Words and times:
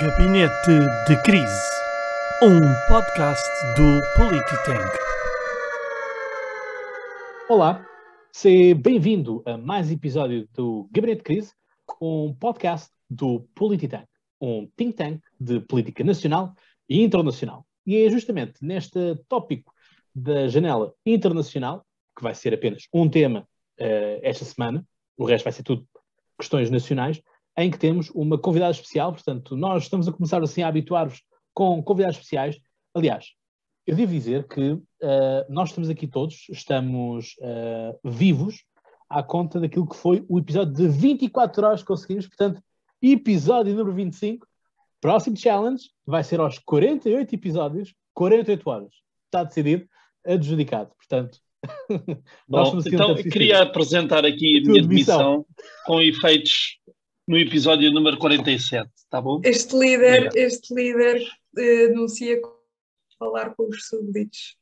Gabinete 0.00 0.72
de 1.06 1.22
Crise, 1.22 1.70
um 2.42 2.60
podcast 2.88 3.48
do 3.76 4.02
Polititank. 4.16 4.98
Olá, 7.48 7.86
seja 8.32 8.74
bem-vindo 8.74 9.40
a 9.46 9.56
mais 9.56 9.88
um 9.88 9.92
episódio 9.92 10.48
do 10.52 10.88
Gabinete 10.90 11.18
de 11.18 11.22
Crise, 11.22 11.52
um 12.00 12.34
podcast 12.34 12.90
do 13.08 13.46
Polititank, 13.54 14.06
um 14.40 14.68
think 14.76 14.96
tank 14.96 15.20
de 15.38 15.60
política 15.60 16.02
nacional 16.02 16.54
e 16.88 17.00
internacional. 17.00 17.64
E 17.86 18.04
é 18.04 18.10
justamente 18.10 18.64
neste 18.64 19.14
tópico 19.28 19.72
da 20.12 20.48
janela 20.48 20.92
internacional, 21.06 21.86
que 22.16 22.22
vai 22.22 22.34
ser 22.34 22.52
apenas 22.52 22.88
um 22.92 23.08
tema 23.08 23.46
uh, 23.78 24.18
esta 24.22 24.44
semana, 24.44 24.84
o 25.16 25.24
resto 25.24 25.44
vai 25.44 25.52
ser 25.52 25.62
tudo 25.62 25.86
questões 26.36 26.68
nacionais, 26.68 27.22
em 27.56 27.70
que 27.70 27.78
temos 27.78 28.10
uma 28.10 28.38
convidada 28.38 28.72
especial. 28.72 29.12
Portanto, 29.12 29.56
nós 29.56 29.84
estamos 29.84 30.08
a 30.08 30.12
começar 30.12 30.42
assim 30.42 30.62
a 30.62 30.68
habituar-vos 30.68 31.22
com 31.52 31.82
convidados 31.82 32.16
especiais. 32.16 32.58
Aliás, 32.94 33.32
eu 33.86 33.94
devo 33.94 34.12
dizer 34.12 34.46
que 34.48 34.72
uh, 34.72 34.82
nós 35.48 35.68
estamos 35.70 35.88
aqui 35.88 36.06
todos, 36.06 36.46
estamos 36.50 37.34
uh, 37.40 37.98
vivos 38.02 38.64
à 39.08 39.22
conta 39.22 39.60
daquilo 39.60 39.88
que 39.88 39.96
foi 39.96 40.24
o 40.28 40.38
episódio 40.38 40.72
de 40.72 40.88
24 40.88 41.66
horas 41.66 41.80
que 41.80 41.86
conseguimos. 41.86 42.26
Portanto, 42.26 42.62
episódio 43.02 43.74
número 43.74 43.94
25. 43.94 44.46
Próximo 45.00 45.36
challenge 45.36 45.90
vai 46.06 46.24
ser 46.24 46.40
aos 46.40 46.58
48 46.58 47.34
episódios, 47.34 47.94
48 48.14 48.70
horas. 48.70 48.90
Está 49.26 49.44
decidido, 49.44 49.86
adjudicado. 50.24 50.90
Portanto, 50.96 51.38
Bom, 52.48 52.80
então 52.86 53.14
queria 53.14 53.62
apresentar 53.62 54.24
aqui 54.24 54.58
a 54.58 54.68
minha 54.68 54.82
demissão 54.82 55.46
com 55.86 56.00
efeitos 56.00 56.78
no 57.26 57.38
episódio 57.38 57.90
número 57.92 58.18
47, 58.18 58.90
tá 59.08 59.20
bom? 59.20 59.40
Este 59.44 59.76
líder, 59.76 60.30
este 60.34 60.74
líder 60.74 61.22
uh, 61.56 61.92
anuncia 61.92 62.40
falar 63.18 63.54
com 63.54 63.68
os 63.68 63.86
súbditos. 63.86 64.56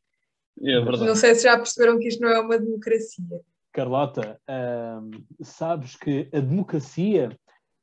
É 0.61 0.81
verdade. 0.81 1.07
Não 1.07 1.17
sei 1.17 1.35
se 1.35 1.45
já 1.45 1.57
perceberam 1.57 1.99
que 1.99 2.09
isto 2.09 2.21
não 2.21 2.29
é 2.29 2.41
uma 2.41 2.59
democracia. 2.59 3.41
Carlota, 3.73 4.39
sabes 5.41 5.97
que 5.97 6.29
a 6.31 6.41
democracia 6.41 7.37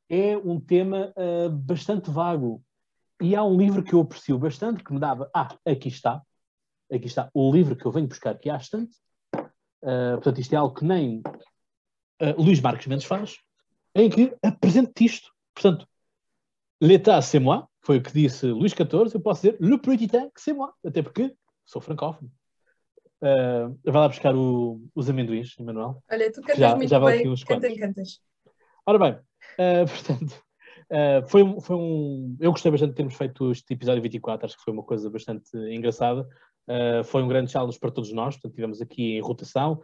é 0.07 0.37
um 0.37 0.59
tema 0.59 1.13
uh, 1.17 1.49
bastante 1.49 2.09
vago. 2.09 2.63
E 3.21 3.35
há 3.35 3.43
um 3.43 3.57
livro 3.57 3.83
que 3.83 3.93
eu 3.93 4.01
aprecio 4.01 4.37
bastante, 4.37 4.83
que 4.83 4.93
me 4.93 4.99
dava. 4.99 5.29
Ah, 5.35 5.55
aqui 5.65 5.89
está. 5.89 6.21
Aqui 6.91 7.07
está 7.07 7.29
o 7.33 7.51
livro 7.51 7.75
que 7.75 7.85
eu 7.85 7.91
venho 7.91 8.07
buscar 8.07 8.31
aqui 8.31 8.49
há 8.49 8.53
bastante. 8.53 8.95
Uh, 9.35 10.13
portanto, 10.15 10.39
isto 10.39 10.53
é 10.53 10.57
algo 10.57 10.75
que 10.75 10.85
nem 10.85 11.19
uh, 12.21 12.41
Luís 12.41 12.61
Marques 12.61 12.87
Mendes 12.87 13.05
faz 13.05 13.37
em 13.95 14.09
que 14.09 14.35
apresento 14.41 15.03
isto. 15.03 15.31
Portanto, 15.53 15.87
l'état 16.81 17.21
c'est 17.21 17.39
moi, 17.39 17.63
foi 17.81 17.97
o 17.97 18.03
que 18.03 18.13
disse 18.13 18.45
Luís 18.45 18.71
XIV, 18.71 19.13
eu 19.13 19.21
posso 19.21 19.41
dizer 19.41 19.57
le 19.59 19.77
politique 19.77 20.31
c'est 20.37 20.53
moi, 20.53 20.71
até 20.85 21.01
porque 21.01 21.33
sou 21.65 21.81
francófono. 21.81 22.31
Uh, 23.21 23.77
vai 23.83 24.01
lá 24.01 24.07
buscar 24.07 24.33
o, 24.33 24.81
os 24.95 25.09
amendoins, 25.09 25.55
Emanuel. 25.59 26.01
Olha, 26.09 26.31
tu 26.31 26.41
cantas 26.41 26.57
já, 26.57 26.75
muito 26.75 26.89
já 26.89 26.99
bem, 26.99 27.35
cantas, 27.45 27.77
cantas. 27.77 28.21
Ora 28.85 28.97
bem, 28.97 29.11
uh, 29.13 29.85
portanto, 29.89 30.43
uh, 30.89 31.27
foi, 31.27 31.43
um, 31.43 31.59
foi 31.59 31.75
um... 31.75 32.37
Eu 32.39 32.51
gostei 32.51 32.71
bastante 32.71 32.91
de 32.91 32.95
termos 32.95 33.15
feito 33.15 33.51
este 33.51 33.73
episódio 33.73 34.01
24, 34.01 34.45
acho 34.45 34.57
que 34.57 34.63
foi 34.63 34.73
uma 34.73 34.83
coisa 34.83 35.09
bastante 35.09 35.49
engraçada. 35.57 36.27
Uh, 36.67 37.03
foi 37.03 37.21
um 37.21 37.27
grande 37.27 37.51
challenge 37.51 37.77
para 37.77 37.91
todos 37.91 38.13
nós, 38.13 38.35
portanto, 38.35 38.55
tivemos 38.55 38.81
aqui 38.81 39.17
em 39.17 39.21
rotação, 39.21 39.81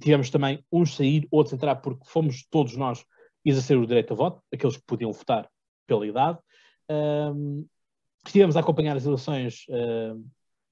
tivemos 0.00 0.30
também 0.30 0.64
uns 0.70 0.94
sair, 0.94 1.26
outros 1.30 1.54
entrar, 1.54 1.76
porque 1.76 2.04
fomos 2.06 2.46
todos 2.48 2.76
nós 2.76 3.04
exercer 3.46 3.78
o 3.78 3.86
direito 3.86 4.12
a 4.12 4.16
voto, 4.16 4.42
aqueles 4.52 4.76
que 4.76 4.82
podiam 4.86 5.12
votar 5.12 5.48
pela 5.86 6.06
idade. 6.06 6.38
Estivemos 8.26 8.56
a 8.56 8.60
acompanhar 8.60 8.96
as 8.96 9.06
eleições 9.06 9.64
uh, 9.68 10.22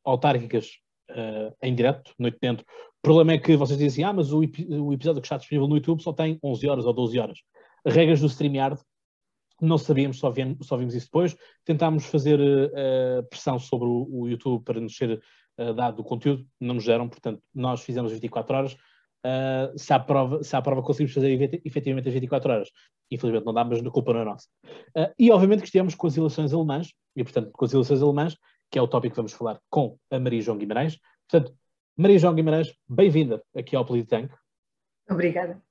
autárquicas 0.04 0.78
uh, 1.10 1.54
em 1.62 1.74
direto, 1.74 2.12
noite 2.18 2.38
dentro. 2.40 2.66
O 2.68 3.02
problema 3.02 3.32
é 3.32 3.38
que 3.38 3.56
vocês 3.56 3.78
dizem 3.78 4.04
assim, 4.04 4.10
ah, 4.10 4.12
mas 4.12 4.32
o, 4.32 4.40
o, 4.40 4.92
episódio 4.92 5.20
que 5.20 5.26
está 5.26 5.36
disponível 5.36 5.68
no 5.68 5.76
YouTube 5.76 6.02
só 6.02 6.12
tem 6.12 6.38
11 6.42 6.68
horas 6.68 6.84
ou 6.84 6.92
12 6.92 7.18
horas. 7.18 7.38
Regras 7.86 8.20
do 8.20 8.26
StreamYard, 8.26 8.80
não 9.60 9.78
sabíamos, 9.78 10.18
só, 10.18 10.30
vimos, 10.30 10.66
só 10.66 10.76
vimos 10.76 10.94
isso 10.94 11.06
depois. 11.06 11.36
Tentámos 11.64 12.06
fazer 12.06 12.40
uh, 12.40 13.22
pressão 13.30 13.58
sobre 13.58 13.86
o, 13.86 14.08
o, 14.10 14.28
YouTube 14.28 14.64
para 14.64 14.80
nos 14.80 14.96
ser 14.96 15.22
dado 15.76 16.00
o 16.00 16.04
conteúdo, 16.04 16.44
não 16.60 16.74
nos 16.74 16.84
deram, 16.84 17.08
portanto, 17.08 17.40
nós 17.54 17.80
fizemos 17.80 18.10
24 18.10 18.56
horas 18.56 18.76
uh, 19.24 19.78
se, 19.78 19.92
à 19.92 19.98
prova, 19.98 20.42
se 20.42 20.54
à 20.54 20.62
prova 20.62 20.82
conseguimos 20.82 21.14
fazer 21.14 21.60
efetivamente 21.64 22.08
as 22.08 22.14
24 22.14 22.52
horas. 22.52 22.70
Infelizmente 23.10 23.46
não 23.46 23.54
dá, 23.54 23.64
mas 23.64 23.84
a 23.84 23.90
culpa 23.90 24.12
não 24.12 24.20
é 24.20 24.24
nossa. 24.24 24.48
Uh, 24.96 25.12
e 25.18 25.30
obviamente 25.30 25.60
que 25.60 25.66
estivemos 25.66 25.94
com 25.94 26.06
as 26.06 26.16
eleições 26.16 26.52
alemãs, 26.52 26.92
e 27.16 27.24
portanto 27.24 27.50
com 27.52 27.64
as 27.64 27.72
eleições 27.72 28.02
alemãs, 28.02 28.36
que 28.70 28.78
é 28.78 28.82
o 28.82 28.88
tópico 28.88 29.14
que 29.14 29.16
vamos 29.16 29.32
falar 29.32 29.60
com 29.70 29.96
a 30.10 30.18
Maria 30.18 30.40
João 30.40 30.58
Guimarães. 30.58 30.98
Portanto, 31.28 31.56
Maria 31.96 32.18
João 32.18 32.34
Guimarães, 32.34 32.74
bem-vinda 32.88 33.42
aqui 33.54 33.76
ao 33.76 33.84
Polititank. 33.84 34.34
Obrigada. 35.08 35.62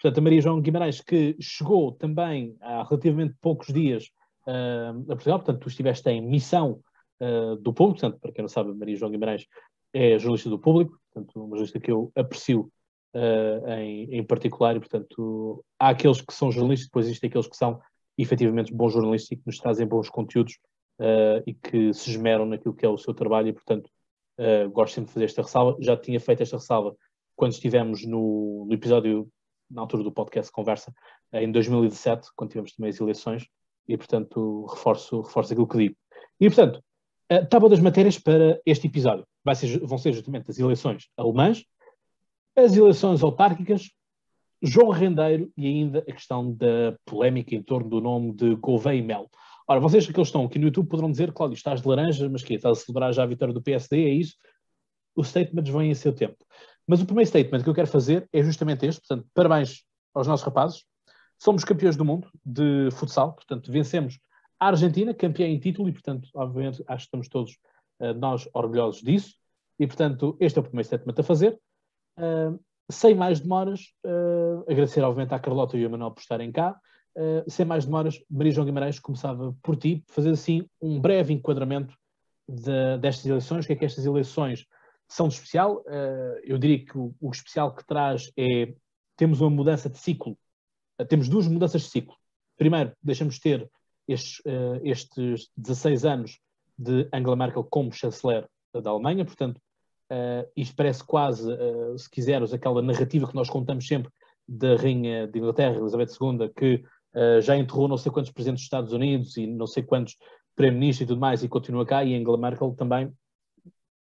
Portanto, 0.00 0.18
a 0.18 0.20
Maria 0.20 0.40
João 0.40 0.60
Guimarães, 0.60 1.00
que 1.00 1.36
chegou 1.40 1.92
também 1.92 2.56
há 2.60 2.84
relativamente 2.84 3.34
poucos 3.40 3.66
dias 3.68 4.10
uh, 4.46 5.02
a 5.02 5.14
Portugal, 5.16 5.38
portanto, 5.40 5.60
tu 5.60 5.68
estiveste 5.68 6.08
em 6.08 6.22
missão 6.22 6.80
uh, 7.20 7.56
do 7.56 7.72
público, 7.74 8.00
portanto, 8.00 8.20
para 8.20 8.32
quem 8.32 8.42
não 8.42 8.48
sabe, 8.48 8.72
Maria 8.72 8.96
João 8.96 9.10
Guimarães 9.10 9.46
é 9.92 10.18
jornalista 10.18 10.48
do 10.48 10.58
público, 10.58 10.98
portanto, 11.18 11.36
uma 11.36 11.48
jornalista 11.48 11.80
que 11.80 11.90
eu 11.90 12.12
aprecio 12.14 12.70
uh, 13.14 13.68
em, 13.70 14.16
em, 14.16 14.24
particular, 14.24 14.76
e 14.76 14.80
portanto, 14.80 15.64
há 15.78 15.90
aqueles 15.90 16.20
que 16.20 16.32
são 16.32 16.50
jornalistas, 16.50 16.88
depois 16.88 17.06
existem 17.06 17.28
aqueles 17.28 17.48
que 17.48 17.56
são 17.56 17.80
efetivamente 18.16 18.72
bons 18.72 18.92
jornalistas 18.92 19.32
e 19.32 19.36
que 19.36 19.46
nos 19.46 19.58
trazem 19.58 19.86
bons 19.86 20.08
conteúdos 20.08 20.58
uh, 21.00 21.42
e 21.46 21.54
que 21.54 21.92
se 21.92 22.10
esmeram 22.10 22.46
naquilo 22.46 22.74
que 22.74 22.84
é 22.84 22.88
o 22.88 22.98
seu 22.98 23.14
trabalho, 23.14 23.48
e 23.48 23.52
portanto, 23.52 23.88
uh, 24.38 24.70
gosto 24.70 24.94
sempre 24.94 25.08
de 25.08 25.14
fazer 25.14 25.24
esta 25.26 25.42
ressalva. 25.42 25.76
Já 25.80 25.96
tinha 25.96 26.20
feito 26.20 26.42
esta 26.42 26.56
ressalva 26.56 26.96
quando 27.36 27.52
estivemos 27.52 28.04
no, 28.04 28.66
no 28.66 28.74
episódio, 28.74 29.28
na 29.70 29.82
altura 29.82 30.02
do 30.02 30.12
podcast 30.12 30.50
Conversa, 30.50 30.92
em 31.32 31.50
2017, 31.52 32.28
quando 32.34 32.50
tivemos 32.50 32.72
também 32.72 32.90
as 32.90 33.00
eleições, 33.00 33.46
e 33.86 33.96
portanto, 33.96 34.66
reforço, 34.66 35.20
reforço 35.20 35.52
aquilo 35.52 35.68
que 35.68 35.78
digo. 35.78 35.96
E 36.40 36.46
portanto, 36.48 36.82
Uh, 37.30 37.46
tábua 37.46 37.68
das 37.68 37.80
matérias 37.80 38.18
para 38.18 38.60
este 38.64 38.86
episódio 38.86 39.26
ser, 39.54 39.78
vão 39.80 39.98
ser 39.98 40.12
justamente 40.12 40.50
as 40.50 40.58
eleições 40.58 41.08
alemãs, 41.16 41.64
as 42.56 42.76
eleições 42.76 43.22
autárquicas, 43.22 43.90
João 44.62 44.90
Rendeiro 44.90 45.52
e 45.56 45.66
ainda 45.66 46.00
a 46.00 46.12
questão 46.12 46.52
da 46.52 46.96
polémica 47.04 47.54
em 47.54 47.62
torno 47.62 47.88
do 47.88 48.00
nome 48.00 48.32
de 48.32 48.56
Gouveia 48.56 48.98
e 48.98 49.02
Melo. 49.02 49.30
Ora, 49.68 49.80
vocês 49.80 50.06
que 50.06 50.20
estão 50.20 50.44
aqui 50.44 50.58
no 50.58 50.66
YouTube 50.66 50.88
poderão 50.88 51.10
dizer, 51.10 51.32
Cláudio, 51.32 51.54
estás 51.54 51.80
de 51.80 51.88
laranja, 51.88 52.28
mas 52.28 52.42
que 52.42 52.54
estás 52.54 52.78
a 52.78 52.80
celebrar 52.80 53.12
já 53.12 53.22
a 53.22 53.26
vitória 53.26 53.54
do 53.54 53.62
PSD, 53.62 54.04
é 54.04 54.08
isso? 54.08 54.34
Os 55.14 55.28
statements 55.28 55.70
vêm 55.70 55.90
em 55.90 55.94
seu 55.94 56.12
tempo. 56.12 56.36
Mas 56.86 57.02
o 57.02 57.06
primeiro 57.06 57.28
statement 57.28 57.62
que 57.62 57.68
eu 57.68 57.74
quero 57.74 57.86
fazer 57.86 58.26
é 58.32 58.42
justamente 58.42 58.86
este, 58.86 59.02
portanto, 59.02 59.28
parabéns 59.34 59.84
aos 60.14 60.26
nossos 60.26 60.44
rapazes. 60.44 60.84
Somos 61.38 61.64
campeões 61.64 61.96
do 61.96 62.04
mundo 62.04 62.28
de 62.44 62.88
futsal, 62.92 63.34
portanto, 63.34 63.70
vencemos 63.70 64.18
a 64.60 64.68
Argentina, 64.68 65.14
campeã 65.14 65.46
em 65.46 65.58
título, 65.58 65.88
e 65.88 65.92
portanto, 65.92 66.28
obviamente, 66.34 66.82
acho 66.86 67.04
que 67.04 67.08
estamos 67.08 67.28
todos 67.28 67.52
uh, 68.00 68.12
nós 68.14 68.48
orgulhosos 68.52 69.02
disso. 69.02 69.34
E 69.78 69.86
portanto, 69.86 70.36
este 70.40 70.58
é 70.58 70.60
o 70.60 70.64
primeiro 70.64 70.86
statement 70.86 71.14
a 71.18 71.22
fazer. 71.22 71.58
Uh, 72.18 72.58
sem 72.90 73.14
mais 73.14 73.38
demoras, 73.38 73.92
uh, 74.04 74.62
agradecer 74.62 75.02
obviamente 75.02 75.34
à 75.34 75.38
Carlota 75.38 75.76
e 75.76 75.84
ao 75.84 75.90
Manuel 75.90 76.10
por 76.10 76.20
estarem 76.20 76.50
cá. 76.50 76.78
sem 77.48 77.66
mais 77.66 77.84
demoras, 77.84 78.18
Maria 78.30 78.52
João 78.52 78.64
Guimarães 78.64 78.98
começava 78.98 79.54
por 79.62 79.76
ti, 79.76 80.04
fazer 80.08 80.30
assim 80.30 80.66
um 80.80 81.00
breve 81.00 81.32
enquadramento 81.32 81.94
de, 82.48 82.98
destas 82.98 83.26
eleições, 83.26 83.64
o 83.64 83.66
que 83.66 83.74
é 83.74 83.76
que 83.76 83.84
estas 83.84 84.06
eleições 84.06 84.64
são 85.08 85.28
de 85.28 85.34
especial. 85.34 85.82
eu 86.44 86.56
diria 86.58 86.84
que 86.84 86.96
o, 86.96 87.14
o 87.20 87.30
especial 87.30 87.74
que 87.74 87.84
traz 87.86 88.30
é 88.36 88.72
temos 89.16 89.40
uma 89.40 89.50
mudança 89.50 89.90
de 89.90 89.98
ciclo, 89.98 90.38
temos 91.08 91.28
duas 91.28 91.48
mudanças 91.48 91.82
de 91.82 91.88
ciclo. 91.88 92.14
Primeiro, 92.56 92.92
deixamos 93.02 93.38
ter 93.38 93.68
estes, 94.08 94.40
uh, 94.40 94.80
estes 94.82 95.50
16 95.56 96.04
anos 96.04 96.40
de 96.76 97.08
Angela 97.12 97.36
Merkel 97.36 97.64
como 97.64 97.92
chanceler 97.92 98.48
da 98.72 98.90
Alemanha, 98.90 99.24
portanto, 99.24 99.58
uh, 100.10 100.48
isto 100.56 100.74
parece 100.74 101.04
quase, 101.04 101.50
uh, 101.52 101.98
se 101.98 102.08
quiseres, 102.10 102.52
aquela 102.52 102.80
narrativa 102.80 103.28
que 103.28 103.34
nós 103.34 103.50
contamos 103.50 103.86
sempre 103.86 104.10
da 104.48 104.76
Rainha 104.76 105.28
de 105.28 105.38
Inglaterra, 105.38 105.76
Elizabeth 105.76 106.12
II, 106.20 106.48
que 106.56 106.82
já 107.42 107.56
enterrou 107.56 107.88
não 107.88 107.96
sei 107.96 108.12
quantos 108.12 108.30
presidentes 108.30 108.60
dos 108.60 108.66
Estados 108.66 108.92
Unidos 108.92 109.36
e 109.36 109.46
não 109.46 109.66
sei 109.66 109.82
quantos 109.82 110.16
primeiro-ministros 110.54 111.04
e 111.04 111.06
tudo 111.06 111.20
mais 111.20 111.42
e 111.42 111.48
continua 111.48 111.84
cá, 111.84 112.04
e 112.04 112.14
Angela 112.14 112.38
Merkel 112.38 112.74
também, 112.74 113.12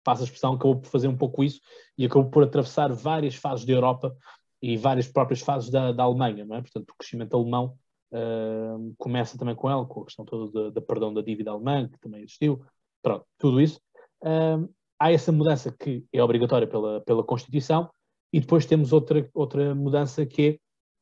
passa 0.05 0.23
a 0.23 0.25
expressão, 0.25 0.55
acabou 0.55 0.77
por 0.77 0.89
fazer 0.89 1.09
um 1.09 1.17
pouco 1.17 1.43
isso 1.43 1.61
e 1.97 2.05
acabou 2.05 2.31
por 2.31 2.43
atravessar 2.43 2.93
várias 2.93 3.35
fases 3.35 3.65
da 3.65 3.73
Europa 3.73 4.15
e 4.61 4.77
várias 4.77 5.09
próprias 5.09 5.41
fases 5.41 5.71
da, 5.71 5.91
da 5.91 6.03
Alemanha, 6.03 6.45
é? 6.45 6.61
Portanto, 6.61 6.91
o 6.91 6.97
crescimento 6.97 7.37
alemão 7.37 7.77
Uh, 8.13 8.95
começa 8.97 9.37
também 9.37 9.55
com 9.55 9.69
ela, 9.69 9.85
com 9.85 10.01
a 10.01 10.05
questão 10.05 10.25
toda 10.25 10.71
da 10.71 10.81
perdão 10.81 11.13
da 11.13 11.21
dívida 11.21 11.51
alemã, 11.51 11.89
que 11.89 11.99
também 11.99 12.23
existiu. 12.23 12.65
Pronto, 13.03 13.27
tudo 13.39 13.61
isso. 13.61 13.81
Uh, 14.23 14.69
há 14.99 15.13
essa 15.13 15.31
mudança 15.31 15.71
que 15.71 16.05
é 16.13 16.23
obrigatória 16.23 16.67
pela, 16.67 17.01
pela 17.03 17.25
Constituição, 17.25 17.91
e 18.33 18.41
depois 18.41 18.67
temos 18.67 18.93
outra, 18.93 19.29
outra 19.35 19.75
mudança 19.75 20.25
que 20.27 20.61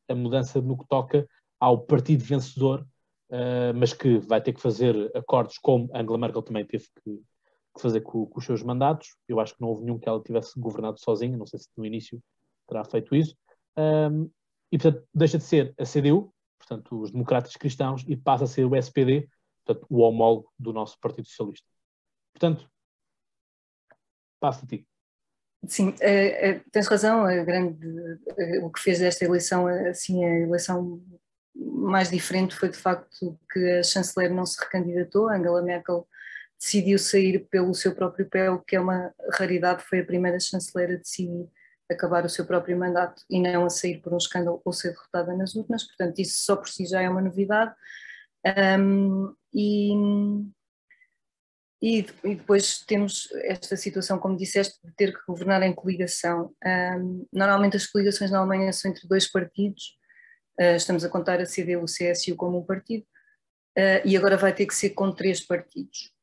é 0.09 0.13
a 0.13 0.15
mudança 0.15 0.61
no 0.61 0.77
que 0.77 0.87
toca 0.87 1.29
ao 1.59 1.81
partido 1.81 2.23
vencedor 2.23 2.87
uh, 3.31 3.75
mas 3.75 3.93
que 3.93 4.19
vai 4.19 4.41
ter 4.41 4.53
que 4.53 4.61
fazer 4.61 5.11
acordos 5.17 5.59
como 5.59 5.89
Angela 5.95 6.19
Merkel 6.19 6.43
também 6.43 6.65
teve 6.65 6.85
que, 7.03 7.17
que 7.75 7.81
fazer 7.81 8.01
com, 8.01 8.27
com, 8.27 8.39
os 8.39 8.45
seus 8.45 8.63
mandatos. 8.63 9.17
Eu 9.29 9.41
acho 9.41 9.55
que 9.55 9.61
não 9.61 9.69
houve 9.69 9.85
nenhum 9.85 9.99
que 9.99 10.09
ela 10.09 10.23
tivesse 10.23 10.59
governado 10.59 11.01
sozinha, 11.01 11.37
não 11.37 11.47
sei 11.47 11.59
se 11.59 11.69
no 11.77 11.85
início 11.85 12.21
terá 12.69 12.85
feito 12.85 13.15
isso. 13.15 13.37
E, 14.73 14.79
portanto, 14.79 15.07
deixa 15.15 15.39
de 15.39 15.45
ser 15.45 15.75
a 15.79 15.85
CDU, 15.85 16.33
portanto, 16.59 17.01
os 17.01 17.11
democratas 17.11 17.57
cristãos, 17.57 18.05
e 18.07 18.17
passa 18.17 18.45
a 18.45 18.47
ser 18.47 18.65
o 18.65 18.75
SPD, 18.75 19.29
portanto, 19.65 19.87
o 19.89 20.01
homólogo 20.01 20.53
do 20.59 20.73
nosso 20.73 20.99
Partido 21.01 21.29
Socialista. 21.29 21.67
Portanto, 22.33 22.71
passa 24.41 24.65
a 24.65 24.69
ti. 24.69 24.87
Sim, 25.67 25.95
é, 26.01 26.51
é, 26.51 26.63
tens 26.71 26.87
razão, 26.87 27.25
grande, 27.45 27.87
o 28.63 28.71
que 28.71 28.81
fez 28.81 29.01
desta 29.01 29.25
eleição, 29.25 29.67
assim, 29.67 30.25
a 30.25 30.41
eleição 30.41 31.03
mais 31.55 32.11
diferente 32.11 32.55
foi 32.55 32.69
de 32.69 32.77
facto 32.77 33.39
que 33.51 33.59
a 33.79 33.83
chanceler 33.83 34.33
não 34.33 34.45
se 34.45 34.61
recandidatou, 34.61 35.29
Angela 35.29 35.63
Merkel 35.63 36.07
decidiu 36.59 36.99
sair 36.99 37.47
pelo 37.51 37.75
seu 37.75 37.95
próprio 37.95 38.29
pé, 38.29 38.51
o 38.51 38.61
que 38.61 38.77
é 38.77 38.81
uma 38.81 39.13
raridade, 39.33 39.83
foi 39.83 40.01
a 40.01 40.07
primeira 40.07 40.39
chanceler 40.39 40.91
a 40.91 40.99
decidir 40.99 41.49
acabar 41.91 42.25
o 42.25 42.29
seu 42.29 42.45
próprio 42.45 42.79
mandato 42.79 43.23
e 43.31 43.41
não 43.41 43.65
a 43.65 43.71
sair 43.71 44.01
por 44.01 44.13
um 44.13 44.17
escândalo 44.17 44.61
ou 44.65 44.73
ser 44.73 44.91
derrotada 44.91 45.37
nas 45.37 45.55
urnas, 45.55 45.85
portanto 45.85 46.19
isso 46.19 46.45
só 46.45 46.57
por 46.57 46.69
si 46.69 46.87
já 46.87 47.01
é 47.01 47.09
uma 47.09 47.23
novidade. 47.23 47.75
Um, 48.79 49.35
e, 49.53 49.93
e, 51.83 52.07
e, 52.25 52.35
depois 52.35 52.81
temos 52.81 53.29
esta 53.45 53.77
situação, 53.77 54.19
como 54.19 54.37
disseste, 54.37 54.79
de 54.85 54.93
ter 54.95 55.13
que 55.13 55.25
governar 55.27 55.63
em 55.63 55.75
coligação. 55.75 56.55
Um, 56.65 57.27
normalmente 57.33 57.77
as 57.77 57.87
coligações 57.87 58.31
na 58.31 58.39
Alemanha 58.39 58.73
são 58.73 58.91
entre 58.91 59.07
dois 59.09 59.31
partidos, 59.31 59.97
uh, 60.61 60.77
estamos 60.77 61.05
a 61.05 61.09
contar 61.09 61.41
a 61.41 61.47
CDU, 61.47 61.83
o 61.83 61.87
CSU 61.87 62.37
como 62.37 62.59
um 62.59 62.65
partido, 62.65 63.05
uh, 63.79 64.03
e 64.05 64.17
agora 64.17 64.37
vai 64.37 64.55
ter 64.55 64.67
que 64.67 64.75
ser 64.75 64.91
com 64.91 65.13
três 65.13 65.45
partidos. 65.45 66.16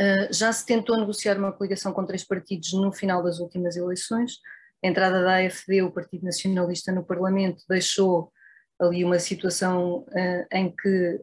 Uh, 0.00 0.32
já 0.32 0.52
se 0.52 0.64
tentou 0.64 0.96
negociar 0.96 1.36
uma 1.36 1.52
coligação 1.52 1.92
com 1.92 2.06
três 2.06 2.24
partidos 2.24 2.72
no 2.72 2.92
final 2.92 3.22
das 3.22 3.40
últimas 3.40 3.76
eleições. 3.76 4.38
A 4.82 4.86
entrada 4.86 5.22
da 5.22 5.36
AFD, 5.36 5.82
o 5.82 5.90
Partido 5.90 6.24
Nacionalista, 6.24 6.92
no 6.92 7.04
Parlamento, 7.04 7.64
deixou 7.68 8.32
ali 8.80 9.04
uma 9.04 9.18
situação 9.18 10.06
uh, 10.08 10.46
em 10.52 10.70
que 10.70 11.20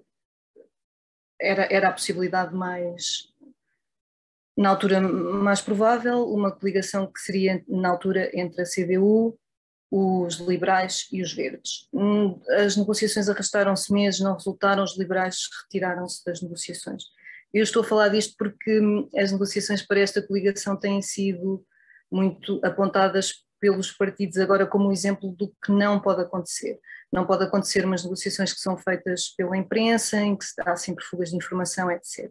era, 1.39 1.68
era 1.72 1.89
a 1.89 1.94
possibilidade 1.94 2.54
mais, 2.54 3.30
na 4.57 4.69
altura 4.69 5.00
mais 5.00 5.62
provável, 5.62 6.25
uma 6.25 6.51
coligação 6.51 7.07
que 7.07 7.19
seria 7.19 7.63
na 7.68 7.89
altura 7.89 8.30
entre 8.33 8.62
a 8.62 8.66
CDU, 8.66 9.38
os 9.92 10.36
liberais 10.39 11.07
e 11.12 11.22
os 11.22 11.31
verdes. 11.33 11.88
Hum, 11.94 12.42
as 12.50 12.75
negociações 12.75 13.30
arrastaram-se 13.30 13.94
meses, 13.94 14.19
não 14.19 14.33
resultaram, 14.33 14.83
os 14.83 14.98
liberais 14.98 15.48
retiraram-se 15.63 16.25
das 16.25 16.42
negociações. 16.42 17.04
Eu 17.56 17.63
estou 17.63 17.84
a 17.84 17.86
falar 17.86 18.10
disto 18.10 18.36
porque 18.38 18.81
hum, 18.81 19.10
as 19.16 19.31
negociações 19.31 19.81
para 19.81 20.02
esta 20.02 20.22
coligação 20.22 20.75
têm 20.75 21.02
sido 21.02 21.66
muito 22.12 22.60
apontadas 22.62 23.46
pelos 23.62 23.94
partidos 23.94 24.38
agora 24.38 24.68
como 24.68 24.90
um 24.90 24.92
exemplo 24.92 25.31
do 25.31 25.48
que 25.63 25.72
não 25.72 26.02
pode 26.02 26.22
acontecer. 26.22 26.78
Não 27.10 27.25
pode 27.25 27.46
acontecer 27.46 27.86
umas 27.86 28.04
negociações 28.04 28.52
que 28.52 28.60
são 28.60 28.78
feitas 28.78 29.30
pela 29.38 29.56
imprensa, 29.56 30.18
em 30.19 30.36
que 30.36 30.46
há 30.66 30.75
sempre 30.75 31.06
fugas 31.06 31.30
de 31.30 31.38
informação, 31.38 31.90
etc. 31.90 32.30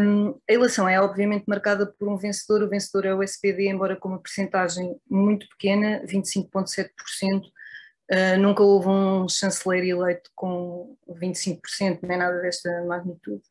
Um, 0.00 0.30
a 0.48 0.52
eleição 0.52 0.88
é 0.88 0.98
obviamente 0.98 1.44
marcada 1.46 1.84
por 1.86 2.08
um 2.08 2.16
vencedor, 2.16 2.62
o 2.62 2.70
vencedor 2.70 3.04
é 3.04 3.14
o 3.14 3.22
SPD, 3.22 3.68
embora 3.68 3.96
com 3.96 4.08
uma 4.08 4.22
percentagem 4.22 4.98
muito 5.10 5.46
pequena, 5.50 6.02
25,7%. 6.06 6.88
Uh, 8.10 8.38
nunca 8.38 8.62
houve 8.62 8.88
um 8.88 9.28
chanceler 9.28 9.84
eleito 9.84 10.30
com 10.34 10.96
25%, 11.06 11.98
nem 12.02 12.16
nada 12.16 12.40
desta 12.40 12.82
magnitude. 12.84 13.42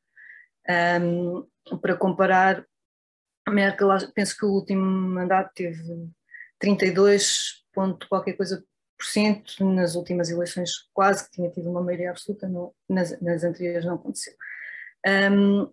Um, 0.70 1.46
para 1.80 1.96
comparar, 1.96 2.66
a 3.46 3.52
Merkel, 3.52 3.90
penso 4.14 4.38
que 4.38 4.46
o 4.46 4.52
último 4.52 4.84
mandato 4.84 5.52
teve 5.54 6.10
32 6.60 7.64
ponto 7.74 8.08
qualquer 8.08 8.34
coisa 8.34 8.64
por 8.98 9.06
cento, 9.06 9.66
nas 9.66 9.96
últimas 9.96 10.30
eleições 10.30 10.72
quase 10.94 11.26
que 11.26 11.32
tinha 11.32 11.50
tido 11.50 11.70
uma 11.70 11.82
maioria 11.82 12.12
absoluta, 12.12 12.48
não, 12.48 12.74
nas, 12.88 13.20
nas, 13.20 13.44
anteriores 13.44 13.86
não 13.86 13.96
aconteceu. 13.96 14.34
Um, 15.06 15.70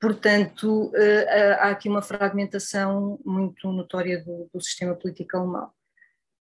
portanto, 0.00 0.88
uh, 0.88 1.52
há 1.60 1.70
aqui 1.70 1.88
uma 1.88 2.02
fragmentação 2.02 3.18
muito 3.24 3.72
notória 3.72 4.22
do, 4.22 4.50
do 4.52 4.60
sistema 4.60 4.94
político 4.94 5.36
alemão. 5.36 5.70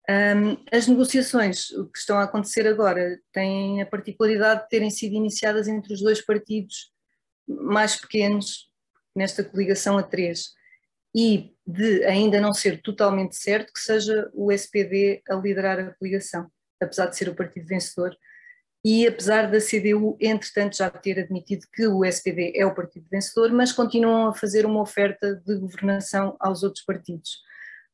Um, 0.08 0.64
as 0.72 0.86
negociações 0.86 1.68
que 1.68 1.98
estão 1.98 2.18
a 2.18 2.24
acontecer 2.24 2.66
agora 2.66 3.20
têm 3.32 3.82
a 3.82 3.86
particularidade 3.86 4.62
de 4.62 4.68
terem 4.68 4.90
sido 4.90 5.14
iniciadas 5.14 5.68
entre 5.68 5.92
os 5.92 6.00
dois 6.00 6.24
partidos 6.24 6.91
mais 7.46 7.96
pequenos 7.96 8.70
nesta 9.14 9.44
coligação 9.44 9.98
a 9.98 10.02
três 10.02 10.50
e 11.14 11.54
de 11.66 12.04
ainda 12.04 12.40
não 12.40 12.52
ser 12.52 12.80
totalmente 12.80 13.36
certo 13.36 13.72
que 13.72 13.80
seja 13.80 14.30
o 14.32 14.50
SPD 14.50 15.22
a 15.28 15.34
liderar 15.34 15.78
a 15.78 15.94
coligação, 15.94 16.50
apesar 16.80 17.06
de 17.06 17.16
ser 17.16 17.28
o 17.28 17.34
partido 17.34 17.66
vencedor 17.66 18.16
e 18.84 19.06
apesar 19.06 19.48
da 19.48 19.60
CDU, 19.60 20.16
entretanto, 20.20 20.76
já 20.76 20.90
ter 20.90 21.20
admitido 21.20 21.66
que 21.72 21.86
o 21.86 22.04
SPD 22.04 22.52
é 22.56 22.66
o 22.66 22.74
partido 22.74 23.06
vencedor, 23.08 23.52
mas 23.52 23.70
continuam 23.70 24.28
a 24.28 24.34
fazer 24.34 24.66
uma 24.66 24.80
oferta 24.80 25.36
de 25.46 25.56
governação 25.56 26.36
aos 26.40 26.64
outros 26.64 26.84
partidos. 26.84 27.40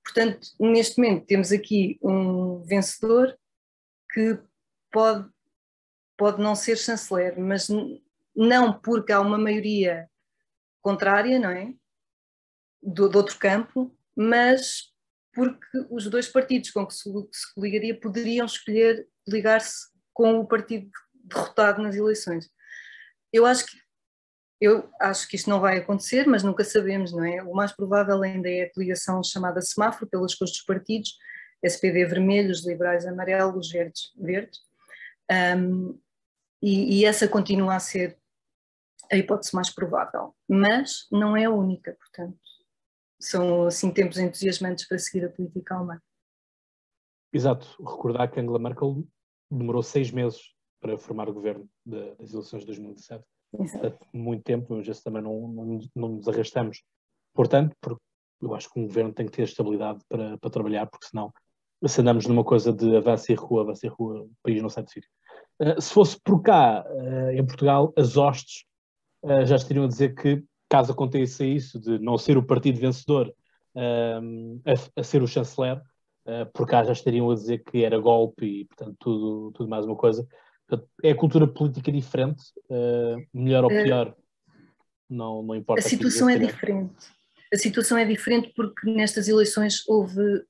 Portanto, 0.02 0.48
neste 0.58 0.96
momento 0.98 1.26
temos 1.26 1.52
aqui 1.52 1.98
um 2.02 2.62
vencedor 2.62 3.36
que 4.10 4.38
pode, 4.90 5.28
pode 6.16 6.40
não 6.40 6.54
ser 6.54 6.78
chanceler, 6.78 7.38
mas 7.38 7.68
não 8.38 8.72
porque 8.72 9.12
há 9.12 9.20
uma 9.20 9.36
maioria 9.36 10.08
contrária, 10.80 11.38
não 11.40 11.50
é? 11.50 11.74
Do, 12.80 13.08
do 13.08 13.18
outro 13.18 13.36
campo, 13.36 13.92
mas 14.16 14.92
porque 15.34 15.66
os 15.90 16.06
dois 16.08 16.28
partidos 16.28 16.70
com 16.70 16.86
que 16.86 16.94
se, 16.94 17.10
se 17.32 17.54
coligaria 17.54 17.98
poderiam 17.98 18.46
escolher 18.46 19.08
ligar-se 19.26 19.88
com 20.14 20.38
o 20.38 20.46
partido 20.46 20.88
derrotado 21.12 21.82
nas 21.82 21.96
eleições. 21.96 22.48
Eu 23.32 23.44
acho 23.44 23.66
que 23.66 23.76
eu 24.60 24.90
acho 25.00 25.28
que 25.28 25.36
isto 25.36 25.48
não 25.48 25.60
vai 25.60 25.78
acontecer, 25.78 26.26
mas 26.26 26.42
nunca 26.42 26.64
sabemos, 26.64 27.12
não 27.12 27.24
é? 27.24 27.40
O 27.44 27.54
mais 27.54 27.70
provável 27.70 28.20
ainda 28.24 28.50
é 28.50 28.62
a 28.62 28.72
coligação 28.72 29.22
chamada 29.22 29.60
semáforo 29.60 30.10
pelas 30.10 30.34
cores 30.34 30.52
dos 30.52 30.62
partidos, 30.62 31.16
SPD 31.62 32.04
vermelho, 32.06 32.50
os 32.50 32.66
liberais 32.66 33.06
amarelo, 33.06 33.56
os 33.56 33.70
verdes 33.70 34.12
verdes, 34.16 34.58
um, 35.56 35.96
e, 36.60 37.00
e, 37.00 37.04
essa 37.04 37.28
continua 37.28 37.76
a 37.76 37.80
ser 37.80 38.18
a 39.10 39.16
hipótese 39.16 39.54
mais 39.54 39.70
provável, 39.70 40.34
mas 40.48 41.06
não 41.10 41.36
é 41.36 41.44
a 41.44 41.50
única, 41.50 41.92
portanto, 41.94 42.38
são 43.20 43.66
assim 43.66 43.90
tempos 43.90 44.18
entusiasmantes 44.18 44.86
para 44.86 44.98
seguir 44.98 45.24
a 45.24 45.30
política 45.30 45.74
alemã. 45.74 46.00
Exato, 47.32 47.66
recordar 47.82 48.30
que 48.30 48.40
Angela 48.40 48.58
Merkel 48.58 49.06
demorou 49.50 49.82
seis 49.82 50.10
meses 50.10 50.54
para 50.80 50.96
formar 50.96 51.28
o 51.28 51.34
governo 51.34 51.68
de, 51.84 52.14
das 52.16 52.32
eleições 52.32 52.60
de 52.60 52.66
2017, 52.66 53.24
Exato. 53.60 54.06
muito 54.12 54.42
tempo, 54.44 54.74
mas 54.74 54.86
esse 54.86 55.02
também 55.02 55.22
não, 55.22 55.48
não, 55.48 55.78
não 55.94 56.08
nos 56.10 56.28
arrastamos. 56.28 56.82
Portanto, 57.34 57.76
porque 57.80 58.00
eu 58.40 58.54
acho 58.54 58.72
que 58.72 58.78
um 58.78 58.86
governo 58.86 59.12
tem 59.12 59.26
que 59.26 59.32
ter 59.32 59.42
estabilidade 59.42 60.00
para, 60.08 60.38
para 60.38 60.50
trabalhar, 60.50 60.86
porque 60.86 61.06
senão 61.06 61.32
se 61.86 62.00
andamos 62.00 62.26
numa 62.26 62.44
coisa 62.44 62.72
de 62.72 62.96
avanço 62.96 63.30
e 63.30 63.34
rua, 63.34 63.62
avanço 63.62 63.86
e 63.86 63.88
rua, 63.88 64.22
o 64.22 64.30
país 64.42 64.60
não 64.60 64.68
sai 64.68 64.82
do 64.82 64.90
sítio. 64.90 65.10
Uh, 65.60 65.80
se 65.80 65.92
fosse 65.92 66.20
por 66.20 66.42
cá, 66.42 66.84
uh, 66.88 67.30
em 67.30 67.44
Portugal, 67.44 67.92
as 67.96 68.16
hostes 68.16 68.64
uh, 69.22 69.46
já 69.46 69.56
estariam 69.56 69.84
a 69.84 69.88
dizer 69.88 70.14
que, 70.14 70.42
caso 70.68 70.92
aconteça 70.92 71.44
isso, 71.44 71.80
de 71.80 71.98
não 71.98 72.18
ser 72.18 72.36
o 72.36 72.42
partido 72.42 72.78
vencedor 72.78 73.32
uh, 73.74 74.60
a, 74.64 75.00
a, 75.00 75.02
ser 75.02 75.22
o 75.22 75.26
chanceler, 75.26 75.76
uh, 76.26 76.46
por 76.52 76.66
cá 76.66 76.84
já 76.84 76.92
estariam 76.92 77.30
a 77.30 77.34
dizer 77.34 77.62
que 77.64 77.84
era 77.84 77.98
golpe 77.98 78.44
e, 78.44 78.64
portanto, 78.66 78.96
tudo, 78.98 79.52
tudo 79.52 79.70
mais 79.70 79.84
uma 79.84 79.96
coisa. 79.96 80.26
Portanto, 80.66 80.88
é 81.02 81.14
cultura 81.14 81.46
política 81.46 81.90
diferente, 81.90 82.44
melhor 83.32 83.64
ou 83.64 83.70
pior, 83.70 84.14
não, 85.08 85.42
não 85.42 85.54
importa. 85.54 85.80
A 85.80 85.88
situação 85.88 86.28
é 86.28 86.36
diferente. 86.36 87.06
A 87.50 87.56
situação 87.56 87.96
é 87.96 88.04
diferente 88.04 88.52
porque 88.54 88.90
nestas 88.90 89.26
eleições 89.28 89.82
houve 89.88 90.44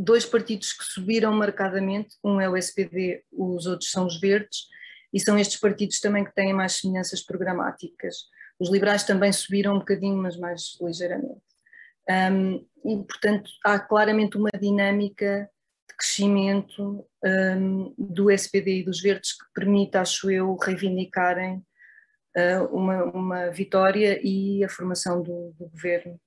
dois 0.00 0.24
partidos 0.24 0.72
que 0.72 0.84
subiram 0.84 1.32
marcadamente, 1.34 2.16
um 2.24 2.40
é 2.40 2.48
o 2.48 2.56
SPD, 2.56 3.22
os 3.30 3.66
outros 3.66 3.90
são 3.90 4.06
os 4.06 4.18
verdes, 4.18 4.66
e 5.12 5.20
são 5.20 5.38
estes 5.38 5.58
partidos 5.58 6.00
também 6.00 6.24
que 6.24 6.34
têm 6.34 6.52
mais 6.52 6.74
semelhanças 6.74 7.22
programáticas. 7.22 8.28
Os 8.58 8.70
liberais 8.70 9.04
também 9.04 9.32
subiram 9.32 9.74
um 9.74 9.78
bocadinho, 9.78 10.16
mas 10.16 10.36
mais 10.36 10.76
ligeiramente. 10.80 11.40
Um, 12.08 12.66
e, 12.84 12.96
portanto, 13.04 13.50
há 13.64 13.78
claramente 13.78 14.36
uma 14.36 14.50
dinâmica 14.50 15.48
de 15.88 15.96
crescimento 15.96 17.06
um, 17.24 17.94
do 17.96 18.30
SPD 18.30 18.80
e 18.80 18.84
dos 18.84 19.00
Verdes 19.00 19.32
que 19.32 19.44
permite, 19.54 19.96
acho 19.96 20.30
eu, 20.30 20.54
reivindicarem 20.56 21.64
uh, 22.36 22.64
uma, 22.72 23.04
uma, 23.04 23.50
vitória 23.50 24.20
e 24.22 24.64
a 24.64 24.68
formação 24.68 25.22
do, 25.22 25.54
do, 25.58 25.68
governo. 25.68 26.20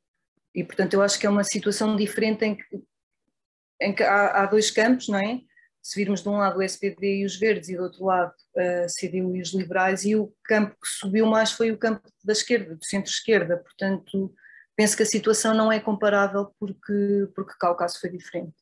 E, 0.55 0.63
portanto, 0.63 0.93
eu 0.93 1.01
acho 1.01 1.19
que 1.19 1.25
é 1.25 1.29
uma 1.29 1.43
situação 1.43 1.95
diferente 1.95 2.45
em 2.45 2.55
que, 2.55 2.83
em 3.81 3.93
que 3.93 4.03
há, 4.03 4.43
há 4.43 4.45
dois 4.45 4.69
campos, 4.71 5.07
não 5.07 5.19
é? 5.19 5.41
Se 5.83 5.99
virmos 5.99 6.23
de 6.23 6.29
um 6.29 6.37
lado 6.37 6.59
o 6.59 6.63
SPD 6.63 7.17
e 7.17 7.25
os 7.25 7.35
verdes 7.35 7.67
e 7.67 7.75
do 7.75 7.83
outro 7.83 8.05
lado 8.05 8.33
a 8.55 8.87
CDU 8.87 9.35
e 9.35 9.41
os 9.41 9.53
liberais, 9.53 10.05
e 10.05 10.15
o 10.15 10.33
campo 10.45 10.71
que 10.81 10.87
subiu 10.87 11.25
mais 11.25 11.51
foi 11.51 11.71
o 11.71 11.77
campo 11.77 12.09
da 12.23 12.31
esquerda, 12.31 12.75
do 12.75 12.85
centro-esquerda, 12.85 13.57
portanto 13.57 14.33
penso 14.75 14.95
que 14.95 15.03
a 15.03 15.05
situação 15.05 15.53
não 15.53 15.71
é 15.71 15.79
comparável 15.81 16.53
porque, 16.57 17.27
porque 17.35 17.53
cá 17.59 17.69
o 17.71 17.75
caso 17.75 17.99
foi 17.99 18.09
diferente. 18.09 18.55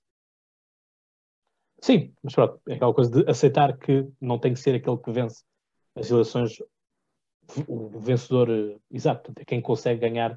Sim, 1.79 2.13
mas 2.23 2.33
pronto, 2.33 2.59
é 2.67 2.73
aquela 2.73 2.93
coisa 2.93 3.11
de 3.11 3.29
aceitar 3.29 3.77
que 3.77 4.07
não 4.19 4.39
tem 4.39 4.53
que 4.53 4.59
ser 4.59 4.75
aquele 4.75 4.97
que 4.97 5.11
vence 5.11 5.43
as 5.95 6.09
eleições, 6.09 6.57
o 7.67 7.99
vencedor 7.99 8.49
uh, 8.49 8.81
exato, 8.89 9.31
é 9.37 9.45
quem 9.45 9.61
consegue 9.61 9.99
ganhar, 9.99 10.33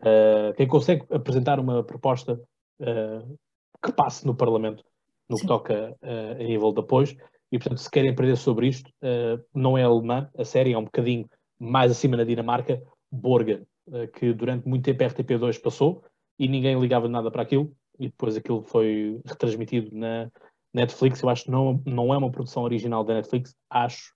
uh, 0.00 0.54
quem 0.56 0.66
consegue 0.66 1.04
apresentar 1.10 1.58
uma 1.58 1.84
proposta 1.84 2.34
uh, 2.80 3.38
que 3.82 3.92
passe 3.92 4.26
no 4.26 4.34
Parlamento 4.34 4.84
no 5.32 5.38
Sim. 5.38 5.42
que 5.42 5.48
toca 5.48 5.96
uh, 6.02 6.32
a 6.40 6.44
nível 6.44 6.72
de 6.72 6.80
apoios. 6.80 7.16
E, 7.50 7.58
portanto, 7.58 7.78
se 7.78 7.90
querem 7.90 8.10
aprender 8.10 8.36
sobre 8.36 8.68
isto, 8.68 8.88
uh, 9.02 9.42
não 9.54 9.76
é 9.76 9.82
alemã, 9.82 10.30
a 10.36 10.44
série 10.44 10.72
é 10.72 10.78
um 10.78 10.84
bocadinho 10.84 11.28
mais 11.58 11.90
acima 11.90 12.16
na 12.16 12.24
Dinamarca, 12.24 12.82
Borgen, 13.10 13.66
uh, 13.88 14.08
que 14.12 14.32
durante 14.32 14.68
muito 14.68 14.84
tempo 14.84 15.02
a 15.02 15.08
RTP2 15.08 15.60
passou 15.60 16.04
e 16.38 16.46
ninguém 16.48 16.78
ligava 16.78 17.08
nada 17.08 17.30
para 17.30 17.42
aquilo, 17.42 17.72
e 17.98 18.08
depois 18.08 18.36
aquilo 18.36 18.62
foi 18.62 19.20
retransmitido 19.24 19.96
na 19.96 20.30
Netflix. 20.72 21.22
Eu 21.22 21.28
acho 21.28 21.44
que 21.44 21.50
não, 21.50 21.82
não 21.86 22.12
é 22.12 22.16
uma 22.16 22.30
produção 22.30 22.62
original 22.62 23.04
da 23.04 23.14
Netflix, 23.14 23.54
acho. 23.70 24.12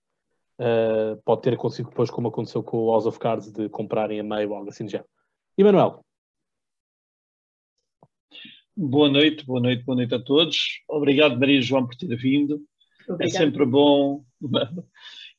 Pode 1.23 1.41
ter 1.43 1.53
acontecido 1.53 1.89
depois, 1.89 2.09
como 2.09 2.29
aconteceu 2.29 2.63
com 2.63 2.77
o 2.77 2.91
House 2.91 3.05
of 3.05 3.19
Cards, 3.19 3.51
de 3.51 3.69
comprarem 3.69 4.19
a 4.19 4.23
meio 4.23 4.49
ou 4.49 4.55
algo 4.55 4.69
assim 4.69 4.85
de 4.85 4.93
género. 4.93 5.07
Emanuel, 5.55 6.03
Boa 8.79 9.09
noite, 9.09 9.43
boa 9.43 9.59
noite, 9.59 9.83
boa 9.83 9.95
noite 9.95 10.13
a 10.13 10.19
todos. 10.19 10.55
Obrigado, 10.87 11.39
Maria 11.39 11.59
João, 11.59 11.87
por 11.87 11.95
ter 11.95 12.15
vindo. 12.15 12.61
É 13.19 13.27
sempre 13.27 13.65
bom, 13.65 14.23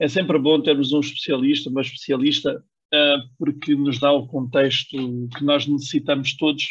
é 0.00 0.08
sempre 0.08 0.40
bom 0.40 0.60
termos 0.60 0.92
um 0.92 0.98
especialista, 0.98 1.70
uma 1.70 1.82
especialista, 1.82 2.60
uh, 2.92 3.28
porque 3.38 3.76
nos 3.76 4.00
dá 4.00 4.10
o 4.10 4.26
contexto 4.26 5.28
que 5.36 5.44
nós 5.44 5.68
necessitamos 5.68 6.36
todos 6.36 6.64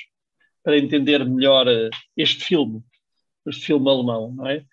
para 0.61 0.77
entender 0.77 1.23
melhor 1.23 1.69
uh, 1.69 1.89
este 2.17 2.43
filme, 2.43 2.81
este 3.47 3.67
filme 3.67 3.89
alemão, 3.89 4.35
não 4.35 4.45
é? 4.45 4.65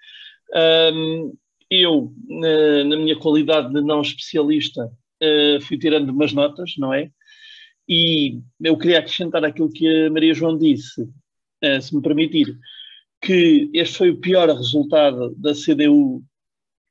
Eu, 1.70 2.12
na, 2.28 2.96
minha 2.96 3.16
qualidade 3.16 3.72
de 3.72 3.80
não 3.80 4.00
especialista, 4.00 4.84
uh, 4.84 5.60
fui 5.60 5.78
tirando 5.78 6.10
umas 6.10 6.32
notas, 6.32 6.74
não 6.76 6.92
é? 6.92 7.12
E 7.88 8.40
eu 8.60 8.76
queria 8.76 8.98
acrescentar 8.98 9.44
aquilo 9.44 9.70
que 9.70 9.86
a 9.86 10.10
Maria 10.10 10.34
João 10.34 10.58
disse 10.58 11.08
se 11.80 11.94
me 11.94 12.02
permitir, 12.02 12.58
que 13.20 13.70
este 13.72 13.98
foi 13.98 14.10
o 14.10 14.20
pior 14.20 14.48
resultado 14.48 15.34
da 15.36 15.52
CDU 15.52 16.22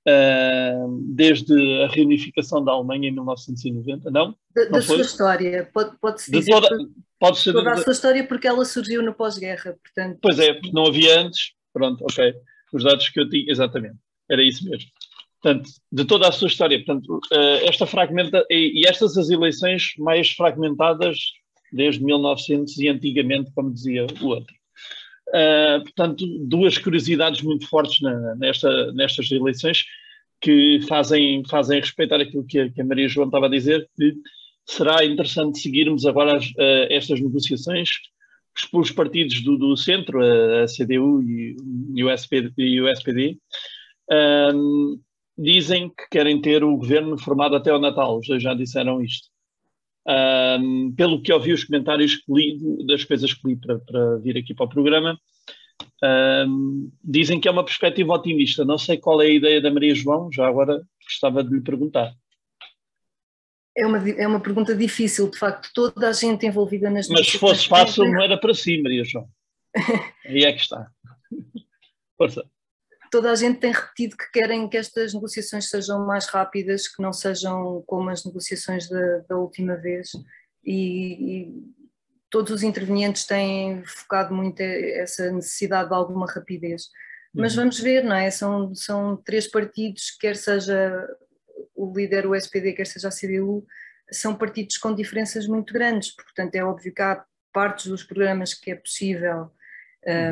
eh, 0.05 0.85
desde 1.15 1.53
a 1.83 1.87
reunificação 1.87 2.63
da 2.63 2.73
Alemanha 2.73 3.07
em 3.07 3.11
1990, 3.13 4.11
não? 4.11 4.35
Da, 4.53 4.65
da 4.65 4.81
sua 4.81 4.99
história, 4.99 5.69
pode-se 5.73 5.97
pode 5.99 6.31
dizer 6.31 6.51
toda, 6.51 6.89
pode 7.17 7.39
ser 7.39 7.53
toda 7.53 7.71
a 7.71 7.77
sua 7.77 7.93
história 7.93 8.27
porque 8.27 8.47
ela 8.47 8.65
surgiu 8.65 9.01
no 9.01 9.13
pós-guerra, 9.13 9.77
portanto... 9.81 10.19
Pois 10.21 10.39
é, 10.39 10.53
porque 10.53 10.73
não 10.73 10.87
havia 10.87 11.21
antes, 11.21 11.53
pronto, 11.71 12.03
ok, 12.03 12.33
os 12.73 12.83
dados 12.83 13.07
que 13.07 13.19
eu 13.19 13.29
tinha, 13.29 13.49
exatamente, 13.49 13.95
era 14.29 14.43
isso 14.43 14.69
mesmo. 14.69 14.89
Portanto, 15.41 15.69
de 15.89 16.05
toda 16.05 16.27
a 16.27 16.31
sua 16.33 16.49
história, 16.49 16.83
portanto, 16.83 17.21
uh, 17.31 17.69
esta 17.69 17.85
fragmenta, 17.85 18.45
e, 18.49 18.81
e 18.81 18.87
estas 18.87 19.17
as 19.17 19.29
eleições 19.29 19.93
mais 19.97 20.31
fragmentadas 20.31 21.17
desde 21.71 22.03
1900 22.03 22.77
e 22.77 22.89
antigamente, 22.89 23.51
como 23.53 23.73
dizia 23.73 24.05
o 24.21 24.27
outro. 24.27 24.53
Uh, 25.33 25.81
portanto, 25.81 26.25
duas 26.41 26.77
curiosidades 26.77 27.41
muito 27.41 27.67
fortes 27.67 27.99
na, 28.01 28.35
nesta, 28.35 28.91
nestas 28.93 29.31
eleições 29.31 29.83
que 30.39 30.79
fazem, 30.87 31.41
fazem 31.49 31.79
respeitar 31.79 32.21
aquilo 32.21 32.45
que 32.45 32.59
a, 32.59 32.69
que 32.69 32.81
a, 32.81 32.85
Maria 32.85 33.07
João 33.07 33.25
estava 33.25 33.47
a 33.47 33.49
dizer, 33.49 33.89
que 33.97 34.13
será 34.63 35.03
interessante 35.03 35.57
seguirmos 35.57 36.05
agora 36.05 36.37
as, 36.37 36.45
uh, 36.51 36.87
estas 36.89 37.19
negociações. 37.19 37.89
Os, 38.55 38.69
os 38.71 38.91
partidos 38.91 39.41
do, 39.41 39.57
do, 39.57 39.75
centro, 39.75 40.21
a, 40.21 40.63
a 40.63 40.65
CDU 40.67 41.23
e, 41.23 41.55
e, 41.95 42.03
o 42.03 42.11
SPD, 42.11 42.53
e 42.57 42.79
o 42.79 42.87
SPD 42.87 43.39
uh, 44.11 45.01
dizem 45.35 45.89
que 45.89 46.09
querem 46.11 46.39
ter 46.39 46.63
o 46.63 46.77
governo 46.77 47.17
formado 47.17 47.55
até 47.55 47.71
ao 47.71 47.81
Natal, 47.81 48.19
já 48.21 48.53
disseram 48.53 49.01
isto. 49.01 49.32
Um, 50.05 50.93
pelo 50.95 51.21
que 51.21 51.31
ouvi 51.31 51.53
os 51.53 51.63
comentários 51.63 52.17
que 52.17 52.33
li, 52.33 52.85
das 52.85 53.05
coisas 53.05 53.33
que 53.33 53.47
li 53.47 53.55
para, 53.55 53.79
para 53.79 54.17
vir 54.17 54.37
aqui 54.37 54.53
para 54.53 54.65
o 54.65 54.69
programa, 54.69 55.17
um, 56.47 56.91
dizem 57.03 57.39
que 57.39 57.47
é 57.47 57.51
uma 57.51 57.63
perspectiva 57.63 58.13
otimista. 58.13 58.65
Não 58.65 58.77
sei 58.77 58.97
qual 58.97 59.21
é 59.21 59.27
a 59.27 59.33
ideia 59.33 59.61
da 59.61 59.71
Maria 59.71 59.95
João, 59.95 60.29
já 60.31 60.47
agora 60.47 60.81
gostava 61.03 61.43
de 61.43 61.53
lhe 61.53 61.61
perguntar. 61.61 62.13
É 63.75 63.87
uma, 63.87 64.09
é 64.09 64.27
uma 64.27 64.39
pergunta 64.39 64.75
difícil, 64.75 65.31
de 65.31 65.37
facto, 65.37 65.69
toda 65.73 66.09
a 66.09 66.13
gente 66.13 66.45
envolvida 66.45 66.89
nas 66.89 67.07
Mas 67.07 67.27
se 67.27 67.39
fosse 67.39 67.67
fácil, 67.67 68.05
não 68.05 68.21
era 68.21 68.37
para 68.37 68.53
si, 68.53 68.81
Maria 68.81 69.03
João. 69.03 69.27
Aí 70.25 70.43
é 70.43 70.53
que 70.53 70.61
está. 70.61 70.87
Força 72.17 72.45
toda 73.13 73.29
a 73.29 73.35
gente 73.35 73.59
tem 73.59 73.71
repetido 73.71 74.17
que 74.17 74.31
querem 74.31 74.67
que 74.67 74.75
estas 74.75 75.13
negociações 75.13 75.69
sejam 75.69 76.03
mais 76.03 76.25
rápidas, 76.25 76.87
que 76.87 76.99
não 76.99 77.13
sejam 77.13 77.83
como 77.85 78.09
as 78.09 78.25
negociações 78.25 78.89
da, 78.89 79.19
da 79.29 79.37
última 79.37 79.75
vez, 79.75 80.09
e, 80.65 81.43
e, 81.43 81.63
todos 82.27 82.51
os 82.51 82.63
intervenientes 82.63 83.27
têm 83.27 83.83
focado 83.85 84.33
muito 84.33 84.59
essa 84.61 85.31
necessidade 85.31 85.89
de 85.89 85.95
alguma 85.95 86.25
rapidez. 86.25 86.89
Mas 87.31 87.55
uhum. 87.55 87.65
vamos 87.65 87.79
ver, 87.79 88.03
não 88.03 88.15
é? 88.15 88.31
São, 88.31 88.73
são 88.73 89.15
três 89.15 89.45
partidos, 89.47 90.09
quer 90.19 90.35
seja 90.35 91.07
o 91.75 91.93
líder, 91.95 92.25
o 92.25 92.33
SPD, 92.33 92.73
quer 92.73 92.87
seja 92.87 93.09
a 93.09 93.11
CDU, 93.11 93.63
são 94.11 94.33
partidos 94.33 94.77
com 94.77 94.95
diferenças 94.95 95.45
muito 95.45 95.71
grandes, 95.71 96.15
portanto 96.15 96.55
é 96.55 96.63
óbvio 96.63 96.91
que 96.91 97.01
há 97.03 97.23
partes 97.53 97.85
dos 97.85 98.03
programas 98.03 98.55
que 98.55 98.71
é 98.71 98.75
possível 98.75 99.51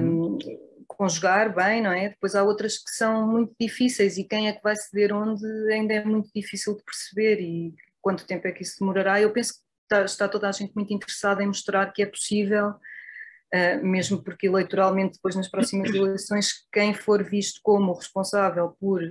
um, 0.01 0.39
uhum 0.39 0.71
conjugar 1.01 1.51
bem, 1.55 1.81
não 1.81 1.91
é? 1.91 2.10
Depois 2.10 2.36
há 2.36 2.43
outras 2.43 2.77
que 2.77 2.91
são 2.91 3.27
muito 3.27 3.55
difíceis 3.60 4.20
e 4.20 4.24
quem 4.24 4.48
é 4.48 4.53
que 4.53 4.62
vai 4.62 4.75
ceder 4.75 5.12
onde 5.12 5.43
ainda 5.74 5.96
é 5.96 6.05
muito 6.05 6.29
difícil 6.36 6.77
de 6.77 6.84
perceber 6.84 7.41
e 7.41 7.74
quanto 8.00 8.27
tempo 8.27 8.48
é 8.48 8.51
que 8.51 8.62
isso 8.62 8.77
demorará. 8.79 9.20
Eu 9.20 9.34
penso 9.34 9.53
que 9.53 9.60
está, 9.81 10.05
está 10.05 10.29
toda 10.29 10.48
a 10.48 10.51
gente 10.51 10.75
muito 10.75 10.93
interessada 10.93 11.41
em 11.41 11.48
mostrar 11.48 11.91
que 11.91 12.03
é 12.03 12.05
possível, 12.05 12.67
uh, 12.70 13.84
mesmo 13.84 14.24
porque 14.24 14.46
eleitoralmente 14.46 15.13
depois 15.13 15.36
nas 15.36 15.50
próximas 15.50 15.89
eleições 15.89 16.51
quem 16.72 16.93
for 16.93 17.24
visto 17.24 17.60
como 17.63 17.93
responsável 17.93 18.77
por 18.79 19.01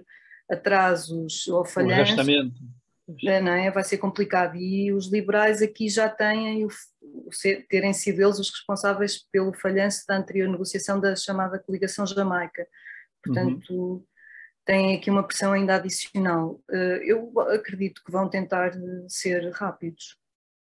atrasos 0.48 1.48
ou 1.48 1.64
falhanços 1.64 2.14
não 3.42 3.52
é? 3.52 3.70
vai 3.70 3.84
ser 3.84 3.98
complicado. 3.98 4.56
E 4.56 4.92
os 4.92 5.10
liberais 5.10 5.62
aqui 5.62 5.88
já 5.88 6.08
têm, 6.08 6.64
o, 6.64 6.68
o, 7.02 7.30
terem 7.68 7.92
sido 7.92 8.20
eles 8.20 8.38
os 8.38 8.50
responsáveis 8.50 9.24
pelo 9.30 9.52
falhanço 9.52 10.04
da 10.06 10.16
anterior 10.16 10.48
negociação 10.48 11.00
da 11.00 11.14
chamada 11.16 11.58
coligação 11.58 12.06
jamaica. 12.06 12.66
Portanto, 13.22 13.70
uhum. 13.70 14.04
têm 14.64 14.96
aqui 14.96 15.10
uma 15.10 15.22
pressão 15.22 15.52
ainda 15.52 15.76
adicional. 15.76 16.60
Eh, 16.70 17.02
eu 17.04 17.32
acredito 17.50 18.02
que 18.04 18.12
vão 18.12 18.28
tentar 18.28 18.72
ser 19.08 19.50
rápidos. 19.52 20.16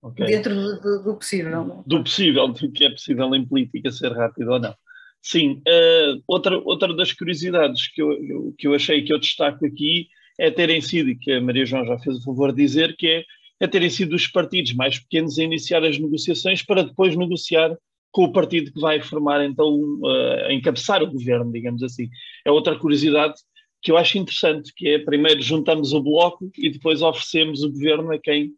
Okay. 0.02 0.26
Dentro 0.26 0.54
do, 0.54 0.80
do, 0.80 1.02
do 1.02 1.16
possível. 1.16 1.82
Do 1.86 2.02
possível, 2.02 2.48
do 2.48 2.70
que 2.70 2.84
é 2.84 2.90
possível 2.90 3.34
em 3.34 3.46
política 3.46 3.90
ser 3.90 4.12
rápido 4.12 4.50
ou 4.50 4.60
não. 4.60 4.74
Sim, 5.22 5.62
uh, 5.66 6.22
outra, 6.26 6.58
outra 6.58 6.94
das 6.94 7.10
curiosidades 7.12 7.88
que 7.88 8.02
eu, 8.02 8.54
que 8.58 8.66
eu 8.66 8.74
achei 8.74 9.02
que 9.02 9.14
eu 9.14 9.18
destaco 9.18 9.64
aqui 9.64 10.08
é 10.38 10.50
terem 10.50 10.80
sido, 10.80 11.10
e 11.10 11.16
que 11.16 11.32
a 11.32 11.40
Maria 11.40 11.64
João 11.64 11.86
já 11.86 11.98
fez 11.98 12.18
o 12.18 12.22
favor 12.22 12.52
de 12.52 12.62
dizer, 12.62 12.96
que 12.96 13.06
é, 13.06 13.24
é 13.60 13.66
terem 13.66 13.90
sido 13.90 14.14
os 14.14 14.26
partidos 14.26 14.72
mais 14.74 14.98
pequenos 14.98 15.38
a 15.38 15.42
iniciar 15.42 15.84
as 15.84 15.98
negociações 15.98 16.62
para 16.62 16.82
depois 16.82 17.16
negociar 17.16 17.76
com 18.10 18.24
o 18.24 18.32
partido 18.32 18.72
que 18.72 18.80
vai 18.80 19.00
formar, 19.00 19.44
então, 19.44 19.68
uh, 19.68 20.50
encabeçar 20.50 21.02
o 21.02 21.10
governo, 21.10 21.50
digamos 21.50 21.82
assim. 21.82 22.08
É 22.44 22.50
outra 22.50 22.78
curiosidade 22.78 23.34
que 23.82 23.90
eu 23.90 23.98
acho 23.98 24.16
interessante, 24.16 24.72
que 24.74 24.88
é 24.88 24.98
primeiro 24.98 25.42
juntamos 25.42 25.92
o 25.92 26.00
bloco 26.00 26.50
e 26.56 26.70
depois 26.70 27.02
oferecemos 27.02 27.62
o 27.62 27.70
governo 27.70 28.12
a 28.12 28.18
quem 28.18 28.52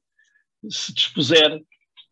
se 0.68 0.95
dispuser 0.95 1.61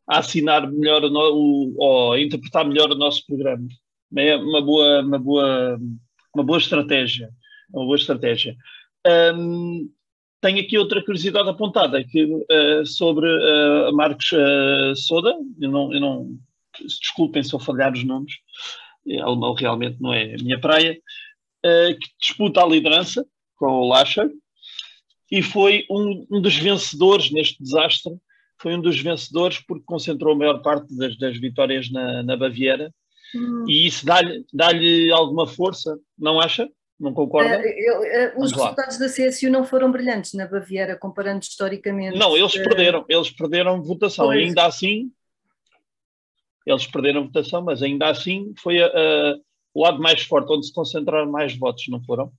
a 0.07 0.19
assinar 0.19 0.71
melhor 0.71 1.05
o, 1.05 1.75
ou 1.77 2.13
a 2.13 2.21
interpretar 2.21 2.67
melhor 2.67 2.91
o 2.91 2.97
nosso 2.97 3.25
programa. 3.27 3.69
É 4.17 4.37
uma 4.37 4.61
boa, 4.61 5.03
uma 5.03 5.19
boa, 5.19 5.79
uma 6.35 6.45
boa 6.45 6.59
estratégia. 6.59 7.31
Uma 7.73 7.85
boa 7.85 7.97
estratégia. 7.97 8.57
Um, 9.07 9.91
tenho 10.45 10.61
aqui 10.61 10.77
outra 10.77 11.03
curiosidade 11.03 11.49
apontada 11.49 12.05
que, 12.05 12.23
uh, 12.25 12.85
sobre 12.85 13.27
uh, 13.27 13.97
Marcos 13.97 14.31
uh, 14.33 14.95
Soda. 14.95 15.35
Eu 15.59 15.71
não, 15.71 15.93
eu 15.93 16.01
não, 16.01 16.39
desculpem 17.01 17.43
se 17.43 17.55
eu 17.55 17.59
falhar 17.59 17.95
os 17.95 18.05
nomes, 18.05 18.35
alemão 19.23 19.55
realmente 19.55 19.97
não 20.01 20.13
é 20.13 20.35
a 20.35 20.43
minha 20.43 20.61
praia, 20.61 20.95
que 21.63 22.09
disputa 22.21 22.63
a 22.63 22.67
liderança 22.67 23.25
com 23.57 23.67
o 23.67 23.89
Lascher 23.89 24.31
e 25.31 25.41
foi 25.43 25.87
um, 25.91 26.27
um, 26.31 26.41
dos 26.41 26.57
vencedores 26.57 27.31
neste 27.31 27.63
desastre. 27.63 28.13
Foi 28.61 28.75
um 28.75 28.81
dos 28.81 29.01
vencedores 29.01 29.61
porque 29.67 29.85
concentrou 29.87 30.35
a 30.35 30.39
maior 30.39 30.63
parte 30.63 30.95
das, 30.97 31.17
das 31.19 31.39
vitórias 31.39 31.91
na, 31.91 32.23
na 32.23 32.37
Baviera 32.37 32.93
hum. 33.35 33.65
e 33.69 33.87
isso 33.87 34.05
dá-lhe 34.05 34.45
dá 34.53 34.71
alguma 35.17 35.47
força, 35.47 35.99
não 36.19 36.41
acha? 36.41 36.69
Não 36.99 37.13
concorda? 37.13 37.59
Uh, 37.59 38.39
uh, 38.39 38.43
os 38.43 38.53
resultados 38.53 38.99
da 38.99 39.07
CSU 39.09 39.51
não 39.51 39.65
foram 39.65 39.91
brilhantes 39.91 40.33
na 40.35 40.47
Baviera, 40.47 40.97
comparando 40.97 41.43
historicamente. 41.43 42.17
Não, 42.19 42.37
eles 42.37 42.55
uh, 42.55 42.63
perderam, 42.63 43.05
eles 43.09 43.31
perderam 43.31 43.83
votação, 43.83 44.27
Pois. 44.27 44.47
ainda 44.47 44.65
assim, 44.67 45.11
eles 46.67 46.87
perderam 46.87 47.25
votação, 47.25 47.63
mas 47.63 47.83
ainda 47.83 48.09
assim 48.09 48.55
foi 48.63 48.81
a- 48.81 48.87
a- 48.87 49.37
o 49.75 49.83
lado 49.83 50.01
mais 50.01 50.23
forte, 50.23 50.53
onde 50.53 50.67
se 50.67 50.73
concentraram 50.73 51.31
mais 51.31 51.57
votos, 51.57 51.85
não 51.89 52.03
foram? 52.05 52.33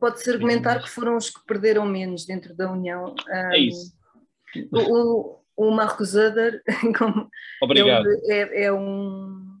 Pode-se 0.00 0.28
argumentar 0.30 0.80
que 0.82 0.90
foram 0.90 1.16
os 1.16 1.30
que 1.30 1.44
perderam 1.46 1.84
menos 1.86 2.24
dentro 2.26 2.54
da 2.54 2.70
União. 2.70 3.14
É 3.28 3.58
isso. 3.58 3.92
O, 4.72 4.78
o, 4.78 5.40
o 5.56 5.70
Marco 5.70 6.04
Zader, 6.04 6.62
como 6.98 7.28
Obrigado. 7.62 8.06
é, 8.28 8.64
é 8.64 8.72
um, 8.72 9.59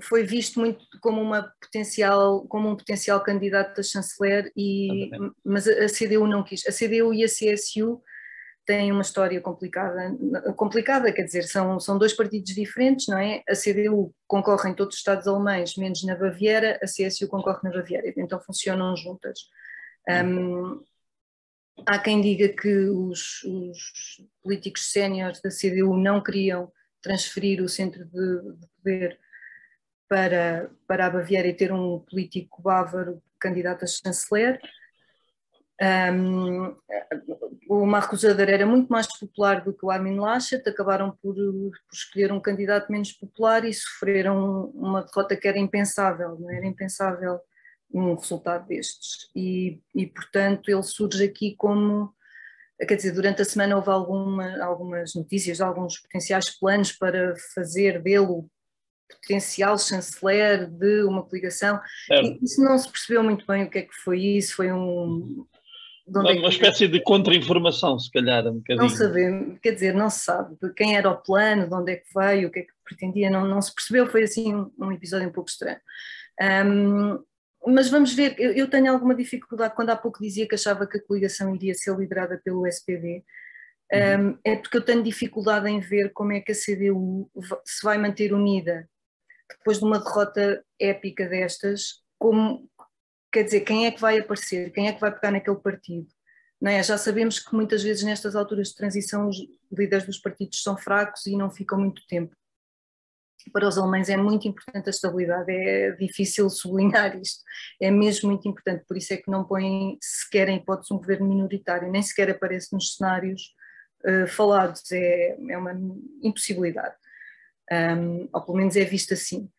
foi 0.00 0.24
visto 0.24 0.58
muito 0.58 0.84
como, 1.00 1.20
uma 1.20 1.52
potencial, 1.60 2.46
como 2.46 2.68
um 2.68 2.76
potencial 2.76 3.22
candidato 3.22 3.80
a 3.80 3.84
chanceler, 3.84 4.50
e, 4.56 5.10
mas 5.44 5.66
a, 5.68 5.84
a 5.84 5.88
CDU 5.88 6.26
não 6.26 6.42
quis. 6.42 6.66
A 6.66 6.72
CDU 6.72 7.12
e 7.12 7.24
a 7.24 7.28
CSU 7.28 8.02
têm 8.64 8.92
uma 8.92 9.02
história 9.02 9.40
complicada, 9.40 10.16
complicada, 10.56 11.12
quer 11.12 11.24
dizer, 11.24 11.42
são, 11.44 11.80
são 11.80 11.98
dois 11.98 12.14
partidos 12.14 12.54
diferentes, 12.54 13.08
não 13.08 13.18
é? 13.18 13.42
A 13.48 13.54
CDU 13.54 14.14
concorre 14.26 14.70
em 14.70 14.74
todos 14.74 14.94
os 14.94 15.00
Estados 15.00 15.26
alemães, 15.26 15.76
menos 15.76 16.04
na 16.04 16.14
Baviera, 16.14 16.78
a 16.82 16.86
CSU 16.86 17.28
concorre 17.28 17.60
na 17.64 17.70
Baviera, 17.70 18.12
então 18.16 18.40
funcionam 18.40 18.96
juntas. 18.96 19.40
Um, 20.08 20.82
há 21.86 21.98
quem 21.98 22.20
diga 22.20 22.48
que 22.48 22.72
os, 22.88 23.42
os 23.44 24.22
políticos 24.42 24.90
séniores 24.90 25.40
da 25.40 25.50
CDU 25.50 25.96
não 25.96 26.22
queriam 26.22 26.70
transferir 27.00 27.60
o 27.62 27.68
centro 27.68 28.04
de, 28.04 28.56
de 28.58 28.66
poder 28.76 29.18
para, 30.12 30.70
para 30.86 31.06
a 31.06 31.10
Baviera 31.10 31.48
e 31.48 31.54
ter 31.54 31.72
um 31.72 31.98
político 32.00 32.60
bávaro 32.60 33.22
candidato 33.40 33.86
a 33.86 33.88
chanceler. 33.88 34.60
Um, 35.80 36.76
o 37.66 37.86
Marco 37.86 38.14
Zader 38.14 38.50
era 38.50 38.66
muito 38.66 38.92
mais 38.92 39.06
popular 39.18 39.64
do 39.64 39.72
que 39.72 39.86
o 39.86 39.90
Armin 39.90 40.18
Laschet, 40.18 40.68
acabaram 40.68 41.12
por, 41.12 41.34
por, 41.34 41.72
escolher 41.90 42.30
um 42.30 42.38
candidato 42.38 42.92
menos 42.92 43.10
popular 43.10 43.64
e 43.64 43.72
sofreram 43.72 44.66
uma 44.74 45.02
derrota 45.02 45.34
que 45.34 45.48
era 45.48 45.58
impensável, 45.58 46.38
não 46.38 46.50
era 46.50 46.66
impensável 46.66 47.40
um 47.90 48.14
resultado 48.14 48.66
destes. 48.66 49.30
E, 49.34 49.80
e 49.94 50.06
portanto 50.06 50.68
ele 50.68 50.82
surge 50.82 51.24
aqui 51.24 51.56
como, 51.56 52.14
quer 52.86 52.96
dizer, 52.96 53.12
durante 53.12 53.40
a 53.40 53.46
semana 53.46 53.76
houve 53.76 53.88
alguma, 53.88 54.62
algumas 54.62 55.14
notícias, 55.14 55.62
alguns 55.62 55.98
potenciais 56.00 56.50
planos 56.50 56.92
para 56.92 57.34
fazer 57.54 58.02
dele 58.02 58.26
o 58.26 58.46
potencial 59.20 59.78
chanceler 59.78 60.66
de 60.68 61.02
uma 61.04 61.22
coligação. 61.22 61.80
E 62.10 62.44
isso 62.44 62.62
não 62.62 62.76
se 62.78 62.90
percebeu 62.90 63.22
muito 63.22 63.46
bem 63.46 63.64
o 63.64 63.70
que 63.70 63.78
é 63.78 63.82
que 63.82 63.94
foi 63.94 64.20
isso, 64.20 64.56
foi 64.56 64.72
um 64.72 65.46
uma, 66.06 66.30
é 66.30 66.34
uma 66.34 66.48
espécie 66.48 66.88
de 66.88 67.00
contra-informação, 67.00 67.98
se 67.98 68.10
calhar, 68.10 68.46
um 68.46 68.58
bocadinho. 68.58 68.82
Não 68.82 68.88
sabemos, 68.88 69.58
quer 69.60 69.72
dizer, 69.72 69.94
não 69.94 70.10
se 70.10 70.20
sabe 70.20 70.56
de 70.60 70.72
quem 70.74 70.96
era 70.96 71.08
o 71.08 71.16
plano, 71.16 71.68
de 71.68 71.74
onde 71.74 71.92
é 71.92 71.96
que 71.96 72.06
veio, 72.14 72.48
o 72.48 72.50
que 72.50 72.60
é 72.60 72.62
que 72.62 72.72
pretendia, 72.84 73.30
não, 73.30 73.46
não 73.46 73.62
se 73.62 73.72
percebeu, 73.74 74.06
foi 74.06 74.24
assim 74.24 74.54
um, 74.54 74.70
um 74.78 74.92
episódio 74.92 75.28
um 75.28 75.32
pouco 75.32 75.48
estranho. 75.48 75.78
Um, 76.66 77.22
mas 77.66 77.88
vamos 77.88 78.12
ver, 78.12 78.34
eu, 78.38 78.52
eu, 78.52 78.68
tenho 78.68 78.92
alguma 78.92 79.14
dificuldade, 79.14 79.74
quando 79.76 79.90
há 79.90 79.96
pouco 79.96 80.20
dizia 80.20 80.48
que 80.48 80.56
achava 80.56 80.86
que 80.86 80.98
a 80.98 81.02
coligação 81.02 81.54
iria 81.54 81.74
ser 81.74 81.96
liderada 81.96 82.40
pelo 82.44 82.66
SPD, 82.66 83.24
uhum. 83.92 84.30
um, 84.30 84.38
é 84.44 84.56
porque 84.56 84.76
eu 84.76 84.84
tenho 84.84 85.02
dificuldade 85.02 85.68
em 85.70 85.78
ver 85.78 86.12
como 86.12 86.32
é 86.32 86.40
que 86.40 86.50
a 86.50 86.54
CDU 86.54 87.30
se 87.64 87.84
vai 87.84 87.96
manter 87.96 88.32
unida 88.32 88.88
depois 89.58 89.78
de 89.78 89.84
uma 89.84 89.98
derrota 89.98 90.64
épica 90.78 91.28
destas, 91.28 92.02
como, 92.18 92.68
quer 93.32 93.44
dizer, 93.44 93.60
quem 93.62 93.86
é 93.86 93.90
que 93.90 94.00
vai 94.00 94.18
aparecer, 94.18 94.70
quem 94.72 94.88
é 94.88 94.92
que 94.92 95.00
vai 95.00 95.12
pegar 95.12 95.30
naquele 95.30 95.56
partido? 95.56 96.06
Não 96.60 96.70
é? 96.70 96.80
Já 96.80 96.96
sabemos 96.96 97.40
que 97.40 97.52
muitas 97.54 97.82
vezes 97.82 98.04
nestas 98.04 98.36
alturas 98.36 98.68
de 98.68 98.76
transição 98.76 99.28
os 99.28 99.36
líderes 99.72 100.06
dos 100.06 100.18
partidos 100.18 100.62
são 100.62 100.76
fracos 100.76 101.26
e 101.26 101.36
não 101.36 101.50
ficam 101.50 101.76
muito 101.76 102.06
tempo. 102.06 102.36
Para 103.52 103.66
os 103.66 103.76
alemães 103.76 104.08
é 104.08 104.16
muito 104.16 104.46
importante 104.46 104.86
a 104.86 104.90
estabilidade, 104.90 105.50
é 105.50 105.90
difícil 105.92 106.48
sublinhar 106.48 107.16
isto, 107.20 107.42
é 107.80 107.90
mesmo 107.90 108.30
muito 108.30 108.48
importante, 108.48 108.84
por 108.86 108.96
isso 108.96 109.12
é 109.12 109.16
que 109.16 109.28
não 109.28 109.44
põem 109.44 109.98
sequer 110.00 110.48
em 110.48 110.58
hipótese 110.58 110.94
um 110.94 110.98
governo 110.98 111.28
minoritário, 111.28 111.90
nem 111.90 112.00
sequer 112.00 112.30
aparece 112.30 112.72
nos 112.72 112.94
cenários 112.94 113.52
uh, 114.04 114.28
falados, 114.28 114.92
é, 114.92 115.36
é 115.48 115.58
uma 115.58 115.72
impossibilidade, 116.22 116.94
um, 117.72 118.28
ou 118.32 118.42
pelo 118.42 118.58
menos 118.58 118.76
é 118.76 118.84
visto 118.84 119.14
assim 119.14 119.50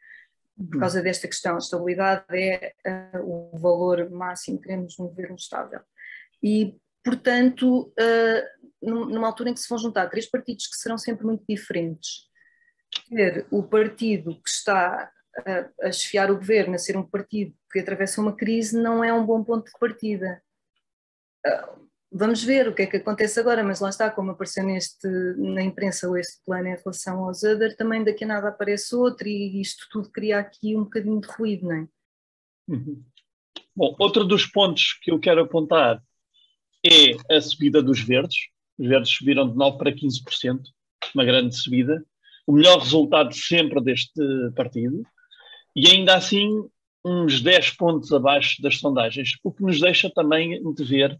por 0.55 0.79
causa 0.79 1.01
desta 1.01 1.27
questão. 1.27 1.55
A 1.55 1.57
estabilidade 1.57 2.25
é 2.31 2.73
uh, 3.17 3.53
o 3.53 3.57
valor 3.57 4.09
máximo 4.11 4.57
que 4.57 4.67
queremos 4.67 4.97
num 4.97 5.07
governo 5.07 5.35
estável. 5.35 5.81
E, 6.41 6.77
portanto, 7.03 7.91
uh, 7.99 8.69
numa 8.81 9.27
altura 9.27 9.49
em 9.49 9.53
que 9.53 9.59
se 9.59 9.69
vão 9.69 9.79
juntar 9.79 10.09
três 10.09 10.29
partidos 10.29 10.67
que 10.67 10.75
serão 10.75 10.97
sempre 10.97 11.25
muito 11.25 11.43
diferentes, 11.47 12.29
ter 13.09 13.47
o 13.49 13.63
partido 13.63 14.35
que 14.41 14.49
está 14.49 15.11
a, 15.45 15.87
a 15.87 15.91
chefiar 15.91 16.29
o 16.29 16.37
governo 16.37 16.75
a 16.75 16.77
ser 16.77 16.95
um 16.95 17.03
partido 17.03 17.55
que 17.71 17.79
atravessa 17.79 18.21
uma 18.21 18.35
crise 18.35 18.79
não 18.79 19.03
é 19.03 19.11
um 19.11 19.25
bom 19.25 19.43
ponto 19.43 19.65
de 19.65 19.79
partida. 19.79 20.41
Uh, 21.45 21.82
vamos 22.13 22.43
ver 22.43 22.67
o 22.67 22.75
que 22.75 22.83
é 22.83 22.85
que 22.85 22.97
acontece 22.97 23.39
agora, 23.39 23.63
mas 23.63 23.79
lá 23.79 23.89
está, 23.89 24.09
como 24.11 24.31
apareceu 24.31 24.63
neste, 24.63 25.07
na 25.35 25.63
imprensa 25.63 26.07
este 26.19 26.43
plano 26.45 26.67
em 26.67 26.75
relação 26.75 27.25
ao 27.25 27.33
Zader, 27.33 27.75
também 27.75 28.03
daqui 28.03 28.23
a 28.23 28.27
nada 28.27 28.49
aparece 28.49 28.95
outro 28.95 29.27
e 29.27 29.59
isto 29.59 29.87
tudo 29.91 30.11
cria 30.11 30.39
aqui 30.39 30.75
um 30.75 30.83
bocadinho 30.83 31.19
de 31.19 31.27
ruído, 31.27 31.67
não 31.67 31.75
é? 31.75 31.87
Uhum. 32.67 33.03
Bom, 33.75 33.95
outro 33.97 34.23
dos 34.23 34.45
pontos 34.45 34.99
que 35.01 35.11
eu 35.11 35.19
quero 35.19 35.41
apontar 35.41 36.01
é 36.85 37.35
a 37.35 37.41
subida 37.41 37.81
dos 37.81 37.99
verdes. 37.99 38.37
Os 38.77 38.87
verdes 38.87 39.11
subiram 39.11 39.49
de 39.49 39.55
9% 39.55 39.77
para 39.77 39.91
15%, 39.91 40.61
uma 41.15 41.25
grande 41.25 41.55
subida. 41.55 42.05
O 42.45 42.53
melhor 42.53 42.79
resultado 42.79 43.33
sempre 43.33 43.81
deste 43.81 44.21
partido. 44.55 45.03
E 45.75 45.89
ainda 45.89 46.15
assim, 46.15 46.49
uns 47.03 47.41
10 47.41 47.71
pontos 47.71 48.11
abaixo 48.11 48.61
das 48.61 48.77
sondagens, 48.77 49.31
o 49.43 49.51
que 49.51 49.63
nos 49.63 49.79
deixa 49.79 50.09
também 50.11 50.61
de 50.73 50.83
ver 50.83 51.19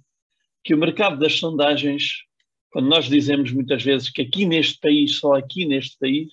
que 0.64 0.74
o 0.74 0.78
mercado 0.78 1.20
das 1.20 1.38
sondagens, 1.38 2.24
quando 2.72 2.88
nós 2.88 3.06
dizemos 3.06 3.52
muitas 3.52 3.84
vezes 3.84 4.10
que 4.10 4.22
aqui 4.22 4.46
neste 4.46 4.80
país, 4.80 5.18
só 5.18 5.34
aqui 5.34 5.66
neste 5.66 5.98
país, 6.00 6.32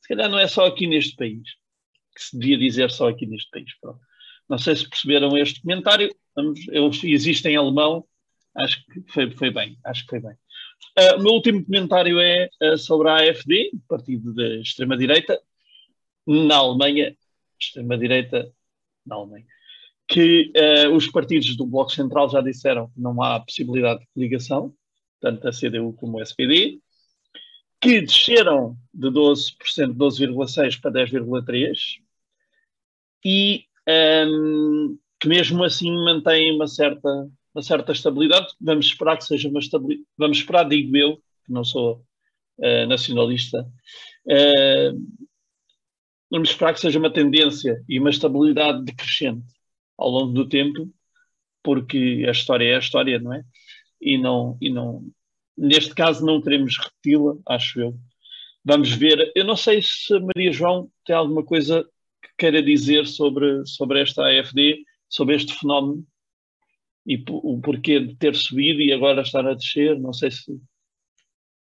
se 0.00 0.08
calhar 0.08 0.28
não 0.28 0.38
é 0.38 0.48
só 0.48 0.66
aqui 0.66 0.86
neste 0.86 1.14
país, 1.16 1.42
que 2.14 2.22
se 2.22 2.38
devia 2.38 2.58
dizer 2.58 2.90
só 2.90 3.08
aqui 3.08 3.26
neste 3.26 3.50
país. 3.50 3.70
Pronto. 3.80 4.00
Não 4.48 4.58
sei 4.58 4.74
se 4.74 4.88
perceberam 4.88 5.36
este 5.36 5.60
comentário, 5.60 6.14
vamos, 6.34 6.60
existe 7.04 7.46
em 7.48 7.56
alemão, 7.56 8.04
acho 8.56 8.84
que 8.86 9.02
foi, 9.12 9.30
foi 9.30 9.50
bem, 9.50 9.78
acho 9.84 10.02
que 10.04 10.10
foi 10.10 10.20
bem. 10.20 10.36
Uh, 10.98 11.16
o 11.16 11.22
meu 11.22 11.32
último 11.32 11.64
comentário 11.64 12.18
é 12.18 12.48
uh, 12.62 12.78
sobre 12.78 13.08
a 13.08 13.16
AFD, 13.16 13.72
partido 13.88 14.34
da 14.34 14.56
extrema-direita, 14.56 15.40
na 16.26 16.56
Alemanha, 16.56 17.16
extrema-direita 17.58 18.52
na 19.06 19.16
Alemanha 19.16 19.46
que 20.08 20.50
uh, 20.56 20.94
os 20.96 21.06
partidos 21.06 21.54
do 21.54 21.66
Bloco 21.66 21.92
Central 21.92 22.30
já 22.30 22.40
disseram 22.40 22.88
que 22.88 23.00
não 23.00 23.22
há 23.22 23.38
possibilidade 23.40 24.00
de 24.00 24.06
coligação, 24.14 24.74
tanto 25.20 25.46
a 25.46 25.52
CDU 25.52 25.92
como 25.92 26.16
o 26.16 26.22
SPD, 26.22 26.80
que 27.78 28.00
desceram 28.00 28.76
de 28.92 29.08
12%, 29.08 29.94
12,6% 29.94 30.80
para 30.80 30.90
10,3% 30.92 31.74
e 33.24 33.64
um, 34.26 34.98
que 35.20 35.28
mesmo 35.28 35.62
assim 35.62 35.90
mantêm 35.92 36.54
uma 36.54 36.66
certa, 36.66 37.28
uma 37.54 37.62
certa 37.62 37.92
estabilidade. 37.92 38.46
Vamos 38.60 38.86
esperar 38.86 39.18
que 39.18 39.24
seja 39.24 39.48
uma 39.48 39.60
estabilidade, 39.60 40.08
vamos 40.16 40.38
esperar, 40.38 40.68
digo 40.68 40.96
eu, 40.96 41.16
que 41.44 41.52
não 41.52 41.64
sou 41.64 42.02
uh, 42.58 42.86
nacionalista, 42.88 43.60
uh, 43.60 45.24
vamos 46.30 46.50
esperar 46.50 46.72
que 46.72 46.80
seja 46.80 46.98
uma 46.98 47.12
tendência 47.12 47.82
e 47.88 48.00
uma 48.00 48.10
estabilidade 48.10 48.84
decrescente 48.84 49.57
ao 49.98 50.08
longo 50.08 50.32
do 50.32 50.48
tempo, 50.48 50.88
porque 51.62 52.24
a 52.26 52.30
história 52.30 52.64
é 52.64 52.76
a 52.76 52.78
história, 52.78 53.18
não 53.18 53.34
é? 53.34 53.42
E 54.00 54.16
não, 54.16 54.56
e 54.60 54.70
não 54.70 55.04
neste 55.58 55.94
caso 55.94 56.24
não 56.24 56.40
queremos 56.40 56.78
repeti-la, 56.78 57.36
acho 57.46 57.80
eu. 57.80 57.98
Vamos 58.64 58.92
ver. 58.92 59.32
Eu 59.34 59.44
não 59.44 59.56
sei 59.56 59.82
se 59.82 60.14
a 60.14 60.20
Maria 60.20 60.52
João 60.52 60.90
tem 61.04 61.16
alguma 61.16 61.44
coisa 61.44 61.84
que 62.22 62.30
queira 62.38 62.62
dizer 62.62 63.06
sobre, 63.06 63.66
sobre 63.66 64.00
esta 64.00 64.24
AFD, 64.24 64.84
sobre 65.08 65.34
este 65.34 65.54
fenómeno 65.54 66.06
e 67.04 67.24
o 67.28 67.60
porquê 67.60 67.98
de 67.98 68.14
ter 68.16 68.34
subido 68.36 68.80
e 68.80 68.92
agora 68.92 69.22
estar 69.22 69.46
a 69.46 69.54
descer. 69.54 69.98
Não 69.98 70.12
sei 70.12 70.30
se. 70.30 70.60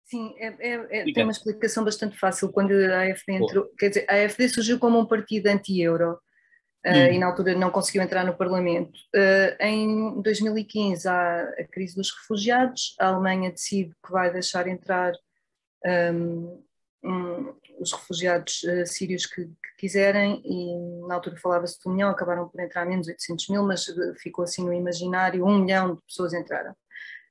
Sim, 0.05 0.33
é, 0.37 0.47
é, 0.59 0.99
é, 0.99 1.13
tem 1.13 1.23
uma 1.23 1.31
explicação 1.31 1.85
bastante 1.85 2.17
fácil. 2.17 2.51
Quando 2.51 2.71
a 2.71 3.03
AFD 3.03 3.33
entrou, 3.33 3.65
quer 3.79 3.89
dizer, 3.89 4.05
a 4.09 4.25
AFD 4.25 4.49
surgiu 4.49 4.77
como 4.77 4.99
um 4.99 5.05
partido 5.05 5.47
anti-euro 5.47 6.19
Uh, 6.85 7.13
e 7.13 7.19
na 7.19 7.27
altura 7.27 7.53
não 7.53 7.69
conseguiu 7.69 8.01
entrar 8.01 8.25
no 8.25 8.35
Parlamento. 8.35 8.97
Uh, 9.15 9.55
em 9.59 10.21
2015 10.21 11.07
há 11.07 11.43
a 11.59 11.63
crise 11.65 11.95
dos 11.95 12.11
refugiados, 12.11 12.95
a 12.99 13.07
Alemanha 13.07 13.51
decide 13.51 13.93
que 14.03 14.11
vai 14.11 14.31
deixar 14.33 14.67
entrar 14.67 15.13
um, 15.85 16.63
um, 17.03 17.53
os 17.79 17.91
refugiados 17.91 18.63
uh, 18.63 18.85
sírios 18.87 19.27
que, 19.27 19.45
que, 19.45 19.75
quiserem, 19.77 20.41
e 20.43 21.07
na 21.07 21.15
altura 21.15 21.37
falava-se 21.37 21.79
de 21.79 21.87
um 21.87 21.93
milhão, 21.93 22.09
acabaram 22.09 22.49
por 22.49 22.59
entrar 22.59 22.85
menos 22.85 23.07
800 23.07 23.49
mil, 23.49 23.63
mas 23.63 23.85
ficou 24.17 24.43
assim 24.43 24.65
no 24.65 24.73
imaginário, 24.73 25.45
um 25.45 25.59
milhão 25.59 25.95
de 25.95 26.01
pessoas 26.01 26.33
entraram. 26.33 26.75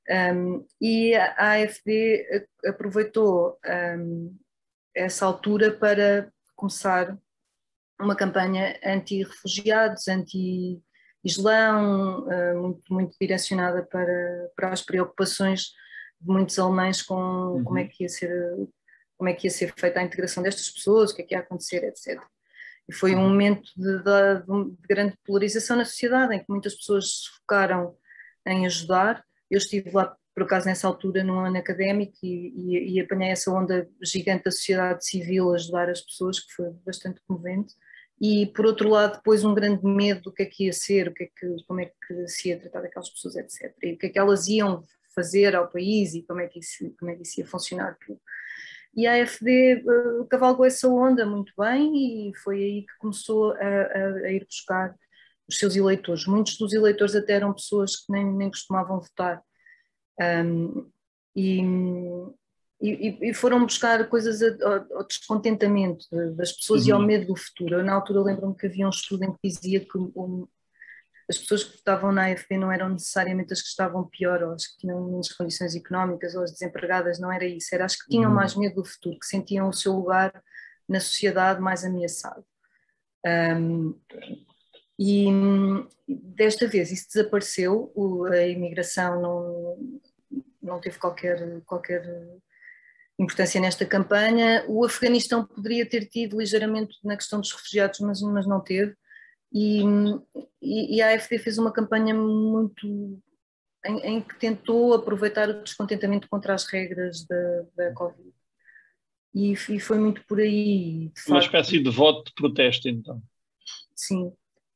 Um, 0.09 0.65
e 0.79 1.13
a 1.13 1.53
AFD 1.53 2.47
aproveitou 2.65 3.57
um, 3.97 4.35
essa 4.95 5.25
altura 5.25 5.71
para 5.71 6.31
começar 6.55 7.17
uma 8.03 8.15
campanha 8.15 8.79
anti-refugiados, 8.83 10.07
anti-islão, 10.07 10.81
uh, 12.27 12.61
muito, 12.61 12.93
muito 12.93 13.15
direcionada 13.19 13.83
para, 13.83 14.49
para 14.55 14.73
as 14.73 14.81
preocupações 14.81 15.71
de 16.19 16.27
muitos 16.27 16.57
alemães 16.59 17.01
com 17.01 17.15
uhum. 17.15 17.63
como 17.63 17.79
é 17.79 17.85
que 17.85 18.03
ia 18.03 18.09
ser 18.09 18.31
como 19.17 19.29
é 19.29 19.33
que 19.33 19.45
ia 19.45 19.51
ser 19.51 19.71
feita 19.77 19.99
a 19.99 20.03
integração 20.03 20.41
destas 20.41 20.67
pessoas, 20.71 21.11
o 21.11 21.15
que 21.15 21.21
é 21.21 21.25
que 21.25 21.35
ia 21.35 21.41
acontecer, 21.41 21.83
etc. 21.83 22.19
E 22.89 22.93
foi 22.93 23.13
um 23.13 23.19
uhum. 23.19 23.29
momento 23.29 23.69
de, 23.77 23.99
de, 23.99 24.71
de 24.71 24.87
grande 24.89 25.13
polarização 25.23 25.77
na 25.77 25.85
sociedade, 25.85 26.33
em 26.33 26.39
que 26.39 26.49
muitas 26.49 26.73
pessoas 26.73 27.05
se 27.05 27.29
focaram 27.37 27.95
em 28.47 28.65
ajudar. 28.65 29.23
Eu 29.49 29.59
estive 29.59 29.91
lá, 29.91 30.15
por 30.33 30.43
acaso, 30.43 30.65
nessa 30.65 30.87
altura, 30.87 31.23
num 31.23 31.39
ano 31.39 31.57
académico 31.57 32.17
e, 32.23 32.51
e, 32.55 32.95
e 32.95 32.99
apanhei 32.99 33.29
essa 33.29 33.51
onda 33.51 33.87
gigante 34.01 34.45
da 34.45 34.51
sociedade 34.51 35.05
civil 35.05 35.51
a 35.51 35.55
ajudar 35.55 35.87
as 35.87 36.01
pessoas, 36.01 36.39
que 36.39 36.51
foi 36.53 36.71
bastante 36.85 37.21
comovente. 37.27 37.75
E, 38.21 38.45
por 38.45 38.67
outro 38.67 38.87
lado, 38.87 39.17
depois 39.17 39.43
um 39.43 39.55
grande 39.55 39.83
medo 39.83 40.21
do 40.21 40.31
que 40.31 40.43
é 40.43 40.45
que 40.45 40.65
ia 40.65 40.73
ser, 40.73 41.07
o 41.07 41.13
que 41.13 41.23
é 41.23 41.27
que, 41.27 41.63
como 41.67 41.81
é 41.81 41.85
que 41.85 42.27
se 42.27 42.49
ia 42.49 42.59
tratar 42.59 42.81
daquelas 42.81 43.09
pessoas, 43.09 43.35
etc. 43.35 43.75
E 43.81 43.93
o 43.93 43.97
que 43.97 44.05
é 44.05 44.09
que 44.09 44.19
elas 44.19 44.47
iam 44.47 44.83
fazer 45.15 45.55
ao 45.55 45.67
país 45.67 46.13
e 46.13 46.21
como 46.21 46.39
é 46.39 46.47
que 46.47 46.59
isso, 46.59 46.93
como 46.99 47.09
é 47.09 47.15
que 47.15 47.23
isso 47.23 47.39
ia 47.39 47.47
funcionar. 47.47 47.97
E 48.95 49.07
a 49.07 49.13
AFD 49.13 49.83
uh, 49.85 50.25
cavalgou 50.27 50.65
essa 50.65 50.87
onda 50.87 51.25
muito 51.25 51.51
bem 51.57 52.29
e 52.29 52.35
foi 52.35 52.57
aí 52.57 52.81
que 52.81 52.97
começou 52.99 53.53
a, 53.53 53.57
a, 53.57 54.07
a, 54.25 54.31
ir 54.31 54.45
buscar 54.45 54.95
os 55.47 55.57
seus 55.57 55.75
eleitores. 55.75 56.27
Muitos 56.27 56.57
dos 56.57 56.73
eleitores 56.73 57.15
até 57.15 57.33
eram 57.33 57.53
pessoas 57.53 57.95
que 57.95 58.11
nem, 58.11 58.25
nem 58.33 58.49
costumavam 58.49 58.99
votar. 58.99 59.41
Um, 60.19 60.91
e, 61.35 61.61
e, 62.81 63.29
e, 63.29 63.33
foram 63.33 63.63
buscar 63.63 64.07
coisas 64.09 64.41
ao, 64.41 65.05
descontentamento 65.05 66.05
das 66.35 66.51
pessoas 66.51 66.81
uhum. 66.83 66.87
e 66.87 66.91
ao 66.91 66.99
uhum. 66.99 67.05
medo 67.05 67.27
do 67.27 67.35
futuro. 67.35 67.75
Eu, 67.75 67.83
na 67.83 67.93
altura 67.93 68.21
lembro-me 68.21 68.55
que 68.55 68.65
havia 68.65 68.87
um 68.87 68.89
estudo 68.89 69.23
em 69.23 69.31
que 69.31 69.39
dizia 69.43 69.79
que 69.79 69.97
um, 69.97 70.47
as 71.29 71.37
pessoas 71.37 71.63
que 71.63 71.77
votavam 71.77 72.11
na 72.11 72.31
AFP 72.31 72.57
não 72.57 72.71
eram 72.71 72.89
necessariamente 72.89 73.53
as 73.53 73.61
que 73.61 73.67
estavam 73.67 74.07
pior 74.07 74.41
ou 74.43 74.53
as 74.53 74.65
que 74.65 74.79
tinham 74.79 75.05
menos 75.05 75.31
condições 75.31 75.75
económicas 75.75 76.35
ou 76.35 76.43
as 76.43 76.51
desempregadas, 76.51 77.19
não 77.19 77.31
era 77.31 77.45
isso, 77.45 77.73
era 77.73 77.85
as 77.85 77.95
que 77.95 78.09
tinham 78.09 78.29
uhum. 78.29 78.35
mais 78.35 78.55
medo 78.55 78.81
do 78.81 78.85
futuro, 78.85 79.19
que 79.19 79.27
sentiam 79.27 79.69
o 79.69 79.73
seu 79.73 79.93
lugar 79.93 80.43
na 80.89 80.99
sociedade 80.99 81.61
mais 81.61 81.85
ameaçado. 81.85 82.43
Um, 83.25 83.95
e 84.99 85.27
desta 86.07 86.67
vez 86.67 86.91
isso 86.91 87.07
desapareceu, 87.07 87.93
a 88.31 88.45
imigração 88.47 89.21
não, 89.21 90.01
não 90.61 90.81
teve 90.81 90.97
qualquer, 90.97 91.61
qualquer 91.61 92.03
importância 93.21 93.61
nesta 93.61 93.85
campanha. 93.85 94.65
O 94.67 94.83
Afeganistão 94.83 95.45
poderia 95.45 95.85
ter 95.85 96.05
tido 96.07 96.39
ligeiramente 96.39 96.97
na 97.03 97.15
questão 97.15 97.39
dos 97.39 97.51
refugiados, 97.51 97.99
mas, 97.99 98.21
mas 98.21 98.47
não 98.47 98.59
teve. 98.59 98.95
E, 99.53 99.83
e, 100.61 101.01
a 101.01 101.13
AFD 101.13 101.37
fez 101.37 101.57
uma 101.57 101.73
campanha 101.73 102.15
muito 102.15 103.21
em, 103.85 103.97
em, 103.99 104.21
que 104.21 104.39
tentou 104.39 104.93
aproveitar 104.93 105.49
o 105.49 105.61
descontentamento 105.61 106.29
contra 106.29 106.53
as 106.53 106.65
regras 106.65 107.25
da, 107.25 107.65
da 107.75 107.93
Covid. 107.93 108.31
E, 109.33 109.51
e, 109.51 109.79
foi 109.79 109.99
muito 109.99 110.23
por 110.25 110.39
aí. 110.39 111.11
uma 111.27 111.41
facto, 111.41 111.45
espécie 111.45 111.79
de 111.79 111.89
voto 111.89 112.25
de 112.25 112.33
protesto, 112.33 112.87
então. 112.87 113.21
Sim, 113.93 114.29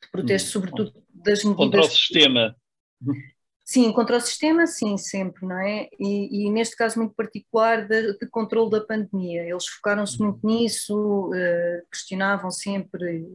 de 0.03 0.11
protesto, 0.11 0.49
hum. 0.49 0.51
sobretudo 0.51 0.93
das 1.13 1.43
medidas. 1.43 1.57
Contra 1.57 1.81
o 1.81 1.89
sistema. 1.89 2.55
Sim, 3.67 3.91
contra 3.93 4.17
o 4.17 4.21
sistema, 4.21 4.67
sim, 4.67 4.95
sempre, 4.95 5.43
não 5.43 5.57
é? 5.57 5.89
E, 5.99 6.45
e 6.45 6.51
neste 6.51 6.75
caso 6.75 6.99
muito 6.99 7.15
particular 7.15 7.87
de, 7.87 8.15
de 8.15 8.27
controle 8.29 8.69
da 8.69 8.81
pandemia. 8.81 9.41
Eles 9.41 9.65
focaram-se 9.65 10.19
muito 10.19 10.45
nisso, 10.45 11.29
uh, 11.29 11.87
questionavam 11.91 12.51
sempre 12.51 13.25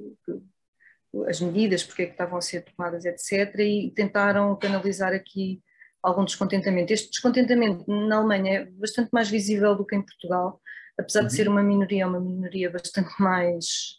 as 1.27 1.41
medidas, 1.41 1.83
porque 1.83 2.03
é 2.03 2.07
que 2.07 2.13
estavam 2.13 2.39
a 2.39 2.41
ser 2.41 2.63
tomadas, 2.63 3.05
etc., 3.05 3.59
e 3.59 3.91
tentaram 3.91 4.57
canalizar 4.57 5.13
aqui 5.13 5.61
algum 6.01 6.25
descontentamento. 6.25 6.93
Este 6.93 7.11
descontentamento 7.11 7.85
na 7.89 8.19
Alemanha 8.19 8.61
é 8.61 8.65
bastante 8.67 9.11
mais 9.13 9.29
visível 9.29 9.75
do 9.75 9.85
que 9.85 9.97
em 9.97 10.03
Portugal, 10.03 10.61
apesar 10.97 11.23
uhum. 11.23 11.27
de 11.27 11.35
ser 11.35 11.49
uma 11.49 11.63
minoria, 11.63 12.07
uma 12.07 12.21
minoria 12.21 12.71
bastante 12.71 13.11
mais 13.21 13.99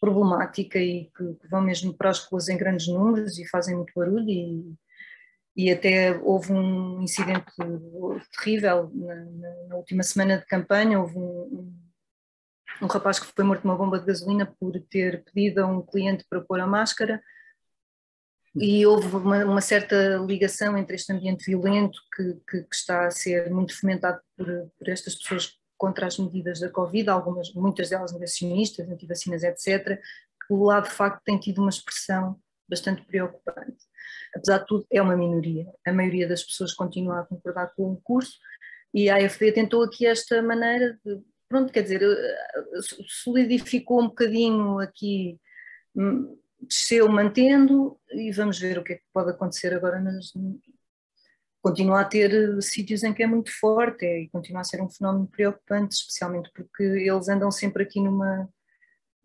problemática 0.00 0.78
e 0.78 1.06
que, 1.06 1.34
que, 1.34 1.48
vão 1.48 1.60
mesmo 1.60 1.92
para 1.92 2.10
as 2.10 2.20
ruas 2.20 2.48
em 2.48 2.56
grandes 2.56 2.86
números 2.86 3.36
e 3.36 3.48
fazem 3.48 3.74
muito 3.74 3.92
barulho 3.96 4.30
e, 4.30 4.76
e 5.56 5.70
até 5.70 6.14
houve 6.18 6.52
um 6.52 7.02
incidente 7.02 7.46
terrível 8.36 8.90
na, 8.92 9.14
na, 9.14 9.66
na 9.68 9.76
última 9.76 10.02
semana 10.02 10.38
de 10.38 10.44
campanha, 10.44 11.00
houve 11.00 11.16
um, 11.16 11.74
um 12.82 12.86
rapaz 12.86 13.18
que 13.18 13.26
foi 13.34 13.44
morto 13.44 13.66
numa 13.66 13.76
bomba 13.76 13.98
de 13.98 14.04
gasolina 14.04 14.44
por 14.60 14.78
ter 14.90 15.24
pedido 15.24 15.62
a 15.62 15.66
um 15.66 15.80
cliente 15.80 16.26
para 16.28 16.42
pôr 16.42 16.60
a 16.60 16.66
máscara 16.66 17.22
e 18.54 18.86
houve 18.86 19.16
uma, 19.16 19.44
uma 19.44 19.60
certa 19.60 20.16
ligação 20.16 20.76
entre 20.76 20.96
este 20.96 21.12
ambiente 21.12 21.46
violento 21.46 21.98
que, 22.14 22.34
que, 22.48 22.62
que 22.62 22.74
está 22.74 23.06
a 23.06 23.10
ser 23.10 23.50
muito 23.50 23.78
fomentado 23.78 24.20
por, 24.36 24.46
por, 24.78 24.88
estas 24.88 25.14
pessoas 25.14 25.58
contra 25.76 26.06
as 26.06 26.18
medidas 26.18 26.60
da 26.60 26.70
Covid, 26.70 27.08
algumas, 27.08 27.52
muitas 27.52 27.90
delas 27.90 28.12
negacionistas, 28.12 28.88
antivacinas, 28.88 29.42
etc., 29.42 29.98
que 30.46 30.54
lado 30.54 30.84
de 30.84 30.94
facto 30.94 31.22
tem 31.22 31.38
tido 31.38 31.60
uma 31.60 31.70
expressão 31.70 32.40
bastante 32.68 33.02
preocupante. 33.04 33.84
Apesar 34.34 34.58
de 34.58 34.66
tudo, 34.66 34.86
é 34.90 35.00
uma 35.00 35.16
minoria. 35.16 35.66
A 35.86 35.92
maioria 35.92 36.28
das 36.28 36.42
pessoas 36.42 36.72
continua 36.72 37.20
a 37.20 37.24
concordar 37.24 37.72
com 37.74 37.92
o 37.92 38.00
curso 38.02 38.38
e 38.92 39.08
a 39.08 39.16
AFD 39.16 39.52
tentou 39.52 39.82
aqui 39.82 40.06
esta 40.06 40.42
maneira 40.42 40.98
de 41.04 41.20
pronto, 41.48 41.72
quer 41.72 41.82
dizer, 41.82 42.00
solidificou 43.06 44.02
um 44.02 44.08
bocadinho 44.08 44.80
aqui, 44.80 45.38
hum, 45.94 46.36
desceu 46.60 47.08
mantendo 47.08 47.98
e 48.10 48.32
vamos 48.32 48.58
ver 48.58 48.78
o 48.78 48.84
que 48.84 48.94
é 48.94 48.96
que 48.96 49.04
pode 49.12 49.30
acontecer 49.30 49.72
agora 49.72 50.00
nas, 50.00 50.32
continua 51.66 52.00
a 52.00 52.04
ter 52.04 52.32
eh, 52.32 52.60
sítios 52.60 53.02
em 53.02 53.12
que 53.12 53.24
é 53.24 53.26
muito 53.26 53.50
forte 53.58 54.06
é, 54.06 54.20
e 54.20 54.28
continua 54.28 54.60
a 54.60 54.64
ser 54.64 54.80
um 54.80 54.88
fenómeno 54.88 55.26
preocupante, 55.26 55.96
especialmente 55.96 56.48
porque 56.54 56.84
eles 56.84 57.28
andam 57.28 57.50
sempre 57.50 57.82
aqui 57.82 58.00
numa, 58.00 58.48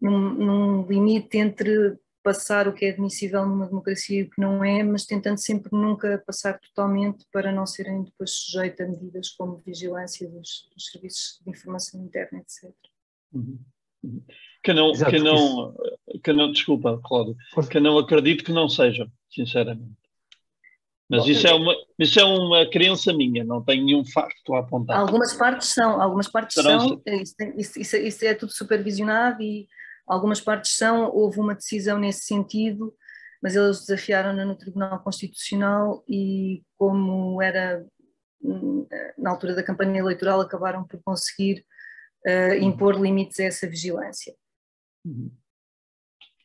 num, 0.02 0.34
num 0.34 0.88
limite 0.88 1.38
entre 1.38 1.96
passar 2.24 2.68
o 2.68 2.74
que 2.74 2.86
é 2.86 2.90
admissível 2.90 3.46
numa 3.46 3.68
democracia 3.68 4.20
e 4.20 4.24
o 4.24 4.30
que 4.30 4.40
não 4.40 4.64
é, 4.64 4.84
mas 4.84 5.06
tentando 5.06 5.38
sempre 5.38 5.70
nunca 5.72 6.22
passar 6.26 6.60
totalmente 6.60 7.26
para 7.32 7.52
não 7.52 7.66
serem 7.66 8.04
depois 8.04 8.32
sujeitos 8.32 8.80
a 8.82 8.88
medidas 8.88 9.30
como 9.30 9.62
vigilância 9.66 10.28
dos, 10.30 10.70
dos 10.74 10.86
serviços 10.92 11.40
de 11.44 11.52
informação 11.52 12.04
interna, 12.04 12.40
etc. 12.40 12.74
Uhum. 13.34 13.60
Uhum. 14.04 14.24
Que 14.64 14.74
não, 14.74 14.92
Exato, 14.92 15.12
que 15.12 15.20
não, 15.20 15.76
que 16.24 16.34
não, 16.34 16.52
desculpa, 16.52 17.00
Cláudio, 17.04 17.36
que 17.70 17.80
não 17.80 17.98
acredito 17.98 18.44
que 18.44 18.52
não 18.52 18.68
seja, 18.68 19.08
sinceramente. 19.30 20.02
Mas 21.12 21.28
isso 21.28 21.46
é, 21.46 21.54
uma, 21.54 21.76
isso 22.00 22.20
é 22.22 22.24
uma 22.24 22.66
crença 22.70 23.12
minha, 23.12 23.44
não 23.44 23.62
tenho 23.62 23.84
nenhum 23.84 24.06
facto 24.06 24.54
a 24.54 24.60
apontar. 24.60 24.98
Algumas 24.98 25.34
partes 25.34 25.68
são, 25.68 26.02
algumas 26.02 26.30
partes 26.30 26.64
são, 26.64 27.02
isso, 27.58 27.78
isso, 27.78 27.98
isso, 27.98 28.26
é 28.26 28.34
tudo 28.34 28.54
supervisionado 28.54 29.42
e 29.44 29.68
Algumas 30.12 30.42
partes 30.42 30.76
são, 30.76 31.10
houve 31.10 31.40
uma 31.40 31.56
decisão 31.56 31.98
nesse 31.98 32.26
sentido, 32.26 32.94
mas 33.42 33.56
eles 33.56 33.80
desafiaram-na 33.80 34.44
no 34.44 34.58
Tribunal 34.58 35.02
Constitucional 35.02 36.04
e, 36.06 36.62
como 36.78 37.42
era 37.42 37.86
na 39.18 39.30
altura 39.30 39.56
da 39.56 39.64
campanha 39.64 40.00
eleitoral, 40.00 40.42
acabaram 40.42 40.84
por 40.84 41.02
conseguir 41.02 41.66
uh, 42.28 42.56
impor 42.56 43.00
limites 43.00 43.40
a 43.40 43.46
essa 43.46 43.66
vigilância. 43.70 44.36
Uhum. 45.06 45.32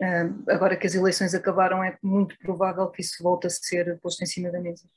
Uh, 0.00 0.44
agora 0.48 0.76
que 0.76 0.86
as 0.86 0.94
eleições 0.94 1.34
acabaram, 1.34 1.82
é 1.82 1.98
muito 2.00 2.38
provável 2.38 2.88
que 2.88 3.00
isso 3.00 3.20
volte 3.20 3.48
a 3.48 3.50
ser 3.50 3.98
posto 4.00 4.22
em 4.22 4.26
cima 4.26 4.52
da 4.52 4.60
mesa. 4.60 4.88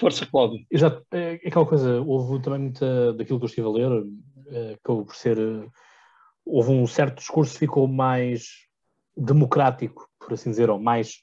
Força, 0.00 0.24
Cláudio. 0.24 0.64
Exato, 0.70 1.04
é, 1.12 1.34
é 1.34 1.48
aquela 1.48 1.66
coisa, 1.66 2.00
houve 2.00 2.40
também 2.40 2.60
muita 2.60 3.12
daquilo 3.12 3.38
que 3.38 3.44
eu 3.44 3.48
estive 3.48 3.66
a 3.66 3.70
ler, 3.70 4.06
é, 4.46 4.72
acabou 4.72 5.04
por 5.04 5.14
ser 5.14 5.36
houve 6.48 6.70
um 6.70 6.86
certo 6.86 7.18
discurso 7.18 7.52
que 7.52 7.60
ficou 7.60 7.86
mais 7.86 8.48
democrático, 9.16 10.08
por 10.18 10.32
assim 10.32 10.50
dizer, 10.50 10.70
ou 10.70 10.78
mais 10.78 11.20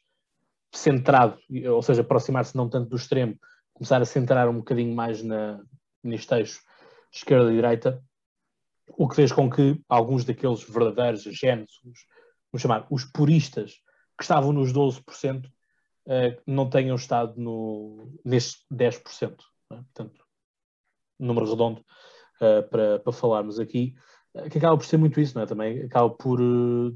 centrado, 0.71 1.37
ou 1.73 1.81
seja, 1.81 2.01
aproximar-se 2.01 2.55
não 2.55 2.69
tanto 2.69 2.89
do 2.89 2.95
extremo, 2.95 3.37
começar 3.73 4.01
a 4.01 4.05
centrar 4.05 4.47
um 4.47 4.57
bocadinho 4.57 4.95
mais 4.95 5.23
na, 5.23 5.61
neste 6.03 6.33
eixo 6.35 6.61
esquerda 7.11 7.51
e 7.51 7.55
direita, 7.55 8.03
o 8.97 9.07
que 9.07 9.15
fez 9.15 9.31
com 9.31 9.49
que 9.49 9.81
alguns 9.89 10.25
daqueles 10.25 10.63
verdadeiros 10.63 11.23
genes, 11.23 11.71
os, 11.83 11.99
vamos 12.51 12.61
chamar, 12.61 12.85
os 12.89 13.05
puristas, 13.05 13.73
que 14.17 14.23
estavam 14.23 14.53
nos 14.53 14.71
12%, 14.71 15.49
eh, 16.07 16.39
não 16.45 16.69
tenham 16.69 16.95
estado 16.95 17.39
no, 17.39 18.13
nestes 18.23 18.63
10%. 18.71 19.37
É? 19.71 19.75
Portanto, 19.75 20.25
número 21.19 21.49
redondo, 21.49 21.81
uh, 22.41 22.69
para, 22.69 22.99
para 22.99 23.13
falarmos 23.13 23.59
aqui, 23.59 23.95
uh, 23.95 24.14
que 24.49 24.57
acaba 24.57 24.77
por 24.77 24.85
ser 24.85 24.97
muito 24.97 25.19
isso, 25.19 25.35
não 25.35 25.43
é? 25.43 25.45
Também 25.45 25.81
acaba 25.83 26.09
por, 26.09 26.41
uh, 26.41 26.95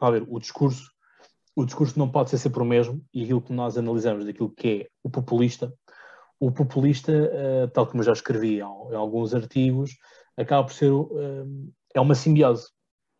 a 0.00 0.10
ver, 0.10 0.24
o 0.28 0.38
discurso, 0.38 0.90
o 1.54 1.64
discurso 1.64 1.98
não 1.98 2.10
pode 2.10 2.30
ser 2.30 2.38
sempre 2.38 2.62
o 2.62 2.64
mesmo, 2.64 3.04
e 3.12 3.22
aquilo 3.22 3.42
que 3.42 3.52
nós 3.52 3.76
analisamos 3.76 4.24
daquilo 4.24 4.50
que 4.50 4.68
é 4.68 4.88
o 5.02 5.10
populista, 5.10 5.72
o 6.40 6.52
populista, 6.52 7.12
uh, 7.12 7.68
tal 7.68 7.86
como 7.86 8.00
eu 8.00 8.06
já 8.06 8.12
escrevi 8.12 8.58
em, 8.58 8.62
alguns 8.62 9.34
artigos, 9.34 9.96
acaba 10.36 10.64
por 10.64 10.72
ser, 10.72 10.92
é 11.94 12.00
uma 12.00 12.14
simbiose, 12.14 12.68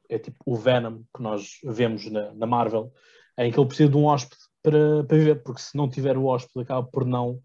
é 0.09 0.19
tipo 0.19 0.39
o 0.47 0.55
Venom 0.55 1.03
que 1.15 1.21
nós 1.21 1.59
vemos 1.65 2.09
na, 2.11 2.33
na 2.33 2.47
Marvel, 2.47 2.93
em 3.37 3.51
que 3.51 3.59
ele 3.59 3.67
precisa 3.67 3.91
de 3.91 3.97
um 3.97 4.05
hóspede 4.05 4.41
para, 4.63 5.05
para 5.05 5.17
viver, 5.17 5.43
porque 5.43 5.61
se 5.61 5.77
não 5.77 5.89
tiver 5.89 6.17
o 6.17 6.27
hóspede 6.27 6.63
acaba 6.63 6.87
por 6.87 7.05
não 7.05 7.41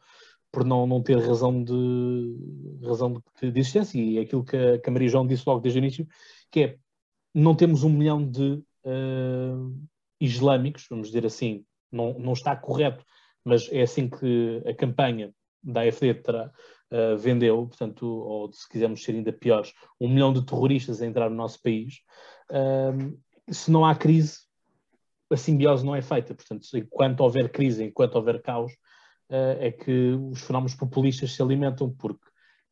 por 0.53 0.63
não, 0.63 0.85
não 0.85 1.01
ter 1.01 1.17
razão 1.17 1.63
de 1.63 2.79
razão 2.85 3.11
de, 3.41 3.51
de 3.51 3.59
existência 3.59 3.99
e 3.99 4.19
é 4.19 4.21
aquilo 4.21 4.45
que 4.45 4.55
a, 4.55 4.77
que 4.77 4.87
a 4.87 4.93
Maria 4.93 5.09
João 5.09 5.25
disse 5.25 5.43
logo 5.47 5.59
desde 5.59 5.79
o 5.79 5.81
início, 5.81 6.07
que 6.51 6.59
é 6.61 6.77
não 7.33 7.55
temos 7.55 7.83
um 7.83 7.89
milhão 7.89 8.23
de 8.23 8.63
uh, 8.85 9.75
islâmicos, 10.21 10.85
vamos 10.87 11.07
dizer 11.07 11.25
assim, 11.25 11.65
não, 11.91 12.13
não 12.19 12.33
está 12.33 12.55
correto, 12.55 13.03
mas 13.43 13.67
é 13.71 13.81
assim 13.81 14.07
que 14.07 14.61
a 14.67 14.75
campanha 14.75 15.33
da 15.63 15.81
AFD 15.81 16.13
terá, 16.21 16.51
uh, 16.91 17.17
vendeu, 17.17 17.65
portanto, 17.65 18.05
ou 18.05 18.53
se 18.53 18.69
quisermos 18.69 19.03
ser 19.03 19.13
ainda 19.13 19.33
piores, 19.33 19.73
um 19.99 20.07
milhão 20.07 20.31
de 20.31 20.45
terroristas 20.45 21.01
a 21.01 21.07
entrar 21.07 21.31
no 21.31 21.35
nosso 21.35 21.59
país. 21.63 21.95
Uh, 22.51 23.19
se 23.51 23.71
não 23.71 23.83
há 23.83 23.95
crise, 23.95 24.41
a 25.31 25.37
simbiose 25.37 25.83
não 25.83 25.95
é 25.95 26.01
feita. 26.03 26.35
Portanto, 26.35 26.67
enquanto 26.75 27.21
houver 27.21 27.51
crise, 27.51 27.83
enquanto 27.83 28.15
houver 28.15 28.39
caos, 28.43 28.71
é 29.59 29.71
que 29.71 30.11
os 30.31 30.41
fenómenos 30.41 30.75
populistas 30.75 31.31
se 31.33 31.41
alimentam, 31.41 31.89
porque 31.89 32.25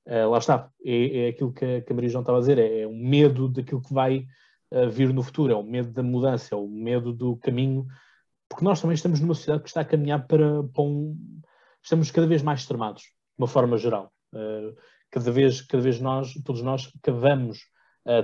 uh, 0.08 0.30
lá 0.30 0.38
está, 0.38 0.70
é, 0.86 1.26
é 1.26 1.28
aquilo 1.30 1.52
que 1.52 1.66
a, 1.66 1.82
que 1.82 1.92
a 1.92 1.96
Maria 1.96 2.10
João 2.10 2.22
estava 2.22 2.38
a 2.38 2.42
dizer, 2.42 2.60
é, 2.60 2.82
é 2.82 2.88
um 2.88 2.98
medo 2.98 3.48
daquilo 3.48 3.82
que 3.82 3.94
vai 3.94 4.28
uh, 4.72 4.90
vir 4.90 5.14
no 5.14 5.24
futuro, 5.24 5.54
é 5.54 5.56
o 5.56 5.64
medo 5.64 5.92
da 5.92 6.04
mudança, 6.04 6.54
é 6.54 6.58
o 6.58 6.68
medo 6.68 7.12
do 7.12 7.36
caminho, 7.38 7.88
porque 8.48 8.64
nós 8.64 8.82
também 8.82 8.96
estamos 8.96 9.20
numa 9.20 9.34
sociedade 9.34 9.64
que 9.64 9.70
está 9.70 9.82
a 9.82 9.86
caminhar 9.86 10.28
para, 10.28 10.64
para 10.64 10.84
um. 10.84 11.18
Estamos 11.82 12.12
cada 12.12 12.28
vez 12.28 12.44
mais 12.44 12.60
extremados, 12.60 13.02
de 13.02 13.10
uma 13.40 13.48
forma 13.48 13.78
geral. 13.78 14.12
cada, 15.10 15.32
vez, 15.32 15.62
cada 15.62 15.82
vez 15.82 16.00
nós, 16.00 16.34
todos 16.46 16.62
nós, 16.62 16.92
cavamos 17.02 17.60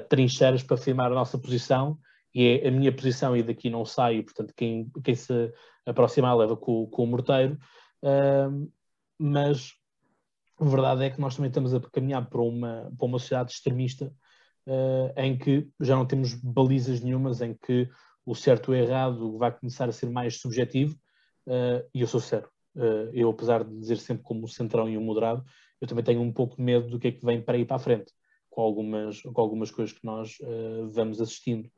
trincheiras 0.10 0.62
para 0.62 0.76
afirmar 0.76 1.12
a 1.12 1.16
nossa 1.16 1.40
posição 1.40 1.98
e 2.36 2.60
é 2.62 2.68
a 2.68 2.72
minha 2.72 2.92
posição 2.92 3.36
e 3.36 3.42
daqui 3.42 3.70
não 3.70 3.84
saio, 3.84 4.24
portanto 4.24 4.54
quem, 4.56 4.92
quem 5.04 5.16
se 5.16 5.52
aproximar 5.86 6.38
leva 6.38 6.56
com, 6.56 6.86
com 6.88 7.04
o 7.04 7.08
morteiro, 7.08 7.58
mas 9.20 9.74
a 10.60 10.66
verdade 10.66 11.06
é 11.06 11.10
que 11.10 11.22
nós 11.22 11.36
também 11.36 11.50
estamos 11.50 11.74
a 11.74 11.80
caminhar 11.80 12.28
para 12.30 12.42
uma, 12.42 12.92
para 12.98 13.06
uma 13.06 13.20
sociedade 13.20 13.52
extremista 13.52 14.14
uh, 14.68 15.20
em 15.20 15.38
que 15.38 15.70
já 15.80 15.96
não 15.96 16.06
temos 16.06 16.34
balizas 16.34 17.02
nenhumas, 17.02 17.42
em 17.42 17.54
que 17.54 17.90
o 18.26 18.36
certo 18.36 18.74
e 18.74 18.80
o 18.80 18.84
errado 18.84 19.38
vai 19.38 19.52
começar 19.52 19.88
a 19.88 19.92
ser 19.92 20.10
mais 20.10 20.40
subjetivo, 20.40 20.96
uh, 21.48 21.88
e 21.94 22.02
eu 22.02 22.08
sou 22.08 22.20
sério. 22.20 22.50
Uh, 22.76 23.10
eu, 23.14 23.30
apesar 23.30 23.64
de 23.64 23.76
dizer 23.80 23.98
sempre 23.98 24.24
como 24.24 24.46
o 24.46 24.50
centrão 24.50 24.90
e 24.90 24.98
o 24.98 25.02
moderado, 25.02 25.44
eu 25.80 25.88
também 25.88 26.04
tenho 26.04 26.22
um 26.22 26.34
pouco 26.34 26.56
de 26.56 26.62
medo 26.62 26.90
do 26.90 27.00
que 27.00 27.08
é 27.08 27.12
que 27.12 27.26
vem 27.26 27.42
para 27.42 27.58
ir 27.58 27.66
para 27.66 27.76
a 27.76 27.80
frente, 27.80 28.12
com 28.50 28.62
algumas, 28.62 29.22
com 29.22 29.42
algumas 29.42 29.70
coisas 29.70 29.96
que 29.96 30.04
nós 30.04 30.38
vamos 30.92 31.22
assistindo 31.22 31.70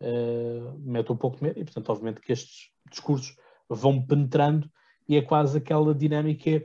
uh, 0.00 0.78
mete 0.80 1.12
um 1.12 1.16
pouco 1.16 1.36
de 1.38 1.44
medo 1.44 1.60
e, 1.60 1.64
portanto, 1.64 1.88
obviamente 1.90 2.20
que 2.20 2.32
estes 2.32 2.70
discursos 2.90 3.36
vão 3.68 4.04
penetrando 4.04 4.70
e 5.08 5.16
é 5.16 5.22
quase 5.22 5.58
aquela 5.58 5.94
dinâmica 5.94 6.62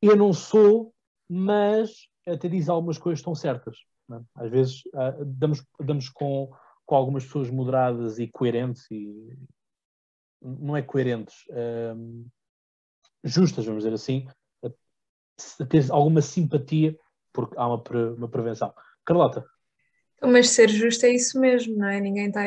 eu 0.00 0.16
não 0.16 0.32
sou, 0.32 0.94
mas 1.28 2.08
até 2.26 2.48
diz 2.48 2.68
algumas 2.68 2.98
coisas 2.98 3.20
estão 3.20 3.34
certas. 3.34 3.78
É? 4.12 4.20
Às 4.34 4.50
vezes 4.50 4.82
uh, 4.86 5.24
damos, 5.24 5.64
damos 5.80 6.08
com, 6.10 6.52
com 6.84 6.94
algumas 6.94 7.24
pessoas 7.24 7.50
moderadas 7.50 8.18
e 8.18 8.28
coerentes 8.28 8.90
e 8.90 9.36
não 10.42 10.76
é 10.76 10.82
coerentes, 10.82 11.46
uh, 11.48 12.26
justas, 13.22 13.64
vamos 13.64 13.82
dizer 13.82 13.94
assim, 13.94 14.28
ter 15.70 15.90
alguma 15.90 16.20
simpatia 16.20 16.94
porque 17.32 17.58
há 17.58 17.66
uma, 17.66 17.82
uma 18.16 18.28
prevenção. 18.28 18.72
Carlota. 19.04 19.44
Mas 20.22 20.50
ser 20.50 20.68
justo 20.68 21.04
é 21.04 21.10
isso 21.10 21.38
mesmo, 21.40 21.76
não 21.76 21.88
é? 21.88 22.00
Ninguém 22.00 22.28
está 22.28 22.42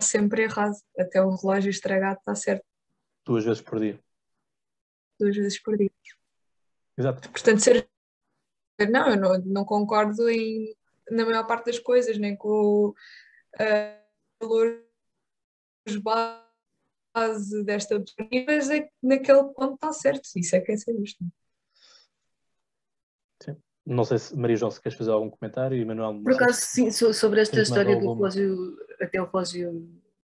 sempre 0.00 0.42
errado. 0.42 0.74
Até 0.98 1.22
o 1.22 1.34
relógio 1.34 1.70
estragado 1.70 2.18
está 2.18 2.34
certo. 2.34 2.64
Duas 3.24 3.44
vezes 3.44 3.62
por 3.62 3.78
dia. 3.78 3.98
Duas 5.18 5.36
vezes 5.36 5.58
por 5.60 5.76
dia. 5.76 5.90
Exato. 6.96 7.28
Portanto, 7.30 7.60
ser. 7.60 7.88
Não, 8.90 9.10
eu 9.10 9.16
não, 9.16 9.38
não 9.44 9.64
concordo 9.64 10.28
em, 10.28 10.74
na 11.10 11.24
maior 11.24 11.46
parte 11.46 11.66
das 11.66 11.78
coisas, 11.78 12.16
nem 12.16 12.36
com 12.36 12.88
uh, 12.88 12.94
valores 14.40 14.82
base 16.02 17.64
desta 17.64 18.02
mas 18.46 18.70
é 18.70 18.88
naquele 19.02 19.44
ponto 19.54 19.74
está 19.74 19.92
certo. 19.92 20.28
Isso 20.36 20.54
é 20.54 20.60
que 20.60 20.72
é 20.72 20.76
ser 20.76 20.96
justo. 20.96 21.24
Não 23.88 24.04
sei 24.04 24.18
se 24.18 24.36
Maria 24.36 24.54
João 24.54 24.70
se 24.70 24.82
queres 24.82 24.98
fazer 24.98 25.10
algum 25.10 25.30
comentário 25.30 25.78
e 25.78 25.82
Manuel. 25.82 26.22
Por 26.22 26.34
acaso, 26.34 26.60
sim, 26.60 26.90
sobre 26.90 27.40
esta 27.40 27.62
história 27.62 27.98
do 27.98 28.12
relógio, 28.12 28.76
até 29.00 29.18
o 29.20 29.24
relógio 29.24 29.88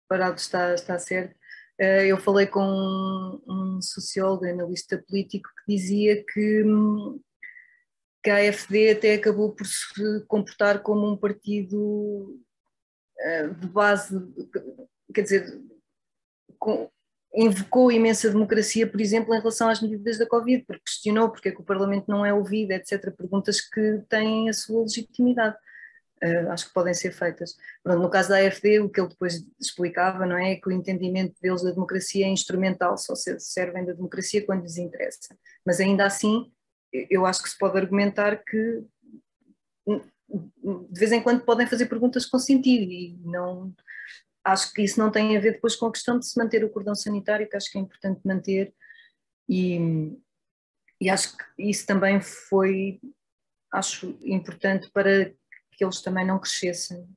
parado 0.09 0.35
está, 0.35 0.73
está 0.73 0.99
certo. 0.99 1.33
Eh, 1.77 2.07
eu 2.07 2.17
falei 2.17 2.47
com 2.47 2.61
um 3.47 3.81
sociólogo, 3.81 4.45
analista 4.45 5.03
político, 5.07 5.49
que 5.65 5.75
dizia 5.75 6.23
que, 6.23 6.63
que 8.23 8.29
a 8.29 8.37
AFD 8.37 8.91
até 8.91 9.15
acabou 9.15 9.53
por 9.53 9.65
se 9.65 10.25
comportar 10.27 10.81
como 10.81 11.07
um 11.11 11.17
partido 11.17 12.39
eh, 13.19 13.47
de 13.49 13.67
base, 13.67 14.17
quer 15.13 15.21
dizer, 15.21 15.61
com, 16.57 16.89
invocou 17.35 17.91
imensa 17.91 18.29
democracia, 18.29 18.89
por 18.89 19.01
exemplo, 19.01 19.35
em 19.35 19.39
relação 19.39 19.69
às 19.69 19.81
medidas 19.81 20.17
da 20.17 20.25
Covid, 20.25 20.63
porque 20.65 20.83
questionou 20.85 21.29
porque 21.29 21.49
é 21.49 21.51
que 21.51 21.61
o 21.61 21.65
Parlamento 21.65 22.05
não 22.07 22.25
é 22.25 22.33
ouvido, 22.33 22.71
etc. 22.71 23.11
Perguntas 23.15 23.59
que 23.59 24.01
têm 24.09 24.49
a 24.49 24.53
sua 24.53 24.83
legitimidade. 24.83 25.57
Uh, 26.23 26.49
acho 26.49 26.67
que 26.67 26.73
podem 26.73 26.93
ser 26.93 27.11
feitas. 27.11 27.55
Pronto, 27.83 28.01
no 28.01 28.09
caso 28.09 28.29
da 28.29 28.37
AFD, 28.37 28.79
o 28.79 28.89
que 28.89 29.01
ele 29.01 29.09
depois 29.09 29.45
explicava, 29.59 30.25
não 30.25 30.37
é, 30.37 30.53
é 30.53 30.55
que 30.55 30.67
o 30.67 30.71
entendimento 30.71 31.35
deles 31.41 31.61
da 31.61 31.71
democracia 31.71 32.25
é 32.25 32.29
instrumental, 32.29 32.97
só 32.97 33.13
servem 33.15 33.85
da 33.85 33.93
democracia 33.93 34.45
quando 34.45 34.63
lhes 34.63 34.77
interessa. 34.77 35.37
Mas 35.65 35.79
ainda 35.79 36.05
assim, 36.05 36.51
eu 37.09 37.25
acho 37.25 37.43
que 37.43 37.49
se 37.49 37.57
pode 37.57 37.77
argumentar 37.77 38.37
que 38.37 38.83
de 39.87 40.99
vez 40.99 41.11
em 41.11 41.21
quando 41.21 41.43
podem 41.43 41.67
fazer 41.67 41.85
perguntas 41.85 42.25
com 42.25 42.39
sentido 42.39 42.91
e 42.91 43.17
não 43.23 43.73
acho 44.43 44.71
que 44.73 44.83
isso 44.83 44.99
não 44.99 45.11
tem 45.11 45.35
a 45.35 45.39
ver 45.39 45.53
depois 45.53 45.75
com 45.75 45.87
a 45.87 45.91
questão 45.91 46.19
de 46.19 46.27
se 46.27 46.37
manter 46.37 46.63
o 46.63 46.69
cordão 46.69 46.93
sanitário, 46.93 47.49
que 47.49 47.55
acho 47.55 47.71
que 47.71 47.79
é 47.79 47.81
importante 47.81 48.21
manter, 48.23 48.73
e, 49.49 49.79
e 51.01 51.09
acho 51.09 51.35
que 51.35 51.43
isso 51.57 51.85
também 51.85 52.21
foi, 52.21 53.01
acho 53.73 54.17
importante 54.23 54.89
para 54.91 55.33
que 55.75 55.83
eles 55.83 56.01
também 56.01 56.25
não 56.25 56.39
crescessem. 56.39 57.07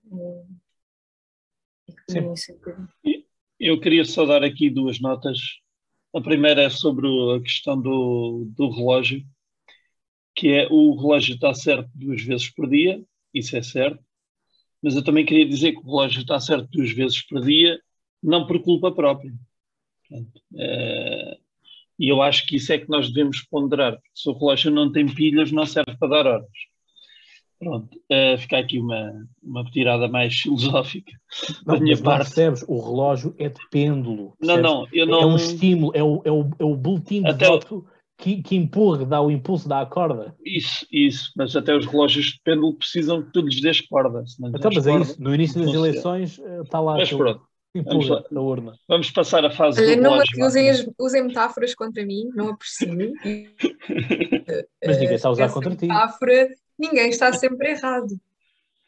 Sim. 2.10 3.24
Eu 3.58 3.80
queria 3.80 4.04
só 4.04 4.24
dar 4.24 4.42
aqui 4.44 4.70
duas 4.70 5.00
notas. 5.00 5.38
A 6.14 6.20
primeira 6.20 6.62
é 6.62 6.70
sobre 6.70 7.06
a 7.36 7.40
questão 7.40 7.80
do, 7.80 8.46
do 8.56 8.70
relógio, 8.70 9.24
que 10.34 10.48
é 10.48 10.68
o 10.70 10.94
relógio 10.96 11.34
está 11.34 11.52
certo 11.52 11.90
duas 11.94 12.22
vezes 12.22 12.48
por 12.48 12.68
dia, 12.68 13.02
isso 13.34 13.56
é 13.56 13.62
certo, 13.62 14.02
mas 14.80 14.94
eu 14.94 15.02
também 15.02 15.26
queria 15.26 15.46
dizer 15.46 15.72
que 15.72 15.78
o 15.78 15.84
relógio 15.84 16.20
está 16.20 16.38
certo 16.40 16.68
duas 16.70 16.90
vezes 16.92 17.20
por 17.22 17.44
dia, 17.44 17.80
não 18.22 18.46
por 18.46 18.62
culpa 18.62 18.92
própria. 18.92 19.32
Portanto, 20.08 20.40
é, 20.56 21.38
e 21.98 22.08
eu 22.08 22.22
acho 22.22 22.46
que 22.46 22.56
isso 22.56 22.72
é 22.72 22.78
que 22.78 22.88
nós 22.88 23.08
devemos 23.08 23.42
ponderar, 23.42 23.94
porque 23.94 24.10
se 24.14 24.28
o 24.30 24.32
relógio 24.32 24.70
não 24.70 24.90
tem 24.92 25.12
pilhas, 25.12 25.50
não 25.50 25.66
serve 25.66 25.96
para 25.98 26.08
dar 26.08 26.26
horas. 26.26 26.48
Pronto, 27.58 27.88
uh, 27.96 28.38
fica 28.38 28.58
aqui 28.58 28.78
uma, 28.78 29.26
uma 29.42 29.64
tirada 29.64 30.08
mais 30.08 30.34
filosófica 30.38 31.12
não, 31.66 31.74
da 31.74 31.80
minha 31.80 31.96
parte. 31.96 32.26
percebes, 32.26 32.64
o 32.68 32.80
relógio 32.80 33.34
é 33.38 33.48
de 33.48 33.60
pêndulo. 33.70 34.34
Não, 34.40 34.56
não, 34.58 34.86
eu 34.92 35.06
não. 35.06 35.20
É 35.22 35.26
um 35.26 35.36
estímulo, 35.36 35.92
é 35.94 36.02
o, 36.02 36.22
é 36.24 36.30
o, 36.30 36.50
é 36.58 36.64
o 36.64 36.76
boletim 36.76 37.22
de 37.22 37.30
Até 37.30 37.46
voto 37.46 37.84
que, 38.16 38.42
que 38.42 38.56
empurra, 38.56 39.04
dá 39.04 39.20
o 39.20 39.30
impulso, 39.30 39.68
dá 39.68 39.80
a 39.80 39.86
corda. 39.86 40.34
Isso, 40.44 40.86
isso, 40.92 41.32
mas 41.36 41.54
até 41.54 41.74
os 41.74 41.86
relógios 41.86 42.26
de 42.26 42.40
pêndulo 42.44 42.74
precisam 42.74 43.22
que 43.22 43.32
tu 43.32 43.40
lhes 43.40 43.60
dês 43.60 43.80
corda. 43.80 44.24
Então, 44.54 44.70
mas 44.74 44.86
é 44.86 44.98
isso, 44.98 45.22
no 45.22 45.34
início 45.34 45.64
das 45.64 45.74
eleições 45.74 46.40
está 46.62 46.80
lá 46.80 46.94
mas 46.94 47.10
pronto. 47.10 47.48
Empurra 47.74 48.24
a 48.34 48.40
urna. 48.40 48.72
Vamos 48.88 49.10
passar 49.10 49.44
a 49.44 49.50
fase 49.50 49.80
Olha, 49.80 49.96
do 49.96 50.02
não 50.02 50.12
relógio. 50.12 50.44
Usem, 50.44 50.94
usem 50.98 51.24
metáforas 51.24 51.74
contra 51.74 52.04
mim, 52.04 52.28
não 52.34 52.50
aprecio. 52.50 52.88
mas 54.84 54.98
ninguém 54.98 55.14
está 55.14 55.28
a 55.28 55.32
usar 55.32 55.50
contra 55.50 55.76
ti. 55.76 55.86
Metáfora, 55.86 56.48
ninguém 56.78 57.10
está 57.10 57.32
sempre 57.32 57.70
errado. 57.70 58.08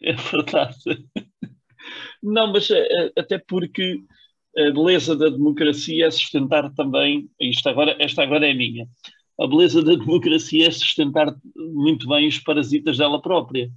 É 0.03 0.15
verdade. 0.15 1.07
Não, 2.23 2.51
mas 2.51 2.71
eh, 2.71 3.13
até 3.19 3.39
porque 3.39 4.03
a 4.57 4.71
beleza 4.71 5.15
da 5.15 5.29
democracia 5.29 6.07
é 6.07 6.11
sustentar 6.11 6.73
também, 6.75 7.29
isto 7.39 7.69
agora, 7.69 7.95
esta 7.99 8.23
agora 8.23 8.49
é 8.49 8.55
minha, 8.55 8.89
a 9.39 9.47
beleza 9.47 9.83
da 9.83 9.95
democracia 9.97 10.67
é 10.67 10.71
sustentar 10.71 11.35
muito 11.55 12.09
bem 12.09 12.29
os 12.29 12.39
parasitas 12.39 12.99
dela 12.99 13.21
própria, 13.21 13.71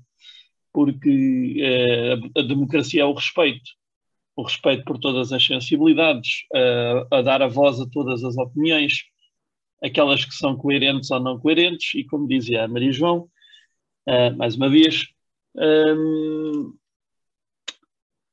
porque 0.72 1.58
é, 1.60 2.14
a 2.14 2.42
democracia 2.42 3.04
é 3.04 3.06
o 3.06 3.14
respeito, 3.14 3.72
o 4.36 4.44
respeito 4.44 4.84
por 4.84 4.98
todas 4.98 5.32
as 5.32 5.46
sensibilidades, 5.46 6.46
a, 6.54 7.18
a 7.18 7.22
dar 7.22 7.42
a 7.42 7.48
voz 7.48 7.80
a 7.80 7.90
todas 7.90 8.24
as 8.24 8.36
opiniões, 8.38 9.04
aquelas 9.82 10.26
que 10.26 10.34
são 10.34 10.58
coerentes 10.58 11.12
ou 11.12 11.20
não 11.20 11.40
coerentes, 11.40 11.94
e 11.96 12.04
como 12.04 12.28
dizia 12.28 12.64
a 12.64 12.68
Maria 12.68 12.92
João, 12.92 13.30
uh, 14.08 14.36
mais 14.38 14.56
uma 14.56 14.70
vez, 14.70 15.08
um, 15.56 16.76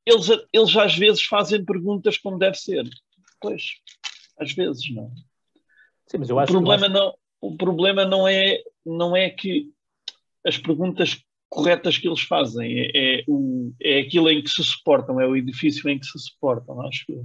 eles, 0.07 0.29
eles 0.53 0.77
às 0.77 0.97
vezes 0.97 1.23
fazem 1.23 1.65
perguntas 1.65 2.19
como 2.19 2.39
deve 2.39 2.57
ser. 2.57 2.89
Pois, 3.41 3.75
às 4.39 4.53
vezes 4.53 4.91
não. 4.95 5.11
Sim, 6.07 6.19
mas 6.19 6.29
eu 6.29 6.39
acho 6.39 6.53
o 6.53 6.57
problema 6.57 6.87
que... 6.87 6.93
não 6.93 7.15
o 7.41 7.57
problema 7.57 8.05
não 8.05 8.29
é 8.29 8.63
não 8.85 9.17
é 9.17 9.31
que 9.31 9.71
as 10.47 10.59
perguntas 10.59 11.23
corretas 11.49 11.99
que 11.99 12.07
eles 12.07 12.21
fazem 12.21 12.81
é, 12.81 12.91
é, 12.95 13.25
o, 13.27 13.73
é 13.81 14.01
aquilo 14.01 14.29
em 14.31 14.43
que 14.43 14.51
se 14.51 14.63
suportam 14.63 15.21
é 15.21 15.27
o 15.27 15.37
edifício 15.37 15.89
em 15.89 15.99
que 15.99 16.07
se 16.07 16.19
suportam 16.19 16.81
acho 16.83 17.07
que 17.07 17.21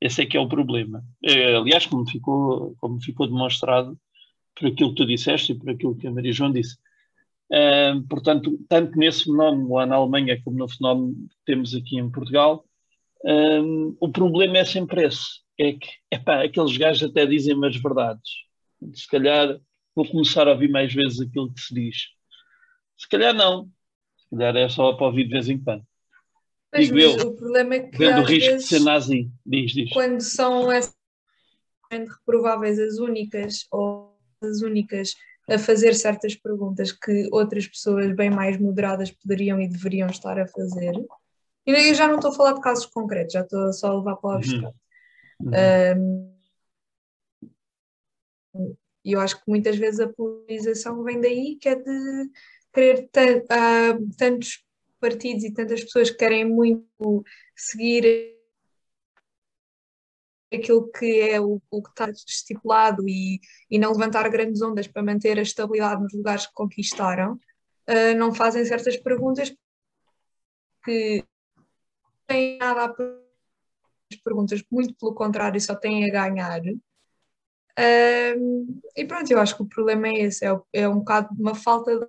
esse 0.00 0.22
é 0.22 0.26
que 0.26 0.36
é 0.36 0.40
o 0.40 0.48
problema 0.48 1.04
é, 1.22 1.56
aliás 1.56 1.86
como 1.86 2.08
ficou 2.08 2.74
como 2.78 3.00
ficou 3.00 3.26
demonstrado 3.26 3.98
por 4.54 4.68
aquilo 4.68 4.90
que 4.90 4.96
tu 4.96 5.06
disseste 5.06 5.52
e 5.52 5.58
por 5.58 5.70
aquilo 5.70 5.96
que 5.96 6.06
a 6.06 6.12
Maria 6.12 6.32
João 6.32 6.52
disse 6.52 6.76
uh, 7.52 8.02
portanto 8.08 8.58
tanto 8.68 8.98
nesse 8.98 9.24
fenómeno 9.24 9.74
lá 9.74 9.86
na 9.86 9.96
Alemanha 9.96 10.40
como 10.44 10.58
no 10.58 10.68
fenómeno 10.68 11.14
que 11.14 11.36
temos 11.46 11.74
aqui 11.74 11.98
em 11.98 12.10
Portugal 12.10 12.64
um, 13.24 13.96
o 14.00 14.08
problema 14.10 14.58
é 14.58 14.64
sempre 14.64 15.04
esse 15.04 15.44
é 15.58 15.72
que 15.72 15.88
epá, 16.10 16.44
aqueles 16.44 16.76
gajos 16.76 17.08
até 17.08 17.26
dizem 17.26 17.54
as 17.64 17.76
verdades. 17.76 18.30
Se 18.92 19.08
calhar 19.08 19.58
vou 19.94 20.06
começar 20.06 20.48
a 20.48 20.52
ouvir 20.52 20.68
mais 20.68 20.92
vezes 20.92 21.20
aquilo 21.20 21.52
que 21.52 21.60
se 21.60 21.74
diz. 21.74 21.96
Se 22.98 23.08
calhar 23.08 23.32
não. 23.32 23.70
Se 24.16 24.30
calhar 24.30 24.56
é 24.56 24.68
só 24.68 24.92
para 24.94 25.06
ouvir 25.06 25.24
de 25.24 25.30
vez 25.30 25.48
em 25.48 25.58
quando. 25.58 25.84
Mas, 26.72 26.86
Digo 26.86 26.96
mas 26.96 27.04
eu, 27.04 27.28
o 27.28 27.36
problema 27.36 27.74
é 27.74 27.80
que 27.80 27.96
vendo 27.96 28.20
o 28.20 28.24
risco 28.24 28.50
vezes, 28.50 28.68
de 28.68 28.76
ser 28.76 28.84
nazi. 28.84 29.30
Diz, 29.46 29.72
diz. 29.72 29.90
Quando 29.92 30.20
são 30.20 30.68
reprováveis 31.90 32.78
as 32.80 32.98
únicas 32.98 33.66
ou 33.70 34.18
as 34.42 34.60
únicas 34.60 35.14
a 35.48 35.58
fazer 35.58 35.94
certas 35.94 36.34
perguntas 36.34 36.92
que 36.92 37.28
outras 37.32 37.66
pessoas 37.66 38.14
bem 38.14 38.30
mais 38.30 38.58
moderadas 38.58 39.10
poderiam 39.10 39.60
e 39.60 39.68
deveriam 39.68 40.08
estar 40.08 40.38
a 40.38 40.46
fazer. 40.46 40.94
E 41.66 41.70
eu 41.70 41.94
já 41.94 42.06
não 42.08 42.16
estou 42.16 42.30
a 42.30 42.34
falar 42.34 42.52
de 42.52 42.60
casos 42.60 42.86
concretos, 42.86 43.32
já 43.32 43.40
estou 43.40 43.72
só 43.72 43.88
a 43.88 43.98
levar 43.98 44.16
para 44.16 44.28
o 44.28 44.30
uhum. 44.32 44.38
abstrato. 44.38 44.76
Uhum. 45.40 46.34
Um, 48.54 48.74
e 49.04 49.12
eu 49.12 49.20
acho 49.20 49.36
que 49.36 49.50
muitas 49.50 49.76
vezes 49.76 50.00
a 50.00 50.08
polarização 50.08 51.02
vem 51.02 51.20
daí, 51.20 51.56
que 51.56 51.68
é 51.68 51.74
de 51.74 52.30
querer 52.72 53.08
uh, 53.14 54.16
tantos 54.16 54.64
partidos 54.98 55.44
e 55.44 55.52
tantas 55.52 55.84
pessoas 55.84 56.10
que 56.10 56.16
querem 56.16 56.44
muito 56.46 57.24
seguir 57.54 58.33
aquilo 60.54 60.90
que 60.90 61.20
é 61.20 61.40
o, 61.40 61.60
o 61.70 61.82
que 61.82 61.90
está 61.90 62.10
estipulado 62.10 63.08
e, 63.08 63.40
e 63.70 63.78
não 63.78 63.92
levantar 63.92 64.28
grandes 64.28 64.62
ondas 64.62 64.86
para 64.86 65.02
manter 65.02 65.38
a 65.38 65.42
estabilidade 65.42 66.02
nos 66.02 66.12
lugares 66.12 66.46
que 66.46 66.52
conquistaram, 66.54 67.34
uh, 67.34 68.16
não 68.16 68.34
fazem 68.34 68.64
certas 68.64 68.96
perguntas 68.96 69.54
que 70.84 71.24
têm 72.26 72.58
nada 72.58 72.84
a 72.84 72.94
perguntas, 74.22 74.62
muito 74.70 74.94
pelo 74.94 75.14
contrário, 75.14 75.60
só 75.60 75.74
têm 75.74 76.08
a 76.08 76.12
ganhar. 76.12 76.60
Um, 77.76 78.80
e 78.96 79.04
pronto, 79.04 79.30
eu 79.30 79.40
acho 79.40 79.56
que 79.56 79.62
o 79.62 79.68
problema 79.68 80.08
é 80.08 80.22
esse, 80.22 80.46
é, 80.46 80.56
é 80.72 80.88
um 80.88 80.98
bocado 80.98 81.28
uma 81.38 81.54
falta 81.54 81.98
de 81.98 82.06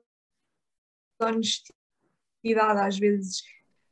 honestidade, 1.19 2.79
às 2.79 2.97
vezes, 2.99 3.41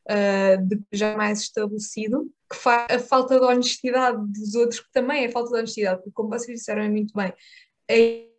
uh, 0.10 0.64
de 0.66 0.84
já 0.92 1.18
mais 1.18 1.42
estabelecido, 1.42 2.32
a 2.90 3.00
falta 3.00 3.40
de 3.40 3.46
honestidade 3.46 4.18
dos 4.32 4.56
outros, 4.56 4.80
que 4.82 4.92
também 4.92 5.26
é 5.26 5.32
falta 5.32 5.50
de 5.52 5.58
honestidade, 5.58 5.98
porque, 5.98 6.12
como 6.12 6.30
vocês 6.30 6.60
disseram 6.60 6.90
muito 6.90 7.14
bem, 7.14 7.34
é 7.90 8.30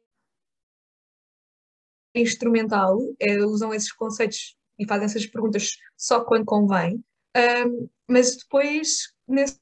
instrumental, 2.14 2.98
é, 3.18 3.38
usam 3.44 3.74
esses 3.74 3.92
conceitos 3.92 4.56
e 4.78 4.86
fazem 4.86 5.06
essas 5.06 5.26
perguntas 5.26 5.76
só 5.96 6.24
quando 6.24 6.44
convém, 6.44 7.04
um, 7.36 7.88
mas 8.08 8.36
depois, 8.36 9.12
nesse, 9.26 9.58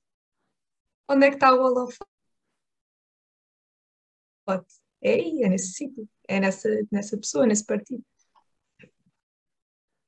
onde 1.09 1.27
é 1.27 1.31
que 1.31 1.37
está 1.37 1.55
o 1.55 1.61
holofote? 1.61 2.01
É 5.01 5.15
aí, 5.15 5.43
é 5.43 5.49
nesse 5.49 5.73
sítio, 5.73 6.09
é 6.29 6.39
nessa, 6.39 6.69
nessa 6.91 7.17
pessoa, 7.17 7.47
nesse 7.47 7.65
partido. 7.65 8.05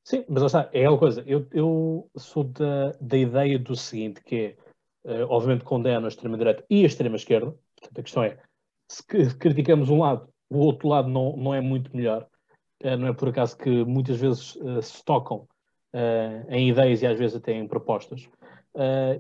Sim, 0.04 0.24
mas 0.28 0.42
está, 0.42 0.68
é 0.72 0.80
aquela 0.80 0.98
coisa. 0.98 1.24
Eu, 1.26 1.46
eu 1.50 2.10
sou 2.16 2.44
da, 2.44 2.92
da 3.00 3.16
ideia 3.16 3.58
do 3.58 3.74
seguinte, 3.74 4.22
que 4.22 4.56
é, 5.04 5.24
uh, 5.24 5.28
obviamente 5.30 5.64
condeno 5.64 6.04
a 6.04 6.08
extrema-direita 6.08 6.64
e 6.68 6.82
a 6.82 6.86
extrema-esquerda. 6.86 7.54
Portanto, 7.74 7.98
a 7.98 8.02
questão 8.02 8.22
é, 8.22 8.38
se 8.88 9.02
criticamos 9.38 9.88
um 9.88 10.00
lado, 10.00 10.28
o 10.50 10.58
outro 10.58 10.88
lado 10.88 11.08
não, 11.08 11.36
não 11.36 11.54
é 11.54 11.60
muito 11.60 11.94
melhor. 11.96 12.28
Uh, 12.82 12.96
não 12.98 13.08
é 13.08 13.12
por 13.14 13.30
acaso 13.30 13.56
que 13.56 13.84
muitas 13.84 14.20
vezes 14.20 14.56
uh, 14.56 14.82
se 14.82 15.02
tocam 15.04 15.48
em 16.48 16.70
ideias 16.70 17.02
e 17.02 17.06
às 17.06 17.16
vezes 17.16 17.36
até 17.36 17.52
em 17.52 17.68
propostas. 17.68 18.28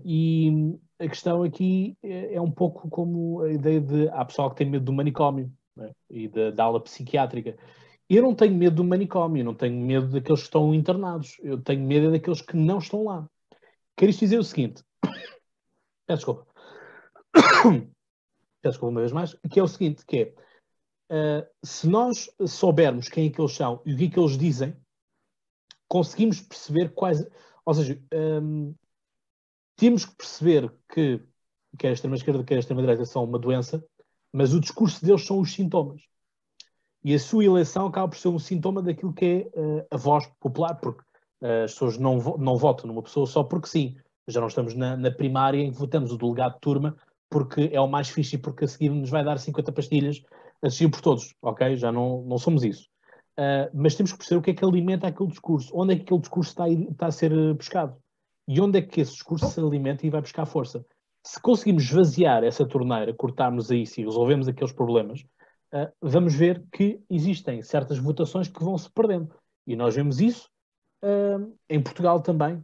E 0.04 0.76
a 0.98 1.08
questão 1.08 1.44
aqui 1.44 1.96
é, 2.02 2.34
é, 2.34 2.40
um 2.40 2.50
pouco 2.50 2.88
como 2.88 3.42
a 3.42 3.52
ideia 3.52 3.80
de 3.80 4.08
há 4.08 4.24
pessoal 4.24 4.50
que 4.50 4.56
tem 4.56 4.68
medo 4.68 4.84
do 4.84 4.92
manicômio 4.92 5.52
né? 5.76 5.92
e 6.10 6.26
da, 6.28 6.50
da 6.50 6.64
aula 6.64 6.80
psiquiátrica. 6.80 7.56
Eu 8.14 8.22
não 8.22 8.32
tenho 8.32 8.54
medo 8.54 8.76
do 8.76 8.84
manicômio, 8.84 9.40
eu 9.40 9.44
não 9.44 9.54
tenho 9.56 9.76
medo 9.84 10.06
daqueles 10.06 10.42
que 10.42 10.46
estão 10.46 10.72
internados, 10.72 11.36
eu 11.40 11.60
tenho 11.60 11.84
medo 11.84 12.12
daqueles 12.12 12.40
que 12.40 12.56
não 12.56 12.78
estão 12.78 13.02
lá. 13.02 13.28
Quero 13.96 14.12
dizer 14.12 14.38
o 14.38 14.44
seguinte, 14.44 14.84
peço 16.06 16.18
desculpa, 16.18 16.46
peço 17.34 17.90
desculpa 18.62 18.86
uma 18.86 19.00
vez 19.00 19.10
mais, 19.10 19.34
que 19.50 19.58
é 19.58 19.62
o 19.64 19.66
seguinte, 19.66 20.06
que 20.06 20.32
é, 21.10 21.42
uh, 21.42 21.66
se 21.66 21.88
nós 21.88 22.30
soubermos 22.46 23.08
quem 23.08 23.26
é 23.26 23.30
que 23.30 23.40
eles 23.40 23.52
são 23.52 23.82
e 23.84 23.94
o 23.94 23.98
que 23.98 24.04
é 24.04 24.10
que 24.10 24.20
eles 24.20 24.38
dizem, 24.38 24.76
conseguimos 25.88 26.40
perceber 26.40 26.94
quais. 26.94 27.26
Ou 27.66 27.74
seja, 27.74 28.00
um, 28.40 28.76
temos 29.74 30.04
que 30.04 30.14
perceber 30.14 30.72
que 30.88 31.20
quer 31.76 31.88
a 31.88 31.92
extrema-esquerda, 31.92 32.44
quer 32.44 32.54
a 32.54 32.60
extrema-direita 32.60 33.04
são 33.06 33.24
uma 33.24 33.40
doença, 33.40 33.84
mas 34.32 34.54
o 34.54 34.60
discurso 34.60 35.04
deles 35.04 35.26
são 35.26 35.40
os 35.40 35.52
sintomas. 35.52 36.00
E 37.04 37.14
a 37.14 37.18
sua 37.18 37.44
eleição 37.44 37.86
acaba 37.86 38.08
por 38.08 38.16
ser 38.16 38.28
um 38.28 38.38
sintoma 38.38 38.82
daquilo 38.82 39.12
que 39.12 39.24
é 39.54 39.60
uh, 39.60 39.86
a 39.90 39.96
voz 39.96 40.26
popular, 40.40 40.74
porque 40.76 41.02
uh, 41.42 41.64
as 41.64 41.72
pessoas 41.72 41.98
não, 41.98 42.18
vo 42.18 42.38
não 42.38 42.56
votam 42.56 42.88
numa 42.88 43.02
pessoa 43.02 43.26
só 43.26 43.44
porque 43.44 43.68
sim. 43.68 43.96
Já 44.26 44.40
não 44.40 44.48
estamos 44.48 44.74
na, 44.74 44.96
na, 44.96 45.10
primária 45.10 45.60
em 45.60 45.70
que 45.70 45.78
votamos 45.78 46.10
o 46.10 46.16
delegado 46.16 46.54
de 46.54 46.60
turma 46.60 46.96
porque 47.28 47.68
é 47.72 47.80
o 47.80 47.86
mais 47.86 48.08
fixe 48.08 48.36
e 48.36 48.38
porque 48.38 48.64
a 48.64 48.68
seguir 48.68 48.88
nos 48.88 49.10
vai 49.10 49.22
dar 49.22 49.38
50 49.38 49.70
pastilhas 49.72 50.22
a 50.62 50.88
por 50.88 51.00
todos, 51.02 51.34
ok? 51.42 51.76
Já 51.76 51.92
não, 51.92 52.22
não 52.22 52.38
somos 52.38 52.64
isso. 52.64 52.88
Uh, 53.38 53.68
mas 53.74 53.94
temos 53.96 54.12
que 54.12 54.18
perceber 54.18 54.38
o 54.38 54.42
que 54.42 54.50
é 54.52 54.54
que 54.54 54.64
alimenta 54.64 55.08
aquele 55.08 55.28
discurso, 55.28 55.70
onde 55.74 55.92
é 55.92 55.96
que 55.96 56.02
aquele 56.02 56.20
discurso 56.20 56.50
está 56.50 56.64
a, 56.64 56.70
está 56.70 57.06
a 57.06 57.10
ser 57.10 57.54
buscado 57.54 57.96
e 58.46 58.60
onde 58.60 58.78
é 58.78 58.82
que 58.82 59.00
esse 59.00 59.12
discurso 59.12 59.46
se 59.46 59.60
alimenta 59.60 60.06
e 60.06 60.10
vai 60.10 60.20
buscar 60.20 60.46
força. 60.46 60.84
Se 61.26 61.40
conseguimos 61.40 61.84
esvaziar 61.84 62.44
essa 62.44 62.66
torneira, 62.66 63.12
cortarmos 63.14 63.70
a 63.70 63.74
isso 63.74 64.00
e 64.00 64.04
resolvemos 64.04 64.46
aqueles 64.46 64.72
problemas, 64.72 65.24
vamos 66.00 66.34
ver 66.34 66.64
que 66.72 67.00
existem 67.10 67.62
certas 67.62 67.98
votações 67.98 68.48
que 68.48 68.62
vão 68.62 68.78
se 68.78 68.90
perdendo. 68.90 69.34
E 69.66 69.74
nós 69.74 69.94
vemos 69.94 70.20
isso 70.20 70.48
uh, 71.02 71.52
em 71.68 71.82
Portugal 71.82 72.20
também. 72.20 72.62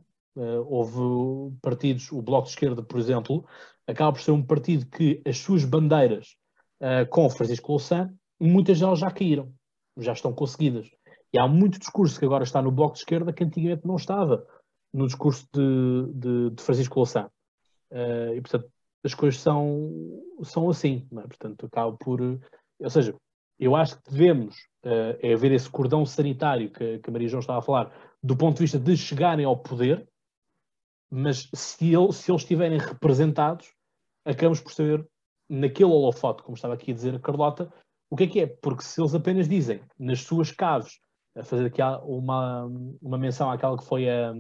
houve 0.67 1.57
partidos, 1.61 2.13
o 2.13 2.23
Bloco 2.23 2.47
de 2.47 2.53
Esquerda, 2.53 2.83
por 2.83 2.99
exemplo, 2.99 3.45
acaba 3.87 4.13
por 4.13 4.21
ser 4.21 4.31
um 4.31 4.43
partido 4.43 4.87
que 4.87 5.21
as 5.27 5.39
suas 5.39 5.65
bandeiras 5.65 6.37
com 7.11 7.29
Francisco 7.29 7.73
Louçã, 7.73 8.11
muitas 8.41 8.81
delas 8.81 9.01
já 9.01 9.11
caíram 9.11 9.53
já 10.01 10.13
estão 10.13 10.33
conseguidas. 10.33 10.91
E 11.33 11.39
há 11.39 11.47
muito 11.47 11.79
discurso 11.79 12.19
que 12.19 12.25
agora 12.25 12.45
está 12.45 12.61
no 12.61 12.73
Bloco 12.73 12.95
de 12.95 13.01
Esquerda 13.01 13.33
que 13.33 13.45
antigamente 13.45 13.87
não 13.87 13.97
estava 13.97 14.47
no 14.93 15.07
discurso 15.07 15.47
de, 15.53 16.12
de, 16.14 16.51
de 16.51 16.62
Francisco 16.62 16.99
Louçã. 16.99 17.31
E, 18.35 18.41
portanto, 18.41 18.70
as 19.05 19.14
coisas 19.14 19.41
são, 19.41 19.91
são 20.43 20.68
assim. 20.68 21.07
É? 21.12 21.20
Portanto, 21.22 21.66
acabo 21.66 21.97
por... 21.99 22.20
Ou 22.81 22.91
seja, 22.91 23.14
eu 23.59 23.76
acho 23.76 23.97
que 23.97 24.11
devemos 24.11 24.57
uh, 24.85 25.18
é 25.20 25.37
ver 25.37 25.53
esse 25.53 25.68
cordão 25.68 26.05
sanitário 26.07 26.70
que, 26.70 26.99
que 26.99 27.11
a 27.11 27.12
Maria 27.12 27.28
João 27.28 27.41
estava 27.41 27.59
a 27.59 27.62
falar, 27.62 27.93
do 28.22 28.37
ponto 28.37 28.57
de 28.57 28.62
vista 28.62 28.78
de 28.78 28.97
chegarem 28.97 29.45
ao 29.45 29.57
poder, 29.57 30.09
mas 31.11 31.49
se, 31.55 31.93
ele, 31.93 32.12
se 32.12 32.31
eles 32.31 32.43
estiverem 32.43 32.78
representados, 32.78 33.72
acabamos 34.24 34.61
por 34.61 34.72
saber, 34.72 35.07
naquele 35.49 35.91
holofote, 35.91 36.43
como 36.43 36.55
estava 36.55 36.74
aqui 36.74 36.93
a 36.93 36.95
dizer 36.95 37.14
a 37.14 37.18
Carlota, 37.18 37.72
o 38.09 38.16
que 38.16 38.24
é 38.24 38.26
que 38.26 38.41
é? 38.41 38.47
Porque 38.47 38.83
se 38.83 39.01
eles 39.01 39.14
apenas 39.14 39.49
dizem 39.49 39.81
nas 39.99 40.20
suas 40.20 40.51
caves, 40.51 41.01
a 41.37 41.45
fazer 41.45 41.66
aqui 41.66 41.81
uma, 42.05 42.64
uma 43.01 43.18
menção 43.18 43.51
àquela 43.51 43.76
que 43.76 43.85
foi 43.85 44.09
a, 44.09 44.33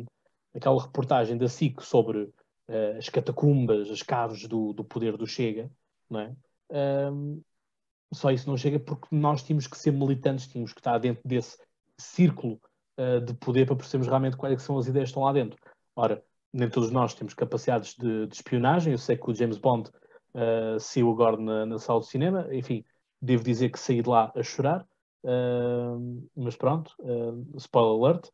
aquela 0.54 0.80
reportagem 0.80 1.36
da 1.36 1.48
SIC 1.48 1.80
sobre 1.82 2.22
uh, 2.22 2.98
as 2.98 3.08
catacumbas, 3.08 3.90
as 3.90 4.02
caves 4.02 4.46
do, 4.46 4.72
do 4.72 4.84
poder 4.84 5.16
do 5.16 5.26
Chega, 5.26 5.70
não 6.08 6.20
é? 6.20 6.34
Um, 7.12 7.42
só 8.12 8.30
isso 8.30 8.48
não 8.48 8.56
chega 8.56 8.78
porque 8.78 9.08
nós 9.12 9.42
tínhamos 9.42 9.66
que 9.66 9.78
ser 9.78 9.92
militantes, 9.92 10.48
tínhamos 10.48 10.72
que 10.72 10.80
estar 10.80 10.98
dentro 10.98 11.22
desse 11.24 11.56
círculo 11.96 12.60
uh, 12.98 13.20
de 13.20 13.34
poder 13.34 13.66
para 13.66 13.76
percebermos 13.76 14.08
realmente 14.08 14.36
quais 14.36 14.54
é 14.54 14.58
são 14.58 14.78
as 14.78 14.86
ideias 14.86 15.08
que 15.08 15.10
estão 15.10 15.22
lá 15.22 15.32
dentro. 15.32 15.58
Ora, 15.94 16.22
nem 16.52 16.68
todos 16.68 16.90
nós 16.90 17.14
temos 17.14 17.34
capacidades 17.34 17.94
de, 17.94 18.26
de 18.26 18.34
espionagem, 18.34 18.92
eu 18.92 18.98
sei 18.98 19.16
que 19.16 19.30
o 19.30 19.34
James 19.34 19.58
Bond 19.58 19.90
uh, 20.34 20.80
saiu 20.80 21.10
agora 21.10 21.36
na, 21.36 21.66
na, 21.66 21.78
sala 21.78 22.00
de 22.00 22.06
cinema, 22.06 22.48
enfim, 22.52 22.84
devo 23.22 23.44
dizer 23.44 23.70
que 23.70 23.78
saí 23.78 24.02
de 24.02 24.08
lá 24.08 24.32
a 24.34 24.42
chorar, 24.42 24.84
uh, 25.24 26.28
mas 26.34 26.56
pronto, 26.56 26.92
spoiler 27.56 27.92
alert, 27.92 28.30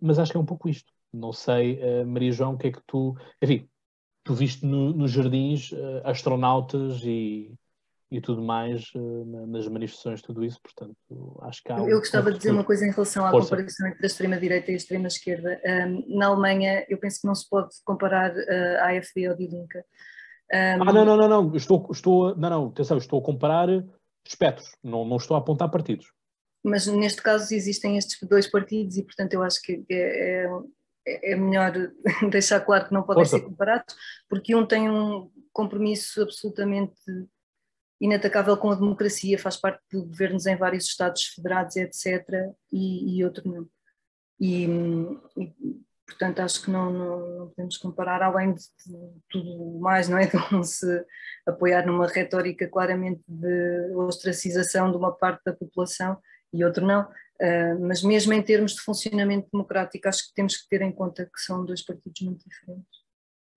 mas 0.00 0.18
acho 0.18 0.32
que 0.32 0.38
é 0.38 0.40
um 0.40 0.46
pouco 0.46 0.68
isto. 0.68 0.90
Não 1.12 1.32
sei, 1.32 1.78
Maria 2.04 2.32
João, 2.32 2.54
o 2.54 2.56
que 2.56 2.68
é 2.68 2.72
que 2.72 2.80
tu, 2.86 3.14
enfim, 3.42 3.68
tu 4.24 4.32
viste 4.32 4.64
no, 4.64 4.94
nos 4.94 5.10
jardins 5.10 5.70
astronautas 6.04 7.02
e 7.04 7.52
e 8.10 8.20
tudo 8.20 8.42
mais 8.42 8.90
uh, 8.96 9.46
nas 9.46 9.68
manifestações, 9.68 10.20
tudo 10.20 10.44
isso, 10.44 10.60
portanto, 10.60 10.96
acho 11.42 11.62
que 11.62 11.70
há. 11.70 11.78
Eu 11.78 11.98
gostava 11.98 12.32
de 12.32 12.38
dizer 12.38 12.50
uma 12.50 12.64
coisa 12.64 12.84
em 12.84 12.90
relação 12.90 13.24
à 13.24 13.30
Força. 13.30 13.50
comparação 13.50 13.86
entre 13.86 14.04
a 14.04 14.06
extrema-direita 14.06 14.70
e 14.70 14.74
a 14.74 14.76
extrema-esquerda. 14.76 15.60
Um, 15.64 16.18
na 16.18 16.26
Alemanha, 16.26 16.84
eu 16.88 16.98
penso 16.98 17.20
que 17.20 17.26
não 17.26 17.34
se 17.34 17.48
pode 17.48 17.68
comparar 17.84 18.32
uh, 18.32 18.78
a 18.80 18.98
AfD 18.98 19.26
ao 19.26 19.36
Die 19.36 19.46
Linke. 19.46 19.78
Um... 19.78 20.82
Ah, 20.82 20.92
não, 20.92 21.04
não, 21.04 21.16
não, 21.16 21.28
não, 21.28 21.56
estou, 21.56 21.88
estou, 21.92 22.36
não, 22.36 22.50
não, 22.50 22.66
atenção, 22.68 22.98
estou 22.98 23.20
a 23.20 23.24
comparar 23.24 23.68
espectros, 24.26 24.68
não, 24.82 25.04
não 25.04 25.16
estou 25.16 25.36
a 25.36 25.40
apontar 25.40 25.70
partidos. 25.70 26.06
Mas 26.64 26.86
neste 26.88 27.22
caso 27.22 27.54
existem 27.54 27.96
estes 27.96 28.18
dois 28.28 28.46
partidos 28.48 28.96
e, 28.96 29.04
portanto, 29.04 29.32
eu 29.34 29.42
acho 29.42 29.62
que 29.62 29.84
é, 29.88 30.46
é, 31.06 31.32
é 31.32 31.36
melhor 31.36 31.72
deixar 32.30 32.60
claro 32.60 32.86
que 32.86 32.92
não 32.92 33.02
podem 33.02 33.24
Força. 33.24 33.38
ser 33.38 33.44
comparados, 33.44 33.94
porque 34.28 34.54
um 34.54 34.66
tem 34.66 34.90
um 34.90 35.30
compromisso 35.52 36.22
absolutamente 36.22 37.00
inatacável 38.00 38.56
com 38.56 38.70
a 38.70 38.74
democracia, 38.74 39.38
faz 39.38 39.56
parte 39.56 39.82
de 39.92 39.98
governos 39.98 40.46
em 40.46 40.56
vários 40.56 40.86
Estados 40.86 41.24
federados, 41.24 41.76
etc., 41.76 42.24
e, 42.72 43.18
e 43.18 43.24
outro 43.24 43.46
não. 43.46 43.68
E, 44.40 44.64
e, 45.36 45.52
portanto, 46.06 46.40
acho 46.40 46.62
que 46.62 46.70
não, 46.70 46.90
não, 46.90 47.38
não, 47.38 47.48
podemos 47.48 47.76
comparar, 47.76 48.22
além 48.22 48.54
de, 48.54 48.62
tudo 49.28 49.78
mais, 49.80 50.08
não 50.08 50.16
é? 50.16 50.26
De 50.26 50.54
um 50.54 50.62
se 50.62 51.04
apoiar 51.46 51.86
numa 51.86 52.06
retórica 52.06 52.66
claramente 52.66 53.22
de 53.28 53.94
ostracização 53.94 54.90
de 54.90 54.96
uma 54.96 55.12
parte 55.12 55.42
da 55.44 55.52
população 55.52 56.18
e 56.52 56.64
outro 56.64 56.86
não. 56.86 57.02
Uh, 57.40 57.78
mas 57.80 58.02
mesmo 58.02 58.32
em 58.32 58.42
termos 58.42 58.74
de 58.74 58.80
funcionamento 58.80 59.48
democrático, 59.52 60.08
acho 60.08 60.28
que 60.28 60.34
temos 60.34 60.56
que 60.56 60.68
ter 60.68 60.82
em 60.82 60.92
conta 60.92 61.24
que 61.24 61.40
são 61.40 61.64
dois 61.64 61.82
partidos 61.82 62.20
muito 62.22 62.48
diferentes. 62.48 63.00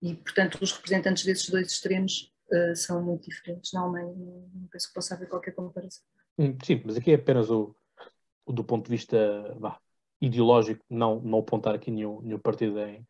E, 0.02 0.14
portanto, 0.14 0.58
os 0.60 0.72
representantes 0.72 1.24
desses 1.24 1.48
dois 1.48 1.68
extremos 1.68 2.33
uh, 2.52 2.76
são 2.76 3.02
muito 3.02 3.28
diferentes 3.28 3.72
na 3.72 3.80
Alemanha. 3.80 4.14
Não, 4.16 4.68
penso 4.70 4.88
que 4.88 4.94
possa 4.94 5.14
haver 5.14 5.28
qualquer 5.28 5.52
comparação. 5.52 6.04
Hum, 6.38 6.56
sim, 6.62 6.82
mas 6.84 6.96
aqui 6.96 7.12
é 7.12 7.14
apenas 7.14 7.50
o, 7.50 7.74
o 8.44 8.52
do 8.52 8.64
ponto 8.64 8.84
de 8.84 8.90
vista 8.90 9.16
bah, 9.58 9.78
ideológico, 10.20 10.84
não, 10.88 11.20
não 11.20 11.38
apontar 11.38 11.74
aqui 11.74 11.90
nenhum, 11.90 12.20
nenhum 12.22 12.38
partido 12.38 12.78
em, 12.80 13.06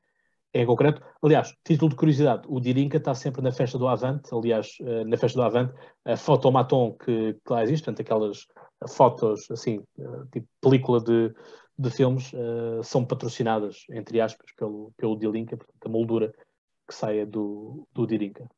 em 0.53 0.67
concreto. 0.67 1.03
Aliás, 1.23 1.55
título 1.65 1.91
de 1.91 1.97
curiosidade, 1.97 2.43
o 2.49 2.61
Dirinca 2.61 2.99
está 2.99 3.15
sempre 3.15 3.43
na 3.43 3.53
festa 3.53 3.79
do 3.79 3.89
Avante, 3.89 4.29
aliás, 4.33 4.77
uh, 4.81 5.05
na 5.07 5.17
festa 5.17 5.39
do 5.39 5.43
Avante, 5.43 5.75
a 6.05 6.17
fotomaton 6.17 6.93
que, 6.93 7.35
que 7.35 7.53
lá 7.53 7.63
existe, 7.63 7.85
portanto, 7.85 8.01
aquelas 8.01 8.47
fotos, 8.89 9.51
assim, 9.51 9.79
uh, 9.99 10.27
tipo 10.31 10.47
película 10.61 11.01
de, 11.01 11.35
de 11.79 11.91
filmes, 11.91 12.31
são 12.85 13.05
patrocinadas, 13.05 13.85
entre 13.91 14.21
aspas, 14.21 14.53
pelo, 14.57 14.93
pelo 14.97 15.19
Dirinca, 15.19 15.57
portanto, 15.57 15.87
a 15.87 15.89
moldura 15.89 16.33
que 16.87 16.95
saia 16.95 17.27
do, 17.27 17.89
do 17.93 18.07
Dirinca 18.07 18.49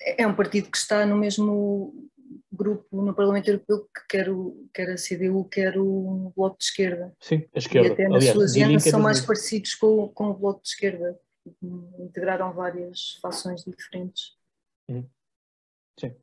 é 0.00 0.26
um 0.26 0.34
partido 0.34 0.70
que 0.70 0.76
está 0.76 1.04
no 1.06 1.16
mesmo 1.16 2.10
grupo 2.52 3.02
no 3.02 3.14
Parlamento 3.14 3.48
Europeu 3.48 3.88
que 3.94 4.06
quer, 4.08 4.30
o, 4.30 4.68
quer 4.72 4.90
a 4.90 4.96
CDU, 4.96 5.44
quer 5.44 5.78
o 5.78 6.32
Bloco 6.36 6.58
de 6.58 6.64
Esquerda. 6.64 7.14
Sim, 7.20 7.46
a 7.54 7.58
esquerda. 7.58 7.88
E 7.88 7.92
até 7.92 8.04
nas 8.04 8.16
Aliás, 8.16 8.34
suas 8.34 8.54
genes 8.54 8.82
são 8.84 9.00
mais 9.00 9.20
parecidos 9.20 9.74
com, 9.74 10.08
com 10.08 10.30
o 10.30 10.34
Bloco 10.34 10.62
de 10.62 10.68
Esquerda. 10.68 11.18
Integraram 11.98 12.52
várias 12.52 13.18
fações 13.22 13.64
diferentes. 13.64 14.36
Uhum. 14.88 15.08
Sim. 15.98 16.14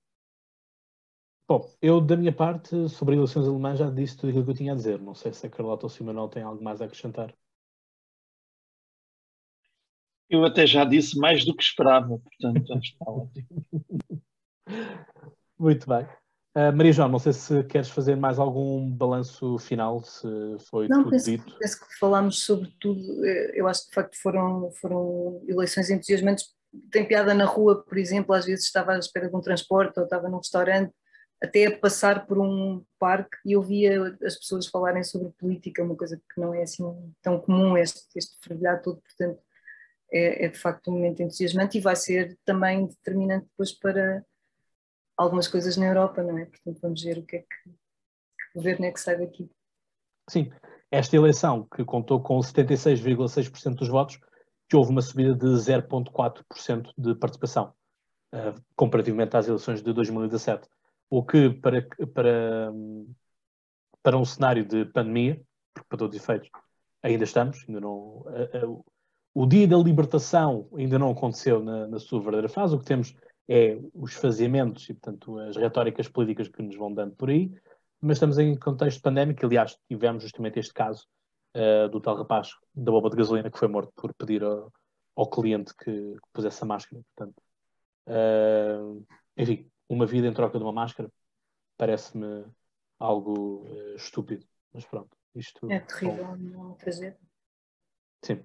Bom, 1.48 1.70
eu 1.82 2.02
da 2.02 2.18
minha 2.18 2.34
parte, 2.34 2.90
sobre 2.90 3.16
eleições 3.16 3.48
alemãs, 3.48 3.80
já 3.80 3.90
disse 3.90 4.18
tudo 4.18 4.30
aquilo 4.30 4.46
que 4.46 4.52
eu 4.52 4.56
tinha 4.56 4.74
a 4.74 4.76
dizer. 4.76 5.00
Não 5.00 5.14
sei 5.14 5.34
se 5.34 5.46
a 5.46 5.50
Carlota 5.50 5.86
ou 5.86 5.90
se 5.90 6.02
o 6.02 6.06
Manuel 6.06 6.30
tem 6.30 6.44
algo 6.44 6.64
mais 6.64 6.82
a 6.82 6.86
acrescentar. 6.86 7.34
Eu 10.34 10.44
até 10.44 10.66
já 10.66 10.84
disse 10.84 11.16
mais 11.16 11.46
do 11.46 11.56
que 11.56 11.62
esperava, 11.62 12.18
portanto 12.18 12.80
está 12.80 13.06
ótimo. 13.06 13.48
Muito 15.60 15.88
bem. 15.88 16.08
Uh, 16.56 16.76
Maria 16.76 16.92
João, 16.92 17.08
não 17.08 17.20
sei 17.20 17.34
se 17.34 17.64
queres 17.66 17.90
fazer 17.90 18.16
mais 18.16 18.40
algum 18.40 18.90
balanço 18.90 19.60
final, 19.60 20.04
se 20.04 20.28
foi 20.72 20.88
não, 20.88 21.04
tudo 21.04 21.12
penso, 21.12 21.30
dito. 21.30 21.56
penso 21.60 21.80
que 21.80 22.00
falámos 22.00 22.44
sobre 22.44 22.74
tudo. 22.80 23.24
Eh, 23.24 23.52
eu 23.54 23.68
acho 23.68 23.84
que 23.84 23.90
de 23.90 23.94
facto 23.94 24.20
foram, 24.20 24.72
foram 24.82 25.40
eleições 25.48 25.92
entusiasmantes. 25.92 26.46
Tem 26.92 27.08
piada 27.08 27.36
na 27.36 27.46
rua, 27.46 27.84
por 27.84 28.00
exemplo, 28.00 28.34
às 28.34 28.46
vezes 28.46 28.66
estava 28.66 28.94
à 28.94 28.98
espera 28.98 29.30
de 29.30 29.36
um 29.36 29.42
transporte 29.42 30.00
ou 30.00 30.06
estava 30.06 30.30
num 30.30 30.38
restaurante, 30.38 30.92
até 31.44 31.68
a 31.68 31.78
passar 31.78 32.26
por 32.26 32.40
um 32.40 32.84
parque 32.98 33.38
e 33.46 33.56
ouvia 33.56 34.18
as 34.24 34.36
pessoas 34.36 34.66
falarem 34.66 35.04
sobre 35.04 35.30
política, 35.38 35.84
uma 35.84 35.96
coisa 35.96 36.18
que 36.18 36.42
não 36.42 36.56
é 36.56 36.64
assim 36.64 36.84
tão 37.22 37.40
comum, 37.40 37.78
este, 37.78 38.02
este 38.16 38.36
fervilhar 38.42 38.82
todo, 38.82 39.00
portanto 39.00 39.40
é, 40.14 40.46
é, 40.46 40.48
de 40.48 40.60
facto 40.60 40.92
um 40.92 40.94
momento 40.94 41.24
entusiasmante 41.24 41.80
e 41.80 41.82
vai 41.82 41.96
ser 41.96 42.38
também 42.46 42.86
determinante 42.86 43.48
depois 43.48 43.72
para 43.72 44.24
algumas 45.18 45.48
coisas 45.48 45.76
na 45.76 45.88
Europa, 45.88 46.22
não 46.22 46.38
é? 46.38 46.46
Portanto, 46.46 46.80
vamos 46.82 47.02
ver 47.02 47.18
o 47.18 47.24
que 47.24 47.38
é 47.38 47.40
que, 47.40 47.70
que 47.70 48.54
governo 48.56 48.86
é 48.86 48.92
que 48.92 49.00
sai 49.00 49.18
daqui. 49.18 49.50
Sim, 50.30 50.52
esta 50.92 51.16
eleição 51.16 51.68
que 51.76 51.84
contou 51.84 52.22
com 52.22 52.38
76,6% 52.38 53.76
dos 53.76 53.90
votos, 53.90 54.20
que 54.70 54.76
houve 54.76 54.92
uma 54.92 55.02
subida 55.02 55.34
de 55.34 55.48
0,4% 55.48 56.92
de 56.96 57.16
participação, 57.16 57.74
uh, 58.34 58.62
comparativamente 58.76 59.36
às 59.36 59.48
eleições 59.48 59.82
de 59.82 59.92
2017. 59.92 60.68
O 61.10 61.24
que, 61.26 61.50
para, 61.50 61.88
para, 62.14 62.72
para 64.04 64.18
um 64.18 64.26
cenário 64.26 64.64
de 64.64 64.86
pandemia, 64.86 65.42
porque 65.74 65.88
para 65.90 65.98
todos 65.98 66.16
os 66.16 66.24
efeitos 66.24 66.50
ainda 67.02 67.24
estamos, 67.24 67.66
ainda 67.68 67.82
não, 67.82 68.22
uh, 68.22 68.86
o 69.34 69.46
dia 69.46 69.68
da 69.68 69.78
libertação 69.78 70.70
ainda 70.76 71.00
não 71.00 71.12
aconteceu 71.12 71.64
na, 71.64 71.88
na 71.88 72.00
sua 72.00 72.20
verdadeira 72.20 72.50
fase, 72.50 72.76
o 72.76 72.80
que 72.80 72.86
temos 72.86 73.16
é 73.48 73.78
os 73.94 74.14
faziamentos 74.14 74.88
e, 74.90 74.94
portanto, 74.94 75.38
as 75.40 75.58
retóricas 75.58 76.08
políticas 76.08 76.48
que 76.48 76.62
nos 76.62 76.76
vão 76.76 76.94
dando 76.94 77.16
por 77.16 77.30
aí, 77.30 77.52
mas 78.00 78.18
estamos 78.18 78.38
em 78.38 78.56
contexto 78.56 79.02
pandémico, 79.02 79.46
aliás, 79.46 79.78
tivemos 79.88 80.24
justamente 80.24 80.60
este 80.60 80.74
caso 80.74 81.08
uh, 81.56 81.90
do 81.90 82.00
tal 82.00 82.16
rapaz 82.16 82.52
da 82.74 82.92
bomba 82.92 83.10
de 83.10 83.18
gasolina 83.18 83.50
que 83.50 83.58
foi 83.58 83.68
morto 83.68 83.92
por 83.96 84.14
pedir 84.14 84.44
ao, 84.44 84.72
ao 85.16 85.30
cliente 85.30 85.74
que, 85.76 85.92
que 85.92 86.30
pusesse 86.32 86.64
a 86.64 86.68
máscara, 86.68 87.02
portanto, 87.16 87.42
uh, 88.08 89.06
enfim, 89.36 89.70
uma 89.90 90.06
vida 90.06 90.28
em 90.28 90.34
troca 90.34 90.58
de 90.58 90.64
uma 90.64 90.74
máscara 90.74 91.12
parece-me 91.76 92.46
algo 93.00 93.66
uh, 93.66 93.96
estúpido, 93.96 94.46
mas 94.72 94.86
pronto, 94.86 95.18
isto... 95.36 95.70
É 95.72 95.80
terrível, 95.80 96.38
não 96.38 96.76
fazer. 96.76 97.18
Sim. 98.22 98.44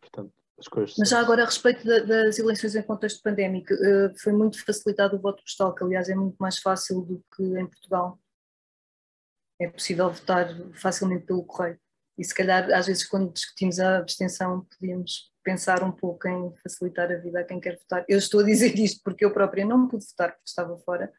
Portanto, 0.00 0.32
as 0.58 0.66
coisas. 0.66 0.96
Mas 0.98 1.08
já 1.10 1.20
agora, 1.20 1.42
a 1.42 1.46
respeito 1.46 1.84
das 1.84 2.38
eleições 2.38 2.74
em 2.74 2.82
contexto 2.82 3.22
pandémico, 3.22 3.72
eh, 3.72 4.12
foi 4.18 4.32
muito 4.32 4.64
facilitado 4.64 5.16
o 5.16 5.20
voto 5.20 5.42
postal, 5.42 5.74
que 5.74 5.84
aliás 5.84 6.08
é 6.08 6.14
muito 6.14 6.36
mais 6.38 6.58
fácil 6.58 7.02
do 7.02 7.22
que 7.34 7.42
em 7.42 7.66
Portugal. 7.66 8.18
É 9.60 9.68
possível 9.68 10.10
votar 10.10 10.48
facilmente 10.74 11.26
pelo 11.26 11.44
correio. 11.44 11.78
E 12.16 12.24
se 12.24 12.34
calhar, 12.34 12.70
às 12.72 12.86
vezes, 12.86 13.06
quando 13.06 13.32
discutimos 13.32 13.78
a 13.78 13.98
abstenção, 13.98 14.66
podíamos 14.78 15.32
pensar 15.44 15.82
um 15.84 15.92
pouco 15.92 16.26
em 16.28 16.52
facilitar 16.56 17.10
a 17.10 17.16
vida 17.16 17.40
a 17.40 17.44
quem 17.44 17.60
quer 17.60 17.78
votar. 17.78 18.04
Eu 18.08 18.18
estou 18.18 18.40
a 18.40 18.44
dizer 18.44 18.74
isto 18.78 19.00
porque 19.04 19.24
eu 19.24 19.32
própria 19.32 19.64
não 19.64 19.86
pude 19.86 20.04
votar 20.06 20.32
porque 20.32 20.48
estava 20.48 20.76
fora, 20.78 21.12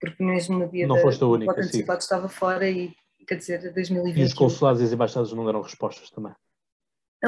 porque 0.00 0.22
mesmo 0.22 0.58
no 0.58 0.68
dia 0.68 0.86
não 0.86 0.96
da, 0.96 1.02
foste 1.02 1.22
a 1.22 1.26
única, 1.26 1.52
voto 1.52 1.64
antecipado 1.64 2.00
estava 2.00 2.28
fora 2.28 2.68
e, 2.68 2.92
quer 3.26 3.36
dizer, 3.36 3.72
2020... 3.72 4.18
E 4.20 4.24
os 4.24 4.34
consulados 4.34 4.82
e 4.82 4.84
as 4.84 4.92
embaixadas 4.92 5.32
não 5.32 5.46
deram 5.46 5.62
respostas 5.62 6.10
também? 6.10 6.34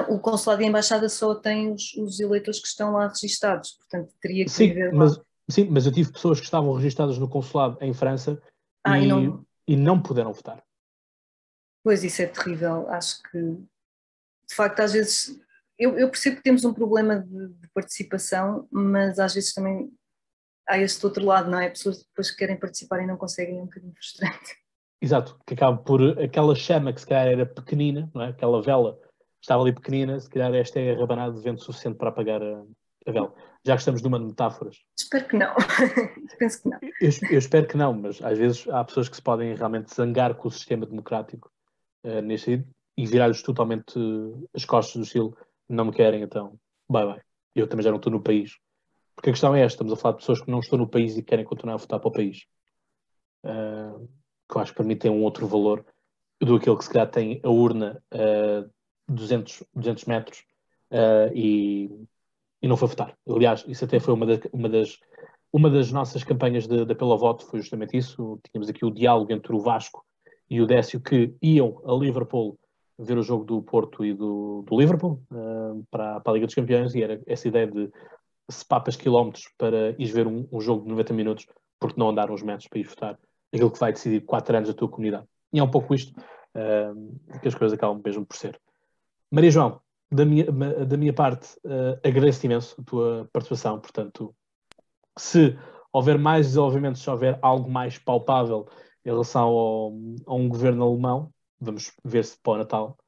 O 0.09 0.19
consulado 0.19 0.63
e 0.63 0.65
a 0.65 0.69
embaixada 0.69 1.09
só 1.09 1.35
têm 1.35 1.73
os, 1.73 1.95
os, 1.95 2.21
eleitores 2.21 2.61
que 2.61 2.69
estão 2.69 2.93
lá 2.93 3.09
registados, 3.09 3.73
portanto 3.73 4.13
teria 4.21 4.45
que 4.45 4.51
sim, 4.51 4.75
mas, 4.93 5.19
Sim, 5.51 5.69
mas 5.71 5.87
eu 5.87 5.93
tive 5.93 6.13
pessoas 6.13 6.39
que 6.39 6.45
estavam 6.45 6.73
registadas 6.75 7.19
no 7.19 7.29
consulado 7.29 7.79
em 7.81 7.95
França 7.95 8.41
ah, 8.85 8.99
e, 8.99 9.05
e, 9.05 9.09
não... 9.09 9.47
e, 9.67 9.77
não... 9.77 10.01
puderam 10.01 10.33
votar. 10.33 10.63
Pois 11.83 12.05
isso 12.05 12.21
é 12.21 12.27
terrível, 12.27 12.89
acho 12.91 13.23
que 13.23 13.39
de 13.41 14.55
facto 14.55 14.81
às 14.81 14.93
vezes 14.93 15.41
eu, 15.79 15.99
eu 15.99 16.11
percebo 16.11 16.37
que 16.37 16.43
temos 16.43 16.65
um 16.65 16.75
problema 16.75 17.21
de, 17.21 17.49
de, 17.49 17.69
participação, 17.69 18.69
mas 18.71 19.19
às 19.19 19.35
vezes 19.35 19.55
também 19.55 19.91
há 20.69 20.77
este 20.77 21.05
outro 21.07 21.25
lado, 21.25 21.51
não 21.51 21.59
é? 21.59 21.71
Pessoas 21.71 22.03
depois 22.03 22.31
que 22.31 22.37
querem 22.37 22.59
participar 22.59 23.01
e 23.01 23.07
não 23.07 23.17
conseguem, 23.17 23.59
é 23.59 23.63
um 23.63 23.67
bocadinho 23.67 23.95
frustrante. 23.95 24.57
Exato, 25.01 25.39
que 25.47 25.55
acaba 25.55 25.79
por 25.79 26.21
aquela 26.21 26.55
chama 26.55 26.93
que 26.93 27.01
se 27.01 27.07
calhar 27.07 27.29
era 27.29 27.47
pequenina, 27.47 28.11
não 28.13 28.23
é? 28.23 28.29
aquela 28.31 28.61
vela 28.61 28.99
estava 29.41 29.63
ali 29.63 29.73
pequenina, 29.73 30.19
se 30.21 30.29
calhar 30.29 30.55
esta 30.55 30.81
é 30.81 30.93
a 30.93 30.99
rabanada 30.99 31.35
de 31.35 31.43
vento 31.43 31.63
suficiente 31.63 31.97
para 31.97 32.09
apagar 32.09 32.43
a, 32.43 32.65
Abel, 33.09 33.35
já 33.65 33.75
que 33.75 33.81
estamos 33.81 34.03
numa 34.03 34.19
de 34.19 34.27
metáforas. 34.27 34.85
Espero 34.99 35.27
que 35.27 35.37
não. 35.37 35.55
Penso 36.39 36.63
que 36.63 36.69
não. 36.69 36.79
Eu, 36.83 37.11
eu, 37.31 37.39
espero 37.39 37.67
que 37.67 37.77
não, 37.77 37.95
mas 37.95 38.21
às 38.23 38.39
vezes 38.39 38.69
há 38.69 38.85
pessoas 38.85 39.09
que 39.09 39.17
se 39.17 39.23
podem 39.23 39.55
realmente 39.55 39.95
zangar 39.95 40.35
com 40.35 40.49
o 40.49 40.51
sistema 40.51 40.85
democrático 40.85 41.51
uh, 42.05 42.21
nesse 42.21 42.65
e 42.97 43.07
virar-lhes 43.07 43.43
totalmente 43.43 43.95
as 44.55 44.65
costas 44.65 44.97
do 44.97 45.05
estilo 45.05 45.37
não 45.69 45.87
me 45.87 45.93
querem, 45.93 46.23
então 46.23 46.59
bye 46.89 47.07
bye. 47.07 47.23
Eu 47.55 47.67
também 47.67 47.85
já 47.85 47.91
não 47.91 47.97
estou 47.97 48.13
no 48.13 48.23
país. 48.23 48.59
Porque 49.15 49.31
a 49.31 49.33
questão 49.33 49.55
é 49.55 49.61
esta: 49.61 49.77
estamos 49.77 49.93
a 49.93 49.97
falar 49.97 50.13
de 50.13 50.21
pessoas 50.21 50.43
que 50.43 50.51
não 50.51 50.61
estão 50.61 50.79
no 50.79 50.89
país 50.89 51.17
e 51.17 51.23
querem 51.23 51.45
continuar 51.45 51.75
a 51.75 51.79
votar 51.79 51.99
para 51.99 52.09
o 52.09 52.13
país. 52.13 52.47
Uh, 53.45 54.09
que 54.49 54.57
eu 54.57 54.61
acho 54.61 54.73
que 54.73 54.77
para 54.77 54.87
mim 54.87 54.97
tem 54.97 55.11
um 55.11 55.23
outro 55.23 55.47
valor 55.47 55.85
do 56.41 56.57
aquele 56.57 56.77
que 56.77 56.85
se 56.85 56.91
calhar 56.91 57.11
tem 57.11 57.41
a 57.43 57.49
urna 57.49 58.03
a 58.13 58.65
uh, 58.65 58.71
200, 59.09 59.65
200 59.75 60.05
metros 60.05 60.45
uh, 60.93 61.33
e, 61.35 61.91
e 62.63 62.69
não 62.69 62.77
foi 62.77 62.89
votar. 62.89 63.17
Aliás, 63.29 63.65
isso 63.67 63.85
até 63.85 63.99
foi 63.99 64.15
uma, 64.15 64.27
da, 64.27 64.39
uma, 64.53 64.69
das, 64.69 64.99
uma 65.53 65.71
das 65.71 65.91
nossas 65.91 66.25
campanhas 66.25 66.67
de, 66.67 66.85
de 66.85 66.93
apelo 66.93 67.13
ao 67.13 67.19
voto, 67.19 67.47
foi 67.47 67.61
justamente 67.61 67.97
isso. 67.97 68.39
Tínhamos 68.51 68.69
aqui 68.69 68.85
o 68.85 68.91
diálogo 68.91 69.33
entre 69.33 69.55
o 69.55 69.61
Vasco 69.61 70.05
e 70.51 70.61
o 70.61 70.67
Décio 70.67 71.01
que 71.01 71.35
iam 71.43 71.81
a 71.85 71.93
Liverpool 71.93 72.59
ver 72.99 73.17
o 73.17 73.23
jogo 73.23 73.45
do 73.45 73.63
Porto 73.63 74.05
e 74.05 74.13
do, 74.13 74.65
do 74.67 74.79
Liverpool 74.79 75.23
uh, 75.31 75.85
para, 75.91 76.21
para, 76.21 76.33
a 76.33 76.35
Liga 76.35 76.47
dos 76.47 76.55
Campeões 76.55 76.95
e 76.95 77.03
era 77.03 77.21
essa 77.27 77.47
ideia 77.47 77.67
de 77.67 77.91
se 78.51 78.65
papas 78.65 78.97
quilómetros 78.97 79.49
para 79.57 79.95
ir 79.99 80.07
ver 80.07 80.27
um, 80.27 80.49
um, 80.51 80.61
jogo 80.61 80.83
de 80.83 80.89
90 80.89 81.13
minutos 81.15 81.47
porque 81.79 81.99
não 82.01 82.09
andar 82.09 82.31
uns 82.31 82.43
metros 82.43 82.67
para 82.67 82.79
ir 82.81 82.85
votar 82.85 83.19
aquilo 83.53 83.71
que 83.71 83.79
vai 83.79 83.93
decidir 83.93 84.23
4 84.23 84.57
anos 84.57 84.69
da 84.69 84.75
tua 84.75 84.89
comunidade. 84.89 85.27
E 85.53 85.61
é 85.61 85.63
um 85.63 85.71
pouco 85.71 85.95
isto 85.95 86.19
uh, 86.19 87.39
que 87.41 87.47
as 87.49 87.55
coisas 87.55 87.77
acabam 87.77 88.01
mesmo 88.05 88.27
por 88.27 88.37
ser. 88.37 88.59
Maria 89.31 89.51
João, 89.51 89.81
da 90.11 90.25
minha, 90.25 90.47
da 90.87 90.97
minha 90.97 91.13
parte, 91.13 91.57
uh, 91.65 91.99
agradeço 92.03 92.45
imenso 92.47 92.81
a 92.81 92.85
tua 92.85 93.31
participação. 93.33 93.79
Portanto, 93.79 94.35
se 95.19 95.59
houver 95.93 96.19
mais 96.19 96.47
desenvolvimento, 96.47 96.99
se 96.99 97.11
houver 97.11 97.39
algo 97.43 97.71
mais 97.71 97.99
palpável 97.99 98.67
em 99.05 99.11
relação 99.11 99.49
ao, 99.49 99.93
a 100.27 100.35
um 100.35 100.49
governo 100.49 100.85
alemão, 100.85 101.33
vamos 101.61 101.93
ver 102.05 102.25
se 102.25 102.39
para 102.43 102.53
o 102.53 102.59
Natal, 102.59 102.99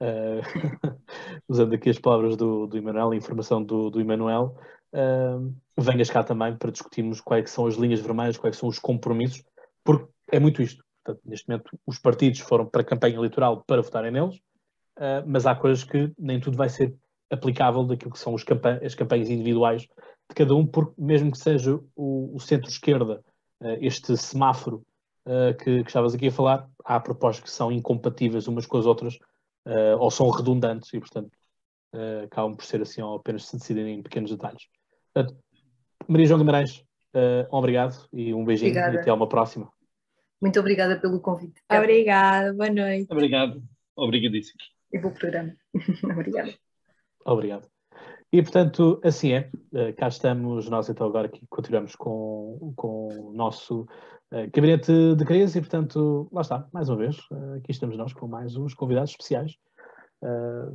uh, 0.00 0.98
usando 1.48 1.74
aqui 1.74 1.90
as 1.90 1.98
palavras 1.98 2.36
do, 2.36 2.66
do 2.66 2.76
Emanuel, 2.76 3.10
a 3.10 3.16
informação 3.16 3.62
do, 3.62 3.90
do 3.90 4.00
Emanuel, 4.00 4.56
uh, 4.92 5.54
venhas 5.76 6.10
cá 6.10 6.22
também 6.22 6.56
para 6.56 6.70
discutirmos 6.70 7.20
quais 7.20 7.50
são 7.50 7.66
as 7.66 7.74
linhas 7.74 8.00
vermelhas, 8.00 8.38
quais 8.38 8.56
são 8.56 8.68
os 8.68 8.78
compromissos, 8.78 9.42
porque 9.82 10.08
é 10.30 10.38
muito 10.38 10.62
isto. 10.62 10.84
Portanto, 11.04 11.22
neste 11.28 11.48
momento, 11.48 11.78
os 11.86 11.98
partidos 11.98 12.40
foram 12.40 12.64
para 12.64 12.80
a 12.80 12.84
campanha 12.84 13.16
eleitoral 13.16 13.62
para 13.66 13.82
votarem 13.82 14.10
neles, 14.10 14.40
uh, 14.98 15.24
mas 15.26 15.46
há 15.46 15.54
coisas 15.54 15.84
que 15.84 16.12
nem 16.18 16.40
tudo 16.40 16.56
vai 16.56 16.68
ser 16.68 16.94
aplicável 17.30 17.84
daquilo 17.84 18.12
que 18.12 18.18
são 18.18 18.34
as 18.34 18.44
campanhas 18.44 19.28
individuais 19.28 19.82
de 19.82 20.34
cada 20.34 20.54
um, 20.54 20.66
porque 20.66 20.94
mesmo 20.98 21.30
que 21.30 21.38
seja 21.38 21.78
o, 21.96 22.34
o 22.34 22.40
centro-esquerda, 22.40 23.22
uh, 23.60 23.76
este 23.80 24.16
semáforo 24.16 24.84
uh, 25.26 25.56
que, 25.56 25.82
que 25.82 25.90
estavas 25.90 26.14
aqui 26.14 26.28
a 26.28 26.32
falar, 26.32 26.68
há 26.84 27.00
propostas 27.00 27.44
que 27.44 27.50
são 27.50 27.72
incompatíveis 27.72 28.46
umas 28.48 28.66
com 28.66 28.78
as 28.78 28.86
outras 28.86 29.18
ou 29.98 30.10
são 30.10 30.28
redundantes 30.28 30.92
e, 30.92 31.00
portanto, 31.00 31.30
acabam 32.22 32.54
por 32.54 32.66
ser 32.66 32.82
assim 32.82 33.00
ou 33.00 33.16
apenas 33.16 33.46
se 33.46 33.56
decidirem 33.56 33.94
em 33.94 34.02
pequenos 34.02 34.30
detalhes. 34.30 34.64
Portanto, 35.10 35.38
Maria 36.06 36.26
João 36.26 36.38
Guimarães, 36.38 36.84
obrigado 37.50 38.06
e 38.12 38.34
um 38.34 38.44
beijinho 38.44 38.72
Obrigada. 38.72 38.96
e 38.96 38.98
até 38.98 39.10
uma 39.10 39.26
próxima. 39.26 39.72
Muito 40.38 40.60
obrigada 40.60 41.00
pelo 41.00 41.18
convite. 41.18 41.62
Obrigada, 41.72 42.52
boa 42.52 42.68
noite. 42.68 43.06
Obrigado, 43.10 43.62
obrigadíssimo. 43.96 44.58
E 44.94 44.98
bom 44.98 45.10
programa. 45.10 45.52
Obrigada. 46.04 46.54
Obrigado. 47.26 47.68
E 48.32 48.40
portanto, 48.40 49.00
assim 49.02 49.32
é, 49.32 49.50
uh, 49.72 49.92
cá 49.96 50.06
estamos 50.06 50.68
nós 50.68 50.88
então 50.88 51.04
agora 51.08 51.26
aqui 51.26 51.44
continuamos 51.50 51.96
com, 51.96 52.72
com 52.76 53.08
o 53.08 53.32
nosso 53.32 53.82
uh, 54.32 54.48
gabinete 54.54 54.92
de 55.16 55.24
crise 55.24 55.58
e 55.58 55.60
portanto, 55.60 56.28
lá 56.32 56.42
está, 56.42 56.68
mais 56.72 56.88
uma 56.88 56.98
vez, 56.98 57.16
uh, 57.32 57.54
aqui 57.56 57.72
estamos 57.72 57.96
nós 57.96 58.12
com 58.12 58.28
mais 58.28 58.56
uns 58.56 58.72
convidados 58.72 59.10
especiais. 59.10 59.56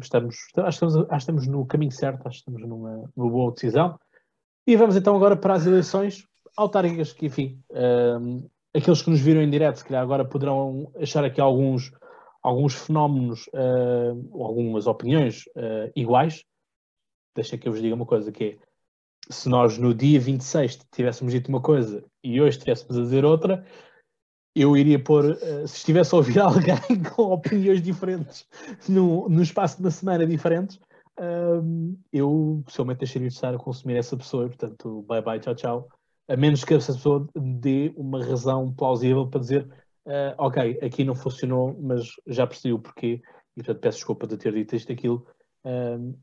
estamos, 0.02 0.36
acho, 0.58 0.80
que 0.80 0.86
estamos, 0.86 0.96
acho 0.98 1.08
que 1.08 1.16
estamos 1.16 1.48
no 1.48 1.66
caminho 1.66 1.92
certo, 1.94 2.28
acho 2.28 2.44
que 2.44 2.52
estamos 2.52 2.68
numa, 2.68 3.10
numa 3.16 3.32
boa 3.32 3.54
decisão. 3.54 3.98
E 4.68 4.76
vamos 4.76 4.98
então 4.98 5.16
agora 5.16 5.38
para 5.38 5.54
as 5.54 5.66
eleições 5.66 6.28
autárquicas, 6.58 7.14
que 7.14 7.28
enfim, 7.28 7.58
aqueles 8.76 9.02
que 9.02 9.10
nos 9.10 9.22
viram 9.22 9.42
em 9.42 9.50
direto, 9.50 9.78
se 9.78 9.86
calhar 9.86 10.04
agora 10.04 10.26
poderão 10.26 10.92
achar 11.02 11.24
aqui 11.24 11.42
alguns, 11.42 11.92
alguns 12.42 12.74
fenómenos, 12.76 13.48
uh, 13.48 14.44
algumas 14.44 14.88
opiniões 14.88 15.46
uh, 15.56 15.92
iguais. 15.96 16.44
Deixa 17.36 17.58
que 17.58 17.68
eu 17.68 17.72
vos 17.72 17.82
diga 17.82 17.96
uma 17.96 18.06
coisa, 18.06 18.32
que 18.32 18.44
é, 18.44 18.58
se 19.30 19.48
nós 19.50 19.78
no 19.78 19.94
dia 19.94 20.20
26 20.20 20.80
tivéssemos 20.92 21.34
dito 21.34 21.50
uma 21.50 21.62
coisa 21.62 22.04
e 22.24 22.42
hoje 22.42 22.58
estivéssemos 22.58 22.98
a 22.98 23.02
dizer 23.02 23.26
outra, 23.26 23.66
eu 24.56 24.76
iria 24.76 25.02
pôr, 25.02 25.32
uh, 25.32 25.68
se 25.68 25.78
estivesse 25.78 26.14
a 26.14 26.18
ouvir 26.18 26.40
alguém 26.42 27.04
com 27.16 27.32
opiniões 27.34 27.82
diferentes 27.82 28.48
no, 28.88 29.30
no 29.30 29.42
espaço 29.42 29.78
de 29.78 29.84
uma 29.84 29.92
semana 29.92 30.26
diferentes, 30.26 30.80
eu 32.14 32.64
pessoalmente 32.66 33.00
deixaria 33.00 33.28
de 33.28 33.34
estar 33.34 33.54
a 33.54 33.58
consumir 33.58 33.98
essa 33.98 34.16
pessoa, 34.16 34.48
portanto, 34.48 35.02
bye 35.02 35.22
bye, 35.22 35.38
tchau, 35.38 35.54
tchau 35.54 35.90
a 36.30 36.38
menos 36.38 36.64
que 36.64 36.76
essa 36.76 36.94
pessoa 36.94 37.28
dê 37.36 37.92
uma 37.98 38.24
razão 38.24 38.72
plausível 38.72 39.28
para 39.28 39.40
dizer 39.40 39.68
uh, 40.10 40.36
ok, 40.38 40.80
aqui 40.82 41.04
não 41.04 41.16
funcionou, 41.16 41.80
mas 41.80 42.08
já 42.28 42.48
percebi 42.48 42.74
o 42.74 42.80
porquê 42.80 43.22
e 43.56 43.64
portanto 43.64 43.82
peço 43.82 43.98
desculpa 44.00 44.26
de 44.28 44.38
ter 44.38 44.54
dito 44.54 44.76
isto 44.76 44.92
aquilo. 44.92 45.28
Uh, 45.64 46.18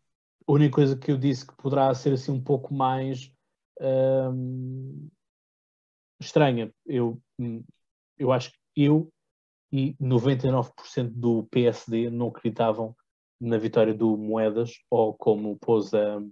a 0.46 0.52
única 0.52 0.74
coisa 0.74 0.96
que 0.96 1.10
eu 1.10 1.16
disse 1.16 1.46
que 1.46 1.56
poderá 1.56 1.92
ser 1.94 2.12
assim 2.12 2.32
um 2.32 2.42
pouco 2.42 2.74
mais 2.74 3.32
uh, 3.80 5.10
estranha, 6.20 6.72
eu, 6.84 7.20
eu 8.18 8.32
acho 8.32 8.50
que 8.50 8.58
eu 8.76 9.08
e 9.72 9.94
99% 9.94 11.10
do 11.10 11.44
PSD 11.50 12.10
não 12.10 12.28
acreditavam 12.28 12.94
na 13.40 13.58
vitória 13.58 13.92
do 13.92 14.16
Moedas, 14.16 14.72
ou 14.88 15.12
como 15.12 15.58
pôs 15.58 15.92
a, 15.92 16.22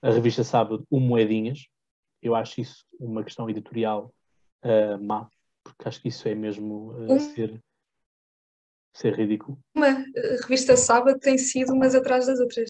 a 0.00 0.10
revista 0.10 0.42
Sábado, 0.42 0.86
o 0.88 0.98
Moedinhas, 0.98 1.66
eu 2.22 2.34
acho 2.34 2.60
isso 2.60 2.86
uma 2.98 3.24
questão 3.24 3.50
editorial 3.50 4.14
má, 5.02 5.28
porque 5.80 5.88
acho 5.88 6.02
que 6.02 6.08
isso 6.08 6.28
é 6.28 6.34
mesmo 6.34 6.92
uh, 6.92 7.12
um, 7.12 7.18
ser, 7.18 7.58
ser 8.94 9.14
ridículo. 9.14 9.58
Uma 9.74 10.04
revista 10.42 10.76
Sábado 10.76 11.18
tem 11.18 11.38
sido 11.38 11.72
umas 11.72 11.94
atrás 11.94 12.26
das 12.26 12.38
outras. 12.38 12.68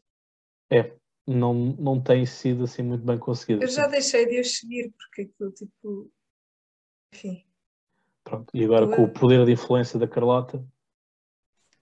É, 0.71 0.95
não, 1.27 1.53
não 1.53 2.01
tem 2.01 2.25
sido 2.25 2.65
assim 2.65 2.83
muito 2.83 3.05
bem 3.05 3.19
conseguido. 3.19 3.65
Eu 3.65 3.69
já 3.69 3.89
deixei 3.89 4.27
de 4.27 4.41
os 4.41 4.57
seguir, 4.57 4.93
porque 4.97 5.23
aquilo 5.23 5.51
tipo. 5.51 6.11
Enfim. 7.13 7.45
Pronto, 8.23 8.49
e 8.55 8.65
agora 8.65 8.87
com 8.87 9.03
o 9.03 9.13
poder 9.13 9.45
de 9.45 9.53
influência 9.53 9.99
da 9.99 10.07
Carlota, 10.07 10.65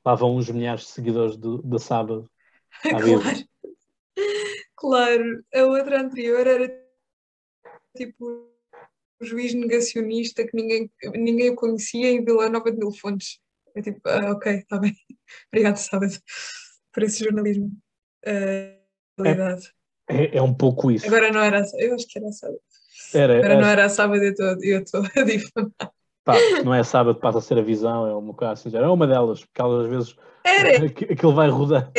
lá 0.03 0.15
vão 0.15 0.37
uns 0.37 0.49
milhares 0.49 0.85
de 0.85 0.89
seguidores 0.89 1.37
da 1.37 1.79
Sábado. 1.79 2.31
claro. 2.81 3.49
claro, 4.75 5.45
a 5.55 5.65
outra 5.65 6.01
anterior 6.01 6.47
era 6.47 6.89
tipo 7.95 8.49
juiz 9.21 9.55
negacionista 9.55 10.45
que 10.45 10.57
ninguém, 10.57 10.91
ninguém 11.15 11.51
o 11.51 11.57
conhecia 11.57 12.11
em 12.11 12.25
Vila 12.25 12.49
Nova 12.49 12.71
de 12.71 12.79
Mil 12.79 12.93
Fontes. 12.93 13.41
É 13.75 13.83
tipo, 13.83 14.01
ah, 14.09 14.33
ok, 14.33 14.53
está 14.55 14.79
bem. 14.79 14.95
Obrigado, 15.53 15.77
sábado, 15.77 16.13
por 16.93 17.03
esse 17.03 17.25
jornalismo. 17.25 17.71
Uh, 18.27 18.79
é, 20.09 20.39
é, 20.39 20.43
um 20.43 20.55
pouco 20.55 20.91
isso. 20.91 21.07
Agora 21.07 21.31
não 21.31 21.41
era 21.41 21.63
eu 21.75 21.95
acho 21.95 22.07
que 22.07 22.19
era 22.19 22.33
sábado. 22.33 22.61
Era, 23.15 23.39
Agora 23.39 23.61
não 23.61 23.69
era 23.69 23.89
sábado 23.89 24.23
e 24.23 24.71
eu 24.71 24.83
estou 24.83 25.03
a 25.17 25.23
difamar. 25.23 25.93
Pá, 26.25 26.35
não 26.65 26.75
é 26.75 26.85
sábado, 26.85 27.19
passa 27.19 27.39
a 27.39 27.41
ser 27.41 27.59
a 27.59 27.63
visão, 27.63 28.07
é 28.07 28.15
uma 28.15 28.35
coisa 28.35 28.53
assim, 28.53 28.75
é 28.77 28.87
uma 28.87 29.07
delas, 29.07 29.45
porque 29.45 29.63
às 29.63 29.89
vezes 29.89 30.17
era. 30.45 30.85
aquilo 30.87 31.35
vai 31.35 31.49
rodar. 31.49 31.91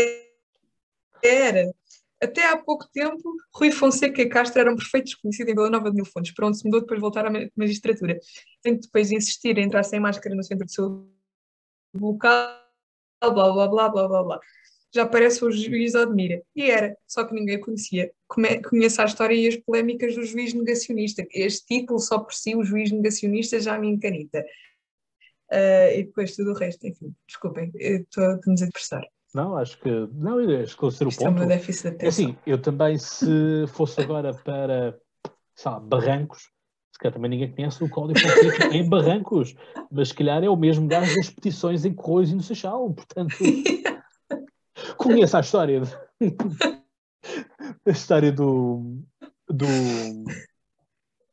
Era 1.24 1.72
até 2.22 2.46
há 2.48 2.58
pouco 2.58 2.86
tempo, 2.92 3.34
Rui 3.54 3.72
Fonseca 3.72 4.22
e 4.22 4.28
Castro 4.28 4.60
eram 4.60 4.76
perfeitos 4.76 5.14
desconhecidos 5.14 5.52
em 5.52 5.56
Vila 5.56 5.70
Nova 5.70 5.90
de 5.90 5.96
Mil 5.96 6.06
Fontes, 6.06 6.34
para 6.34 6.48
onde 6.48 6.58
se 6.58 6.66
mudou 6.66 6.82
depois 6.82 6.98
de 6.98 7.02
voltar 7.02 7.26
à 7.26 7.32
magistratura. 7.56 8.20
Tem 8.62 8.78
depois 8.78 9.10
de 9.10 9.16
insistir 9.16 9.58
em 9.58 9.64
entrar 9.64 9.84
sem 9.84 10.00
máscara 10.00 10.36
no 10.36 10.44
centro 10.44 10.66
de 10.66 10.74
saúde 10.74 11.08
local, 11.94 12.60
blá 13.22 13.32
blá 13.32 13.68
blá 13.68 13.90
blá 13.90 14.08
blá 14.08 14.24
blá. 14.24 14.40
Já 14.94 15.06
parece 15.06 15.46
o 15.46 15.52
juiz 15.52 15.94
Admira. 15.96 16.42
E 16.56 16.70
era, 16.70 16.98
só 17.08 17.24
que 17.24 17.34
ninguém 17.34 17.60
conhecia. 17.60 18.12
Conheço 18.28 19.02
a 19.02 19.06
história 19.06 19.36
e 19.36 19.48
as 19.48 19.56
polémicas 19.58 20.16
do 20.16 20.24
juiz 20.24 20.54
negacionista. 20.54 21.26
Este 21.32 21.66
título 21.80 22.00
só 22.00 22.20
por 22.20 22.34
si, 22.34 22.56
o 22.56 22.64
juiz 22.64 22.92
negacionista, 22.92 23.60
já 23.60 23.78
me 23.78 23.88
encanita. 23.88 24.44
Uh, 25.52 25.94
e 25.96 26.04
depois 26.04 26.36
tudo 26.36 26.52
o 26.52 26.54
resto, 26.54 26.86
enfim, 26.86 27.16
desculpem, 27.28 27.72
estou 27.76 28.24
a 28.24 28.40
me 28.46 28.56
depressar. 28.56 29.04
Não, 29.34 29.56
acho 29.56 29.80
que. 29.80 29.90
Não, 30.14 30.40
é 30.40 30.64
esclarecer 30.64 31.08
o 31.08 31.10
Isto 31.10 31.24
ponto. 31.24 31.44
É, 31.44 31.46
déficit 31.46 31.96
é 32.00 32.08
assim, 32.08 32.36
eu 32.46 32.60
também, 32.60 32.98
se 32.98 33.66
fosse 33.68 34.02
agora 34.02 34.34
para, 34.34 34.98
sei 35.56 35.72
lá, 35.72 35.80
Barrancos, 35.80 36.50
se 36.92 37.00
calhar 37.00 37.14
também 37.14 37.30
ninguém 37.30 37.52
conhece 37.52 37.84
o 37.84 37.90
Código 37.90 38.20
Fonseca 38.20 38.76
em 38.76 38.88
Barrancos, 38.90 39.56
mas 39.92 40.10
se 40.10 40.16
calhar 40.16 40.44
é 40.44 40.50
o 40.50 40.56
mesmo 40.56 40.88
gajo 40.88 41.16
das 41.16 41.30
petições 41.30 41.86
em 41.86 41.94
Corroios 41.94 42.32
e 42.32 42.36
no 42.36 42.42
Seixal, 42.42 42.92
portanto. 42.92 43.36
conheço 44.98 45.38
a 45.38 45.40
história. 45.40 45.82
a 47.86 47.90
história 47.90 48.32
do. 48.32 49.02
do. 49.48 49.66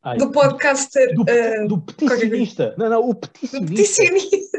Ai, 0.03 0.19
do 0.19 0.31
podcaster. 0.31 1.15
Do, 1.15 1.23
uh, 1.23 1.69
do 1.69 1.81
peticionista. 1.81 2.75
Não, 2.79 2.89
não, 2.89 3.09
o 3.09 3.15
peticionista. 3.15 4.03
peticionista. 4.03 4.59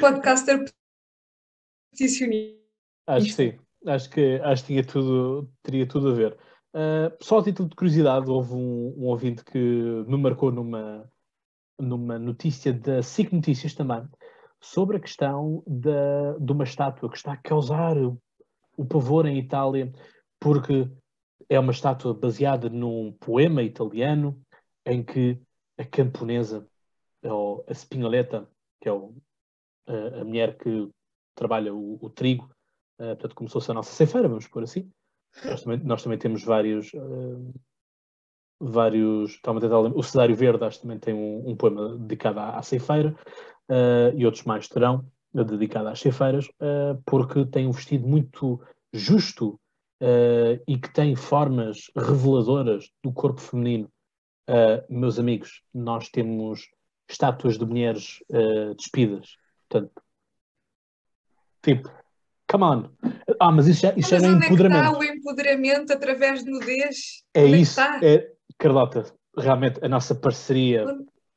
podcaster 0.00 0.64
Acho 3.06 3.26
que 3.26 3.32
sim. 3.32 3.58
Acho 3.86 4.10
que, 4.10 4.40
acho 4.42 4.62
que 4.62 4.72
tinha 4.72 4.84
tudo, 4.84 5.50
teria 5.62 5.86
tudo 5.86 6.10
a 6.10 6.12
ver. 6.12 6.36
Uh, 6.74 7.16
só 7.22 7.38
a 7.38 7.42
título 7.42 7.68
de 7.68 7.76
curiosidade, 7.76 8.30
houve 8.30 8.54
um, 8.54 8.94
um 8.98 9.06
ouvinte 9.06 9.44
que 9.44 9.58
me 9.58 10.18
marcou 10.18 10.52
numa, 10.52 11.10
numa 11.78 12.18
notícia 12.18 12.72
da 12.72 13.02
SIC 13.02 13.32
Notícias 13.32 13.74
também, 13.74 14.06
sobre 14.60 14.96
a 14.96 15.00
questão 15.00 15.62
da, 15.66 16.36
de 16.38 16.52
uma 16.52 16.64
estátua 16.64 17.08
que 17.08 17.16
está 17.16 17.32
a 17.32 17.36
causar 17.36 17.96
o, 17.96 18.84
pavor 18.84 19.26
em 19.26 19.38
Itália, 19.38 19.92
porque 20.38 20.88
é 21.48 21.58
uma 21.58 21.72
estátua 21.72 22.12
baseada 22.12 22.68
num 22.68 23.12
poema 23.12 23.62
italiano 23.62 24.40
em 24.84 25.02
que 25.02 25.40
a 25.76 25.84
camponesa, 25.84 26.68
ou 27.22 27.64
a 27.68 27.74
Spinoleta, 27.74 28.48
que 28.80 28.88
é 28.88 28.92
o, 28.92 29.14
a, 29.86 30.20
a, 30.20 30.24
mulher 30.24 30.56
que 30.56 30.90
trabalha 31.38 31.72
o, 31.72 31.98
o 32.00 32.10
trigo, 32.10 32.50
uh, 32.98 33.06
portanto, 33.06 33.34
começou-se 33.34 33.70
a 33.70 33.74
nossa 33.74 33.92
ceifeira, 33.92 34.28
vamos 34.28 34.48
por 34.48 34.62
assim. 34.62 34.90
Nós 35.44 35.62
também, 35.62 35.78
nós 35.84 36.02
também 36.02 36.18
temos 36.18 36.42
vários, 36.42 36.92
uh, 36.94 37.54
vários. 38.60 39.40
O 39.94 40.02
Cesário 40.02 40.34
Verde, 40.34 40.64
acho 40.64 40.78
que 40.78 40.82
também 40.82 40.98
tem 40.98 41.14
um, 41.14 41.50
um 41.50 41.56
poema 41.56 41.96
dedicado 41.96 42.40
à, 42.40 42.58
à 42.58 42.62
ceifeira, 42.62 43.14
uh, 43.70 44.16
e 44.16 44.26
outros 44.26 44.44
mais 44.44 44.68
terão, 44.68 45.06
dedicado 45.32 45.88
às 45.88 46.00
ceifeiras, 46.00 46.48
porque 47.04 47.44
tem 47.44 47.66
um 47.66 47.70
vestido 47.70 48.08
muito 48.08 48.60
justo 48.92 49.60
e 50.66 50.78
que 50.78 50.92
tem 50.92 51.14
formas 51.14 51.90
reveladoras 51.94 52.90
do 53.04 53.12
corpo 53.12 53.38
feminino. 53.38 53.88
meus 54.88 55.18
amigos, 55.18 55.62
nós 55.72 56.08
temos 56.08 56.70
estátuas 57.08 57.58
de 57.58 57.66
mulheres 57.66 58.24
despidas. 58.78 59.36
Portanto, 59.68 60.02
tipo, 61.68 61.90
come 62.50 62.64
on. 62.64 62.90
Ah, 63.40 63.52
mas 63.52 63.66
isso 63.66 63.82
já, 63.82 63.92
isso 63.94 64.12
mas 64.12 64.22
já 64.22 64.28
é 64.28 64.32
empoderamento. 64.32 64.84
É 64.84 64.86
está 64.86 64.98
o 64.98 65.04
empoderamento 65.04 65.92
através 65.92 66.44
de 66.44 66.50
nudez? 66.50 66.96
É 67.34 67.44
onde 67.44 67.54
é 67.54 67.58
isso. 67.58 67.80
É, 67.80 68.30
Carlota, 68.58 69.04
realmente 69.36 69.84
a 69.84 69.88
nossa 69.88 70.14
parceria 70.14 70.84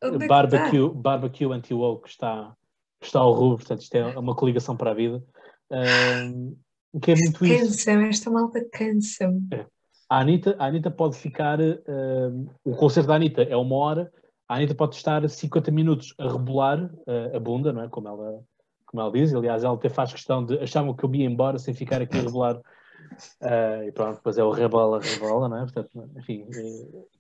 onde, 0.04 0.28
barbecue, 0.28 0.86
é 0.86 0.90
barbecue 0.90 1.52
anti-woke 1.52 2.10
está, 2.10 2.54
está 3.02 3.20
ao 3.20 3.34
rubro, 3.34 3.58
portanto 3.58 3.82
isto 3.82 3.96
é 3.96 4.18
uma 4.18 4.36
coligação 4.36 4.76
para 4.76 4.92
a 4.92 4.96
vida. 4.96 5.24
Um, 5.70 6.56
que 7.02 7.12
é 7.12 7.16
muito 7.16 7.40
cansa 7.40 7.64
isso. 7.66 7.90
esta 7.90 8.32
malta 8.32 8.66
cansa-me. 8.72 9.48
É. 9.52 9.66
A, 10.10 10.20
Anitta, 10.20 10.56
a 10.60 10.66
Anitta 10.66 10.92
pode 10.92 11.18
ficar, 11.18 11.60
um, 11.62 12.48
o 12.66 12.76
concerto 12.76 13.08
da 13.08 13.16
Anitta 13.16 13.44
é 13.44 13.56
uma 13.56 13.76
hora, 13.78 14.12
a 14.48 14.56
Anitta 14.56 14.76
pode 14.76 14.96
estar 14.96 15.28
50 15.28 15.72
minutos 15.72 16.14
a 16.20 16.30
rebolar 16.30 16.84
uh, 16.84 17.36
a 17.36 17.40
bunda, 17.40 17.72
não 17.72 17.84
é? 17.84 17.88
Como 17.88 18.10
ela, 18.10 18.44
como 18.92 19.02
ela 19.02 19.12
diz, 19.12 19.34
aliás, 19.34 19.64
ela 19.64 19.74
até 19.74 19.90
faz 19.90 20.12
questão 20.12 20.46
de 20.46 20.60
achavam 20.60 20.94
que 20.94 21.04
eu 21.04 21.16
ia 21.16 21.26
embora 21.26 21.58
sem 21.58 21.74
ficar 21.74 22.02
aqui 22.02 22.18
a 22.18 22.22
rebolar 22.22 22.62
Uh, 23.42 23.84
e 23.88 23.92
pronto, 23.92 24.16
depois 24.16 24.38
é 24.38 24.44
o 24.44 24.52
rebola, 24.52 25.00
rebola, 25.00 25.50
não 25.50 25.58
é? 25.58 25.62
Portanto, 25.62 26.10
enfim, 26.18 26.46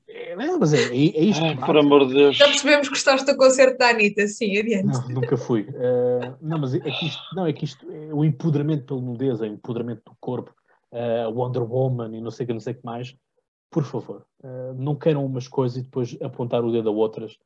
é, 0.07 0.31
é, 0.31 0.35
não, 0.35 0.59
mas 0.59 0.73
é, 0.73 0.83
é, 0.83 0.91
é 0.91 1.23
isto. 1.23 1.43
Ai, 1.43 1.57
por 1.57 1.77
amor 1.77 2.07
de 2.07 2.13
Deus. 2.13 2.37
Já 2.37 2.45
percebemos 2.45 2.87
que 2.87 2.93
gostaste 2.93 3.25
do 3.25 3.37
concerto 3.37 3.77
da 3.77 3.89
Anitta, 3.89 4.27
sim, 4.27 4.57
adiante. 4.57 4.85
Não, 4.85 5.09
nunca 5.09 5.37
fui. 5.37 5.61
Uh, 5.61 6.35
não, 6.41 6.59
mas 6.59 6.73
é 6.73 6.79
que 6.79 7.05
isto, 7.05 7.35
não, 7.35 7.45
é 7.45 7.53
que 7.53 7.65
isto, 7.65 7.91
é 7.91 8.13
o 8.13 8.23
empoderamento 8.23 8.85
pela 8.85 9.01
nudez, 9.01 9.41
é 9.41 9.43
o 9.43 9.53
empoderamento 9.53 10.01
do 10.05 10.15
corpo, 10.19 10.53
uh, 10.91 11.29
Wonder 11.31 11.63
Woman 11.63 12.15
e 12.15 12.21
não 12.21 12.31
sei 12.31 12.43
o 12.43 12.47
que, 12.47 12.53
não 12.53 12.59
sei 12.59 12.73
o 12.73 12.77
que 12.77 12.85
mais. 12.85 13.15
Por 13.69 13.83
favor, 13.83 14.25
uh, 14.43 14.73
não 14.75 14.95
queiram 14.95 15.25
umas 15.25 15.47
coisas 15.47 15.77
e 15.77 15.83
depois 15.83 16.17
apontar 16.21 16.63
o 16.63 16.71
dedo 16.71 16.89
a 16.89 16.91
outras, 16.91 17.37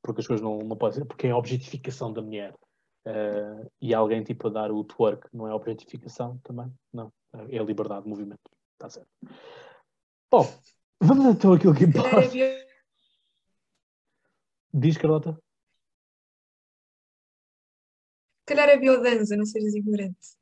porque 0.00 0.20
as 0.20 0.28
coisas 0.28 0.44
não, 0.44 0.58
não 0.58 0.76
podem 0.76 1.00
ser, 1.00 1.04
porque 1.04 1.26
é 1.26 1.30
a 1.32 1.36
objetificação 1.36 2.12
da 2.12 2.22
mulher. 2.22 2.54
E 3.80 3.94
alguém 3.94 4.22
tipo 4.22 4.48
a 4.48 4.50
dar 4.50 4.72
o 4.72 4.84
twerk, 4.84 5.28
não 5.32 5.46
é 5.46 5.54
objetificação 5.54 6.38
também? 6.38 6.72
Não 6.92 7.12
é 7.48 7.58
a 7.58 7.62
liberdade 7.62 8.04
de 8.04 8.08
movimento. 8.08 8.50
Está 8.74 8.88
certo. 8.90 9.08
Bom, 10.30 10.46
vamos 11.00 11.26
então 11.26 11.52
àquilo 11.52 11.74
que 11.74 11.84
importa. 11.84 12.10
Diz, 14.72 14.96
Carlota? 14.96 15.38
Calhar 18.46 18.68
é 18.68 18.76
biodança, 18.76 19.36
não 19.36 19.44
sejas 19.44 19.74
ignorante. 19.74 20.36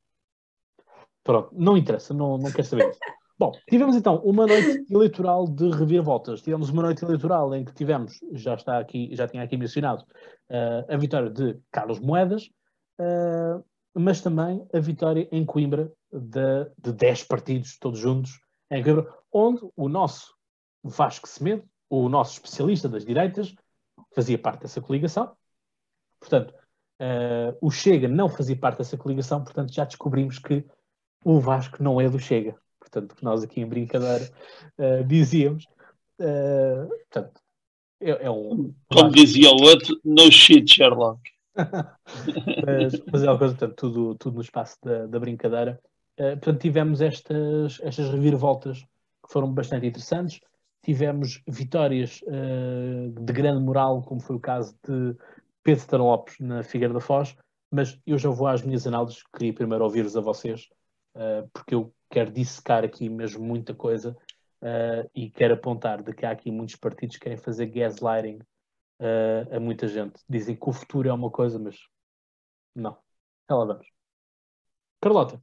Pronto, 1.22 1.50
não 1.52 1.76
interessa, 1.76 2.14
não, 2.14 2.38
não 2.38 2.50
quero 2.50 2.66
saber 2.66 2.90
isso. 2.90 3.00
Bom, 3.38 3.52
tivemos 3.68 3.94
então 3.94 4.16
uma 4.24 4.46
noite 4.46 4.84
eleitoral 4.90 5.46
de 5.46 5.70
reviravoltas. 5.70 6.42
Tivemos 6.42 6.70
uma 6.70 6.82
noite 6.82 7.04
eleitoral 7.04 7.54
em 7.54 7.64
que 7.64 7.72
tivemos, 7.72 8.18
já 8.32 8.54
está 8.54 8.78
aqui, 8.78 9.14
já 9.14 9.28
tinha 9.28 9.42
aqui 9.42 9.56
mencionado, 9.56 10.02
uh, 10.50 10.92
a 10.92 10.96
vitória 10.96 11.30
de 11.30 11.56
Carlos 11.70 12.00
Moedas, 12.00 12.50
uh, 12.98 13.64
mas 13.94 14.20
também 14.20 14.66
a 14.72 14.78
vitória 14.78 15.28
em 15.32 15.44
Coimbra 15.44 15.92
de, 16.12 16.70
de 16.78 16.92
10 16.92 17.24
partidos 17.24 17.78
todos 17.78 17.98
juntos 17.98 18.40
em 18.70 18.82
Coimbra, 18.82 19.12
onde 19.32 19.60
o 19.76 19.88
nosso 19.88 20.34
Vasco 20.82 21.28
Semedo, 21.28 21.64
o 21.90 22.08
nosso 22.08 22.34
especialista 22.34 22.88
das 22.88 23.04
direitas, 23.04 23.54
fazia 24.14 24.38
parte 24.38 24.62
dessa 24.62 24.80
coligação. 24.80 25.36
Portanto, 26.20 26.54
uh, 27.00 27.56
o 27.60 27.70
Chega 27.70 28.08
não 28.08 28.28
fazia 28.28 28.56
parte 28.56 28.78
dessa 28.78 28.96
coligação, 28.96 29.42
portanto 29.42 29.72
já 29.72 29.84
descobrimos 29.84 30.38
que 30.38 30.64
o 31.24 31.40
Vasco 31.40 31.82
não 31.82 32.00
é 32.00 32.08
do 32.08 32.18
Chega. 32.18 32.56
Portanto, 32.78 33.14
que 33.14 33.24
nós 33.24 33.42
aqui 33.42 33.60
em 33.60 33.66
brincadeira 33.66 34.30
uh, 34.78 35.04
dizíamos. 35.04 35.64
Uh, 36.18 36.88
portanto, 36.88 37.40
é, 38.00 38.26
é 38.26 38.30
um. 38.30 38.74
Como 38.90 39.10
dizia 39.10 39.50
o 39.50 39.62
outro, 39.62 40.00
no 40.04 40.30
shit, 40.30 40.72
Sherlock. 40.72 41.20
Mas, 42.64 42.92
mas, 43.12 43.22
é 43.22 43.30
uma 43.30 43.38
coisa, 43.38 43.54
portanto, 43.54 43.76
tudo, 43.76 44.14
tudo 44.14 44.34
no 44.36 44.40
espaço 44.40 44.76
da, 44.82 45.06
da 45.06 45.18
brincadeira. 45.18 45.80
Uh, 46.18 46.36
portanto, 46.36 46.60
tivemos 46.60 47.00
estas, 47.00 47.80
estas 47.82 48.10
reviravoltas 48.10 48.80
que 48.80 49.32
foram 49.32 49.52
bastante 49.52 49.86
interessantes. 49.86 50.40
Tivemos 50.82 51.42
vitórias 51.46 52.20
uh, 52.22 53.10
de 53.10 53.32
grande 53.32 53.62
moral, 53.62 54.02
como 54.02 54.20
foi 54.20 54.36
o 54.36 54.40
caso 54.40 54.76
de 54.86 55.16
Pedro 55.62 56.04
Lopes 56.04 56.38
na 56.38 56.62
Figueira 56.62 56.94
da 56.94 57.00
Foz, 57.00 57.36
mas 57.70 57.98
eu 58.06 58.16
já 58.16 58.30
vou 58.30 58.46
às 58.46 58.62
minhas 58.62 58.86
análises, 58.86 59.22
queria 59.36 59.52
primeiro 59.52 59.84
ouvir-vos 59.84 60.16
a 60.16 60.20
vocês, 60.20 60.68
uh, 61.16 61.48
porque 61.52 61.74
eu 61.74 61.92
quero 62.10 62.30
dissecar 62.30 62.84
aqui 62.84 63.08
mesmo 63.08 63.44
muita 63.44 63.74
coisa 63.74 64.16
e 65.14 65.30
quero 65.30 65.54
apontar 65.54 66.02
de 66.02 66.12
que 66.12 66.26
há 66.26 66.32
aqui 66.32 66.50
muitos 66.50 66.74
partidos 66.74 67.16
que 67.16 67.22
querem 67.22 67.38
fazer 67.38 67.66
gaslighting 67.66 68.40
uh, 69.00 69.56
a 69.56 69.60
muita 69.60 69.88
gente. 69.88 70.20
Dizem 70.28 70.56
que 70.56 70.68
o 70.68 70.72
futuro 70.72 71.08
é 71.08 71.12
uma 71.12 71.30
coisa, 71.30 71.58
mas 71.58 71.78
não. 72.74 72.98
Ela 73.48 73.66
vamos. 73.66 73.86
Carlota. 75.00 75.40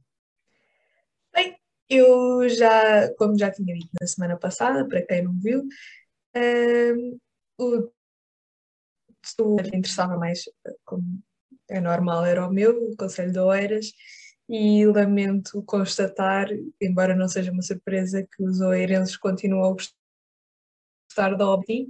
Bem, 1.34 1.58
eu 1.88 2.48
já, 2.48 3.12
como 3.14 3.38
já 3.38 3.50
tinha 3.50 3.74
dito 3.74 3.90
na 4.00 4.06
semana 4.06 4.38
passada, 4.38 4.86
para 4.86 5.02
quem 5.02 5.22
não 5.22 5.38
viu, 5.38 5.60
uh, 6.36 7.20
o 7.58 7.90
que 9.56 9.76
interessava 9.76 10.16
mais, 10.16 10.44
como 10.84 11.22
é 11.68 11.80
normal, 11.80 12.24
era 12.24 12.46
o 12.46 12.52
meu, 12.52 12.90
o 12.90 12.96
Conselho 12.96 13.32
de 13.32 13.38
Oeiras, 13.38 13.92
e 14.48 14.86
lamento 14.86 15.62
constatar, 15.64 16.48
embora 16.80 17.16
não 17.16 17.28
seja 17.28 17.50
uma 17.50 17.62
surpresa, 17.62 18.22
que 18.22 18.42
os 18.44 18.60
oeirenses 18.60 19.16
continuam 19.16 19.64
a 19.64 19.72
gostar 19.72 21.34
da 21.36 21.48
OBI, 21.48 21.88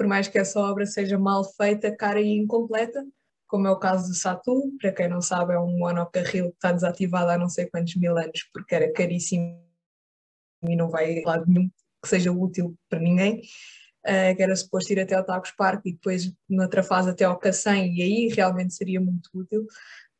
por 0.00 0.06
mais 0.06 0.26
que 0.28 0.38
essa 0.38 0.58
obra 0.58 0.86
seja 0.86 1.18
mal 1.18 1.44
feita, 1.44 1.94
cara 1.94 2.18
e 2.22 2.30
incompleta, 2.30 3.06
como 3.46 3.66
é 3.66 3.70
o 3.70 3.78
caso 3.78 4.08
do 4.08 4.14
Satu, 4.14 4.74
para 4.80 4.90
quem 4.92 5.08
não 5.10 5.20
sabe, 5.20 5.52
é 5.52 5.58
um 5.58 5.76
monocarril 5.76 6.48
que 6.52 6.54
está 6.56 6.72
desativado 6.72 7.30
há 7.30 7.36
não 7.36 7.50
sei 7.50 7.66
quantos 7.66 7.96
mil 7.96 8.16
anos 8.16 8.48
porque 8.50 8.74
era 8.74 8.90
caríssimo 8.94 9.62
e 10.66 10.74
não 10.74 10.88
vai 10.88 11.22
a 11.22 11.28
lado 11.28 11.44
nenhum 11.46 11.68
que 12.02 12.08
seja 12.08 12.32
útil 12.32 12.74
para 12.88 12.98
ninguém. 12.98 13.42
Uh, 14.06 14.34
que 14.34 14.42
era 14.42 14.56
suposto 14.56 14.90
ir 14.90 15.00
até 15.00 15.14
ao 15.14 15.22
Tagus 15.22 15.50
Park 15.50 15.82
e 15.84 15.92
depois 15.92 16.32
noutra 16.48 16.82
fase 16.82 17.10
até 17.10 17.24
ao 17.24 17.38
Cacém, 17.38 17.94
e 17.98 18.00
aí 18.00 18.28
realmente 18.34 18.72
seria 18.72 19.02
muito 19.02 19.28
útil, 19.34 19.64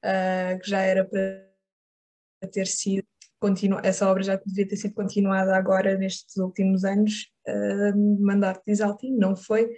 uh, 0.05 0.61
que 0.61 0.68
já 0.68 0.83
era 0.83 1.07
para 1.07 2.49
ter 2.53 2.66
sido 2.66 3.07
continua, 3.41 3.80
essa 3.82 4.09
obra 4.09 4.22
já 4.22 4.36
devia 4.36 4.68
ter 4.68 4.76
sido 4.76 4.95
continuada 4.95 5.57
agora 5.57 5.97
nestes 5.97 6.36
últimos 6.36 6.84
anos, 6.84 7.32
uh, 7.49 8.22
mandato 8.22 8.62
de 8.64 8.72
Isaltino, 8.72 9.18
não 9.18 9.34
foi, 9.34 9.68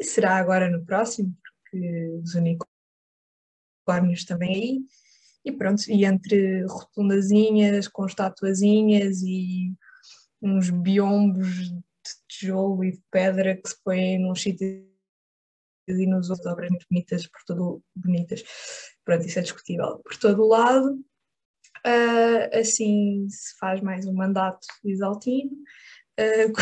será 0.00 0.36
agora 0.36 0.70
no 0.70 0.84
próximo, 0.84 1.34
porque 1.42 2.10
os 2.22 2.34
unicórnios 2.34 4.24
também 4.26 4.54
aí, 4.54 4.80
e 5.44 5.52
pronto, 5.52 5.82
e 5.90 6.04
entre 6.04 6.64
rotundazinhas, 6.66 7.88
com 7.88 8.06
estatuazinhas 8.06 9.22
e 9.22 9.74
uns 10.40 10.70
biombos 10.70 11.70
de 11.70 11.82
tijolo 12.28 12.84
e 12.84 12.92
de 12.92 13.02
pedra 13.10 13.56
que 13.56 13.68
se 13.68 13.76
põem 13.82 14.18
num 14.18 14.34
sítio 14.34 14.86
e 15.86 16.06
nos 16.06 16.30
outros 16.30 16.46
obras 16.46 16.70
muito 16.70 16.86
bonitas 16.90 17.26
por 17.26 17.40
todo 17.46 17.82
bonitas. 17.94 18.42
Pronto, 19.04 19.26
isso 19.26 19.38
é 19.38 19.42
discutível. 19.42 19.98
Por 19.98 20.16
todo 20.16 20.42
o 20.42 20.48
lado, 20.48 20.98
uh, 21.86 22.58
assim 22.58 23.28
se 23.28 23.56
faz 23.58 23.80
mais 23.80 24.06
um 24.06 24.14
mandato 24.14 24.66
exaltino, 24.84 25.52
uh, 26.18 26.52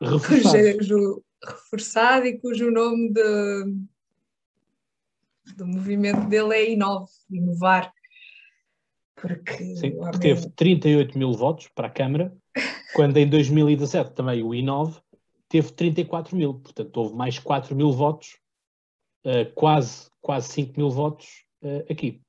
reforçado. 0.00 0.76
Cujo, 0.78 1.24
reforçado 1.44 2.26
e 2.26 2.38
cujo 2.38 2.70
nome 2.70 3.12
de, 3.12 3.64
do 5.56 5.66
movimento 5.66 6.28
dele 6.28 6.54
é 6.54 6.70
Inove, 6.70 7.10
inovar. 7.30 7.92
Porque 9.14 9.76
Sim, 9.76 9.92
que 10.12 10.18
teve 10.18 10.50
38 10.50 11.16
mil 11.16 11.32
votos 11.32 11.68
para 11.68 11.86
a 11.86 11.90
Câmara, 11.90 12.34
quando 12.94 13.16
em 13.18 13.28
2017 13.28 14.14
também 14.14 14.42
o 14.42 14.54
Inove 14.54 15.00
teve 15.48 15.70
34 15.70 16.36
mil, 16.36 16.54
portanto 16.54 16.96
houve 16.96 17.14
mais 17.14 17.38
4 17.38 17.76
mil 17.76 17.92
votos, 17.92 18.38
uh, 19.26 19.52
quase, 19.54 20.10
quase 20.20 20.48
5 20.48 20.72
mil 20.76 20.90
votos 20.90 21.44
uh, 21.62 21.92
aqui. 21.92 22.22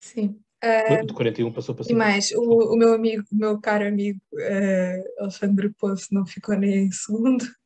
Sim. 0.00 0.40
Uh, 0.62 1.06
de 1.06 1.14
41 1.14 1.52
passou 1.52 1.74
para 1.74 1.84
5. 1.84 1.94
E 1.94 1.98
mais, 1.98 2.30
o, 2.32 2.74
o, 2.74 2.76
meu 2.76 2.92
amigo, 2.92 3.24
o 3.32 3.36
meu 3.36 3.58
caro 3.60 3.86
amigo 3.86 4.20
uh, 4.34 5.22
Alexandre 5.22 5.70
Poço 5.78 6.08
não 6.12 6.26
ficou 6.26 6.56
nem 6.56 6.86
em 6.86 6.92
segundo. 6.92 7.44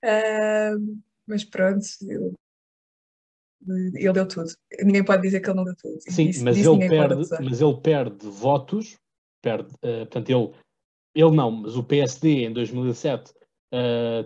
Uh, 0.00 0.96
mas 1.26 1.42
pronto, 1.42 1.84
ele, 2.02 2.32
ele, 3.96 4.12
deu 4.12 4.28
tudo. 4.28 4.48
Ninguém 4.80 5.04
pode 5.04 5.22
dizer 5.22 5.40
que 5.40 5.50
ele 5.50 5.56
não 5.56 5.64
deu 5.64 5.74
tudo. 5.74 5.98
Sim, 6.02 6.30
mas, 6.44 6.56
ele 6.56 6.88
perde, 6.88 7.16
mas 7.42 7.60
ele 7.60 7.80
perde 7.80 8.24
votos, 8.28 8.96
perde, 9.42 9.76
portanto, 9.80 10.30
ele, 10.30 10.52
ele 11.16 11.34
não, 11.34 11.50
mas 11.50 11.74
o 11.74 11.82
PSD 11.82 12.44
em 12.44 12.52
2007 12.52 13.34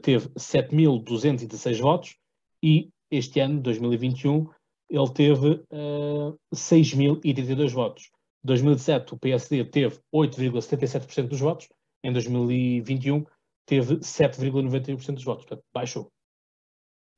teve 0.02 0.28
7.216 0.28 1.80
votos 1.80 2.16
e 2.62 2.90
este 3.10 3.40
ano, 3.40 3.58
2021, 3.62 4.50
ele 4.92 5.12
teve 5.14 5.48
uh, 5.72 6.38
eh, 6.52 6.54
6.032 6.54 7.70
votos. 7.70 8.10
Em 8.44 8.46
2017, 8.46 9.14
o 9.14 9.18
PSD 9.18 9.64
teve 9.64 9.98
8,77% 10.14 11.28
dos 11.28 11.40
votos, 11.40 11.68
em 12.04 12.12
2021 12.12 13.24
teve 13.64 13.96
7,91% 13.96 15.14
dos 15.14 15.24
votos, 15.24 15.46
portanto, 15.46 15.64
baixou. 15.72 16.12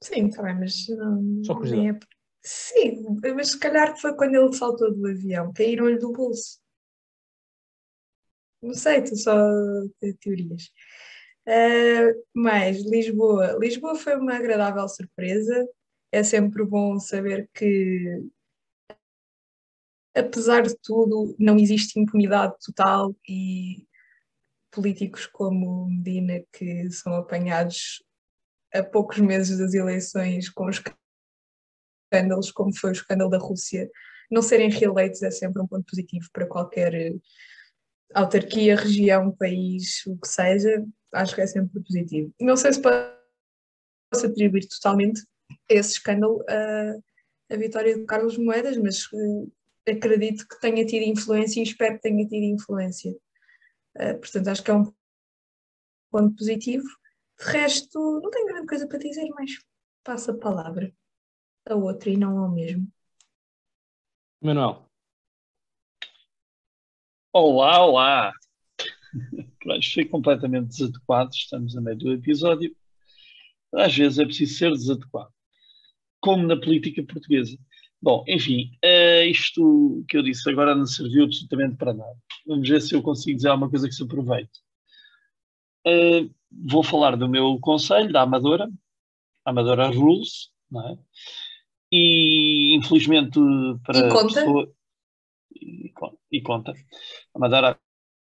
Sim, 0.01 0.29
está 0.29 0.43
bem, 0.43 0.55
mas 0.55 0.87
não. 0.89 1.43
Só 1.45 1.55
curiosidade. 1.55 1.97
É... 1.97 2.15
Sim, 2.47 3.05
mas 3.35 3.53
se 3.53 3.59
calhar 3.59 3.99
foi 3.99 4.15
quando 4.15 4.35
ele 4.37 4.53
saltou 4.53 4.95
do 4.95 5.09
avião, 5.09 5.53
caíram-lhe 5.53 5.99
do 5.99 6.13
bolso. 6.13 6.61
Não 8.63 8.75
sei, 8.75 8.99
estou 8.99 9.17
só 9.17 9.35
ter 9.99 10.15
teorias. 10.19 10.71
Uh, 11.49 12.23
mais 12.35 12.85
Lisboa. 12.85 13.57
Lisboa 13.59 13.95
foi 13.97 14.15
uma 14.17 14.37
agradável 14.37 14.87
surpresa 14.89 15.67
é 16.15 16.23
sempre 16.23 16.65
bom 16.65 17.01
saber 17.01 17.51
que, 17.53 18.25
apesar 20.15 20.63
de 20.63 20.77
tudo, 20.81 21.35
não 21.41 21.59
existe 21.59 21.99
impunidade 21.99 22.55
total 22.65 23.13
e 23.29 23.85
políticos 24.71 25.27
como 25.27 25.89
Medina, 25.89 26.41
que 26.53 26.89
são 26.93 27.17
apanhados 27.17 28.01
a 28.73 28.81
poucos 28.81 29.19
meses 29.19 29.59
das 29.59 29.75
eleições 29.75 30.49
com 30.49 30.71
escândalos, 30.71 32.53
como 32.53 32.73
foi 32.77 32.91
o 32.91 32.93
escândalo 32.93 33.31
da 33.31 33.39
Rússia, 33.39 33.91
não 34.31 34.41
serem 34.41 34.71
reeleitos 34.71 35.21
é 35.21 35.33
sempre 35.33 35.61
um 35.61 35.67
ponto 35.67 35.85
positivo 35.85 36.29
para 36.33 36.47
qualquer 36.47 37.13
autarquia, 38.15 38.77
região, 38.77 39.35
país, 39.35 40.07
o 40.07 40.17
que 40.17 40.29
seja, 40.29 40.87
acho 41.13 41.35
que 41.35 41.41
é 41.41 41.47
sempre 41.49 41.83
positivo. 41.83 42.33
Não 42.41 42.57
sei 42.57 42.73
se 42.73 42.81
posso 42.81 44.27
atribuir 44.27 44.69
totalmente 44.69 45.21
esse 45.69 45.93
escândalo 45.93 46.45
a, 46.49 47.55
a 47.55 47.57
vitória 47.57 47.97
de 47.97 48.05
Carlos 48.05 48.39
Moedas, 48.39 48.77
mas 48.77 49.07
uh, 49.13 49.53
acredito 49.89 50.47
que 50.49 50.61
tenha 50.61 50.85
tido 50.87 51.05
influência 51.05 51.61
e 51.61 51.63
espero 51.63 51.97
que 51.97 52.03
tenha 52.03 52.27
tido 52.27 52.45
influência. 52.45 53.13
Uh, 53.97 54.19
portanto, 54.19 54.49
acho 54.49 54.63
que 54.63 54.71
é 54.71 54.75
um 54.75 54.93
ponto 56.11 56.37
positivo. 56.37 56.85
De 57.39 57.45
resto, 57.47 57.99
não 58.23 58.31
tenho 58.31 58.47
grande 58.47 58.67
coisa 58.67 58.87
para 58.87 58.99
dizer, 58.99 59.29
mas 59.31 59.51
passo 60.03 60.31
a 60.31 60.39
palavra 60.39 60.93
a 61.67 61.75
outra 61.75 62.11
e 62.11 62.17
não 62.17 62.39
ao 62.39 62.51
mesmo. 62.51 62.87
Manuel. 64.41 64.89
Olá, 67.33 67.85
olá! 67.85 68.33
Achei 69.71 70.05
completamente 70.05 70.69
desadequado, 70.69 71.33
estamos 71.33 71.77
a 71.77 71.81
meio 71.81 71.97
do 71.97 72.13
episódio. 72.13 72.77
Às 73.73 73.97
vezes 73.97 74.19
é 74.19 74.25
preciso 74.25 74.59
ser 74.59 74.71
desadequado 74.73 75.34
como 76.25 76.47
na 76.47 76.57
política 76.57 77.03
portuguesa. 77.03 77.55
Bom, 78.01 78.25
enfim, 78.27 78.71
uh, 78.83 79.29
isto 79.29 80.03
que 80.09 80.17
eu 80.17 80.23
disse 80.23 80.49
agora 80.49 80.75
não 80.75 80.87
serviu 80.87 81.25
absolutamente 81.25 81.77
para 81.77 81.93
nada. 81.93 82.17
Vamos 82.47 82.67
ver 82.67 82.81
se 82.81 82.95
eu 82.95 83.03
consigo 83.03 83.37
dizer 83.37 83.49
alguma 83.49 83.69
coisa 83.69 83.87
que 83.87 83.95
se 83.95 84.03
aproveite. 84.03 84.59
Uh, 85.87 86.35
vou 86.51 86.83
falar 86.83 87.15
do 87.15 87.29
meu 87.29 87.59
conselho, 87.61 88.11
da 88.11 88.23
Amadora, 88.23 88.71
Amadora 89.45 89.89
Rules, 89.89 90.51
não 90.71 90.89
é? 90.89 90.99
E 91.93 92.75
infelizmente 92.75 93.39
para. 93.85 93.99
E 93.99 94.09
conta? 94.09 94.35
Pessoa, 94.35 94.73
e, 95.55 95.93
e, 96.33 96.41
conta. 96.41 96.73
Amadora. 97.35 97.79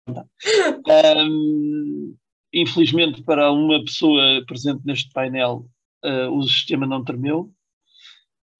Um, 0.08 2.16
infelizmente 2.52 3.22
para 3.24 3.50
uma 3.50 3.84
pessoa 3.84 4.44
presente 4.46 4.86
neste 4.86 5.12
painel, 5.12 5.68
uh, 6.04 6.30
o 6.30 6.42
sistema 6.44 6.86
não 6.86 7.04
tremeu 7.04 7.52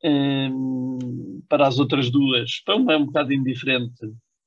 um, 0.05 1.43
para 1.49 1.67
as 1.67 1.79
outras 1.79 2.11
duas, 2.11 2.61
para 2.65 2.77
uma 2.77 2.93
é 2.93 2.97
um 2.97 3.07
bocado 3.07 3.33
indiferente, 3.33 3.99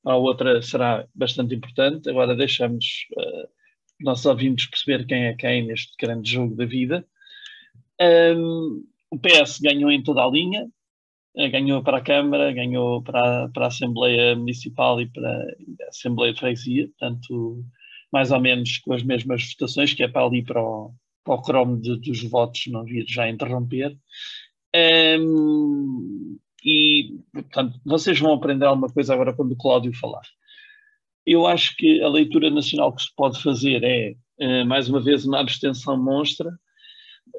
para 0.02 0.14
a 0.14 0.16
outra 0.16 0.62
será 0.62 1.06
bastante 1.14 1.54
importante. 1.54 2.08
Agora 2.08 2.34
deixamos 2.34 3.06
uh, 3.16 3.48
nossos 4.00 4.26
ouvintes 4.26 4.66
perceber 4.66 5.06
quem 5.06 5.24
é 5.24 5.34
quem 5.34 5.66
neste 5.66 5.92
grande 5.98 6.30
jogo 6.30 6.54
da 6.56 6.64
vida. 6.64 7.06
Um, 8.00 8.84
o 9.10 9.18
PS 9.18 9.60
ganhou 9.60 9.90
em 9.90 10.02
toda 10.02 10.24
a 10.24 10.30
linha, 10.30 10.64
uh, 11.36 11.50
ganhou 11.50 11.82
para 11.82 11.98
a 11.98 12.02
Câmara, 12.02 12.52
ganhou 12.52 13.02
para, 13.02 13.48
para 13.50 13.64
a 13.64 13.68
Assembleia 13.68 14.34
Municipal 14.34 15.00
e 15.00 15.06
para 15.06 15.28
a 15.28 15.88
Assembleia 15.88 16.32
de 16.32 16.40
Freguesia, 16.40 16.88
portanto, 16.88 17.64
mais 18.12 18.30
ou 18.30 18.40
menos 18.40 18.78
com 18.78 18.92
as 18.92 19.02
mesmas 19.02 19.52
votações, 19.52 19.94
que 19.94 20.02
é 20.02 20.08
para 20.08 20.26
ali 20.26 20.42
para 20.42 20.62
o, 20.62 20.92
para 21.24 21.34
o 21.34 21.42
cromo 21.42 21.80
de, 21.80 21.98
dos 21.98 22.22
votos 22.24 22.66
não 22.66 22.84
vir 22.84 23.04
já 23.06 23.28
interromper. 23.28 23.96
Um, 24.74 26.38
e, 26.64 27.18
portanto, 27.32 27.80
vocês 27.84 28.18
vão 28.18 28.32
aprender 28.32 28.64
alguma 28.64 28.88
coisa 28.88 29.12
agora 29.12 29.34
quando 29.34 29.52
o 29.52 29.56
Cláudio 29.56 29.92
falar. 29.94 30.22
Eu 31.26 31.46
acho 31.46 31.76
que 31.76 32.00
a 32.02 32.08
leitura 32.08 32.50
nacional 32.50 32.94
que 32.94 33.02
se 33.02 33.14
pode 33.14 33.42
fazer 33.42 33.82
é, 33.84 34.14
uh, 34.40 34.66
mais 34.66 34.88
uma 34.88 35.00
vez, 35.00 35.24
uma 35.24 35.40
abstenção 35.40 35.96
monstra, 36.02 36.50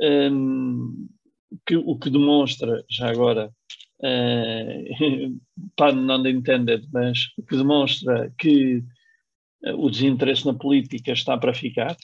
um, 0.01 1.07
que, 1.65 1.75
o 1.75 1.97
que 1.97 2.09
demonstra, 2.09 2.83
já 2.89 3.09
agora, 3.09 3.51
uh, 4.03 5.41
para 5.75 5.93
não 5.93 6.25
entender, 6.25 6.83
mas 6.91 7.19
o 7.37 7.43
que 7.43 7.55
demonstra 7.55 8.33
que 8.37 8.77
uh, 9.65 9.75
o 9.77 9.89
desinteresse 9.89 10.45
na 10.45 10.53
política 10.53 11.11
está 11.11 11.37
para 11.37 11.53
ficar, 11.53 11.95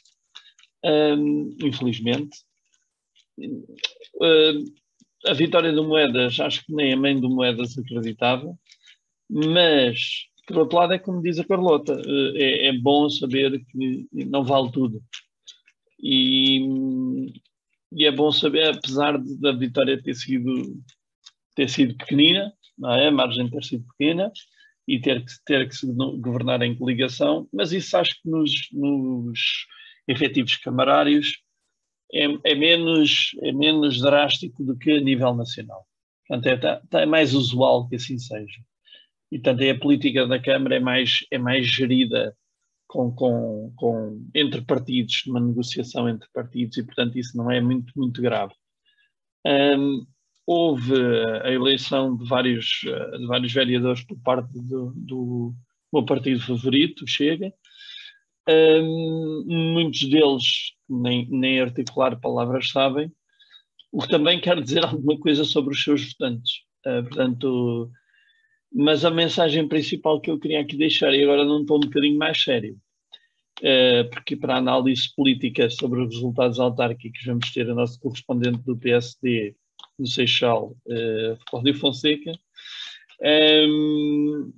um, 0.84 1.56
infelizmente. 1.62 2.38
Uh, 3.38 4.79
a 5.26 5.34
vitória 5.34 5.72
do 5.72 5.84
Moedas, 5.84 6.40
acho 6.40 6.66
que 6.66 6.74
nem 6.74 6.94
a 6.94 6.98
mãe 6.98 7.20
do 7.20 7.30
Moedas 7.30 7.78
acreditava, 7.78 8.58
mas, 9.30 10.26
por 10.48 10.60
outro 10.60 10.78
lado, 10.78 10.94
é 10.94 11.00
como 11.00 11.22
diz 11.22 11.40
a 11.40 11.46
Carlota, 11.46 11.94
eh, 11.94 12.66
é, 12.66 12.68
é 12.68 12.74
bom 12.74 13.10
saber 13.10 13.64
que 13.66 14.08
não 14.12 14.44
vale 14.44 14.72
tudo. 14.72 15.02
E, 16.02 16.60
e, 17.92 18.06
é 18.06 18.12
bom 18.12 18.32
saber, 18.32 18.70
apesar 18.76 19.18
da 19.40 19.52
vitória 19.52 20.02
ter 20.02 20.16
sido, 20.16 20.82
ter 21.56 21.70
sido 21.70 21.96
pequenina, 21.98 22.54
não 22.78 22.94
é? 22.94 23.08
a 23.08 23.12
margem 23.12 23.50
ter 23.50 23.64
sido 23.64 23.86
pequena, 23.98 24.32
e 24.88 25.00
ter 25.00 25.24
que, 25.24 25.32
ter 25.46 25.70
que 25.70 25.76
se 25.76 25.86
governar 26.20 26.64
em 26.64 26.76
coligação, 26.76 27.48
mas 27.54 27.72
isso 27.72 27.96
acho 27.96 28.20
que 28.24 28.30
nos, 28.30 28.52
nos 28.72 29.68
efetivos 30.08 30.56
camarários 30.58 31.38
é, 32.14 32.52
é, 32.52 32.56
menos, 32.56 33.32
é 33.42 33.52
menos 33.52 34.02
drástico 34.02 34.64
do 34.64 34.78
que 34.78 34.92
a 34.92 35.02
nível 35.02 35.34
nacional. 35.34 35.86
Portanto, 36.28 36.48
é, 36.48 36.58
tá, 36.58 36.82
tá, 36.90 37.02
é 37.02 37.06
mais 37.06 37.34
usual 37.34 37.88
que 37.88 37.96
assim 37.96 38.18
seja. 38.18 38.60
E, 39.32 39.38
portanto, 39.38 39.62
é 39.62 39.72
a 39.72 39.80
política 39.80 40.28
da 40.28 40.42
Câmara 40.42 40.76
é 40.76 40.80
mais, 40.80 41.26
é 41.32 41.38
mais 41.38 41.68
gerida 41.68 42.36
com, 42.88 43.12
com, 43.12 43.72
com, 43.76 44.28
entre 44.34 44.62
partidos, 44.62 45.24
numa 45.28 45.40
negociação 45.40 46.10
entre 46.10 46.28
partidos, 46.34 46.78
e, 46.78 46.84
portanto, 46.84 47.18
isso 47.18 47.38
não 47.38 47.52
é 47.52 47.62
muito, 47.62 47.94
muito 47.96 48.22
grave. 48.22 48.54
Um, 49.46 50.06
houve 50.46 50.96
a 51.44 51.52
eleição 51.52 52.18
de 52.18 52.28
vários, 52.28 52.66
de 52.84 53.28
vários 53.28 53.54
vereadores 53.54 54.04
por 54.04 54.20
parte 54.22 54.52
do, 54.60 54.92
do 54.96 55.54
meu 55.94 56.04
partido 56.04 56.42
favorito, 56.42 57.08
Chega, 57.08 57.54
um, 58.48 59.44
muitos 59.48 60.08
deles 60.10 60.74
nem, 60.90 61.28
nem 61.30 61.60
articular 61.60 62.20
palavras 62.20 62.70
sabem, 62.70 63.12
o 63.92 64.02
que 64.02 64.10
também 64.10 64.40
quer 64.40 64.62
dizer 64.62 64.84
alguma 64.86 65.20
coisa 65.20 65.44
sobre 65.44 65.74
os 65.74 65.84
seus 65.84 66.14
votantes. 66.14 66.62
Uh, 66.86 67.04
portanto, 67.04 67.92
mas 68.72 69.04
a 69.04 69.12
mensagem 69.12 69.68
principal 69.68 70.22
que 70.22 70.30
eu 70.30 70.40
queria 70.40 70.62
aqui 70.62 70.78
deixar, 70.78 71.14
e 71.14 71.24
agora 71.24 71.44
num 71.44 71.66
tom 71.66 71.78
um 71.78 71.82
bocadinho 71.82 72.18
mais 72.18 72.42
sério, 72.42 72.78
uh, 73.60 74.10
porque 74.12 74.36
para 74.36 74.56
a 74.56 74.60
análise 74.60 75.14
política 75.16 75.70
sobre 75.70 76.02
os 76.02 76.14
resultados 76.14 76.60
autárquicos 76.60 77.24
vamos 77.26 77.52
ter 77.52 77.70
a 77.70 77.76
nossa 77.76 78.00
correspondente 78.00 78.60
do 78.64 78.78
PSD, 78.78 79.56
no 79.98 80.08
Seixal, 80.08 80.76
uh, 80.88 81.38
Cláudio 81.50 81.76
Fonseca. 81.76 82.32
Um, 83.22 84.54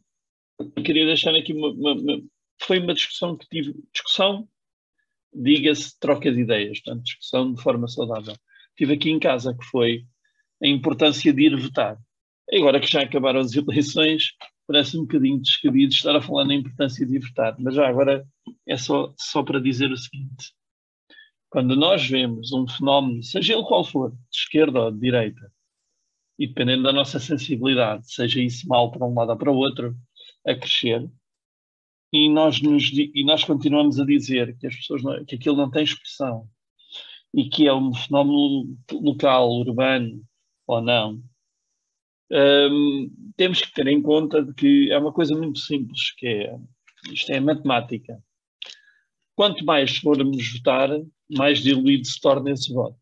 queria 0.83 1.05
deixar 1.05 1.33
aqui 1.33 1.53
uma, 1.53 1.69
uma, 1.69 1.93
uma, 1.93 2.21
Foi 2.61 2.79
uma 2.79 2.93
discussão 2.93 3.37
que 3.37 3.47
tive. 3.49 3.73
Discussão, 3.93 4.47
diga-se, 5.33 5.99
troca 5.99 6.31
de 6.31 6.41
ideias, 6.41 6.79
portanto, 6.81 7.03
discussão 7.03 7.53
de 7.53 7.61
forma 7.61 7.87
saudável. 7.87 8.35
Tive 8.77 8.93
aqui 8.93 9.09
em 9.09 9.19
casa, 9.19 9.55
que 9.55 9.65
foi 9.65 10.05
a 10.61 10.67
importância 10.67 11.33
de 11.33 11.43
ir 11.43 11.59
votar. 11.59 11.97
Agora 12.53 12.79
que 12.79 12.87
já 12.87 13.01
acabaram 13.01 13.39
as 13.39 13.53
eleições, 13.55 14.33
parece 14.67 14.97
um 14.97 15.01
bocadinho 15.01 15.41
descabido 15.41 15.93
estar 15.93 16.15
a 16.15 16.21
falar 16.21 16.45
na 16.45 16.55
importância 16.55 17.05
de 17.05 17.15
ir 17.15 17.19
votar, 17.19 17.55
mas 17.59 17.75
já 17.75 17.87
agora 17.87 18.25
é 18.67 18.77
só, 18.77 19.13
só 19.17 19.43
para 19.43 19.59
dizer 19.59 19.91
o 19.91 19.97
seguinte: 19.97 20.53
quando 21.49 21.75
nós 21.75 22.07
vemos 22.07 22.51
um 22.51 22.67
fenómeno, 22.67 23.23
seja 23.23 23.53
ele 23.53 23.63
qual 23.63 23.83
for, 23.83 24.11
de 24.11 24.37
esquerda 24.37 24.81
ou 24.81 24.91
de 24.91 24.99
direita, 24.99 25.51
e 26.37 26.47
dependendo 26.47 26.83
da 26.83 26.93
nossa 26.93 27.19
sensibilidade, 27.19 28.11
seja 28.11 28.41
isso 28.41 28.67
mal 28.67 28.91
para 28.91 29.05
um 29.05 29.13
lado 29.13 29.31
ou 29.31 29.37
para 29.37 29.51
o 29.51 29.55
outro, 29.55 29.95
a 30.45 30.55
crescer, 30.55 31.09
e 32.11 32.29
nós, 32.29 32.61
nos, 32.61 32.91
e 32.91 33.23
nós 33.23 33.43
continuamos 33.43 33.99
a 33.99 34.05
dizer 34.05 34.57
que 34.57 34.67
as 34.67 34.75
pessoas 34.75 35.03
não, 35.03 35.25
que 35.25 35.35
aquilo 35.35 35.55
não 35.55 35.71
tem 35.71 35.83
expressão 35.83 36.47
e 37.33 37.49
que 37.49 37.67
é 37.67 37.73
um 37.73 37.93
fenómeno 37.93 38.77
local, 38.91 39.49
urbano 39.49 40.21
ou 40.67 40.81
não, 40.81 41.23
um, 42.31 43.11
temos 43.35 43.61
que 43.61 43.73
ter 43.73 43.87
em 43.87 44.01
conta 44.01 44.53
que 44.53 44.91
é 44.91 44.97
uma 44.97 45.11
coisa 45.11 45.35
muito 45.35 45.59
simples, 45.59 46.11
que 46.17 46.27
é, 46.27 46.57
isto 47.11 47.31
é 47.31 47.39
matemática. 47.39 48.21
Quanto 49.35 49.65
mais 49.65 49.97
formos 49.97 50.53
votar, 50.53 50.89
mais 51.29 51.59
diluído 51.59 52.05
se 52.05 52.19
torna 52.19 52.51
esse 52.51 52.73
voto. 52.73 52.97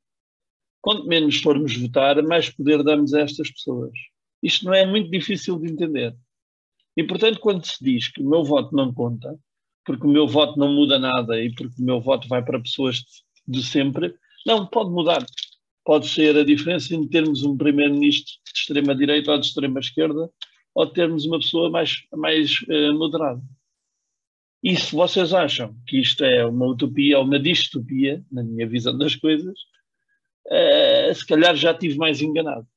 Quanto 0.81 1.05
menos 1.07 1.37
formos 1.41 1.75
votar, 1.75 2.21
mais 2.23 2.49
poder 2.49 2.83
damos 2.83 3.13
a 3.13 3.21
estas 3.21 3.51
pessoas. 3.51 3.91
Isto 4.41 4.65
não 4.65 4.73
é 4.73 4.85
muito 4.85 5.11
difícil 5.11 5.59
de 5.59 5.71
entender. 5.71 6.15
E, 6.99 7.03
portanto, 7.03 7.39
quando 7.39 7.65
se 7.65 7.81
diz 7.81 8.09
que 8.09 8.21
o 8.21 8.29
meu 8.29 8.43
voto 8.43 8.75
não 8.75 8.93
conta, 8.93 9.39
porque 9.85 10.05
o 10.05 10.09
meu 10.09 10.27
voto 10.27 10.59
não 10.59 10.73
muda 10.73 10.99
nada 10.99 11.41
e 11.41 11.53
porque 11.53 11.81
o 11.81 11.85
meu 11.85 12.01
voto 12.01 12.27
vai 12.27 12.43
para 12.43 12.59
pessoas 12.59 13.03
de 13.47 13.63
sempre, 13.63 14.13
não, 14.45 14.65
pode 14.67 14.89
mudar 14.91 15.25
pode 15.85 16.07
ser 16.07 16.37
a 16.37 16.43
diferença 16.43 16.93
entre 16.93 17.09
termos 17.09 17.41
um 17.43 17.57
primeiro-ministro 17.57 18.33
de 18.45 18.59
extrema-direita 18.59 19.31
ou 19.31 19.39
de 19.39 19.47
extrema-esquerda 19.47 20.29
ou 20.75 20.87
termos 20.87 21.25
uma 21.25 21.39
pessoa 21.39 21.69
mais, 21.69 22.03
mais 22.13 22.61
uh, 22.69 22.93
moderada. 22.93 23.41
E 24.61 24.75
se 24.75 24.93
vocês 24.93 25.33
acham 25.33 25.75
que 25.87 25.99
isto 25.99 26.23
é 26.23 26.45
uma 26.45 26.67
utopia 26.67 27.17
ou 27.17 27.23
uma 27.23 27.39
distopia, 27.39 28.23
na 28.31 28.43
minha 28.43 28.67
visão 28.67 28.95
das 28.97 29.15
coisas, 29.15 29.57
uh, 30.47 31.15
se 31.15 31.25
calhar 31.25 31.55
já 31.55 31.71
estive 31.71 31.97
mais 31.97 32.21
enganado. 32.21 32.67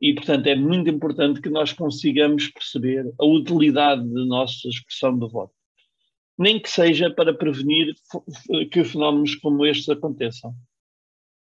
E, 0.00 0.14
portanto, 0.14 0.46
é 0.46 0.54
muito 0.54 0.90
importante 0.90 1.40
que 1.40 1.48
nós 1.48 1.72
consigamos 1.72 2.48
perceber 2.48 3.12
a 3.18 3.24
utilidade 3.24 4.06
da 4.12 4.24
nossa 4.26 4.68
expressão 4.68 5.18
de 5.18 5.26
voto. 5.28 5.54
Nem 6.38 6.60
que 6.60 6.68
seja 6.68 7.10
para 7.10 7.32
prevenir 7.32 7.94
que 8.70 8.84
fenómenos 8.84 9.34
como 9.36 9.64
estes 9.64 9.88
aconteçam 9.88 10.54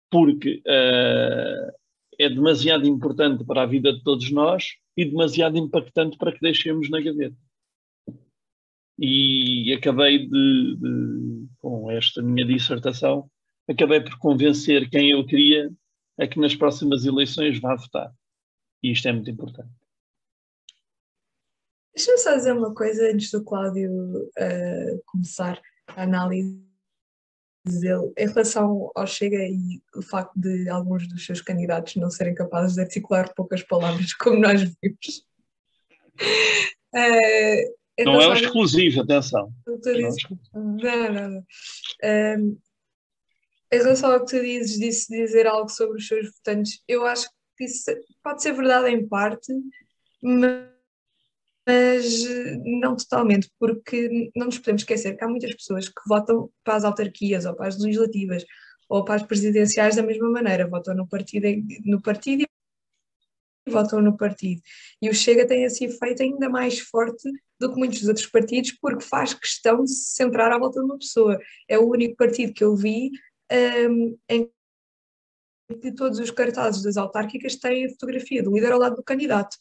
porque 0.09 0.61
uh, 0.65 1.73
é 2.19 2.29
demasiado 2.29 2.87
importante 2.87 3.43
para 3.43 3.63
a 3.63 3.65
vida 3.65 3.93
de 3.93 4.03
todos 4.03 4.31
nós 4.31 4.75
e 4.95 5.05
demasiado 5.05 5.57
impactante 5.57 6.17
para 6.17 6.31
que 6.31 6.39
deixemos 6.39 6.89
na 6.89 7.01
gaveta. 7.01 7.37
E 8.99 9.73
acabei 9.77 10.27
de, 10.27 10.75
de, 10.75 11.47
com 11.59 11.91
esta 11.91 12.21
minha 12.21 12.45
dissertação, 12.45 13.29
acabei 13.69 14.01
por 14.01 14.17
convencer 14.17 14.89
quem 14.89 15.11
eu 15.11 15.23
queria 15.25 15.69
a 16.19 16.25
que 16.25 16.39
nas 16.39 16.55
próximas 16.55 17.05
eleições 17.05 17.59
vá 17.59 17.75
votar. 17.75 18.11
E 18.83 18.91
isto 18.91 19.07
é 19.07 19.11
muito 19.11 19.29
importante. 19.29 19.69
Deixa-me 21.95 22.17
só 22.19 22.35
dizer 22.35 22.51
uma 22.53 22.73
coisa 22.73 23.09
antes 23.11 23.31
do 23.31 23.43
Cláudio 23.43 23.91
uh, 23.91 25.01
começar 25.05 25.59
a 25.87 26.03
análise 26.03 26.61
dele 27.65 28.13
em 28.17 28.27
relação 28.27 28.91
ao 28.95 29.07
Chega 29.07 29.37
e 29.37 29.81
o 29.95 30.01
facto 30.01 30.31
de 30.39 30.69
alguns 30.69 31.07
dos 31.07 31.25
seus 31.25 31.41
candidatos 31.41 31.95
não 31.95 32.09
serem 32.09 32.35
capazes 32.35 32.75
de 32.75 32.81
articular 32.81 33.33
poucas 33.35 33.63
palavras, 33.63 34.13
como 34.19 34.39
nós 34.39 34.61
vimos. 34.61 35.25
Uh, 36.95 37.77
não 38.05 38.21
é 38.21 38.39
exclusivo, 38.39 39.01
atenção. 39.01 39.51
Não, 40.53 41.13
não, 41.13 41.29
não. 41.29 41.45
Um, 42.03 42.59
em 43.71 43.77
relação 43.77 44.11
ao 44.11 44.23
que 44.23 44.37
tu 44.37 44.41
dizes, 44.41 44.79
disse 44.79 45.11
dizer 45.11 45.47
algo 45.47 45.69
sobre 45.69 45.97
os 45.97 46.07
seus 46.07 46.27
votantes, 46.31 46.81
eu 46.87 47.05
acho 47.05 47.27
que 47.57 47.65
pode 48.23 48.41
ser 48.41 48.53
verdade 48.53 48.89
em 48.89 49.07
parte, 49.07 49.51
mas 50.21 50.77
mas 51.67 52.05
não 52.63 52.95
totalmente, 52.95 53.51
porque 53.59 54.31
não 54.33 54.45
nos 54.45 54.57
podemos 54.57 54.83
esquecer 54.83 55.17
que 55.17 55.23
há 55.23 55.27
muitas 55.27 55.53
pessoas 55.53 55.89
que 55.89 56.01
votam 56.07 56.49
para 56.63 56.75
as 56.75 56.85
autarquias 56.85 57.45
ou 57.45 57.53
para 57.53 57.67
as 57.67 57.77
legislativas 57.77 58.45
ou 58.87 59.03
para 59.03 59.15
as 59.15 59.23
presidenciais 59.23 59.97
da 59.97 60.01
mesma 60.01 60.29
maneira, 60.29 60.65
votam 60.65 60.95
no 60.95 61.05
partido, 61.05 61.45
no 61.83 62.01
partido 62.01 62.43
e 63.67 63.69
votam 63.69 64.01
no 64.01 64.15
partido. 64.15 64.61
E 65.01 65.09
o 65.09 65.13
Chega 65.13 65.45
tem 65.45 65.63
esse 65.65 65.83
efeito 65.83 66.23
ainda 66.23 66.47
mais 66.47 66.79
forte 66.79 67.29
do 67.59 67.73
que 67.73 67.77
muitos 67.77 67.99
dos 67.99 68.07
outros 68.07 68.27
partidos, 68.27 68.71
porque 68.71 69.03
faz 69.03 69.33
questão 69.33 69.83
de 69.83 69.91
se 69.91 70.15
centrar 70.15 70.49
à 70.53 70.57
volta 70.57 70.79
de 70.79 70.85
uma 70.85 70.97
pessoa. 70.97 71.37
É 71.67 71.77
o 71.77 71.89
único 71.89 72.15
partido 72.15 72.53
que 72.53 72.63
eu 72.63 72.77
vi 72.77 73.11
um, 73.89 74.17
em 74.29 74.49
que 75.75 75.91
todos 75.91 76.19
os 76.19 76.31
cartazes 76.31 76.81
das 76.81 76.97
autárquicas 76.97 77.55
têm 77.55 77.85
a 77.85 77.89
fotografia 77.89 78.41
do 78.41 78.53
líder 78.53 78.71
ao 78.71 78.79
lado 78.79 78.95
do 78.95 79.03
candidato. 79.03 79.55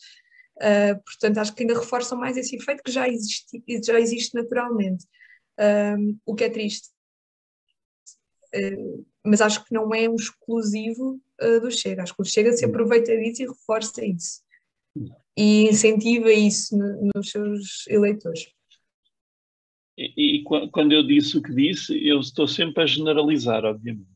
Uh, 0.57 1.03
portanto, 1.05 1.39
acho 1.39 1.55
que 1.55 1.63
ainda 1.63 1.79
reforçam 1.79 2.19
mais 2.19 2.37
esse 2.37 2.57
efeito 2.57 2.83
que 2.83 2.91
já 2.91 3.09
existe, 3.09 3.63
já 3.85 4.01
existe 4.01 4.35
naturalmente, 4.35 5.05
um, 5.99 6.19
o 6.25 6.35
que 6.35 6.45
é 6.45 6.51
triste. 6.51 6.89
Uh, 8.55 9.05
mas 9.25 9.41
acho 9.41 9.65
que 9.65 9.75
não 9.75 9.93
é 9.95 10.09
um 10.09 10.15
exclusivo 10.15 11.21
uh, 11.43 11.61
do 11.61 11.71
Chega. 11.71 12.05
Acho 12.05 12.15
que 12.15 12.23
o 12.23 12.25
Chega 12.25 12.53
se 12.53 12.65
aproveita 12.65 13.17
disso 13.17 13.43
e 13.43 13.47
reforça 13.47 14.05
isso. 14.05 14.41
E 15.37 15.69
incentiva 15.69 16.33
isso 16.33 16.77
no, 16.79 17.11
nos 17.15 17.31
seus 17.31 17.87
eleitores. 17.89 18.47
E, 19.99 20.39
e, 20.39 20.45
quando 20.71 20.93
eu 20.93 21.07
disse 21.07 21.37
o 21.37 21.43
que 21.43 21.55
disse, 21.55 22.07
eu 22.07 22.21
estou 22.21 22.47
sempre 22.47 22.83
a 22.83 22.87
generalizar, 22.87 23.65
obviamente. 23.65 24.16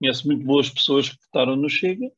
Conheço 0.00 0.26
muito 0.26 0.44
boas 0.44 0.70
pessoas 0.70 1.08
que 1.08 1.16
votaram 1.26 1.56
no 1.56 1.68
Chega 1.68 2.10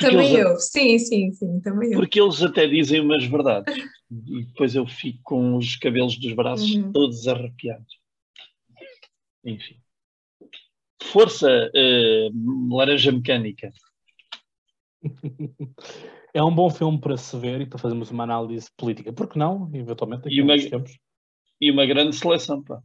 também 0.00 0.34
eles, 0.34 0.44
eu, 0.44 0.58
sim, 0.58 0.98
sim, 0.98 1.32
sim, 1.32 1.60
também 1.60 1.92
eu. 1.92 2.00
Porque 2.00 2.20
eles 2.20 2.42
até 2.42 2.66
dizem 2.66 3.00
umas 3.00 3.24
verdades 3.24 3.72
e 4.10 4.44
depois 4.44 4.74
eu 4.74 4.86
fico 4.86 5.20
com 5.22 5.56
os 5.56 5.76
cabelos 5.76 6.18
dos 6.18 6.32
braços 6.32 6.74
uhum. 6.74 6.92
todos 6.92 7.26
arrepiados. 7.28 8.00
Enfim. 9.44 9.76
Força 11.00 11.48
uh, 11.48 12.74
Laranja 12.74 13.12
Mecânica. 13.12 13.72
É 16.34 16.42
um 16.42 16.54
bom 16.54 16.68
filme 16.68 17.00
para 17.00 17.16
se 17.16 17.34
ver 17.38 17.60
e 17.60 17.66
para 17.66 17.78
fazermos 17.78 18.10
uma 18.10 18.24
análise 18.24 18.68
política. 18.76 19.12
Por 19.12 19.28
que 19.28 19.38
não? 19.38 19.70
Eventualmente, 19.72 20.28
e 20.28 20.42
uma, 20.42 20.54
e 21.60 21.70
uma 21.70 21.86
grande 21.86 22.14
seleção, 22.14 22.62
pá. 22.62 22.82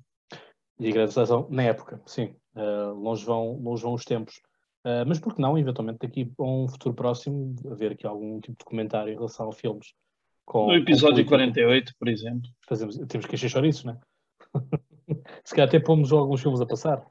E 0.80 0.92
grande 0.92 1.12
seleção 1.12 1.48
na 1.50 1.64
época, 1.64 2.02
sim. 2.06 2.34
Uh, 2.56 2.94
longe, 2.94 3.26
vão, 3.26 3.60
longe 3.62 3.84
vão 3.84 3.94
os 3.94 4.04
tempos. 4.04 4.42
Uh, 4.86 5.06
mas 5.08 5.20
por 5.20 5.36
que 5.36 5.42
não, 5.42 5.58
eventualmente, 5.58 6.00
daqui 6.00 6.32
a 6.38 6.44
um 6.44 6.68
futuro 6.68 6.96
próximo, 6.96 7.56
haver 7.70 7.92
aqui 7.92 8.06
algum 8.06 8.40
tipo 8.40 8.58
de 8.58 8.66
comentário 8.66 9.12
em 9.12 9.16
relação 9.16 9.50
a 9.50 9.54
filmes. 9.54 9.94
Com, 10.46 10.68
no 10.68 10.76
episódio 10.76 11.26
48, 11.26 11.94
por 11.98 12.08
exemplo. 12.08 12.50
Fazemos, 12.68 12.98
temos 13.08 13.26
que 13.26 13.36
encher 13.36 13.64
isso, 13.66 13.86
não 13.86 13.94
é? 13.94 14.00
Se 15.46 15.54
calhar 15.54 15.68
até 15.68 15.80
pomos 15.80 16.12
alguns 16.12 16.42
filmes 16.42 16.62
a 16.62 16.66
passar, 16.66 17.06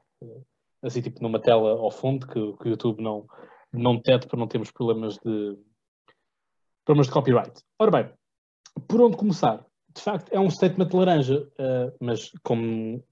assim 0.81 1.01
tipo 1.01 1.21
numa 1.21 1.39
tela 1.39 1.71
ao 1.71 1.91
fundo, 1.91 2.27
que, 2.27 2.33
que 2.33 2.67
o 2.67 2.69
YouTube 2.69 3.01
não, 3.01 3.25
não 3.71 3.95
detete 3.95 4.27
para 4.27 4.39
não 4.39 4.47
termos 4.47 4.71
problemas 4.71 5.17
de, 5.17 5.57
problemas 6.85 7.07
de 7.07 7.13
copyright. 7.13 7.61
Ora 7.79 7.91
bem, 7.91 8.13
por 8.87 9.01
onde 9.01 9.17
começar? 9.17 9.65
De 9.93 10.01
facto, 10.01 10.31
é 10.31 10.39
um 10.39 10.49
statement 10.49 10.89
laranja, 10.93 11.47
uh, 11.59 11.95
mas 11.99 12.31
como, 12.43 13.03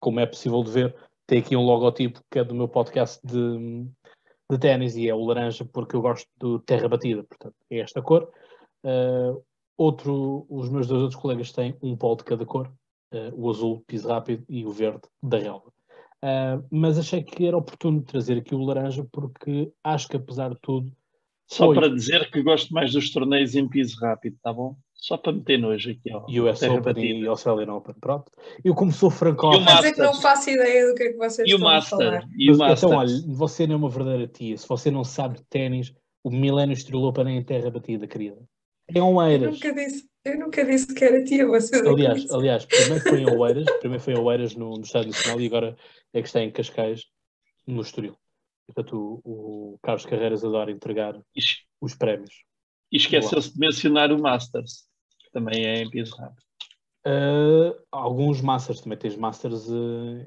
como 0.00 0.20
é 0.20 0.26
possível 0.26 0.62
de 0.62 0.70
ver, 0.70 0.96
tem 1.28 1.40
aqui 1.40 1.54
um 1.54 1.62
logotipo 1.62 2.20
que 2.30 2.38
é 2.38 2.44
do 2.44 2.54
meu 2.54 2.66
podcast 2.66 3.20
de, 3.24 3.86
de 4.50 4.58
ténis 4.58 4.96
e 4.96 5.08
é 5.08 5.14
o 5.14 5.24
laranja 5.24 5.62
porque 5.62 5.94
eu 5.94 6.00
gosto 6.00 6.26
do 6.38 6.58
terra 6.58 6.88
batida, 6.88 7.22
portanto 7.22 7.54
é 7.70 7.78
esta 7.80 8.00
cor. 8.00 8.32
Uh, 8.82 9.44
outro, 9.76 10.46
os 10.48 10.70
meus 10.70 10.86
dois 10.86 11.02
outros 11.02 11.20
colegas 11.20 11.52
têm 11.52 11.76
um 11.82 11.94
polo 11.94 12.16
de 12.16 12.24
cada 12.24 12.46
cor, 12.46 12.72
uh, 13.12 13.30
o 13.34 13.50
azul, 13.50 13.84
piso 13.86 14.08
rápido, 14.08 14.42
e 14.48 14.64
o 14.64 14.72
verde 14.72 15.02
da 15.22 15.38
relva. 15.38 15.68
Uh, 16.24 16.64
mas 16.70 16.98
achei 16.98 17.22
que 17.22 17.46
era 17.46 17.58
oportuno 17.58 18.02
trazer 18.02 18.38
aqui 18.38 18.54
o 18.54 18.64
laranja 18.64 19.06
porque 19.12 19.70
acho 19.84 20.08
que 20.08 20.16
apesar 20.16 20.48
de 20.48 20.58
tudo 20.60 20.90
Só 21.46 21.68
Oi. 21.68 21.76
para 21.76 21.90
dizer 21.90 22.28
que 22.30 22.42
gosto 22.42 22.72
mais 22.72 22.92
dos 22.92 23.12
torneios 23.12 23.54
em 23.54 23.68
piso 23.68 24.00
rápido, 24.00 24.36
tá 24.42 24.50
bom? 24.50 24.76
Só 25.00 25.16
para 25.16 25.32
meter 25.32 25.58
nojo 25.58 25.90
aqui. 25.92 26.12
Ó, 26.12 26.24
US 26.42 26.60
Open 26.62 26.80
batida. 26.82 27.04
e 27.20 27.26
Australian 27.28 27.72
Open, 27.72 27.94
pronto. 28.00 28.32
Eu 28.64 28.74
como 28.74 28.90
sou 28.92 29.08
E 29.08 29.12
o 29.12 29.16
francófono... 29.16 29.64
Quer 29.64 29.76
dizer 29.76 29.92
que 29.94 30.00
não 30.02 30.14
faço 30.20 30.50
ideia 30.50 30.88
do 30.88 30.94
que 30.94 31.02
é 31.04 31.12
que 31.12 31.16
vocês 31.16 31.48
E 31.48 31.52
o 31.52 31.56
estão 31.56 31.68
a 31.68 31.72
Master. 31.74 31.98
falar. 31.98 32.28
E 32.36 32.50
o 32.50 32.58
Mas, 32.58 32.58
Master. 32.58 32.88
então, 32.88 32.98
olha, 32.98 33.22
você 33.28 33.66
não 33.66 33.74
é 33.74 33.78
uma 33.78 33.88
verdadeira 33.90 34.26
tia. 34.26 34.56
Se 34.56 34.66
você 34.66 34.90
não 34.90 35.04
sabe 35.04 35.36
de 35.36 35.44
ténis, 35.44 35.94
o 36.24 36.30
milénio 36.30 36.72
estrelou 36.72 37.12
para 37.12 37.24
nem 37.24 37.38
em 37.38 37.44
terra 37.44 37.70
batida, 37.70 38.06
querida. 38.08 38.36
É 38.92 39.00
um 39.02 39.22
Eu 39.22 39.28
Eiras. 39.30 39.52
nunca 39.54 39.72
disse, 39.72 40.08
eu 40.24 40.38
nunca 40.40 40.64
disse 40.64 40.94
que 40.94 41.04
era 41.04 41.22
tia, 41.22 41.46
vocês 41.46 41.80
é 41.80 41.88
Aliás, 41.88 42.30
aliás, 42.32 42.64
primeiro 42.66 43.00
foi 43.04 43.20
em 43.20 43.26
Oeiras, 43.38 43.66
primeiro 43.78 44.02
foi 44.02 44.14
em 44.14 44.18
Oeiras 44.18 44.54
no, 44.56 44.70
no 44.72 44.80
Estado 44.80 45.06
Nacional 45.06 45.40
e 45.40 45.46
agora 45.46 45.76
é 46.12 46.20
que 46.20 46.26
está 46.26 46.40
em 46.42 46.50
Cascais, 46.50 47.04
no 47.66 47.82
Estoril. 47.82 48.16
Portanto, 48.66 49.20
o, 49.24 49.74
o 49.74 49.78
Carlos 49.82 50.04
Carreiras 50.06 50.44
adora 50.44 50.70
entregar 50.72 51.18
os 51.80 51.94
prémios. 51.94 52.34
E 52.90 52.96
esqueceu-se 52.96 53.52
de 53.52 53.58
mencionar 53.58 54.10
o 54.10 54.18
Masters, 54.18 54.87
também 55.32 55.64
é 55.64 55.82
rápido. 55.84 56.42
Ah, 57.04 57.72
alguns 57.92 58.40
Masters, 58.40 58.80
também 58.80 58.98
tens 58.98 59.16
Masters 59.16 59.70
ah, 59.70 59.74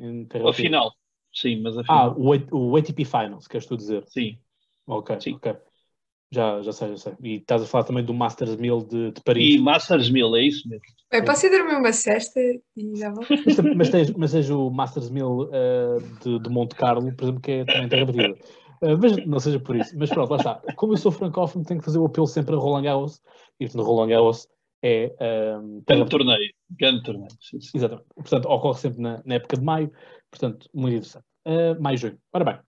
em 0.06 0.26
terra 0.26 0.46
Ao 0.46 0.52
batida. 0.52 0.70
final, 0.70 0.92
sim, 1.34 1.62
mas 1.62 1.78
Ah, 1.78 1.82
afinal, 1.82 2.16
o, 2.18 2.34
A- 2.34 2.48
o 2.52 2.76
ATP 2.78 3.06
Finals, 3.06 3.48
queres 3.48 3.66
tu 3.68 3.78
dizer? 3.78 4.04
sim. 4.08 4.38
Ok, 4.88 5.16
Sim. 5.20 5.34
ok. 5.36 5.58
Já, 6.32 6.62
já 6.62 6.72
sei, 6.72 6.90
já 6.90 6.98
sei. 6.98 7.14
E 7.22 7.36
estás 7.38 7.62
a 7.62 7.66
falar 7.66 7.84
também 7.84 8.06
do 8.06 8.14
Masters 8.14 8.56
1000 8.56 8.80
de, 8.86 9.12
de 9.12 9.22
Paris. 9.22 9.56
E 9.56 9.60
Masters 9.60 10.10
1000, 10.10 10.36
é 10.36 10.44
isso 10.44 10.68
mesmo. 10.68 10.86
Bem, 11.12 11.24
posso 11.26 11.46
ir 11.46 11.50
dormir 11.50 11.76
uma 11.76 11.92
cesta 11.92 12.40
e 12.40 12.96
já 12.96 13.12
vou. 13.12 13.26
Mas, 13.46 13.58
mas 13.76 13.90
tens, 13.90 14.12
mas 14.12 14.32
tens 14.32 14.50
o 14.50 14.70
Masters 14.70 15.10
1000 15.10 15.50
eh, 15.54 16.00
de, 16.24 16.40
de 16.40 16.50
Monte 16.50 16.76
Carlo, 16.76 17.12
por 17.14 17.24
exemplo, 17.26 17.42
que 17.42 17.52
é 17.52 17.66
também 17.66 17.90
terra 17.90 18.06
batida. 18.06 18.38
Eh, 18.82 18.96
mas 18.96 19.18
não 19.26 19.40
seja 19.40 19.60
por 19.60 19.76
isso. 19.76 19.96
Mas 19.98 20.12
pronto, 20.12 20.32
lá 20.32 20.38
está. 20.38 20.56
Como 20.76 20.94
eu 20.94 20.98
sou 20.98 21.12
francófono, 21.12 21.66
tenho 21.66 21.80
que 21.80 21.86
fazer 21.86 22.00
o 22.00 22.06
apelo 22.06 22.28
sempre 22.28 22.56
a 22.56 22.58
Roland 22.58 22.84
Garros. 22.84 23.22
E 23.60 23.68
no 23.76 23.84
Roland 23.84 24.10
Garros 24.10 24.48
é 24.84 25.10
terra 25.10 25.62
Grande 25.86 26.10
torneio. 26.10 26.54
Grande 26.72 27.04
torneio. 27.04 27.32
Sim, 27.40 27.62
sim. 27.62 27.78
Exatamente. 27.78 28.08
Portanto, 28.16 28.46
ocorre 28.50 28.80
sempre 28.80 29.02
na, 29.02 29.22
na 29.26 29.36
época 29.36 29.58
de 29.58 29.64
maio. 29.64 29.92
Portanto, 30.30 30.70
muito 30.74 30.96
interessante. 30.96 31.26
Eh, 31.46 31.74
maio, 31.76 31.98
junho. 31.98 32.18
Ora 32.34 32.44
bem. 32.46 32.60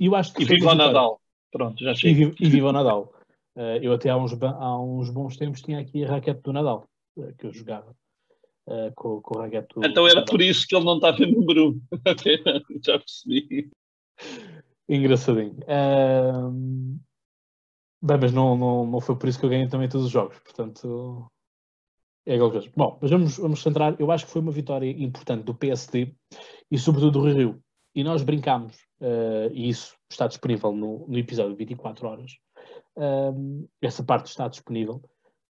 E 0.00 0.06
eu 0.06 0.14
acho 0.14 0.34
que 0.34 0.42
E 0.42 0.46
viva 0.46 0.72
o. 0.72 0.74
Nadal. 0.74 1.20
Pronto, 1.52 1.82
já 1.82 1.94
chega. 1.94 2.30
vi- 2.30 2.34
e 2.40 2.48
viva 2.48 2.68
o 2.68 2.72
Nadal. 2.72 3.12
Eh, 3.56 3.78
eu 3.82 3.92
até 3.92 4.10
há 4.10 4.16
uns, 4.16 4.32
há 4.42 4.78
uns 4.80 5.10
bons 5.10 5.36
tempos 5.36 5.62
tinha 5.62 5.78
aqui 5.80 6.04
a 6.04 6.08
raquete 6.08 6.40
do 6.42 6.52
Nadal, 6.52 6.86
eh, 7.18 7.32
que 7.38 7.46
eu 7.46 7.52
jogava 7.52 7.94
eh, 8.68 8.92
com, 8.94 9.20
com 9.22 9.38
a 9.38 9.42
raquete 9.44 9.74
do 9.74 9.84
Então 9.86 10.04
era 10.06 10.16
Nadal. 10.16 10.26
por 10.30 10.42
isso 10.42 10.66
que 10.66 10.74
ele 10.76 10.84
não 10.84 10.96
estava 10.96 11.22
em 11.22 11.32
número 11.32 11.70
1. 11.70 11.80
já 12.84 12.98
percebi. 12.98 13.70
Engraçadinho. 14.88 15.56
Ahm, 15.66 16.98
Bem, 18.02 18.18
mas 18.20 18.32
não, 18.32 18.56
não, 18.56 18.86
não 18.86 19.00
foi 19.00 19.16
por 19.16 19.28
isso 19.28 19.38
que 19.38 19.44
eu 19.46 19.50
ganhei 19.50 19.68
também 19.68 19.88
todos 19.88 20.06
os 20.06 20.12
jogos, 20.12 20.38
portanto 20.40 21.30
é 22.26 22.34
aquela 22.34 22.50
coisa. 22.50 22.70
Bom, 22.76 22.98
mas 23.00 23.10
vamos, 23.10 23.36
vamos 23.38 23.62
centrar. 23.62 23.96
Eu 23.98 24.10
acho 24.10 24.26
que 24.26 24.32
foi 24.32 24.42
uma 24.42 24.50
vitória 24.50 24.90
importante 24.90 25.44
do 25.44 25.54
PSD 25.54 26.12
e 26.70 26.76
sobretudo 26.76 27.12
do 27.12 27.24
Rio 27.24 27.36
Rio. 27.36 27.62
E 27.94 28.04
nós 28.04 28.22
brincámos, 28.22 28.76
eh, 29.00 29.48
e 29.52 29.68
isso 29.68 29.96
está 30.10 30.26
disponível 30.26 30.72
no, 30.72 31.06
no 31.08 31.16
episódio 31.16 31.52
de 31.52 31.58
24 31.58 32.06
horas. 32.06 32.32
Ahm, 32.96 33.64
essa 33.80 34.02
parte 34.02 34.26
está 34.26 34.48
disponível. 34.48 35.00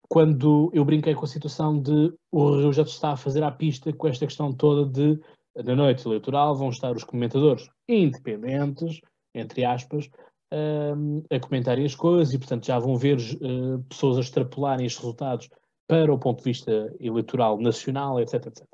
Quando 0.10 0.70
eu 0.74 0.84
brinquei 0.84 1.14
com 1.16 1.26
a 1.26 1.28
situação 1.28 1.80
de 1.80 2.14
o 2.32 2.58
Rio 2.58 2.74
já 2.74 2.82
está 2.82 3.12
a 3.12 3.18
fazer 3.18 3.44
à 3.44 3.52
pista 3.52 3.94
com 3.94 4.08
esta 4.08 4.26
questão 4.26 4.52
toda 4.52 4.86
de 4.86 5.20
na 5.56 5.76
noite 5.76 6.06
eleitoral 6.06 6.56
vão 6.56 6.70
estar 6.70 6.96
os 6.96 7.04
comentadores 7.04 7.70
independentes, 7.88 9.00
entre 9.36 9.64
aspas, 9.64 10.10
a 11.30 11.40
comentarem 11.40 11.86
as 11.86 11.96
coisas 11.96 12.34
e, 12.34 12.38
portanto, 12.38 12.66
já 12.66 12.78
vão 12.78 12.96
ver 12.96 13.18
uh, 13.18 13.84
pessoas 13.90 14.18
a 14.18 14.22
extrapolarem 14.22 14.86
estes 14.86 15.02
resultados 15.02 15.50
para 15.88 16.14
o 16.14 16.20
ponto 16.20 16.40
de 16.40 16.44
vista 16.44 16.96
eleitoral 17.00 17.60
nacional, 17.60 18.20
etc, 18.20 18.46
etc. 18.46 18.66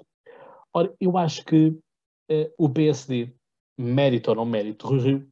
Ora, 0.73 0.93
eu 0.99 1.17
acho 1.17 1.43
que 1.45 1.67
uh, 1.67 2.53
o 2.57 2.69
PSD, 2.69 3.33
mérito 3.77 4.29
ou 4.29 4.35
não 4.35 4.45
mérito, 4.45 4.87
Rio 4.87 5.01
Rio, 5.01 5.27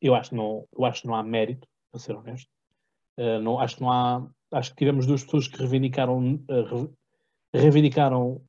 eu 0.00 0.14
acho 0.14 0.30
que 0.30 0.36
não, 0.36 0.66
eu 0.76 0.84
acho 0.84 1.06
não 1.06 1.14
há 1.14 1.22
mérito, 1.22 1.66
para 1.90 2.00
ser 2.00 2.16
honesto. 2.16 2.50
Uh, 3.18 3.40
não, 3.40 3.60
acho 3.60 3.76
que 3.76 3.82
não 3.82 3.92
há. 3.92 4.28
Acho 4.52 4.70
que 4.70 4.76
tivemos 4.76 5.06
duas 5.06 5.24
pessoas 5.24 5.48
que 5.48 5.58
reivindicaram, 5.58 6.40
reivindicaram 7.52 8.40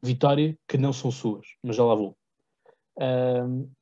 vitória 0.00 0.56
que 0.68 0.78
não 0.78 0.92
são 0.92 1.10
suas, 1.10 1.44
mas 1.60 1.74
já 1.74 1.84
lá 1.84 1.96
vou. 1.96 2.16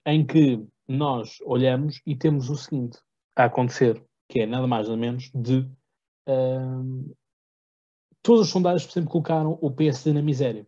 Em 0.07 0.25
que 0.25 0.67
nós 0.89 1.39
olhamos 1.45 2.01
e 2.07 2.17
temos 2.17 2.49
o 2.51 2.57
seguinte 2.57 2.99
a 3.35 3.45
acontecer, 3.45 4.03
que 4.29 4.41
é 4.41 4.47
nada 4.47 4.67
mais 4.67 4.89
nada 4.89 4.97
menos 4.97 5.31
de 5.35 5.69
um, 6.29 7.13
todas 8.23 8.47
as 8.47 8.53
sondagens 8.53 8.93
sempre 8.93 9.11
colocaram 9.11 9.59
o 9.61 9.71
PSD 9.71 10.13
na 10.13 10.23
miséria. 10.23 10.67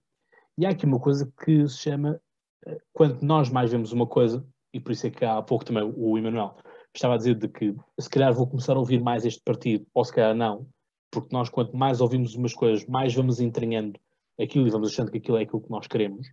E 0.57 0.67
há 0.67 0.71
aqui 0.71 0.87
uma 0.87 1.01
coisa 1.01 1.31
que 1.45 1.69
se 1.69 1.79
chama 1.79 2.21
uh, 2.67 2.77
quando 2.93 3.23
nós 3.23 3.51
mais 3.51 3.71
vemos 3.71 3.93
uma 3.93 4.07
coisa, 4.07 4.47
e 4.73 4.81
por 4.81 4.93
isso 4.93 5.07
é 5.07 5.11
que 5.11 5.25
há 5.25 5.41
pouco 5.43 5.65
também 5.65 5.83
o 5.97 6.19
Emanuel 6.19 6.57
estava 6.95 7.15
a 7.15 7.17
dizer 7.17 7.37
de 7.37 7.49
que 7.49 7.75
se 7.99 8.11
calhar 8.11 8.33
vou 8.33 8.47
começar 8.47 8.77
a 8.77 8.79
ouvir 8.79 9.01
mais 9.01 9.25
este 9.25 9.41
partido, 9.43 9.87
ou 9.95 10.05
se 10.05 10.13
calhar 10.13 10.35
não, 10.35 10.69
porque 11.11 11.35
nós 11.35 11.49
quanto 11.49 11.77
mais 11.77 12.01
ouvimos 12.01 12.35
umas 12.35 12.55
coisas, 12.55 12.87
mais 12.87 13.15
vamos 13.15 13.41
entranhando 13.41 13.99
aquilo 14.41 14.67
e 14.67 14.71
vamos 14.71 14.91
achando 14.93 15.11
que 15.11 15.19
aquilo 15.19 15.39
é 15.39 15.43
aquilo 15.43 15.63
que 15.63 15.71
nós 15.71 15.87
queremos. 15.87 16.29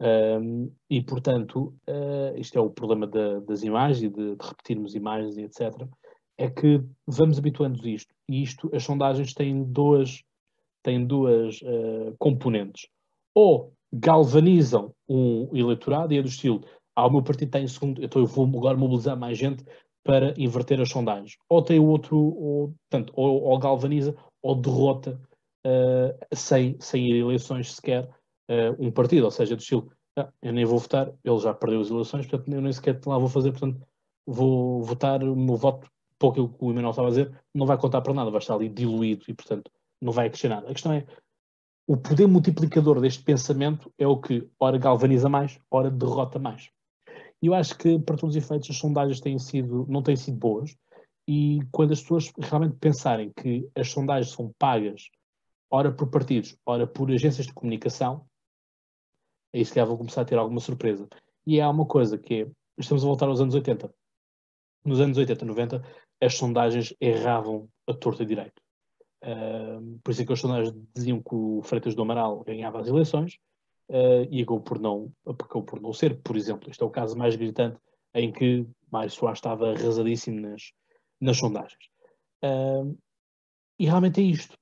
Um, 0.00 0.70
e, 0.88 1.02
portanto, 1.02 1.74
uh, 1.88 2.36
isto 2.36 2.56
é 2.56 2.60
o 2.60 2.70
problema 2.70 3.06
da, 3.06 3.40
das 3.40 3.62
imagens 3.62 4.00
de, 4.00 4.36
de, 4.36 4.36
repetirmos 4.40 4.94
imagens 4.94 5.36
e 5.36 5.42
etc. 5.42 5.72
É 6.36 6.48
que 6.48 6.82
vamos 7.06 7.38
habituando 7.38 7.84
a 7.84 7.88
isto. 7.88 8.14
E 8.28 8.42
isto, 8.42 8.70
as 8.72 8.84
sondagens 8.84 9.34
têm 9.34 9.64
duas, 9.64 10.22
têm 10.82 11.04
duas 11.04 11.60
uh, 11.62 12.14
componentes. 12.18 12.88
Ou 13.34 13.72
galvanizam 13.92 14.92
um 15.08 15.48
eleitorado 15.56 16.12
e 16.12 16.18
é 16.18 16.22
do 16.22 16.28
estilo, 16.28 16.62
ah, 16.94 17.06
o 17.06 17.10
meu 17.10 17.22
partido 17.22 17.48
está 17.48 17.60
em 17.60 17.68
segundo, 17.68 18.04
então 18.04 18.20
eu 18.20 18.26
vou 18.26 18.44
agora 18.44 18.76
mobilizar 18.76 19.16
mais 19.16 19.38
gente 19.38 19.64
para 20.04 20.34
inverter 20.36 20.80
as 20.80 20.90
sondagens. 20.90 21.36
Ou 21.48 21.62
tem 21.62 21.78
outro, 21.78 22.16
ou, 22.16 22.74
portanto, 22.90 23.12
ou, 23.16 23.42
ou 23.42 23.58
galvaniza 23.58 24.16
ou 24.42 24.54
derrota 24.54 25.20
uh, 25.66 26.36
sem, 26.36 26.76
sem 26.80 27.10
eleições 27.10 27.74
sequer 27.74 28.08
uh, 28.48 28.76
um 28.78 28.90
partido, 28.90 29.24
ou 29.24 29.30
seja, 29.30 29.56
do 29.56 29.60
estilo, 29.60 29.90
ah, 30.16 30.28
eu 30.42 30.52
nem 30.52 30.64
vou 30.64 30.78
votar, 30.78 31.12
ele 31.24 31.38
já 31.38 31.54
perdeu 31.54 31.80
as 31.80 31.90
eleições, 31.90 32.26
portanto 32.26 32.52
eu 32.52 32.60
nem 32.60 32.72
sequer 32.72 33.00
lá 33.06 33.18
vou 33.18 33.28
fazer, 33.28 33.52
portanto 33.52 33.80
vou 34.26 34.82
votar 34.82 35.22
o 35.22 35.36
meu 35.36 35.56
voto, 35.56 35.88
pouco 36.18 36.34
aquilo 36.34 36.58
que 36.58 36.64
o 36.64 36.70
Emanuel 36.70 36.90
estava 36.90 37.08
a 37.08 37.10
dizer, 37.10 37.42
não 37.54 37.66
vai 37.66 37.78
contar 37.78 38.00
para 38.00 38.14
nada, 38.14 38.30
vai 38.30 38.40
estar 38.40 38.54
ali 38.54 38.68
diluído 38.68 39.24
e 39.28 39.34
portanto 39.34 39.70
não 40.00 40.12
vai 40.12 40.26
acrescer 40.26 40.48
nada. 40.48 40.68
A 40.68 40.72
questão 40.72 40.92
é, 40.92 41.06
o 41.86 41.96
poder 41.96 42.26
multiplicador 42.26 43.00
deste 43.00 43.22
pensamento 43.22 43.92
é 43.96 44.06
o 44.06 44.20
que 44.20 44.46
ora 44.60 44.76
galvaniza 44.76 45.28
mais, 45.28 45.58
ora 45.70 45.90
derrota 45.90 46.38
mais. 46.38 46.70
E 47.40 47.46
eu 47.46 47.54
acho 47.54 47.78
que, 47.78 47.98
para 47.98 48.16
todos 48.16 48.36
os 48.36 48.42
efeitos, 48.42 48.68
as 48.68 48.76
sondagens 48.76 49.20
têm 49.20 49.38
sido, 49.38 49.86
não 49.88 50.02
têm 50.02 50.16
sido 50.16 50.36
boas, 50.36 50.76
e 51.26 51.60
quando 51.70 51.92
as 51.92 52.00
pessoas 52.00 52.32
realmente 52.38 52.76
pensarem 52.76 53.32
que 53.34 53.68
as 53.74 53.90
sondagens 53.90 54.32
são 54.32 54.52
pagas, 54.58 55.08
ora 55.70 55.92
por 55.92 56.08
partidos, 56.08 56.56
ora 56.66 56.86
por 56.86 57.10
agências 57.10 57.46
de 57.46 57.54
comunicação, 57.54 58.26
aí 59.54 59.64
se 59.64 59.72
calhar 59.72 59.86
vou 59.86 59.98
começar 59.98 60.22
a 60.22 60.24
ter 60.24 60.38
alguma 60.38 60.60
surpresa. 60.60 61.08
E 61.46 61.60
há 61.60 61.68
uma 61.68 61.86
coisa 61.86 62.18
que 62.18 62.42
é, 62.42 62.50
estamos 62.78 63.02
a 63.02 63.06
voltar 63.06 63.26
aos 63.26 63.40
anos 63.40 63.54
80. 63.54 63.92
Nos 64.84 65.00
anos 65.00 65.16
80, 65.16 65.44
90, 65.44 65.82
as 66.20 66.34
sondagens 66.34 66.94
erravam 67.00 67.68
a 67.86 67.94
torta 67.94 68.24
direito. 68.24 68.60
Uh, 69.24 69.98
por 70.04 70.12
isso 70.12 70.22
é 70.22 70.26
que 70.26 70.32
as 70.32 70.40
sondagens 70.40 70.74
diziam 70.94 71.20
que 71.20 71.34
o 71.34 71.60
Freitas 71.62 71.94
do 71.94 72.02
Amaral 72.02 72.44
ganhava 72.44 72.80
as 72.80 72.86
eleições, 72.86 73.38
uh, 73.88 74.26
e 74.30 74.42
acabou 74.42 74.60
por, 74.60 74.78
não, 74.78 75.12
acabou 75.26 75.62
por 75.62 75.80
não 75.80 75.92
ser, 75.92 76.20
por 76.22 76.36
exemplo. 76.36 76.70
Este 76.70 76.82
é 76.82 76.86
o 76.86 76.90
caso 76.90 77.16
mais 77.16 77.34
gritante 77.34 77.78
em 78.14 78.32
que 78.32 78.66
Mário 78.90 79.10
Soares 79.10 79.38
estava 79.38 79.70
arrasadíssimo 79.70 80.40
nas, 80.40 80.72
nas 81.20 81.36
sondagens. 81.36 81.84
Uh, 82.44 82.96
e 83.78 83.86
realmente 83.86 84.20
é 84.20 84.24
isto. 84.24 84.56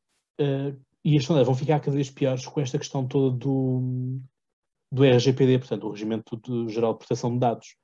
e 1.05 1.17
as 1.17 1.25
sondagens 1.25 1.47
vão 1.47 1.55
ficar 1.55 1.81
cada 1.81 1.97
vez 1.97 2.11
piores 2.11 2.47
com 2.47 2.61
esta 2.61 2.79
questão 2.79 3.07
toda 3.07 3.37
do, 3.37 4.21
do 4.91 5.05
RGPD, 5.05 5.59
portanto, 5.59 5.87
o 5.87 5.91
Regimento 5.91 6.37
de 6.37 6.73
Geral 6.73 6.93
de 6.93 6.99
Proteção 7.01 7.33
de 7.33 7.39
Dados. 7.39 7.77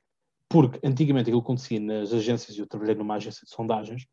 Porque 0.48 0.78
antigamente 0.86 1.30
aquilo 1.30 1.40
que 1.40 1.46
acontecia 1.46 1.80
nas 1.80 2.12
agências, 2.12 2.56
e 2.56 2.60
eu 2.60 2.66
trabalhei 2.66 2.94
numa 2.94 3.14
agência 3.14 3.44
de 3.44 3.50
sondagens, 3.50 4.06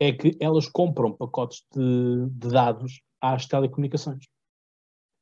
é 0.00 0.12
que 0.12 0.36
elas 0.40 0.68
compram 0.68 1.12
pacotes 1.12 1.64
de, 1.74 2.26
de 2.30 2.48
dados 2.48 3.00
às 3.20 3.46
telecomunicações. 3.46 4.24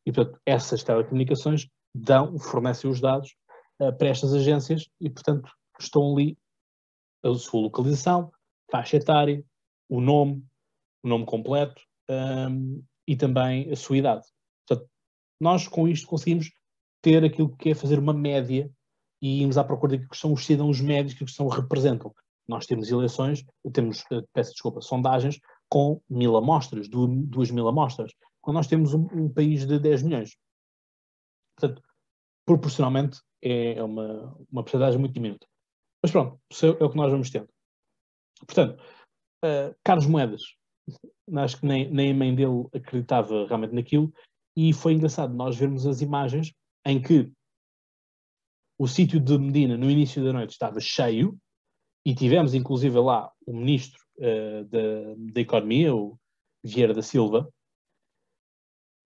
E, 0.05 0.13
portanto, 0.13 0.41
essas 0.45 0.83
telecomunicações 0.83 1.67
dão, 1.95 2.39
fornecem 2.39 2.91
os 2.91 3.01
dados 3.01 3.35
uh, 3.81 3.93
para 3.97 4.09
estas 4.09 4.35
agências 4.35 4.89
e, 5.01 5.09
portanto, 5.09 5.51
estão 5.81 6.13
ali 6.13 6.39
a 7.25 7.35
sua 7.35 7.63
localização, 7.63 8.31
faixa 8.71 8.97
etária, 8.97 9.45
o 9.89 10.01
nome, 10.01 10.45
o 11.03 11.09
nome 11.09 11.25
completo 11.25 11.83
um, 12.09 12.83
e 13.07 13.17
também 13.17 13.71
a 13.71 13.77
sua 13.77 13.97
idade. 13.97 14.27
Nós 15.41 15.69
com 15.69 15.87
isto 15.87 16.07
conseguimos 16.07 16.51
ter 17.03 17.25
aquilo 17.25 17.55
que 17.57 17.71
é 17.71 17.75
fazer 17.75 17.99
uma 17.99 18.13
média 18.13 18.71
e 19.21 19.41
íamos 19.41 19.59
à 19.59 19.65
procura 19.65 19.93
daquilo 19.93 20.11
que 20.11 20.17
são 20.17 20.33
os 20.33 20.45
cidadãos 20.45 20.81
médios 20.81 21.15
que 21.15 21.27
são 21.31 21.49
representam. 21.49 22.15
Nós 22.49 22.67
temos 22.67 22.91
eleições, 22.91 23.45
temos, 23.73 24.05
eh, 24.13 24.23
peço 24.33 24.53
desculpa, 24.53 24.81
sondagens 24.81 25.41
com 25.69 26.01
mil 26.09 26.37
amostras, 26.37 26.89
duas 26.89 27.51
mil 27.51 27.67
amostras, 27.67 28.13
quando 28.41 28.57
nós 28.57 28.69
temos 28.69 28.95
um, 28.95 29.09
um 29.13 29.29
país 29.29 29.67
de 29.67 29.79
10 29.79 30.03
milhões. 30.05 30.37
Portanto, 31.59 31.83
proporcionalmente 32.45 33.21
é 33.43 33.83
uma, 33.83 34.37
uma 34.51 34.63
porcentagem 34.63 35.01
muito 35.01 35.15
diminuta. 35.15 35.47
Mas 36.03 36.13
pronto, 36.13 36.39
é 36.63 36.85
o 36.85 36.91
que 36.91 36.97
nós 36.97 37.11
vamos 37.11 37.31
tendo. 37.31 37.49
Portanto, 38.47 38.81
uh, 39.45 39.75
Carlos 39.83 40.07
Moedas, 40.07 40.43
acho 41.37 41.59
que 41.59 41.67
nem, 41.67 41.91
nem 41.91 42.13
a 42.13 42.15
mãe 42.15 42.35
dele 42.35 42.69
acreditava 42.73 43.47
realmente 43.47 43.75
naquilo, 43.75 44.13
e 44.57 44.73
foi 44.73 44.95
engraçado 44.95 45.35
nós 45.35 45.57
vermos 45.57 45.87
as 45.87 46.01
imagens 46.01 46.53
em 46.85 47.01
que 47.01 47.31
o 48.79 48.87
sítio 48.87 49.21
de 49.21 49.39
Medina, 49.39 49.77
no 49.77 49.91
início 49.91 50.25
da 50.25 50.33
noite, 50.33 50.51
estava 50.51 50.81
cheio, 50.81 51.37
e 52.05 52.15
tivemos 52.15 52.55
inclusive 52.55 52.99
lá 52.99 53.33
o 53.47 53.53
ministro 53.53 54.01
uh, 54.19 54.65
da, 54.65 55.33
da 55.33 55.41
Economia, 55.41 55.95
o 55.95 56.19
Vieira 56.63 56.95
da 56.95 57.03
Silva. 57.03 57.49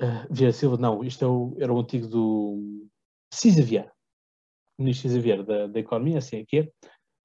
Uh, 0.01 0.26
Vieira 0.30 0.53
da 0.53 0.59
Silva, 0.59 0.76
não, 0.76 1.03
isto 1.03 1.24
é 1.24 1.28
o, 1.28 1.57
era 1.59 1.72
o 1.72 1.80
antigo 1.80 2.07
do 2.09 2.86
Cisa 3.32 3.62
Vieira, 3.62 3.92
o 4.78 4.82
ministro 4.82 5.09
Cisa 5.09 5.20
Vieira 5.20 5.44
da, 5.44 5.66
da 5.66 5.80
Economia, 5.80 6.18
assim 6.18 6.38
é 6.38 6.44
que 6.44 6.59
é. 6.59 6.72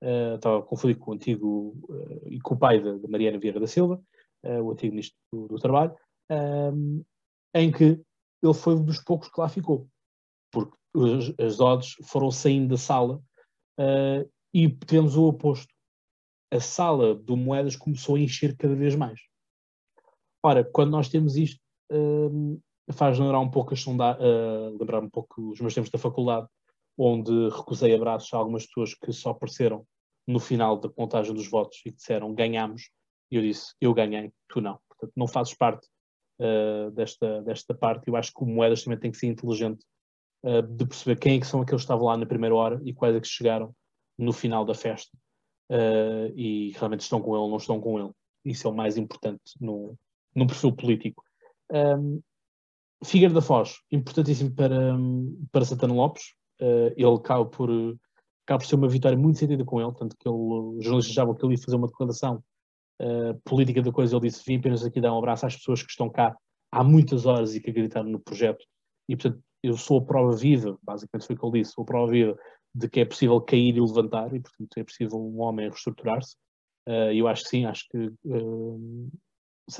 Uh, 0.03 0.36
estava 0.36 0.59
a 0.59 0.61
confundir 0.61 0.97
com 0.97 1.11
o 1.11 1.13
antigo 1.13 1.76
e 2.28 2.39
com 2.39 2.53
o 2.53 2.59
pai 2.59 2.82
da, 2.82 2.95
Mariana 3.07 3.39
Vieira 3.39 3.59
da 3.59 3.67
Silva, 3.67 4.01
o 4.43 4.71
antigo 4.71 4.93
ministro 4.93 5.17
do, 5.34 5.47
do 5.47 5.59
Trabalho, 5.59 5.95
em 7.55 7.71
que 7.71 7.99
ele 8.44 8.54
foi 8.54 8.76
um 8.76 8.84
dos 8.84 9.00
poucos 9.00 9.30
que 9.30 9.40
lá 9.40 9.50
ficou, 9.50 9.88
porque 10.52 10.76
as 11.40 11.60
odds 11.60 11.96
foram 12.04 12.32
saindo 12.32 12.70
da 12.70 12.78
sala 12.78 13.22
e 14.54 14.70
tivemos 14.70 15.16
o 15.18 15.26
oposto. 15.26 15.74
A 16.52 16.60
sala 16.60 17.16
do 17.16 17.36
Moedas 17.36 17.76
começou 17.76 18.16
a 18.16 18.20
encher 18.20 18.56
cada 18.56 18.76
vez 18.76 18.96
mais. 18.96 19.20
Ora, 20.44 20.64
quando 20.64 20.92
nós 20.92 21.10
temos 21.10 21.36
isto, 21.36 21.60
faz 22.94 23.18
lembrar 23.18 23.40
um 23.40 23.50
pouco, 23.50 23.74
a 23.74 24.70
lembrar 24.70 25.02
um 25.02 25.10
pouco 25.10 25.52
os 25.52 25.60
meus 25.60 25.74
tempos 25.74 25.90
da 25.90 25.98
faculdade, 25.98 26.48
onde 26.98 27.50
recusei 27.50 27.94
abraços 27.94 28.32
a 28.34 28.38
algumas 28.38 28.66
pessoas 28.66 28.94
que 28.94 29.12
só 29.12 29.32
apareceram 29.32 29.86
no 30.28 30.40
final 30.40 30.80
da 30.80 30.88
contagem 30.88 31.34
dos 31.34 31.50
votos 31.50 31.82
e 31.86 31.92
disseram 31.92 32.34
ganhamos, 32.34 32.90
e 33.30 33.36
eu 33.36 33.42
disse 33.42 33.74
eu 33.82 33.94
ganhei, 33.94 34.32
tu 34.48 34.62
não. 34.62 34.80
Portanto, 34.88 35.12
não 35.16 35.28
fazes 35.28 35.54
parte 35.56 35.88
uh, 36.40 36.92
desta, 36.92 37.42
desta 37.42 37.74
parte. 37.74 38.08
Eu 38.08 38.16
acho 38.16 38.32
que 38.34 38.44
o 38.44 38.48
Moedas 38.48 38.84
também 38.84 39.00
tem 39.00 39.12
que 39.12 39.18
ser 39.18 39.28
inteligente 39.28 39.84
uh, 40.44 40.62
de 40.62 40.86
perceber 40.86 41.20
quem 41.20 41.38
é 41.38 41.40
que 41.40 41.48
são 41.48 41.62
aqueles 41.62 41.82
que 41.82 41.86
estavam 41.86 42.06
lá 42.06 42.18
na 42.18 42.26
primeira 42.26 42.56
hora 42.56 42.82
e 42.84 42.94
quais 42.94 43.16
é 43.16 43.20
que 43.20 43.28
chegaram 43.28 43.74
no 44.18 44.32
final 44.32 44.66
da 44.66 44.74
festa 44.74 45.16
uh, 45.72 46.32
e 46.36 46.72
realmente 46.72 47.02
estão 47.02 47.22
com 47.22 47.32
ele 47.32 47.44
ou 47.44 47.50
não 47.50 47.58
estão 47.58 47.80
com 47.80 48.00
ele. 48.00 48.12
Isso 48.44 48.68
é 48.68 48.72
o 48.72 48.76
mais 48.76 48.98
importante 48.98 49.42
no, 49.60 49.98
no 50.34 50.48
perfil 50.48 50.72
político. 50.72 51.24
Um, 51.72 52.22
Figueiredo 53.04 53.36
da 53.36 53.42
Foz, 53.42 53.80
importantíssimo 53.92 54.52
para, 54.56 54.96
para 55.52 55.66
Santana 55.66 55.94
Lopes, 55.94 56.34
ele 56.96 57.14
acaba 57.14 57.46
por, 57.46 57.70
acaba 58.46 58.60
por 58.60 58.66
ser 58.66 58.76
uma 58.76 58.88
vitória 58.88 59.18
muito 59.18 59.38
sentida 59.38 59.66
com 59.66 59.82
ele, 59.82 59.94
tanto 59.94 60.16
que 60.18 60.28
ele, 60.28 60.38
os 60.38 60.84
jornalistas 60.84 61.12
achavam 61.12 61.36
que 61.36 61.46
ele 61.46 61.56
ia 61.56 61.62
fazer 61.62 61.76
uma 61.76 61.88
declaração 61.88 62.42
uh, 63.02 63.39
política 63.43 63.82
da 63.82 63.91
coisa, 63.91 64.16
ele 64.16 64.28
disse, 64.28 64.43
vim 64.46 64.58
apenas 64.58 64.84
aqui 64.84 65.02
dar 65.02 65.14
um 65.14 65.18
abraço 65.18 65.46
às 65.46 65.56
pessoas 65.56 65.82
que 65.82 65.89
estão 65.89 66.10
cá 66.10 66.36
há 66.72 66.84
muitas 66.84 67.26
horas 67.26 67.56
e 67.56 67.62
que 67.62 67.70
acreditaram 67.70 68.10
no 68.10 68.20
projeto, 68.20 68.66
e 69.10 69.16
portanto 69.16 69.41
eu 69.64 69.78
sou 69.78 70.00
a 70.00 70.06
prova 70.06 70.36
viva, 70.36 70.78
basicamente 70.84 71.26
foi 71.26 71.36
o 71.36 71.39
que 71.39 71.46
ele 71.46 71.60
disse, 71.60 71.74
sou 71.74 71.84
a 71.84 71.88
prova 71.88 72.12
viva 72.12 72.38
de 72.74 72.89
que 72.89 73.00
é 73.00 73.06
possível 73.06 73.39
cair 73.41 73.76
e 73.76 73.82
levantar, 73.82 74.34
e 74.34 74.39
portanto 74.39 74.78
é 74.78 74.84
possível 74.84 75.18
um 75.18 75.41
homem 75.41 75.70
reestruturar-se, 75.70 76.36
uh, 76.88 77.12
eu 77.14 77.28
acho 77.28 77.43
que 77.43 77.50
sim, 77.50 77.66
acho 77.66 77.86
que 77.89 78.12
uh, 78.26 79.10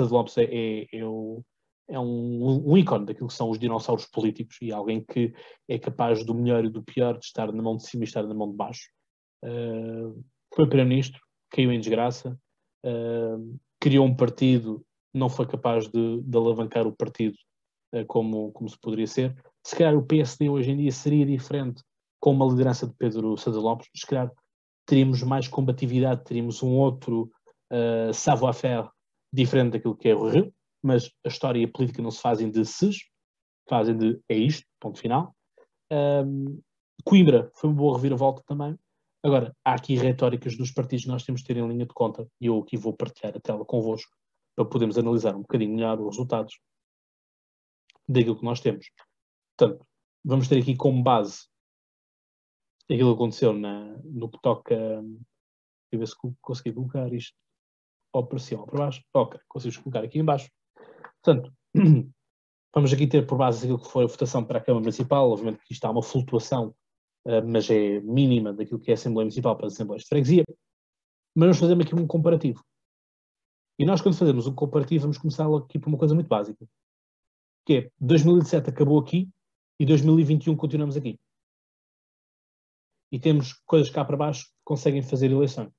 Lopes 0.10 0.38
é, 0.38 0.44
é, 0.46 0.88
é 0.92 1.06
o 1.06 1.44
é 1.88 2.00
um, 2.00 2.72
um 2.72 2.78
ícone 2.78 3.06
daquilo 3.06 3.28
que 3.28 3.34
são 3.34 3.50
os 3.50 3.60
dinossauros 3.60 4.06
políticos 4.08 4.58
e 4.62 4.72
alguém 4.72 5.04
que 5.04 5.34
é 5.68 5.78
capaz 5.78 6.26
do 6.26 6.34
melhor 6.34 6.66
e 6.66 6.70
do 6.70 6.84
pior, 6.84 7.18
de 7.18 7.26
estar 7.26 7.52
na 7.52 7.62
mão 7.62 7.78
de 7.78 7.86
cima 7.86 8.04
e 8.04 8.08
estar 8.08 8.24
na 8.24 8.34
mão 8.34 8.50
de 8.50 8.58
baixo. 8.58 8.90
Uh, 9.44 10.24
foi 10.54 10.68
primeiro-ministro, 10.68 11.20
caiu 11.52 11.72
em 11.72 11.80
desgraça, 11.80 12.40
uh, 12.86 13.60
criou 13.80 14.06
um 14.06 14.16
partido, 14.16 14.86
não 15.14 15.30
foi 15.30 15.46
capaz 15.46 15.88
de, 15.88 16.22
de 16.22 16.38
alavancar 16.38 16.88
o 16.88 16.96
partido 16.96 17.36
uh, 17.94 18.06
como, 18.06 18.52
como 18.52 18.70
se 18.70 18.80
poderia 18.80 19.08
ser. 19.08 19.36
Se 19.66 19.76
calhar 19.76 19.96
o 19.96 20.06
PSD 20.06 20.50
hoje 20.50 20.72
em 20.72 20.78
dia 20.78 20.92
seria 20.92 21.26
diferente 21.26 21.84
com 22.20 22.32
uma 22.32 22.46
liderança 22.46 22.88
de 22.88 22.94
Pedro 22.94 23.38
Sousa 23.38 23.60
Lopes, 23.60 23.88
se 23.96 24.06
calhar 24.06 24.32
teríamos 24.86 25.22
mais 25.24 25.48
combatividade, 25.48 26.24
teríamos 26.24 26.62
um 26.62 26.76
outro 26.78 27.30
uh, 27.72 28.14
savoir-faire 28.14 28.88
diferente 29.34 29.74
daquilo 29.74 29.96
que 29.96 30.10
é 30.10 30.16
o 30.16 30.30
Rio, 30.30 30.54
mas 30.82 31.10
a 31.26 31.28
história 31.28 31.60
e 31.60 31.66
a 31.66 31.68
política 31.68 32.02
não 32.02 32.12
se 32.12 32.22
fazem 32.22 32.50
de 32.50 32.64
ses, 32.64 32.98
fazem 33.68 33.98
de 33.98 34.20
é 34.30 34.36
isto, 34.36 34.66
ponto 34.80 35.00
final. 35.00 35.36
Um, 35.92 36.62
Coimbra 37.04 37.52
foi 37.56 37.70
uma 37.70 37.78
boa 37.78 37.96
reviravolta 37.96 38.42
também. 38.46 38.78
Agora, 39.26 39.58
há 39.66 39.74
aqui 39.74 39.96
retóricas 39.96 40.56
dos 40.56 40.70
partidos 40.70 41.06
que 41.06 41.10
nós 41.10 41.24
temos 41.24 41.42
de 41.42 41.48
ter 41.48 41.58
em 41.58 41.68
linha 41.68 41.88
de 41.88 41.94
conta, 41.96 42.30
e 42.40 42.46
eu 42.46 42.60
aqui 42.60 42.78
vou 42.78 42.94
partilhar 42.94 43.36
a 43.36 43.40
tela 43.40 43.66
convosco 43.66 44.16
para 44.56 44.66
podermos 44.66 45.00
analisar 45.00 45.36
um 45.36 45.42
bocadinho 45.42 45.74
melhor 45.74 46.00
os 46.00 46.10
resultados 46.10 46.60
daquilo 48.08 48.38
que 48.38 48.46
nós 48.46 48.60
temos. 48.60 48.86
Portanto, 49.58 49.84
vamos 50.24 50.48
ter 50.48 50.62
aqui 50.62 50.76
como 50.76 51.02
base 51.02 51.48
aquilo 52.84 53.10
que 53.10 53.16
aconteceu 53.16 53.52
na, 53.52 53.98
no 54.04 54.30
que 54.30 54.40
toca. 54.44 54.76
Deixa 54.76 55.94
eu 55.94 56.00
ver 56.00 56.08
se 56.08 56.16
consegui 56.40 56.74
colocar 56.74 57.12
isto 57.12 57.36
ou 58.14 58.28
para 58.28 58.38
cima 58.38 58.62
ou 58.62 58.68
para 58.68 58.78
baixo. 58.78 59.04
Ok, 59.12 59.40
conseguimos 59.48 59.84
colocar 59.84 60.04
aqui 60.04 60.20
em 60.20 60.24
baixo. 60.24 60.52
Portanto, 61.24 61.52
vamos 62.76 62.94
aqui 62.94 63.08
ter 63.08 63.26
por 63.26 63.40
base 63.40 63.66
aquilo 63.66 63.82
que 63.82 63.90
foi 63.90 64.04
a 64.04 64.08
votação 64.08 64.46
para 64.46 64.60
a 64.60 64.62
Câmara 64.62 64.82
Municipal, 64.82 65.32
obviamente 65.32 65.64
que 65.66 65.74
isto 65.74 65.84
há 65.86 65.90
uma 65.90 66.04
flutuação, 66.04 66.76
mas 67.48 67.70
é 67.70 68.00
mínima 68.02 68.54
daquilo 68.54 68.80
que 68.80 68.92
é 68.92 68.94
a 68.94 68.96
Assembleia 68.96 69.26
Municipal 69.26 69.56
para 69.56 69.68
as 69.68 69.74
Assembleias 69.74 70.04
de 70.04 70.10
Freguesia, 70.10 70.44
mas 71.36 71.48
vamos 71.48 71.60
fazer 71.60 71.82
aqui 71.82 71.96
um 71.96 72.08
comparativo. 72.08 72.64
E 73.78 73.86
nós, 73.86 74.02
quando 74.02 74.16
fazemos 74.16 74.48
um 74.48 74.56
comparativo, 74.56 75.02
vamos 75.04 75.18
começar 75.18 75.48
aqui 75.54 75.78
por 75.78 75.90
uma 75.90 75.98
coisa 75.98 76.16
muito 76.16 76.28
básica, 76.28 76.66
que 77.66 77.74
é 77.74 77.92
2017 78.00 78.70
acabou 78.70 79.00
aqui 79.00 79.30
e 79.80 79.86
2021 79.86 80.56
continuamos 80.56 80.96
aqui. 80.96 81.20
E 83.12 83.20
temos 83.20 83.54
coisas 83.66 83.90
cá 83.90 84.06
para 84.06 84.18
baixo 84.18 84.46
que 84.46 84.54
conseguem 84.64 85.02
fazer 85.02 85.32
eleição. 85.32 85.72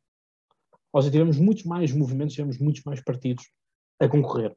Ou 0.93 1.03
seja, 1.03 1.13
tivemos 1.13 1.39
muitos 1.39 1.65
mais 1.65 1.93
movimentos, 1.93 2.35
tivemos 2.35 2.59
muitos 2.59 2.83
mais 2.85 3.03
partidos 3.03 3.51
a 4.01 4.09
concorrer. 4.09 4.55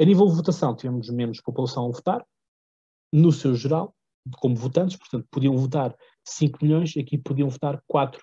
A 0.00 0.04
nível 0.04 0.26
de 0.26 0.34
votação, 0.34 0.74
tivemos 0.74 1.08
menos 1.08 1.40
população 1.40 1.86
a 1.86 1.90
votar, 1.90 2.26
no 3.12 3.30
seu 3.30 3.54
geral, 3.54 3.94
como 4.38 4.56
votantes, 4.56 4.96
portanto, 4.96 5.26
podiam 5.30 5.56
votar 5.56 5.94
5 6.24 6.58
milhões, 6.62 6.96
aqui 6.96 7.18
podiam 7.18 7.48
votar 7.48 7.82
4, 7.86 8.22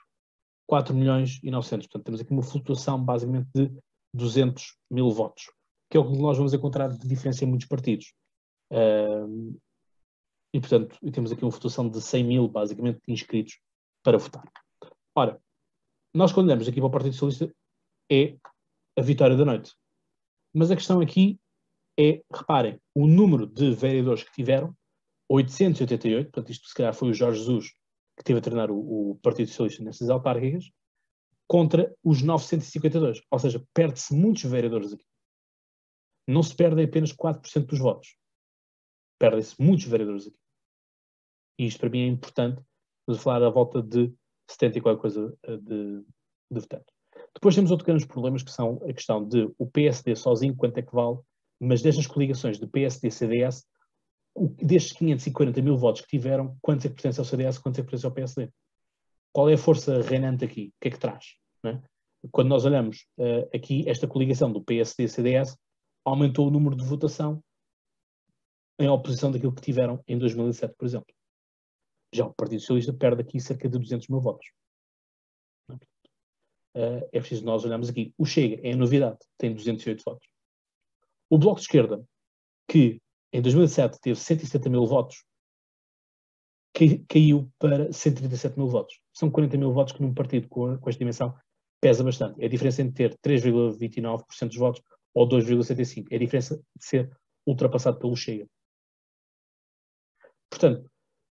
4 0.67 0.95
milhões 0.95 1.39
e 1.43 1.51
900. 1.51 1.87
Portanto, 1.87 2.05
temos 2.05 2.21
aqui 2.21 2.31
uma 2.31 2.43
flutuação 2.43 3.03
basicamente 3.03 3.49
de 3.53 3.71
200 4.13 4.77
mil 4.89 5.09
votos, 5.11 5.51
que 5.89 5.97
é 5.97 5.99
o 5.99 6.11
que 6.11 6.17
nós 6.17 6.37
vamos 6.37 6.53
encontrar 6.53 6.89
de 6.89 7.07
diferença 7.07 7.43
em 7.43 7.47
muitos 7.47 7.67
partidos. 7.67 8.13
Uh, 8.71 9.59
e, 10.53 10.59
portanto, 10.59 10.97
temos 11.11 11.31
aqui 11.31 11.43
uma 11.43 11.51
flutuação 11.51 11.89
de 11.89 12.01
100 12.01 12.23
mil, 12.23 12.47
basicamente, 12.47 12.99
inscritos 13.07 13.59
para 14.03 14.17
votar. 14.17 14.43
Ora, 15.15 15.39
nós 16.13 16.31
quando 16.31 16.47
olhamos 16.47 16.67
aqui 16.67 16.79
para 16.79 16.87
o 16.87 16.91
Partido 16.91 17.13
Socialista 17.13 17.55
é 18.11 18.35
a 18.97 19.01
vitória 19.01 19.35
da 19.35 19.45
noite. 19.45 19.75
Mas 20.53 20.71
a 20.71 20.75
questão 20.75 20.99
aqui 20.99 21.39
é, 21.99 22.23
reparem, 22.33 22.79
o 22.95 23.05
número 23.05 23.45
de 23.45 23.71
vereadores 23.75 24.23
que 24.23 24.31
tiveram, 24.31 24.75
888, 25.29 26.31
portanto 26.31 26.51
isto 26.51 26.67
se 26.67 26.73
calhar 26.73 26.93
foi 26.93 27.09
o 27.09 27.13
Jorge 27.13 27.39
Jesus 27.39 27.73
que 28.19 28.23
teve 28.25 28.39
a 28.39 28.41
treinar 28.41 28.69
o, 28.69 29.11
o 29.11 29.15
Partido 29.23 29.47
Socialista 29.47 29.83
nessas 29.83 30.09
autárquicas, 30.09 30.69
contra 31.47 31.95
os 32.03 32.21
952. 32.21 33.21
Ou 33.31 33.39
seja, 33.39 33.65
perde-se 33.73 34.13
muitos 34.13 34.43
vereadores 34.43 34.93
aqui. 34.93 35.05
Não 36.27 36.43
se 36.43 36.55
perdem 36.55 36.85
apenas 36.85 37.11
4% 37.11 37.65
dos 37.65 37.79
votos. 37.79 38.15
Perdem-se 39.17 39.59
muitos 39.59 39.85
vereadores 39.85 40.27
aqui. 40.27 40.37
E 41.57 41.65
isto 41.65 41.79
para 41.79 41.89
mim 41.89 42.01
é 42.01 42.07
importante, 42.07 42.61
vamos 43.07 43.23
falar 43.23 43.41
à 43.43 43.49
volta 43.49 43.81
de 43.81 44.13
70 44.47 44.77
e 44.77 44.81
qualquer 44.81 45.01
coisa 45.01 45.37
eh, 45.43 45.57
de, 45.57 46.01
de 46.51 46.59
votantes. 46.59 46.93
Depois 47.33 47.55
temos 47.55 47.71
outros 47.71 47.85
grandes 47.85 48.05
problemas 48.05 48.43
que 48.43 48.51
são 48.51 48.81
a 48.87 48.93
questão 48.93 49.27
de 49.27 49.51
o 49.57 49.65
PSD 49.65 50.15
sozinho, 50.15 50.55
quanto 50.55 50.77
é 50.77 50.81
que 50.81 50.93
vale 50.93 51.19
mas 51.59 51.81
destas 51.81 52.07
coligações 52.07 52.57
do 52.57 52.67
PSD-CDS, 52.69 53.65
destes 54.35 54.93
540 54.93 55.61
mil 55.61 55.77
votos 55.77 56.01
que 56.01 56.07
tiveram, 56.07 56.57
quantos 56.61 56.85
é 56.85 56.89
que 56.89 56.95
pertencem 56.95 57.21
ao 57.21 57.25
CDS, 57.25 57.57
quantos 57.57 57.79
é 57.79 57.81
que 57.81 57.89
pertencem 57.89 58.07
ao 58.07 58.13
PSD? 58.13 58.49
Qual 59.31 59.49
é 59.49 59.53
a 59.53 59.57
força 59.57 60.01
reinante 60.01 60.45
aqui? 60.45 60.73
O 60.75 60.81
que 60.81 60.87
é 60.87 60.91
que 60.91 60.99
traz? 60.99 61.35
É? 61.65 61.79
Quando 62.31 62.49
nós 62.49 62.65
olhamos 62.65 63.05
uh, 63.17 63.49
aqui, 63.55 63.87
esta 63.87 64.07
coligação 64.07 64.51
do 64.51 64.63
PSD-CDS 64.63 65.57
aumentou 66.03 66.47
o 66.47 66.51
número 66.51 66.75
de 66.75 66.83
votação 66.83 67.43
em 68.79 68.87
oposição 68.87 69.31
daquilo 69.31 69.53
que 69.53 69.61
tiveram 69.61 70.01
em 70.07 70.17
2007, 70.17 70.73
por 70.77 70.85
exemplo. 70.85 71.13
Já 72.13 72.25
o 72.25 72.33
Partido 72.33 72.59
Socialista 72.61 72.93
perde 72.93 73.21
aqui 73.21 73.39
cerca 73.39 73.69
de 73.69 73.77
200 73.77 74.07
mil 74.07 74.19
votos. 74.19 74.47
Uh, 76.75 77.03
é 77.11 77.19
preciso 77.19 77.45
nós 77.45 77.65
olharmos 77.65 77.89
aqui. 77.89 78.13
O 78.17 78.25
Chega 78.25 78.59
é 78.67 78.73
a 78.73 78.77
novidade, 78.77 79.17
tem 79.37 79.53
208 79.53 80.03
votos. 80.03 80.27
O 81.29 81.37
Bloco 81.37 81.59
de 81.59 81.65
Esquerda, 81.65 82.03
que 82.67 83.01
em 83.31 83.41
2007 83.41 83.99
teve 84.01 84.19
170 84.19 84.69
mil 84.69 84.85
votos, 84.85 85.23
caiu 87.07 87.51
para 87.59 87.91
137 87.91 88.57
mil 88.57 88.67
votos. 88.67 88.99
São 89.13 89.29
40 89.29 89.57
mil 89.57 89.73
votos 89.73 89.93
que 89.93 90.01
num 90.01 90.13
partido 90.13 90.47
com, 90.47 90.77
com 90.77 90.89
esta 90.89 90.99
dimensão 90.99 91.35
pesa 91.81 92.03
bastante. 92.03 92.41
É 92.41 92.45
a 92.45 92.49
diferença 92.49 92.81
entre 92.81 93.09
ter 93.09 93.17
3,29% 93.19 94.47
dos 94.47 94.57
votos 94.57 94.81
ou 95.13 95.27
2,75%. 95.27 96.07
É 96.11 96.15
a 96.15 96.19
diferença 96.19 96.57
de 96.57 96.85
ser 96.85 97.17
ultrapassado 97.45 97.99
pelo 97.99 98.15
Chega. 98.15 98.47
Portanto, 100.49 100.89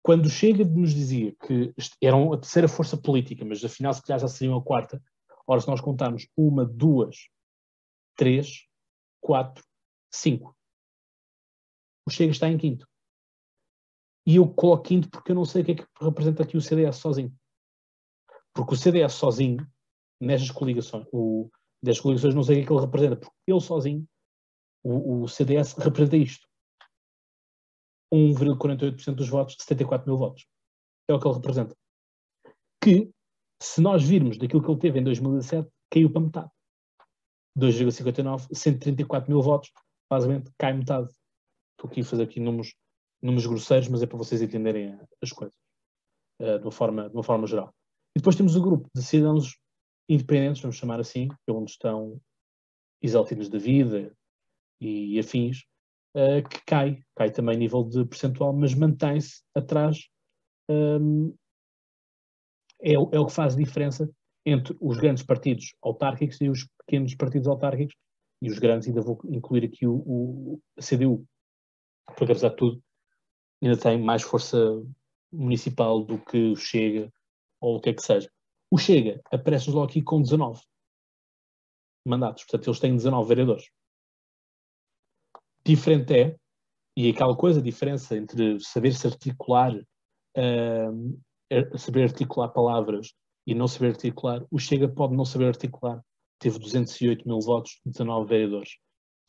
quando 0.03 0.29
Chega 0.29 0.63
nos 0.65 0.93
dizia 0.93 1.35
que 1.45 1.73
eram 2.01 2.33
a 2.33 2.37
terceira 2.37 2.67
força 2.67 2.97
política, 2.97 3.45
mas 3.45 3.63
afinal 3.63 3.93
se 3.93 4.01
calhar 4.01 4.19
já 4.19 4.27
seriam 4.27 4.57
a 4.57 4.63
quarta, 4.63 5.01
ora 5.45 5.61
se 5.61 5.67
nós 5.67 5.81
contarmos 5.81 6.27
uma, 6.35 6.65
duas, 6.65 7.29
três, 8.15 8.65
quatro, 9.19 9.63
cinco, 10.11 10.55
o 12.07 12.11
Chega 12.11 12.31
está 12.31 12.47
em 12.47 12.57
quinto. 12.57 12.87
E 14.25 14.35
eu 14.35 14.47
coloco 14.47 14.83
quinto 14.83 15.09
porque 15.09 15.31
eu 15.31 15.35
não 15.35 15.45
sei 15.45 15.61
o 15.61 15.65
que 15.65 15.71
é 15.71 15.75
que 15.75 15.85
representa 15.99 16.43
aqui 16.43 16.57
o 16.57 16.61
CDS 16.61 16.97
sozinho. 16.97 17.33
Porque 18.53 18.73
o 18.73 18.77
CDS 18.77 19.13
sozinho, 19.13 19.65
nestas 20.19 20.51
coligações, 20.51 21.07
o, 21.11 21.49
destas 21.81 22.01
coligações 22.01 22.35
não 22.35 22.43
sei 22.43 22.55
o 22.55 22.57
que 22.59 22.63
é 22.63 22.67
que 22.67 22.73
ele 22.73 22.81
representa, 22.81 23.15
porque 23.15 23.33
ele 23.47 23.61
sozinho, 23.61 24.07
o, 24.83 25.23
o 25.23 25.27
CDS 25.27 25.73
representa 25.73 26.17
isto. 26.17 26.47
1,48% 28.13 29.15
dos 29.15 29.29
votos, 29.29 29.55
74 29.59 30.07
mil 30.07 30.17
votos. 30.17 30.45
É 31.07 31.13
o 31.13 31.19
que 31.19 31.27
ele 31.27 31.35
representa. 31.35 31.75
Que, 32.83 33.09
se 33.61 33.79
nós 33.79 34.03
virmos 34.03 34.37
daquilo 34.37 34.61
que 34.61 34.69
ele 34.69 34.79
teve 34.79 34.99
em 34.99 35.03
2017, 35.03 35.69
caiu 35.89 36.11
para 36.11 36.21
metade. 36.21 36.51
2,59, 37.57 38.47
134 38.53 39.29
mil 39.29 39.41
votos, 39.41 39.71
basicamente 40.09 40.51
cai 40.57 40.73
metade. 40.73 41.13
Estou 41.81 41.89
aqui 41.89 42.01
a 42.01 42.05
fazer 42.05 42.23
aqui 42.23 42.39
números, 42.39 42.75
números 43.23 43.47
grosseiros, 43.47 43.87
mas 43.87 44.03
é 44.03 44.05
para 44.05 44.17
vocês 44.17 44.39
entenderem 44.39 44.99
as 45.19 45.31
coisas 45.31 45.57
uh, 46.39 46.59
de, 46.59 46.63
uma 46.65 46.71
forma, 46.71 47.09
de 47.09 47.15
uma 47.15 47.23
forma 47.23 47.47
geral. 47.47 47.73
E 48.15 48.19
depois 48.19 48.35
temos 48.35 48.55
o 48.55 48.61
grupo 48.61 48.87
de 48.93 49.01
cidadãos 49.01 49.57
independentes, 50.07 50.61
vamos 50.61 50.75
chamar 50.75 50.99
assim, 50.99 51.27
é 51.47 51.51
onde 51.51 51.71
estão 51.71 52.21
exaltidos 53.01 53.49
da 53.49 53.57
vida 53.57 54.15
e, 54.79 55.15
e 55.15 55.19
afins, 55.19 55.63
uh, 56.15 56.47
que 56.47 56.63
cai, 56.67 57.03
cai 57.15 57.31
também 57.31 57.57
nível 57.57 57.83
de 57.83 58.05
percentual, 58.05 58.53
mas 58.53 58.75
mantém-se 58.75 59.41
atrás. 59.55 60.07
Um, 60.69 61.35
é, 62.79 62.93
é, 62.93 62.99
o 62.99 63.25
que 63.25 63.33
faz 63.33 63.55
a 63.55 63.57
diferença 63.57 64.07
entre 64.45 64.77
os 64.79 64.99
grandes 64.99 65.23
partidos 65.23 65.73
autárquicos 65.81 66.39
e 66.41 66.47
os 66.47 66.67
pequenos 66.85 67.15
partidos 67.15 67.47
autárquicos, 67.47 67.95
e 68.39 68.51
os 68.51 68.59
grandes, 68.59 68.87
ainda 68.87 69.01
vou 69.01 69.19
incluir 69.25 69.65
aqui 69.65 69.87
o, 69.87 69.95
o 69.95 70.61
a 70.77 70.81
CDU, 70.81 71.25
porque 72.05 72.31
apesar 72.31 72.49
de 72.49 72.55
tudo 72.55 72.83
ainda 73.61 73.77
tem 73.77 74.01
mais 74.01 74.23
força 74.23 74.57
municipal 75.31 76.03
do 76.03 76.19
que 76.19 76.51
o 76.51 76.55
Chega 76.55 77.11
ou 77.59 77.77
o 77.77 77.81
que 77.81 77.89
é 77.89 77.93
que 77.93 78.01
seja. 78.01 78.29
O 78.69 78.77
Chega 78.77 79.21
aparece-nos 79.31 79.75
logo 79.75 79.89
aqui 79.89 80.01
com 80.01 80.21
19 80.21 80.61
mandatos, 82.05 82.43
portanto 82.43 82.67
eles 82.67 82.79
têm 82.79 82.95
19 82.95 83.27
vereadores. 83.27 83.69
Diferente 85.63 86.13
é, 86.13 86.35
e 86.97 87.09
aquela 87.09 87.35
coisa, 87.35 87.59
a 87.59 87.63
diferença 87.63 88.17
entre 88.17 88.59
saber-se 88.59 89.07
articular, 89.07 89.73
uh, 89.75 91.77
saber 91.77 92.03
articular 92.03 92.49
palavras 92.49 93.13
e 93.45 93.53
não 93.53 93.67
saber 93.67 93.89
articular, 93.89 94.45
o 94.49 94.59
Chega 94.59 94.89
pode 94.89 95.15
não 95.15 95.25
saber 95.25 95.47
articular. 95.47 96.03
Teve 96.39 96.59
208 96.59 97.27
mil 97.27 97.39
votos, 97.39 97.79
19 97.85 98.27
vereadores. 98.27 98.77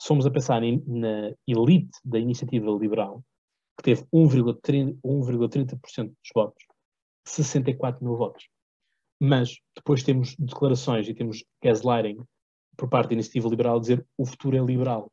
Somos 0.00 0.26
a 0.26 0.30
pensar 0.30 0.60
na 0.60 1.32
elite 1.46 1.90
da 2.04 2.18
iniciativa 2.18 2.70
liberal, 2.70 3.22
que 3.76 3.84
teve 3.84 4.04
1,30% 4.12 6.06
dos 6.06 6.30
votos, 6.34 6.64
64 7.26 8.04
mil 8.04 8.16
votos. 8.16 8.48
Mas 9.20 9.58
depois 9.76 10.02
temos 10.02 10.34
declarações 10.36 11.08
e 11.08 11.14
temos 11.14 11.44
gaslighting 11.62 12.18
por 12.76 12.88
parte 12.88 13.10
da 13.10 13.14
iniciativa 13.14 13.48
liberal 13.48 13.78
dizer 13.78 14.04
o 14.18 14.26
futuro 14.26 14.56
é 14.56 14.60
liberal. 14.60 15.10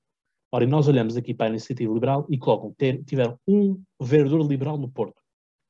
Ora, 0.51 0.65
nós 0.65 0.87
olhamos 0.87 1.15
aqui 1.15 1.33
para 1.33 1.45
a 1.45 1.49
iniciativa 1.49 1.93
liberal 1.93 2.25
e 2.29 2.37
colocam, 2.37 2.73
ter, 2.73 3.03
tiveram 3.03 3.39
um 3.47 3.81
vereador 4.01 4.41
liberal 4.47 4.77
no 4.77 4.89
Porto. 4.89 5.21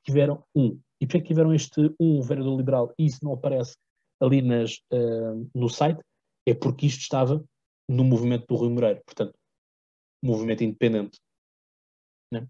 Tiveram 0.04 0.42
um. 0.54 0.80
E 1.00 1.06
por 1.06 1.20
que 1.20 1.28
tiveram 1.28 1.52
este 1.52 1.94
um 2.00 2.22
vereador 2.22 2.56
liberal 2.56 2.94
e 2.98 3.06
isso 3.06 3.22
não 3.22 3.32
aparece 3.32 3.76
ali 4.20 4.40
nas, 4.40 4.76
uh, 4.92 5.50
no 5.54 5.68
site? 5.68 6.00
É 6.46 6.54
porque 6.54 6.86
isto 6.86 7.00
estava 7.00 7.44
no 7.90 8.04
movimento 8.04 8.46
do 8.46 8.54
Rui 8.54 8.68
Moreira, 8.68 9.02
portanto, 9.04 9.36
movimento 10.22 10.62
independente. 10.62 11.18
Né? 12.32 12.46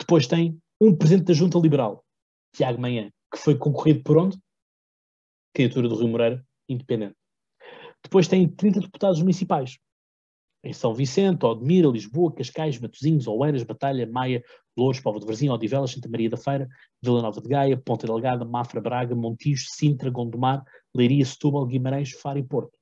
Depois 0.00 0.26
tem 0.26 0.60
um 0.80 0.96
presidente 0.96 1.26
da 1.26 1.32
Junta 1.32 1.58
Liberal, 1.58 2.04
Tiago 2.52 2.80
Manhã, 2.80 3.08
que 3.32 3.38
foi 3.38 3.56
concorrido 3.56 4.02
por 4.02 4.18
onde? 4.18 4.36
Candidatura 5.54 5.88
do 5.88 5.94
Rui 5.94 6.08
Moreira, 6.08 6.44
independente. 6.68 7.14
Depois 8.02 8.26
tem 8.26 8.48
30 8.48 8.80
deputados 8.80 9.20
municipais, 9.20 9.78
em 10.64 10.72
São 10.72 10.92
Vicente, 10.92 11.46
Odmira, 11.46 11.86
Lisboa, 11.86 12.34
Cascais, 12.34 12.80
Matosinhos, 12.80 13.28
Oeiras, 13.28 13.62
Batalha, 13.62 14.08
Maia, 14.08 14.42
Louros, 14.76 14.98
Povo 14.98 15.20
de 15.20 15.26
Varzim, 15.26 15.50
Odivelas, 15.50 15.92
Santa 15.92 16.08
Maria 16.08 16.30
da 16.30 16.36
Feira, 16.36 16.66
Vila 17.00 17.22
Nova 17.22 17.40
de 17.40 17.48
Gaia, 17.48 17.76
Ponta 17.76 18.08
Delgada, 18.08 18.44
Mafra, 18.44 18.80
Braga, 18.80 19.14
Montijo, 19.14 19.66
Sintra, 19.68 20.10
Gondomar, 20.10 20.64
Leiria, 20.92 21.24
Setúbal, 21.24 21.66
Guimarães, 21.66 22.10
Faro 22.10 22.38
e 22.38 22.42
Porto. 22.42 22.76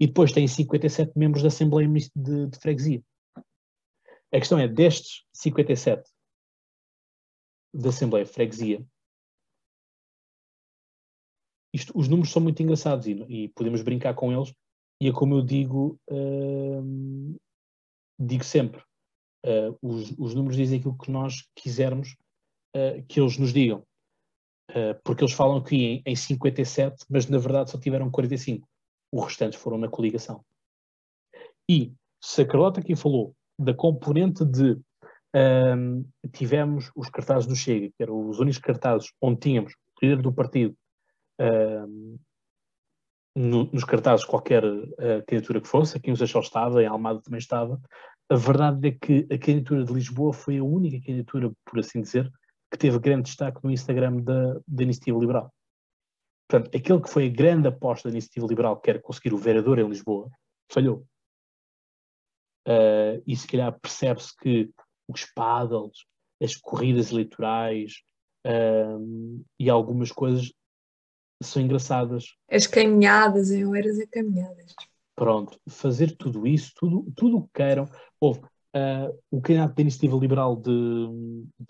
E 0.00 0.06
depois 0.06 0.32
tem 0.32 0.46
57 0.46 1.12
membros 1.16 1.42
da 1.42 1.48
Assembleia 1.48 1.88
de, 1.88 2.46
de 2.48 2.58
Freguesia. 2.58 3.02
A 4.32 4.38
questão 4.38 4.58
é, 4.58 4.66
destes 4.66 5.24
57 5.32 6.10
da 7.72 7.88
Assembleia 7.90 8.24
de 8.24 8.32
Freguesia, 8.32 8.84
isto, 11.72 11.92
os 11.98 12.08
números 12.08 12.30
são 12.30 12.40
muito 12.40 12.62
engraçados 12.62 13.06
e, 13.06 13.12
e 13.28 13.48
podemos 13.48 13.82
brincar 13.82 14.14
com 14.14 14.32
eles, 14.32 14.52
e 15.00 15.08
é 15.08 15.12
como 15.12 15.34
eu 15.34 15.42
digo, 15.42 15.98
uh, 16.08 17.36
digo 18.18 18.44
sempre, 18.44 18.80
uh, 19.44 19.76
os, 19.82 20.14
os, 20.16 20.34
números 20.34 20.56
dizem 20.56 20.78
aquilo 20.78 20.96
que 20.96 21.10
nós 21.10 21.48
quisermos 21.54 22.16
uh, 22.76 23.04
que 23.08 23.20
eles 23.20 23.36
nos 23.38 23.52
digam. 23.52 23.84
Ah, 24.68 24.98
porque 25.04 25.22
eles 25.22 25.34
falam 25.34 25.58
aqui 25.58 25.76
em, 25.76 26.02
em 26.06 26.16
57, 26.16 27.04
mas 27.08 27.28
na 27.28 27.38
verdade 27.38 27.70
só 27.70 27.78
tiveram 27.78 28.10
45. 28.10 28.66
Os 29.14 29.24
restantes 29.26 29.60
foram 29.60 29.78
na 29.78 29.88
coligação. 29.88 30.44
E 31.70 31.92
se 32.20 32.42
a 32.42 32.46
Carlota 32.46 32.80
aqui 32.80 32.96
falou 32.96 33.32
da 33.56 33.72
componente 33.72 34.44
de 34.44 34.76
um, 35.76 36.04
tivemos 36.32 36.90
os 36.96 37.08
cartazes 37.08 37.46
do 37.46 37.54
Chega, 37.54 37.92
que 37.96 38.02
eram 38.02 38.28
os 38.28 38.40
únicos 38.40 38.58
cartazes 38.58 39.12
onde 39.20 39.38
tínhamos 39.38 39.72
o 39.72 40.04
líder 40.04 40.20
do 40.20 40.32
partido 40.32 40.76
um, 41.40 42.18
no, 43.36 43.64
nos 43.72 43.84
cartazes 43.84 44.24
qualquer 44.24 44.64
uh, 44.64 45.24
candidatura 45.28 45.60
que 45.60 45.68
fosse, 45.68 45.96
aqui 45.96 46.10
em 46.10 46.16
Seixal 46.16 46.42
estava, 46.42 46.82
em 46.82 46.86
Almada 46.86 47.22
também 47.22 47.38
estava. 47.38 47.80
A 48.28 48.34
verdade 48.34 48.88
é 48.88 48.92
que 48.92 49.26
a 49.32 49.38
candidatura 49.38 49.84
de 49.84 49.92
Lisboa 49.92 50.32
foi 50.32 50.58
a 50.58 50.64
única 50.64 51.04
candidatura, 51.04 51.52
por 51.64 51.78
assim 51.78 52.00
dizer, 52.00 52.32
que 52.70 52.78
teve 52.78 52.98
grande 52.98 53.24
destaque 53.24 53.60
no 53.62 53.70
Instagram 53.70 54.16
da, 54.22 54.60
da 54.66 54.82
Iniciativa 54.82 55.18
Liberal. 55.18 55.52
Portanto, 56.48 56.76
aquele 56.76 57.00
que 57.00 57.10
foi 57.10 57.26
a 57.26 57.32
grande 57.32 57.68
aposta 57.68 58.08
da 58.08 58.12
Iniciativa 58.12 58.46
Liberal, 58.46 58.80
que 58.80 58.90
era 58.90 59.00
conseguir 59.00 59.32
o 59.32 59.38
vereador 59.38 59.78
em 59.78 59.88
Lisboa, 59.88 60.30
falhou. 60.70 61.06
Uh, 62.66 63.22
e 63.26 63.36
se 63.36 63.46
calhar 63.46 63.78
percebe-se 63.80 64.34
que 64.36 64.70
os 65.08 65.24
paddles, 65.34 66.04
as 66.42 66.56
corridas 66.56 67.10
eleitorais 67.10 68.02
uh, 68.46 69.44
e 69.58 69.68
algumas 69.68 70.10
coisas 70.10 70.52
são 71.42 71.62
engraçadas. 71.62 72.36
As 72.50 72.66
caminhadas 72.66 73.50
em 73.50 73.66
Oeiras 73.66 73.98
e 73.98 74.06
caminhadas. 74.06 74.74
Pronto, 75.14 75.60
fazer 75.68 76.16
tudo 76.16 76.46
isso, 76.46 76.72
tudo, 76.74 77.12
tudo 77.14 77.38
o 77.38 77.42
que 77.42 77.50
queiram. 77.54 77.86
Houve, 78.18 78.40
uh, 78.40 79.18
o 79.30 79.40
candidato 79.40 79.74
da 79.74 79.82
Iniciativa 79.82 80.16
Liberal 80.16 80.56
de, 80.56 81.08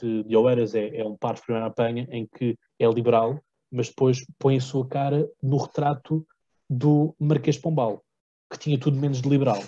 de, 0.00 0.22
de 0.24 0.36
Oeiras 0.36 0.74
é, 0.74 0.96
é 0.96 1.04
um 1.04 1.16
par 1.16 1.34
de 1.34 1.42
primeira 1.42 1.66
apanha, 1.66 2.06
em 2.10 2.26
que 2.26 2.56
é 2.78 2.86
liberal, 2.86 3.40
mas 3.74 3.88
depois 3.88 4.24
põe 4.38 4.56
a 4.56 4.60
sua 4.60 4.86
cara 4.86 5.28
no 5.42 5.56
retrato 5.56 6.24
do 6.70 7.14
Marquês 7.18 7.58
Pombal, 7.58 8.04
que 8.50 8.58
tinha 8.58 8.78
tudo 8.78 8.98
menos 8.98 9.20
de 9.20 9.28
liberal. 9.28 9.60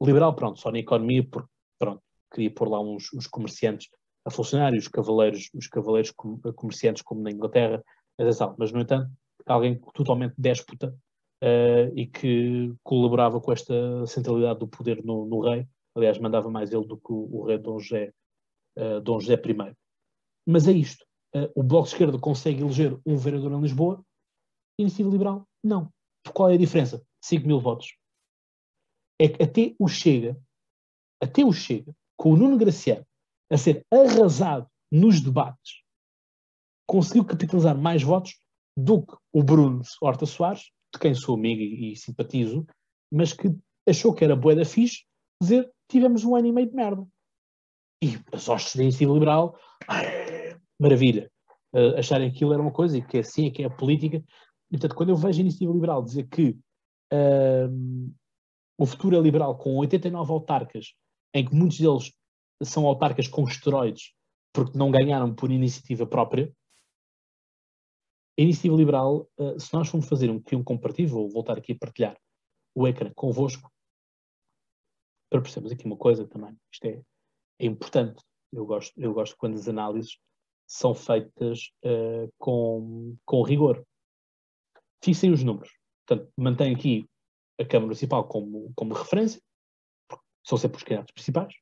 Liberal, 0.00 0.34
pronto, 0.34 0.60
só 0.60 0.70
na 0.70 0.78
economia, 0.78 1.26
porque, 1.28 1.48
pronto, 1.78 2.00
queria 2.32 2.50
pôr 2.50 2.68
lá 2.68 2.80
uns, 2.80 3.12
uns 3.12 3.26
comerciantes 3.26 3.88
a 4.24 4.30
funcionários, 4.30 4.84
os 4.84 4.88
cavaleiros, 4.88 5.50
os 5.52 5.66
cavaleiros 5.66 6.12
comerciantes, 6.54 7.02
como 7.02 7.22
na 7.22 7.32
Inglaterra, 7.32 7.82
mas 8.56 8.70
no 8.70 8.80
entanto, 8.80 9.10
alguém 9.46 9.80
totalmente 9.94 10.34
déspota 10.38 10.94
uh, 11.42 11.98
e 11.98 12.06
que 12.06 12.72
colaborava 12.84 13.40
com 13.40 13.52
esta 13.52 14.06
centralidade 14.06 14.60
do 14.60 14.68
poder 14.68 15.04
no, 15.04 15.26
no, 15.26 15.40
rei, 15.40 15.66
aliás, 15.96 16.18
mandava 16.18 16.48
mais 16.48 16.70
ele 16.72 16.86
do 16.86 16.96
que 16.96 17.12
o, 17.12 17.40
o 17.40 17.46
rei 17.46 17.58
Dom 17.58 17.80
José, 17.80 18.12
uh, 18.78 19.00
Dom 19.00 19.18
José 19.18 19.34
I. 19.34 19.76
mas 20.46 20.68
é 20.68 20.72
isto. 20.72 21.04
Uh, 21.34 21.50
o 21.54 21.62
Bloco 21.62 21.88
de 21.88 21.94
Esquerda 21.94 22.18
consegue 22.18 22.62
eleger 22.62 22.98
um 23.06 23.16
vereador 23.16 23.52
em 23.52 23.60
Lisboa, 23.60 24.04
Iniciativa 24.78 25.10
Liberal 25.10 25.46
não. 25.62 25.92
Qual 26.32 26.50
é 26.50 26.54
a 26.54 26.58
diferença? 26.58 27.04
5 27.22 27.46
mil 27.46 27.60
votos. 27.60 27.96
É 29.18 29.28
que 29.28 29.42
até 29.42 29.74
o 29.78 29.86
Chega, 29.88 30.36
até 31.22 31.44
o 31.44 31.52
Chega, 31.52 31.94
com 32.16 32.32
o 32.32 32.36
Nuno 32.36 32.56
Graciano 32.56 33.06
a 33.50 33.56
ser 33.56 33.86
arrasado 33.90 34.66
nos 34.90 35.20
debates, 35.20 35.82
conseguiu 36.86 37.24
capitalizar 37.24 37.76
mais 37.76 38.02
votos 38.02 38.38
do 38.76 39.02
que 39.02 39.14
o 39.32 39.42
Bruno 39.42 39.82
Horta 40.00 40.26
Soares, 40.26 40.70
de 40.92 40.98
quem 40.98 41.14
sou 41.14 41.34
amigo 41.34 41.60
e, 41.60 41.94
simpatizo, 41.96 42.66
mas 43.12 43.32
que 43.32 43.54
achou 43.86 44.14
que 44.14 44.24
era 44.24 44.36
boa 44.36 44.54
da 44.54 44.64
fixe 44.64 45.04
dizer 45.40 45.70
tivemos 45.88 46.24
um 46.24 46.34
ano 46.34 46.46
e 46.46 46.52
meio 46.52 46.68
de 46.68 46.74
merda. 46.74 47.06
E 48.02 48.18
as 48.32 48.48
hostes 48.48 48.76
da 48.76 48.82
iniciativa 48.82 49.12
liberal, 49.12 49.58
maravilha, 50.82 51.30
uh, 51.72 51.98
acharem 51.98 52.28
que 52.30 52.36
aquilo 52.36 52.52
era 52.52 52.62
uma 52.62 52.72
coisa 52.72 52.98
e 52.98 53.02
que 53.02 53.18
assim 53.18 53.46
é 53.46 53.50
que 53.50 53.62
é 53.62 53.66
a 53.66 53.70
política. 53.70 54.22
Portanto, 54.70 54.94
quando 54.94 55.10
eu 55.10 55.16
vejo 55.16 55.38
a 55.38 55.42
iniciativa 55.42 55.72
liberal 55.72 56.02
dizer 56.02 56.28
que 56.28 56.58
uh, 57.12 58.14
o 58.76 58.84
futuro 58.84 59.16
é 59.16 59.20
liberal 59.20 59.56
com 59.56 59.76
89 59.76 60.32
autarcas, 60.32 60.94
em 61.34 61.44
que 61.44 61.54
muitos 61.54 61.78
deles 61.78 62.12
são 62.62 62.86
autarcas 62.86 63.28
com 63.28 63.44
esteroides 63.44 64.12
porque 64.52 64.76
não 64.76 64.90
ganharam 64.90 65.34
por 65.34 65.50
iniciativa 65.50 66.06
própria, 66.06 66.52
a 68.38 68.42
iniciativa 68.42 68.76
liberal, 68.76 69.28
uh, 69.38 69.58
se 69.58 69.72
nós 69.72 69.88
formos 69.88 70.08
fazer 70.08 70.30
um, 70.30 70.42
um 70.52 70.64
comparativo, 70.64 71.14
vou 71.14 71.30
voltar 71.30 71.58
aqui 71.58 71.72
a 71.72 71.78
partilhar 71.78 72.18
o 72.74 72.88
ecrã 72.88 73.10
convosco, 73.14 73.70
para 75.30 75.40
percebermos 75.40 75.72
aqui 75.72 75.86
uma 75.86 75.96
coisa 75.96 76.26
também, 76.26 76.56
isto 76.70 76.84
é, 76.86 77.02
é 77.60 77.66
importante, 77.66 78.22
eu 78.52 78.66
gosto, 78.66 78.92
eu 79.00 79.14
gosto 79.14 79.36
quando 79.38 79.54
as 79.54 79.68
análises 79.68 80.18
são 80.66 80.94
feitas 80.94 81.70
uh, 81.84 82.32
com, 82.38 83.16
com 83.24 83.42
rigor. 83.42 83.84
Fixem 85.02 85.32
os 85.32 85.42
números. 85.42 85.70
Portanto, 86.06 86.32
mantém 86.36 86.74
aqui 86.74 87.06
a 87.60 87.64
Câmara 87.64 87.86
Municipal 87.86 88.24
como, 88.24 88.72
como 88.74 88.94
referência, 88.94 89.40
são 90.44 90.58
sempre 90.58 90.78
os 90.78 90.82
candidatos 90.82 91.12
principais. 91.12 91.54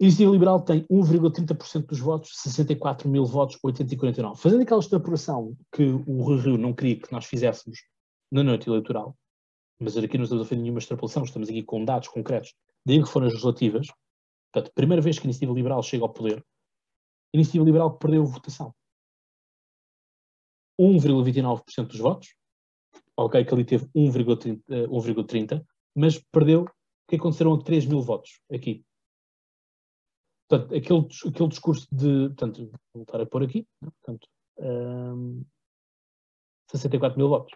A 0.00 0.04
Iniciativa 0.04 0.32
Liberal 0.32 0.60
tem 0.60 0.84
1,30% 0.86 1.86
dos 1.86 2.00
votos, 2.00 2.30
64 2.42 3.08
mil 3.08 3.24
votos, 3.24 3.58
849. 3.62 4.40
Fazendo 4.40 4.62
aquela 4.62 4.80
extrapolação 4.80 5.56
que 5.72 5.84
o 5.84 6.34
Rio 6.34 6.58
não 6.58 6.72
queria 6.72 6.98
que 6.98 7.12
nós 7.12 7.26
fizéssemos 7.26 7.78
na 8.30 8.42
noite 8.42 8.68
eleitoral, 8.68 9.16
mas 9.78 9.96
aqui 9.96 10.18
não 10.18 10.24
estamos 10.24 10.44
a 10.44 10.48
fazer 10.48 10.60
nenhuma 10.60 10.80
extrapolação, 10.80 11.22
estamos 11.22 11.48
aqui 11.48 11.62
com 11.62 11.84
dados 11.84 12.08
concretos, 12.08 12.54
daí 12.84 13.02
que 13.02 13.08
foram 13.08 13.26
as 13.26 13.32
legislativas. 13.34 13.86
Portanto, 14.52 14.72
primeira 14.74 15.00
vez 15.00 15.18
que 15.18 15.26
a 15.26 15.28
Iniciativa 15.28 15.52
Liberal 15.52 15.82
chega 15.82 16.02
ao 16.02 16.12
poder, 16.12 16.44
Iniciativa 17.34 17.64
Liberal 17.64 17.98
perdeu 17.98 18.24
votação. 18.24 18.72
1,29% 20.80 21.86
dos 21.88 21.98
votos, 21.98 22.34
ok, 23.16 23.44
que 23.44 23.54
ali 23.54 23.64
teve 23.64 23.86
1,30, 23.94 25.56
eh, 25.56 25.64
mas 25.94 26.18
perdeu, 26.32 26.62
o 26.62 26.70
que 27.08 27.16
aconteceram 27.16 27.54
a 27.54 27.62
3 27.62 27.86
mil 27.86 28.00
votos 28.00 28.40
aqui. 28.52 28.84
Portanto, 30.48 30.74
aquele, 30.74 31.06
aquele 31.28 31.48
discurso 31.48 31.86
de, 31.92 32.28
portanto, 32.28 32.66
vou 32.66 32.78
voltar 32.94 33.20
a 33.20 33.26
pôr 33.26 33.42
aqui, 33.42 33.66
né? 33.82 33.90
portanto, 34.02 34.28
um, 34.58 35.44
64 36.70 37.18
mil 37.18 37.28
votos. 37.28 37.52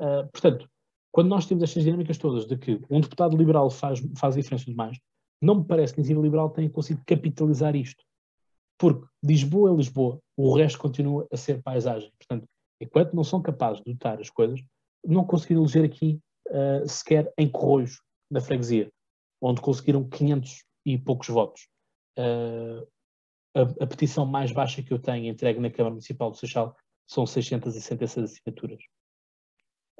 Uh, 0.00 0.28
portanto, 0.32 0.68
quando 1.12 1.28
nós 1.28 1.46
temos 1.46 1.62
estas 1.62 1.84
dinâmicas 1.84 2.18
todas 2.18 2.46
de 2.46 2.56
que 2.56 2.80
um 2.90 3.00
deputado 3.00 3.36
liberal 3.36 3.70
faz, 3.70 4.00
faz 4.16 4.34
diferença 4.34 4.64
demais, 4.64 4.98
não 5.40 5.56
me 5.56 5.64
parece 5.64 5.92
que 5.92 6.00
a 6.00 6.02
iniciativa 6.02 6.22
liberal 6.22 6.50
tenha 6.50 6.70
conseguido 6.70 7.04
capitalizar 7.04 7.76
isto. 7.76 8.02
Porque 8.78 9.06
Lisboa 9.22 9.70
é 9.70 9.76
Lisboa, 9.76 10.18
o 10.36 10.54
resto 10.54 10.78
continua 10.78 11.26
a 11.32 11.36
ser 11.36 11.62
paisagem. 11.62 12.12
Portanto, 12.18 12.46
enquanto 12.80 13.14
não 13.14 13.24
são 13.24 13.40
capazes 13.40 13.82
de 13.84 13.92
dotar 13.92 14.20
as 14.20 14.30
coisas, 14.30 14.60
não 15.04 15.24
conseguiram 15.24 15.62
eleger 15.62 15.84
aqui 15.84 16.20
uh, 16.48 16.88
sequer 16.88 17.32
em 17.38 17.48
Corroios, 17.48 18.00
na 18.30 18.40
freguesia, 18.40 18.90
onde 19.40 19.60
conseguiram 19.60 20.08
500 20.08 20.64
e 20.86 20.98
poucos 20.98 21.28
votos. 21.28 21.68
Uh, 22.18 22.86
a, 23.54 23.84
a, 23.84 23.86
petição 23.86 24.24
mais 24.24 24.50
baixa 24.50 24.82
que 24.82 24.92
eu 24.92 24.98
tenho 24.98 25.26
entregue 25.26 25.60
na 25.60 25.70
Câmara 25.70 25.90
Municipal 25.90 26.30
do 26.30 26.36
Seixal 26.36 26.74
são 27.06 27.26
666 27.26 28.32
assinaturas. 28.32 28.82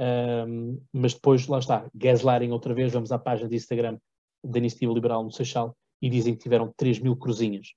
Um, 0.00 0.80
mas 0.92 1.14
depois, 1.14 1.46
lá 1.46 1.58
está, 1.58 1.88
gaslighting 1.94 2.50
outra 2.50 2.74
vez, 2.74 2.92
vamos 2.92 3.12
à 3.12 3.18
página 3.18 3.48
de 3.48 3.56
Instagram 3.56 3.98
da 4.42 4.58
Iniciativa 4.58 4.92
Liberal 4.92 5.22
no 5.22 5.30
Seixal 5.30 5.76
e 6.00 6.08
dizem 6.08 6.34
que 6.34 6.42
tiveram 6.42 6.72
3 6.76 6.98
mil 6.98 7.14
cruzinhas. 7.14 7.68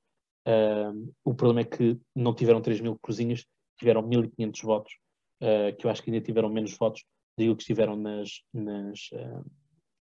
Um, 0.47 1.11
o 1.23 1.33
problema 1.33 1.61
é 1.61 1.63
que 1.63 1.99
não 2.15 2.33
tiveram 2.33 2.61
3 2.61 2.79
mil 2.79 2.97
cruzinhas, 2.99 3.45
tiveram 3.77 4.03
1.500 4.03 4.61
votos, 4.63 4.93
uh, 5.41 5.75
que 5.75 5.85
eu 5.85 5.91
acho 5.91 6.03
que 6.03 6.11
ainda 6.11 6.23
tiveram 6.23 6.49
menos 6.49 6.77
votos 6.77 7.03
do 7.37 7.55
que 7.55 7.63
estiveram 7.63 7.95
nas, 7.95 8.41
nas, 8.53 9.09
uh, 9.13 9.45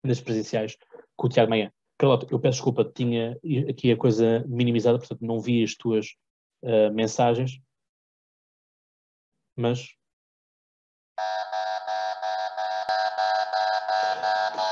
nas 0.02 0.20
presenciais 0.20 0.76
com 1.16 1.26
o 1.26 1.30
Tiago 1.30 1.50
Maia. 1.50 1.72
Carlota, 1.96 2.26
eu 2.30 2.40
peço 2.40 2.56
desculpa, 2.56 2.84
tinha 2.84 3.38
aqui 3.68 3.92
a 3.92 3.96
coisa 3.96 4.44
minimizada, 4.48 4.98
portanto 4.98 5.20
não 5.20 5.40
vi 5.40 5.62
as 5.62 5.74
tuas 5.76 6.08
uh, 6.64 6.92
mensagens, 6.92 7.60
mas 9.56 9.94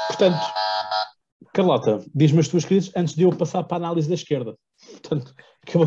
Portanto, 0.09 0.53
Carlota, 1.55 2.05
diz-me 2.15 2.41
as 2.41 2.49
tuas 2.49 2.65
crises 2.67 2.93
antes 2.95 3.15
de 3.15 3.23
eu 3.23 3.31
passar 3.31 3.65
para 3.65 3.77
a 3.77 3.81
análise 3.81 4.07
da 4.07 4.15
esquerda. 4.15 4.55
Portanto, 5.01 5.35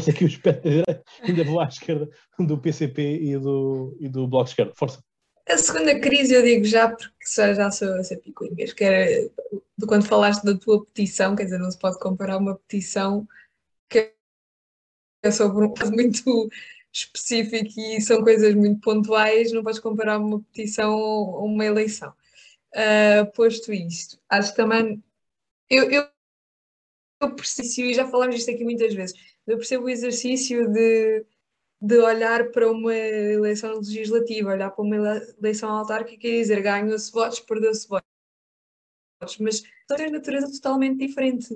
ser 0.02 0.12
aqui 0.12 0.24
o 0.24 0.28
espectro 0.28 0.64
da 0.64 0.70
direita, 0.70 1.04
ainda 1.22 1.44
vou 1.44 1.60
à 1.60 1.66
esquerda 1.66 2.10
do 2.40 2.58
PCP 2.58 3.20
e 3.22 3.38
do, 3.38 3.98
e 4.00 4.10
do 4.10 4.28
Bloco 4.28 4.46
de 4.46 4.52
Esquerda. 4.52 4.74
Força. 4.76 5.04
A 5.48 5.58
segunda 5.58 6.00
crise 6.00 6.34
eu 6.34 6.42
digo 6.42 6.64
já, 6.64 6.90
porque 6.90 7.14
já 7.36 7.70
sou 7.70 7.94
a 7.96 8.04
ser 8.04 8.18
picuinhas, 8.18 8.72
que 8.72 8.84
era 8.84 9.30
de 9.78 9.86
quando 9.86 10.06
falaste 10.06 10.44
da 10.44 10.58
tua 10.58 10.86
petição, 10.86 11.36
quer 11.36 11.46
dizer, 11.46 11.60
não 11.60 11.70
se 11.70 11.78
pode 11.78 12.00
comparar 12.00 12.38
uma 12.38 12.56
petição 12.56 13.28
que 13.90 14.14
é 15.22 15.32
sobre 15.32 15.66
um 15.66 15.74
caso 15.74 15.92
muito 15.92 16.50
específico 16.94 17.80
e 17.80 18.00
são 18.00 18.24
coisas 18.24 18.54
muito 18.56 18.80
pontuais, 18.80 19.52
não 19.52 19.64
podes 19.64 19.80
comparar 19.80 20.18
uma 20.20 20.42
petição 20.42 20.94
a 20.94 21.44
uma 21.44 21.66
eleição. 21.66 22.14
Uh, 22.74 23.32
posto 23.34 23.74
isto, 23.74 24.20
acho 24.30 24.52
que 24.52 24.58
também 24.58 25.04
eu, 25.70 25.92
eu, 25.92 26.08
eu 27.24 27.36
percebo, 27.36 27.90
e 27.90 27.94
já 27.94 28.08
falámos 28.08 28.36
disto 28.36 28.52
aqui 28.52 28.64
muitas 28.64 28.94
vezes, 28.94 29.16
eu 29.46 29.58
percebo 29.58 29.86
o 29.86 29.90
exercício 29.90 30.68
de, 30.72 31.26
de 31.82 31.98
olhar 32.00 32.50
para 32.52 32.72
uma 32.72 32.96
eleição 32.96 33.78
legislativa, 33.78 34.52
olhar 34.52 34.72
para 34.72 34.84
uma 34.84 34.96
eleição 35.40 35.70
autárquica 35.70 36.28
e 36.28 36.40
dizer 36.40 36.62
ganhou-se 36.62 37.12
votos, 37.12 37.40
perdeu-se 37.40 37.88
votos. 37.88 38.08
Mas 39.40 39.64
são 39.88 39.98
de 39.98 40.12
natureza 40.12 40.52
totalmente 40.52 41.06
diferente. 41.06 41.54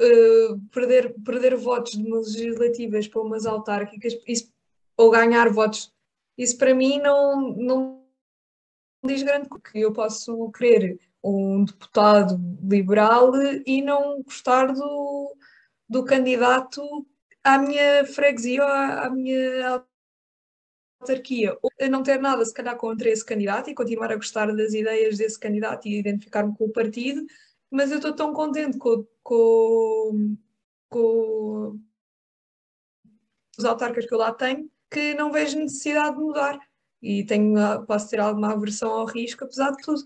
Uh, 0.00 0.60
perder, 0.70 1.14
perder 1.24 1.56
votos 1.56 1.92
de 1.92 2.06
umas 2.06 2.32
legislativas 2.34 3.08
para 3.08 3.20
umas 3.20 3.44
autárquicas 3.44 4.16
isso, 4.26 4.52
ou 4.96 5.10
ganhar 5.10 5.50
votos, 5.50 5.92
isso 6.38 6.56
para 6.56 6.72
mim 6.72 6.98
não, 6.98 7.56
não 7.56 8.06
diz 9.04 9.22
grande 9.22 9.48
que 9.48 9.80
eu 9.80 9.92
posso 9.92 10.50
querer 10.52 10.98
um 11.24 11.64
deputado 11.64 12.38
liberal 12.62 13.32
e 13.66 13.80
não 13.82 14.22
gostar 14.22 14.66
do, 14.72 15.36
do 15.88 16.04
candidato 16.04 16.82
à 17.42 17.58
minha 17.58 18.04
freguesia 18.06 18.62
ou 18.62 18.68
à, 18.68 19.06
à 19.06 19.10
minha 19.10 19.84
autarquia. 21.00 21.56
Ou 21.62 21.70
não 21.90 22.02
ter 22.02 22.20
nada, 22.20 22.44
se 22.44 22.52
calhar, 22.52 22.76
contra 22.76 23.08
esse 23.08 23.24
candidato 23.24 23.70
e 23.70 23.74
continuar 23.74 24.12
a 24.12 24.16
gostar 24.16 24.54
das 24.54 24.74
ideias 24.74 25.18
desse 25.18 25.38
candidato 25.38 25.88
e 25.88 25.98
identificar-me 25.98 26.54
com 26.56 26.66
o 26.66 26.72
partido, 26.72 27.24
mas 27.70 27.90
eu 27.90 27.96
estou 27.96 28.14
tão 28.14 28.32
contente 28.32 28.78
com, 28.78 29.06
com, 29.22 30.36
com 30.88 31.80
os 33.58 33.64
autarcas 33.64 34.06
que 34.06 34.14
eu 34.14 34.18
lá 34.18 34.32
tenho 34.32 34.70
que 34.94 35.12
não 35.14 35.32
vejo 35.32 35.58
necessidade 35.58 36.16
de 36.16 36.22
mudar 36.22 36.58
e 37.02 37.24
tenho, 37.24 37.84
posso 37.86 38.08
ter 38.08 38.20
alguma 38.20 38.52
aversão 38.52 38.90
ao 38.92 39.04
risco, 39.06 39.44
apesar 39.44 39.72
de 39.72 39.82
tudo. 39.82 40.02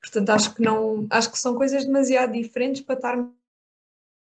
Portanto, 0.00 0.30
acho 0.30 0.54
que 0.54 0.62
não, 0.62 1.06
acho 1.10 1.30
que 1.30 1.38
são 1.38 1.56
coisas 1.56 1.84
demasiado 1.84 2.32
diferentes 2.32 2.80
para 2.82 2.94
estarmos 2.94 3.32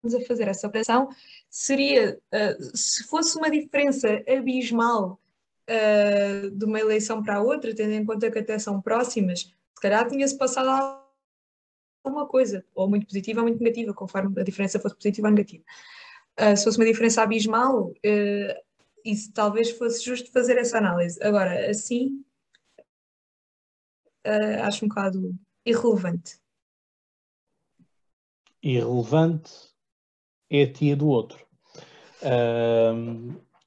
a 0.04 0.20
fazer 0.26 0.48
essa 0.48 0.66
operação. 0.66 1.08
Seria, 1.50 2.18
uh, 2.32 2.76
se 2.76 3.04
fosse 3.04 3.36
uma 3.36 3.50
diferença 3.50 4.22
abismal 4.28 5.20
uh, 5.68 6.50
de 6.50 6.64
uma 6.64 6.80
eleição 6.80 7.22
para 7.22 7.36
a 7.36 7.42
outra, 7.42 7.74
tendo 7.74 7.92
em 7.92 8.04
conta 8.04 8.30
que 8.30 8.38
até 8.38 8.58
são 8.58 8.80
próximas, 8.80 9.40
se 9.40 9.80
calhar 9.82 10.08
tinha-se 10.08 10.36
passado 10.38 11.02
alguma 12.04 12.26
coisa, 12.26 12.64
ou 12.74 12.88
muito 12.88 13.06
positiva 13.06 13.40
ou 13.40 13.46
muito 13.46 13.62
negativa, 13.62 13.92
conforme 13.92 14.40
a 14.40 14.44
diferença 14.44 14.80
fosse 14.80 14.94
positiva 14.94 15.28
ou 15.28 15.34
negativa. 15.34 15.64
Uh, 16.40 16.56
se 16.56 16.64
fosse 16.64 16.78
uma 16.78 16.86
diferença 16.86 17.22
abismal, 17.22 17.92
isso 19.04 19.32
talvez 19.32 19.70
fosse 19.70 20.04
justo 20.04 20.30
fazer 20.30 20.56
essa 20.56 20.78
análise. 20.78 21.22
Agora, 21.22 21.68
assim, 21.70 22.24
acho 24.62 24.84
um 24.84 24.88
bocado 24.88 25.34
irrelevante. 25.68 26.38
Irrelevante 28.62 29.52
é 30.50 30.62
a 30.62 30.72
tia 30.72 30.96
do 30.96 31.08
outro. 31.08 31.46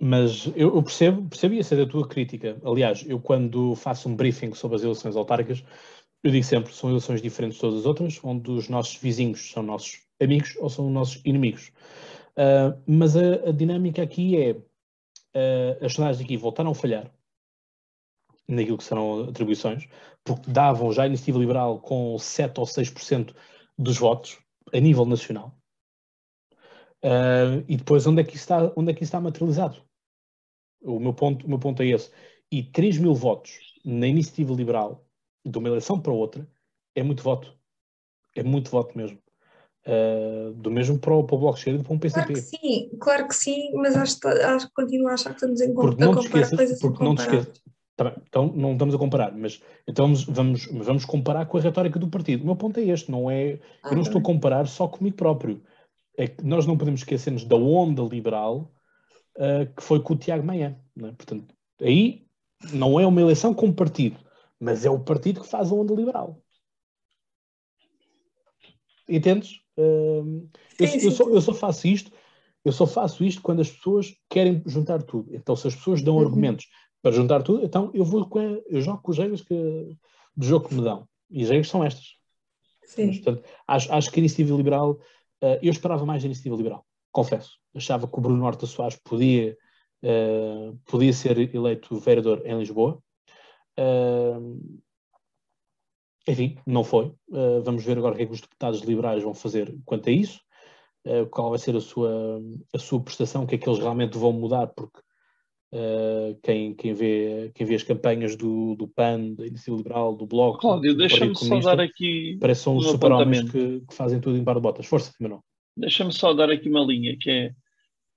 Mas 0.04 0.48
eu, 0.56 0.76
eu 0.76 0.82
percebo, 0.82 1.30
percebo 1.30 1.56
essa 1.56 1.76
da 1.76 1.86
tua 1.86 2.08
crítica. 2.08 2.60
Aliás, 2.66 3.06
eu 3.08 3.20
quando 3.20 3.76
faço 3.76 4.10
um 4.10 4.16
briefing 4.16 4.52
sobre 4.56 4.78
as 4.78 4.84
eleições 4.84 5.16
autárquicas, 5.16 5.64
eu 6.24 6.32
digo 6.32 6.44
sempre, 6.44 6.74
são 6.74 6.90
eleições 6.90 7.22
diferentes 7.22 7.58
de 7.58 7.62
todas 7.62 7.82
as 7.82 7.86
outras, 7.86 8.20
onde 8.24 8.50
os 8.50 8.68
nossos 8.68 8.96
vizinhos 8.96 9.52
são 9.52 9.62
nossos 9.62 10.02
amigos 10.20 10.56
ou 10.58 10.70
são 10.70 10.90
nossos 10.90 11.22
inimigos. 11.24 11.72
Uh, 12.32 12.82
mas 12.88 13.16
a, 13.16 13.50
a, 13.50 13.52
dinâmica 13.52 14.02
aqui 14.02 14.38
é, 14.38 14.52
uh, 14.52 15.86
as 15.86 15.94
sondagens 15.94 16.24
aqui 16.24 16.36
voltaram 16.36 16.72
a 16.72 16.76
falhar, 16.76 17.12
naquilo 18.54 18.78
que 18.78 18.84
serão 18.84 19.30
atribuições, 19.30 19.88
porque 20.24 20.50
davam 20.50 20.92
já 20.92 21.04
a 21.04 21.08
iniciativa 21.08 21.40
liberal 21.40 21.80
com 21.80 22.18
7 22.18 22.60
ou 22.60 22.66
6% 22.66 23.34
dos 23.78 23.98
votos 23.98 24.38
a 24.74 24.80
nível 24.80 25.06
nacional. 25.06 25.56
Uh, 27.04 27.66
e 27.68 27.78
depois 27.78 28.06
onde 28.06 28.22
é, 28.22 28.24
que 28.24 28.36
isso 28.36 28.44
está, 28.44 28.72
onde 28.76 28.92
é 28.92 28.94
que 28.94 29.04
está 29.04 29.20
materializado? 29.20 29.82
O 30.84 31.00
meu 31.00 31.14
ponto, 31.14 31.46
o 31.46 31.50
meu 31.50 31.60
ponto 31.60 31.82
é 31.82 31.88
esse. 31.88 32.12
E 32.52 32.64
3 32.64 32.98
mil 33.00 33.14
votos 33.14 33.60
na 33.84 34.08
iniciativa 34.08 34.54
liberal, 34.54 35.06
de 35.44 35.58
uma 35.58 35.68
eleição 35.68 36.00
para 36.00 36.14
outra, 36.14 36.48
é 36.96 37.02
muito 37.02 37.24
voto. 37.24 37.56
É 38.36 38.44
muito 38.44 38.70
voto 38.70 38.96
mesmo. 38.96 39.18
Uh, 39.86 40.54
do 40.54 40.70
mesmo 40.70 41.00
para 41.00 41.14
o, 41.14 41.24
para 41.24 41.36
o 41.36 41.40
Bloco 41.40 41.56
de 41.56 41.62
Esquerda 41.62 41.82
e 41.82 41.84
para 41.84 41.94
um 41.94 42.00
PCP. 42.00 42.26
Claro 42.26 42.34
que 42.34 42.42
sim, 42.42 42.90
claro 43.00 43.28
que 43.28 43.36
sim, 43.36 43.72
mas 43.74 43.96
acho, 43.96 44.28
acho 44.28 44.68
que 44.68 44.74
continuo 44.74 45.08
a 45.08 45.14
achar 45.14 45.32
que 45.32 45.38
estamos 45.38 45.60
em 45.60 45.74
porque 45.74 46.00
não 46.00 46.12
a 46.12 46.16
comparar 46.18 46.42
esqueças, 46.42 46.58
coisas 46.58 46.80
porque 46.80 47.04
não 47.04 47.16
te 47.16 47.22
esqueças, 47.22 47.62
então 48.28 48.48
não 48.48 48.74
estamos 48.74 48.96
a 48.96 48.98
comparar, 48.98 49.36
mas 49.36 49.62
então 49.88 50.06
vamos, 50.06 50.24
vamos, 50.26 50.66
vamos 50.86 51.06
comparar 51.06 51.46
com 51.46 51.58
a 51.58 51.62
retórica 51.62 52.00
do 52.00 52.08
partido. 52.08 52.44
O 52.44 52.46
meu 52.46 52.56
ponto 52.56 52.80
é 52.80 52.84
este, 52.84 53.12
não 53.12 53.30
é, 53.30 53.60
ah, 53.84 53.90
eu 53.90 53.96
não 53.96 54.02
estou 54.02 54.20
a 54.20 54.24
comparar 54.24 54.68
só 54.68 54.88
comigo 54.88 55.16
próprio. 55.16 55.62
É 56.18 56.28
que 56.28 56.44
nós 56.44 56.66
não 56.66 56.78
podemos 56.78 57.02
esquecer-nos 57.02 57.46
da 57.46 57.56
onda 57.56 58.02
liberal 58.04 58.72
uh, 59.38 59.74
que 59.76 59.84
foi 59.84 60.02
com 60.02 60.14
o 60.14 60.18
Tiago 60.18 60.46
Maia. 60.46 60.80
É? 60.98 61.12
Portanto, 61.12 61.54
aí 61.82 62.26
não 62.74 63.00
é 63.00 63.08
uma 63.08 63.22
eleição 63.22 63.54
com 63.54 63.72
partido, 63.72 64.20
mas 64.60 64.86
é 64.86 64.90
o 64.90 65.00
partido 65.00 65.42
que 65.42 65.48
faz 65.48 65.72
a 65.72 65.76
onda 65.76 65.94
liberal. 65.94 66.42
Entendes? 69.08 69.62
Uh, 69.78 70.48
eu, 70.80 70.88
eu, 70.88 71.12
só, 71.12 71.30
eu 71.30 71.42
só 71.42 71.54
faço 71.54 71.88
isto, 71.88 72.12
eu 72.64 72.72
só 72.72 72.86
faço 72.86 73.24
isto 73.24 73.42
quando 73.42 73.62
as 73.62 73.70
pessoas 73.70 74.16
querem 74.30 74.62
juntar 74.66 75.02
tudo. 75.04 75.36
Então, 75.36 75.56
se 75.56 75.68
as 75.68 75.76
pessoas 75.76 76.02
dão 76.02 76.16
uhum. 76.16 76.22
argumentos 76.22 76.68
para 77.02 77.12
juntar 77.12 77.42
tudo, 77.42 77.66
então 77.66 77.90
eu 77.94 78.06
vou 78.06 78.28
com 78.28 78.40
a, 78.40 78.44
eu 78.44 78.82
jogo 78.82 79.02
com 79.02 79.12
os 79.12 79.18
regras 79.18 79.42
que, 79.42 79.98
do 80.36 80.46
jogo 80.46 80.68
que 80.68 80.76
me 80.76 80.84
dão. 80.84 81.08
E 81.30 81.44
as 81.44 81.50
regras 81.50 81.70
são 81.70 81.84
estas. 81.84 82.16
Sim. 82.84 83.08
Mas, 83.08 83.20
portanto, 83.20 83.50
acho, 83.68 83.94
acho 83.94 84.12
que 84.12 84.20
a 84.20 84.22
iniciativa 84.22 84.56
liberal, 84.56 84.92
uh, 84.92 85.58
eu 85.62 85.72
esperava 85.72 86.06
mais 86.06 86.22
da 86.22 86.28
iniciativa 86.28 86.56
liberal, 86.56 86.86
confesso. 87.12 87.58
Achava 87.74 88.08
que 88.08 88.18
o 88.18 88.22
Bruno 88.22 88.46
Horta 88.46 88.66
Soares 88.66 89.00
podia, 89.04 89.58
uh, 90.04 90.78
podia 90.86 91.14
ser 91.14 91.38
eleito 91.56 92.00
vereador 92.00 92.42
em 92.46 92.58
Lisboa. 92.60 93.02
Uh, 93.80 94.82
enfim, 96.28 96.58
não 96.68 96.84
foi. 96.84 97.12
Vamos 97.64 97.84
ver 97.84 97.98
agora 97.98 98.14
o 98.14 98.18
que 98.18 98.24
é 98.24 98.26
que 98.28 98.32
os 98.32 98.42
deputados 98.42 98.82
liberais 98.82 99.24
vão 99.24 99.34
fazer 99.34 99.76
quanto 99.84 100.08
a 100.08 100.12
isso, 100.12 100.40
qual 101.32 101.50
vai 101.50 101.58
ser 101.58 101.76
a 101.76 101.82
sua, 101.82 102.40
a 102.72 102.78
sua 102.78 103.02
prestação, 103.02 103.44
o 103.44 103.48
que 103.48 103.56
é 103.56 103.58
que 103.58 103.68
eles 103.68 103.80
realmente 103.80 104.20
vão 104.20 104.32
mudar, 104.32 104.68
porque 104.68 105.00
uh, 105.74 106.40
quem, 106.44 106.74
quem, 106.74 106.94
vê, 106.94 107.52
quem 107.54 107.66
vê 107.66 107.76
as 107.76 107.84
campanhas 107.84 108.36
do, 108.36 108.76
do 108.76 108.88
PAN, 108.88 109.34
da 109.34 109.46
Iniciativa 109.46 109.78
Liberal, 109.78 110.16
do 110.16 110.26
Bloco, 110.26 110.60
Cláudio, 110.60 110.96
deixa-me 110.96 111.36
só 111.36 111.60
dar 111.60 111.80
aqui. 111.80 112.38
Parece 112.40 112.70
um 112.70 112.80
super-homens 112.80 113.50
que, 113.52 113.82
que, 113.82 113.94
fazem 113.94 114.20
tudo 114.20 114.38
em 114.38 114.44
par 114.44 114.56
de 114.56 114.62
botas. 114.62 114.86
Força, 114.86 115.12
Manuel. 115.20 115.44
Deixa-me 115.76 116.12
só 116.12 116.34
dar 116.34 116.50
aqui 116.50 116.70
uma 116.70 116.84
linha, 116.84 117.18
que 117.20 117.30
é. 117.30 117.52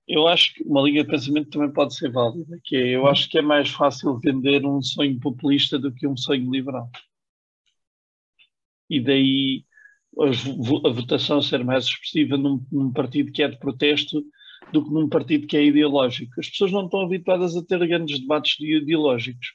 Eu 0.06 0.26
acho 0.26 0.52
que 0.52 0.62
uma 0.64 0.82
linha 0.82 1.02
de 1.02 1.10
pensamento 1.10 1.48
também 1.48 1.72
pode 1.72 1.94
ser 1.94 2.12
válida, 2.12 2.60
que 2.62 2.76
é, 2.76 2.88
eu 2.88 3.06
acho 3.06 3.26
que 3.26 3.38
é 3.38 3.42
mais 3.42 3.70
fácil 3.70 4.18
vender 4.18 4.62
um 4.66 4.82
sonho 4.82 5.18
populista 5.18 5.78
do 5.78 5.90
que 5.90 6.06
um 6.06 6.14
sonho 6.14 6.50
liberal 6.50 6.90
e 8.88 9.00
daí 9.00 9.64
a 10.84 10.88
votação 10.90 11.42
ser 11.42 11.64
mais 11.64 11.86
expressiva 11.86 12.36
num, 12.36 12.64
num, 12.70 12.92
partido 12.92 13.32
que 13.32 13.42
é 13.42 13.48
de 13.48 13.58
protesto 13.58 14.24
do 14.72 14.84
que 14.84 14.90
num 14.90 15.08
partido 15.08 15.46
que 15.46 15.56
é 15.56 15.64
ideológico. 15.64 16.32
As 16.38 16.48
pessoas 16.48 16.72
não 16.72 16.84
estão 16.84 17.02
habituadas 17.02 17.56
a 17.56 17.62
ter 17.62 17.86
grandes 17.86 18.20
debates 18.20 18.56
ideológicos. 18.60 19.52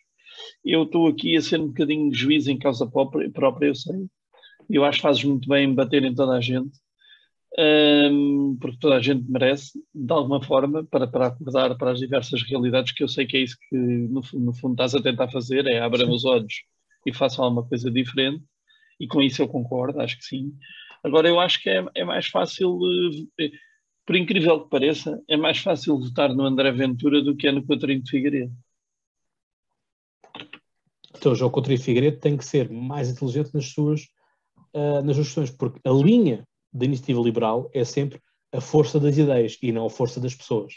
Eu 0.63 0.83
estou 0.83 1.07
aqui 1.07 1.35
a 1.35 1.41
ser 1.41 1.59
um 1.59 1.67
bocadinho 1.67 2.13
juiz 2.13 2.47
em 2.47 2.57
causa 2.57 2.87
própria, 2.87 3.67
eu 3.67 3.75
sei. 3.75 4.07
Eu 4.69 4.85
acho 4.85 4.99
que 4.99 5.03
fazes 5.03 5.23
muito 5.23 5.49
bem 5.49 5.69
em 5.69 5.73
bater 5.73 6.03
em 6.03 6.13
toda 6.13 6.33
a 6.33 6.41
gente, 6.41 6.77
um, 7.57 8.55
porque 8.61 8.77
toda 8.79 8.95
a 8.95 9.01
gente 9.01 9.29
merece, 9.29 9.71
de 9.93 10.13
alguma 10.13 10.41
forma, 10.41 10.85
para, 10.85 11.07
para 11.07 11.27
acordar 11.27 11.75
para 11.75 11.91
as 11.91 11.99
diversas 11.99 12.43
realidades, 12.43 12.91
que 12.93 13.03
eu 13.03 13.07
sei 13.07 13.25
que 13.25 13.37
é 13.37 13.41
isso 13.41 13.57
que, 13.69 13.75
no, 13.75 14.21
no 14.33 14.53
fundo, 14.53 14.73
estás 14.73 14.93
a 14.93 15.01
tentar 15.01 15.29
fazer, 15.29 15.65
é 15.65 15.79
abram 15.79 16.11
os 16.11 16.23
olhos 16.23 16.53
e 17.05 17.13
façam 17.13 17.43
alguma 17.43 17.67
coisa 17.67 17.89
diferente 17.89 18.43
e 18.99 19.07
com 19.07 19.21
isso 19.21 19.41
eu 19.41 19.47
concordo, 19.47 20.01
acho 20.01 20.17
que 20.17 20.25
sim. 20.25 20.53
Agora, 21.03 21.27
eu 21.27 21.39
acho 21.39 21.61
que 21.61 21.69
é, 21.69 21.85
é 21.95 22.03
mais 22.03 22.27
fácil, 22.27 22.77
eh, 23.39 23.49
por 24.09 24.15
incrível 24.15 24.63
que 24.63 24.71
pareça, 24.71 25.21
é 25.27 25.37
mais 25.37 25.59
fácil 25.59 25.99
votar 25.99 26.33
no 26.33 26.43
André 26.43 26.71
Ventura 26.71 27.21
do 27.21 27.35
que 27.35 27.47
é 27.47 27.51
no 27.51 27.63
Coutinho 27.63 28.01
de 28.01 28.09
Figueiredo. 28.09 28.51
Então, 31.15 31.31
o 31.31 31.35
João 31.35 31.51
Coutinho 31.51 31.77
de 31.77 31.83
Figueiredo 31.83 32.17
tem 32.17 32.35
que 32.35 32.43
ser 32.43 32.71
mais 32.71 33.07
inteligente 33.07 33.53
nas 33.53 33.67
suas, 33.67 34.07
uh, 34.73 35.03
nas 35.03 35.15
suas 35.15 35.27
questões, 35.27 35.51
porque 35.51 35.79
a 35.87 35.91
linha 35.91 36.43
da 36.73 36.85
iniciativa 36.85 37.21
liberal 37.21 37.69
é 37.71 37.85
sempre 37.85 38.19
a 38.51 38.59
força 38.59 38.99
das 38.99 39.15
ideias 39.15 39.59
e 39.61 39.71
não 39.71 39.85
a 39.85 39.91
força 39.91 40.19
das 40.19 40.33
pessoas. 40.33 40.73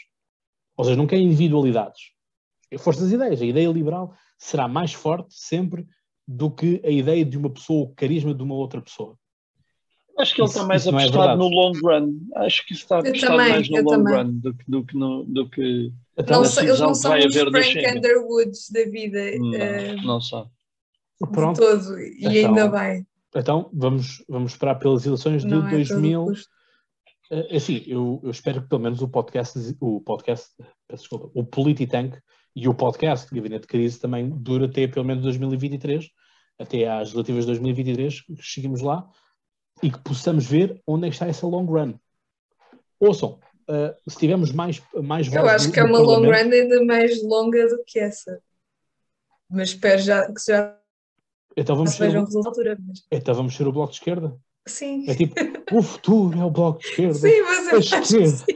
Ou 0.77 0.85
seja, 0.85 0.95
não 0.95 1.07
quer 1.07 1.17
individualidades. 1.17 2.11
É 2.69 2.75
a 2.75 2.79
força 2.79 3.01
das 3.01 3.11
ideias. 3.13 3.41
A 3.41 3.45
ideia 3.47 3.67
liberal 3.69 4.13
será 4.37 4.67
mais 4.67 4.93
forte 4.93 5.33
sempre 5.33 5.87
do 6.27 6.51
que 6.51 6.79
a 6.85 6.91
ideia 6.91 7.25
de 7.25 7.35
uma 7.35 7.49
pessoa, 7.49 7.85
o 7.85 7.95
carisma 7.95 8.31
de 8.31 8.43
uma 8.43 8.53
outra 8.53 8.79
pessoa. 8.79 9.17
Acho 10.17 10.35
que 10.35 10.41
ele 10.41 10.47
isso, 10.47 10.57
está 10.57 10.67
mais 10.67 10.85
é 10.85 10.89
apostado 10.89 11.31
é 11.31 11.35
no 11.35 11.47
long 11.47 11.71
run. 11.81 12.19
Acho 12.35 12.65
que 12.65 12.73
está 12.73 12.99
apostado 12.99 13.37
mais 13.37 13.69
no 13.69 13.81
long 13.81 13.83
também. 13.83 14.15
run 14.15 14.33
do 14.33 14.53
que, 14.53 14.63
do 14.67 14.85
que, 14.85 14.97
no, 14.97 15.23
do 15.23 15.49
que 15.49 15.91
não, 16.29 16.43
eles 16.43 16.79
não 16.79 16.93
são 16.93 17.17
os 17.17 17.35
Frank 17.35 17.97
Underwoods 17.97 18.69
da 18.69 18.83
vida. 18.85 19.37
Não, 19.39 19.49
uh, 19.49 20.01
não 20.05 20.21
são. 20.21 20.49
Pronto. 21.31 21.59
Todo, 21.59 21.99
e 21.99 22.17
então, 22.19 22.31
ainda 22.31 22.67
bem. 22.67 23.07
Então, 23.35 23.69
vamos, 23.73 24.23
vamos 24.29 24.51
esperar 24.51 24.75
pelas 24.75 25.05
eleições 25.05 25.41
de 25.41 25.47
não 25.47 25.67
2000. 25.67 26.33
É 27.31 27.55
assim, 27.55 27.83
eu, 27.87 28.21
eu, 28.23 28.29
espero 28.29 28.61
que 28.61 28.69
pelo 28.69 28.81
menos 28.81 29.01
o 29.01 29.07
podcast, 29.07 29.57
o 29.79 30.01
podcast, 30.01 30.49
desculpa, 30.91 31.31
o 31.33 31.43
Polititank 31.43 32.15
e 32.55 32.67
o 32.67 32.75
podcast 32.75 33.33
Gabinete 33.33 33.61
de 33.61 33.67
Crise 33.67 33.99
também 33.99 34.29
dura 34.29 34.65
até 34.65 34.87
pelo 34.87 35.05
menos 35.05 35.23
2023, 35.23 36.07
até 36.59 36.87
às 36.87 37.11
relativas 37.11 37.45
de 37.45 37.47
2023, 37.47 38.21
que 38.21 38.35
cheguemos 38.39 38.81
lá 38.81 39.09
e 39.83 39.91
que 39.91 39.99
possamos 39.99 40.45
ver 40.45 40.81
onde 40.87 41.07
é 41.07 41.09
que 41.09 41.15
está 41.15 41.27
essa 41.27 41.45
long 41.45 41.65
run. 41.65 41.93
Ouçam, 42.99 43.39
uh, 43.69 44.09
se 44.09 44.17
tivermos 44.17 44.51
mais, 44.51 44.81
mais 44.95 45.31
Eu 45.31 45.47
acho 45.47 45.71
que 45.71 45.79
é 45.79 45.83
uma 45.83 45.99
long 45.99 46.25
run 46.25 46.31
ainda 46.31 46.83
mais 46.85 47.21
longa 47.21 47.67
do 47.67 47.83
que 47.85 47.99
essa. 47.99 48.41
Mas 49.49 49.69
espero 49.69 50.01
já 50.01 50.25
que 50.25 50.41
já 50.47 50.79
então 51.55 51.75
vamos 51.75 51.91
ser 51.91 52.15
o... 52.15 52.19
altura, 52.19 52.77
mas... 52.79 53.03
Então 53.11 53.35
vamos 53.35 53.55
ser 53.55 53.67
o 53.67 53.71
Bloco 53.71 53.91
de 53.91 53.99
Esquerda? 53.99 54.35
Sim. 54.67 55.05
É 55.07 55.13
tipo, 55.13 55.35
o 55.71 55.83
futuro 55.83 56.39
é 56.39 56.45
o 56.45 56.49
Bloco 56.49 56.79
de 56.79 56.87
Esquerda. 56.87 57.13
Sim, 57.13 57.41
mas 57.43 57.67
eu 57.67 57.77
acho 57.77 58.01
que 58.01 58.07
sim. 58.07 58.55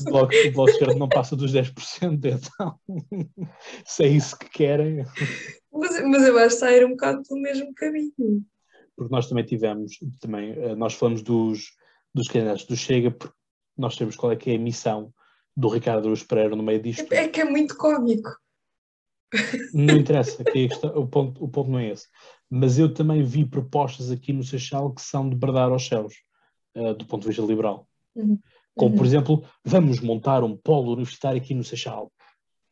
O 0.00 0.10
bloco, 0.10 0.32
o 0.34 0.52
bloco 0.52 0.70
esquerdo 0.70 0.98
não 0.98 1.08
passa 1.08 1.34
dos 1.34 1.52
10%, 1.52 1.72
então 2.24 2.78
se 3.84 4.04
é 4.04 4.08
isso 4.08 4.38
que 4.38 4.48
querem. 4.48 5.04
Mas, 5.72 6.02
mas 6.04 6.26
eu 6.26 6.38
acho 6.38 6.54
que 6.54 6.60
sair 6.60 6.84
um 6.84 6.90
bocado 6.90 7.22
pelo 7.26 7.40
mesmo 7.40 7.72
caminho. 7.74 8.44
Porque 8.98 9.14
nós 9.14 9.28
também 9.28 9.44
tivemos, 9.44 9.96
também, 10.20 10.50
eh, 10.50 10.74
nós 10.74 10.94
falamos 10.94 11.22
dos, 11.22 11.70
dos 12.12 12.26
candidatos 12.26 12.64
do 12.64 12.76
Chega, 12.76 13.12
porque 13.12 13.34
nós 13.76 13.94
sabemos 13.94 14.16
qual 14.16 14.32
é 14.32 14.36
que 14.36 14.50
é 14.50 14.56
a 14.56 14.58
missão 14.58 15.14
do 15.56 15.68
Ricardo 15.68 16.06
Aruz 16.06 16.24
Pereira 16.24 16.56
no 16.56 16.64
meio 16.64 16.82
disto. 16.82 17.06
É 17.12 17.28
que 17.28 17.40
é 17.40 17.44
muito 17.44 17.76
cómico. 17.76 18.28
Não 19.72 19.96
interessa, 19.96 20.42
que 20.42 20.68
é 20.68 20.86
o, 20.98 21.06
ponto, 21.06 21.44
o 21.44 21.48
ponto 21.48 21.70
não 21.70 21.78
é 21.78 21.90
esse. 21.90 22.08
Mas 22.50 22.76
eu 22.76 22.92
também 22.92 23.22
vi 23.22 23.44
propostas 23.44 24.10
aqui 24.10 24.32
no 24.32 24.42
Seixal 24.42 24.92
que 24.92 25.02
são 25.02 25.28
de 25.28 25.36
bradar 25.36 25.70
aos 25.70 25.86
céus, 25.86 26.14
uh, 26.76 26.94
do 26.94 27.06
ponto 27.06 27.22
de 27.22 27.28
vista 27.28 27.42
liberal. 27.42 27.86
Uhum. 28.16 28.38
Como, 28.76 28.94
por 28.94 29.02
uhum. 29.02 29.06
exemplo, 29.06 29.44
vamos 29.64 30.00
montar 30.00 30.42
um 30.42 30.56
polo 30.56 30.92
universitário 30.92 31.40
aqui 31.40 31.54
no 31.54 31.62
Seixal, 31.62 32.10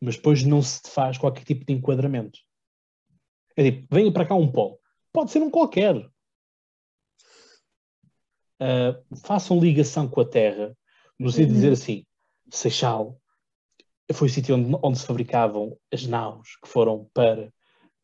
mas 0.00 0.16
depois 0.16 0.42
não 0.42 0.60
se 0.60 0.80
faz 0.86 1.18
qualquer 1.18 1.44
tipo 1.44 1.64
de 1.64 1.72
enquadramento. 1.72 2.38
É 3.56 3.70
tipo, 3.70 3.86
venha 3.94 4.12
para 4.12 4.26
cá 4.26 4.34
um 4.34 4.50
polo. 4.50 4.78
Pode 5.12 5.30
ser 5.30 5.42
um 5.42 5.50
qualquer. 5.50 6.08
Uh, 8.60 9.16
façam 9.18 9.60
ligação 9.60 10.08
com 10.08 10.20
a 10.20 10.24
terra, 10.24 10.76
no 11.18 11.30
sentido 11.30 11.48
de 11.48 11.54
dizer 11.54 11.66
uhum. 11.68 11.72
assim, 11.72 12.06
Seixal 12.50 13.20
foi 14.12 14.28
o 14.28 14.30
sítio 14.30 14.54
onde, 14.54 14.78
onde, 14.82 14.98
se 14.98 15.06
fabricavam 15.06 15.76
as 15.92 16.06
naus 16.06 16.56
que 16.62 16.68
foram 16.68 17.08
para 17.12 17.46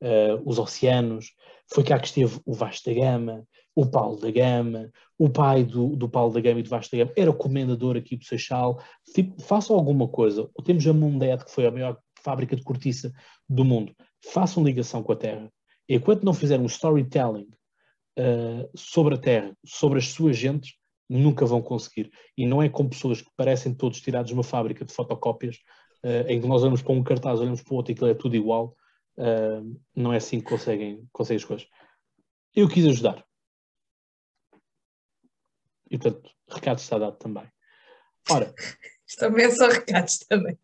uh, 0.03 0.43
os 0.45 0.59
oceanos, 0.59 1.33
foi 1.73 1.85
cá 1.85 1.99
que 1.99 2.07
esteve 2.07 2.41
o 2.45 2.53
Vasco 2.53 2.91
da 2.91 2.95
Gama, 2.95 3.47
o 3.75 3.87
Paulo 3.87 4.21
da 4.21 4.31
Gama, 4.31 4.91
o 5.19 5.31
pai 5.31 5.65
do, 5.65 5.97
do 5.97 6.09
Paulo 6.09 6.35
da 6.35 6.41
Gama 6.41 6.61
e 6.61 6.63
do 6.63 6.69
Vasco 6.69 6.95
da 6.95 7.05
Gama, 7.05 7.13
era 7.17 7.31
o 7.31 7.37
comendador 7.37 7.97
aqui 7.97 8.17
do 8.17 8.25
Seixal. 8.25 8.83
Tipo, 9.15 9.41
façam 9.41 9.77
alguma 9.77 10.09
coisa. 10.09 10.51
Temos 10.65 10.87
a 10.87 10.93
Mundet, 10.93 11.45
que 11.45 11.51
foi 11.51 11.67
a 11.67 11.71
maior 11.71 11.99
fábrica 12.23 12.55
de 12.55 12.63
cortiça 12.63 13.13
do 13.49 13.65
mundo. 13.65 13.95
Façam 14.33 14.63
ligação 14.63 15.03
com 15.03 15.13
a 15.13 15.17
Terra. 15.17 15.51
Enquanto 15.89 16.25
não 16.25 16.35
fizerem 16.35 16.65
um 16.65 16.69
storytelling 16.69 17.49
uh, 18.19 18.71
sobre 18.75 19.15
a 19.15 19.19
Terra, 19.19 19.57
sobre 19.65 19.99
as 19.99 20.09
suas 20.09 20.37
gentes, 20.37 20.75
nunca 21.09 21.45
vão 21.45 21.63
conseguir. 21.63 22.11
E 22.37 22.47
não 22.47 22.63
é 22.63 22.69
com 22.69 22.89
pessoas 22.89 23.21
que 23.21 23.31
parecem 23.37 23.75
todos 23.75 24.01
tirados 24.01 24.29
de 24.29 24.35
uma 24.35 24.43
fábrica 24.43 24.85
de 24.85 24.93
fotocópias, 24.93 25.57
uh, 26.05 26.29
em 26.29 26.41
que 26.41 26.47
nós 26.47 26.63
olhamos 26.63 26.83
para 26.83 26.93
um 26.93 27.03
cartaz, 27.03 27.41
olhamos 27.41 27.63
para 27.63 27.73
o 27.73 27.77
outro 27.77 27.93
e 27.93 27.95
aquilo 27.95 28.11
é 28.11 28.15
tudo 28.15 28.37
igual. 28.37 28.77
Uh, 29.17 29.79
não 29.95 30.13
é 30.13 30.17
assim 30.17 30.41
que 30.41 30.49
conseguem, 30.49 31.07
conseguem 31.13 31.37
as 31.37 31.45
coisas. 31.45 31.67
Eu 32.55 32.69
quis 32.69 32.87
ajudar. 32.87 33.25
E 35.91 35.99
portanto, 35.99 36.31
recado 36.49 36.79
está 36.79 36.99
dado 36.99 37.17
também. 37.17 37.47
Ora. 38.31 38.55
Também 39.19 39.45
é 39.45 39.51
só 39.51 39.69
recados 39.69 40.21
também. 40.21 40.59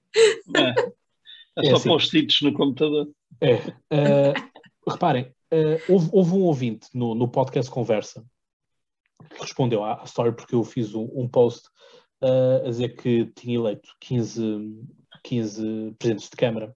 É, 0.57 0.71
é 0.71 1.65
só 1.65 1.71
é 1.71 1.73
assim. 1.73 1.89
post-its 1.91 2.41
no 2.41 2.55
computador. 2.55 3.11
É. 3.43 3.57
Uh, 3.57 4.91
reparem, 4.91 5.35
uh, 5.53 5.93
houve, 5.93 6.09
houve, 6.13 6.33
um 6.33 6.43
ouvinte 6.43 6.89
no, 6.95 7.15
no 7.15 7.29
podcast 7.29 7.71
Conversa 7.71 8.25
que 9.31 9.41
respondeu 9.41 9.85
à, 9.85 10.01
à 10.01 10.05
história 10.05 10.33
porque 10.33 10.55
eu 10.55 10.65
fiz 10.65 10.95
um, 10.95 11.09
um 11.15 11.29
post 11.29 11.69
uh, 12.23 12.65
a 12.65 12.71
dizer 12.71 12.97
que 12.97 13.27
tinha 13.35 13.57
eleito 13.57 13.89
15, 14.01 14.87
15 15.25 15.95
presidentes 15.99 16.31
de 16.31 16.37
Câmara. 16.37 16.75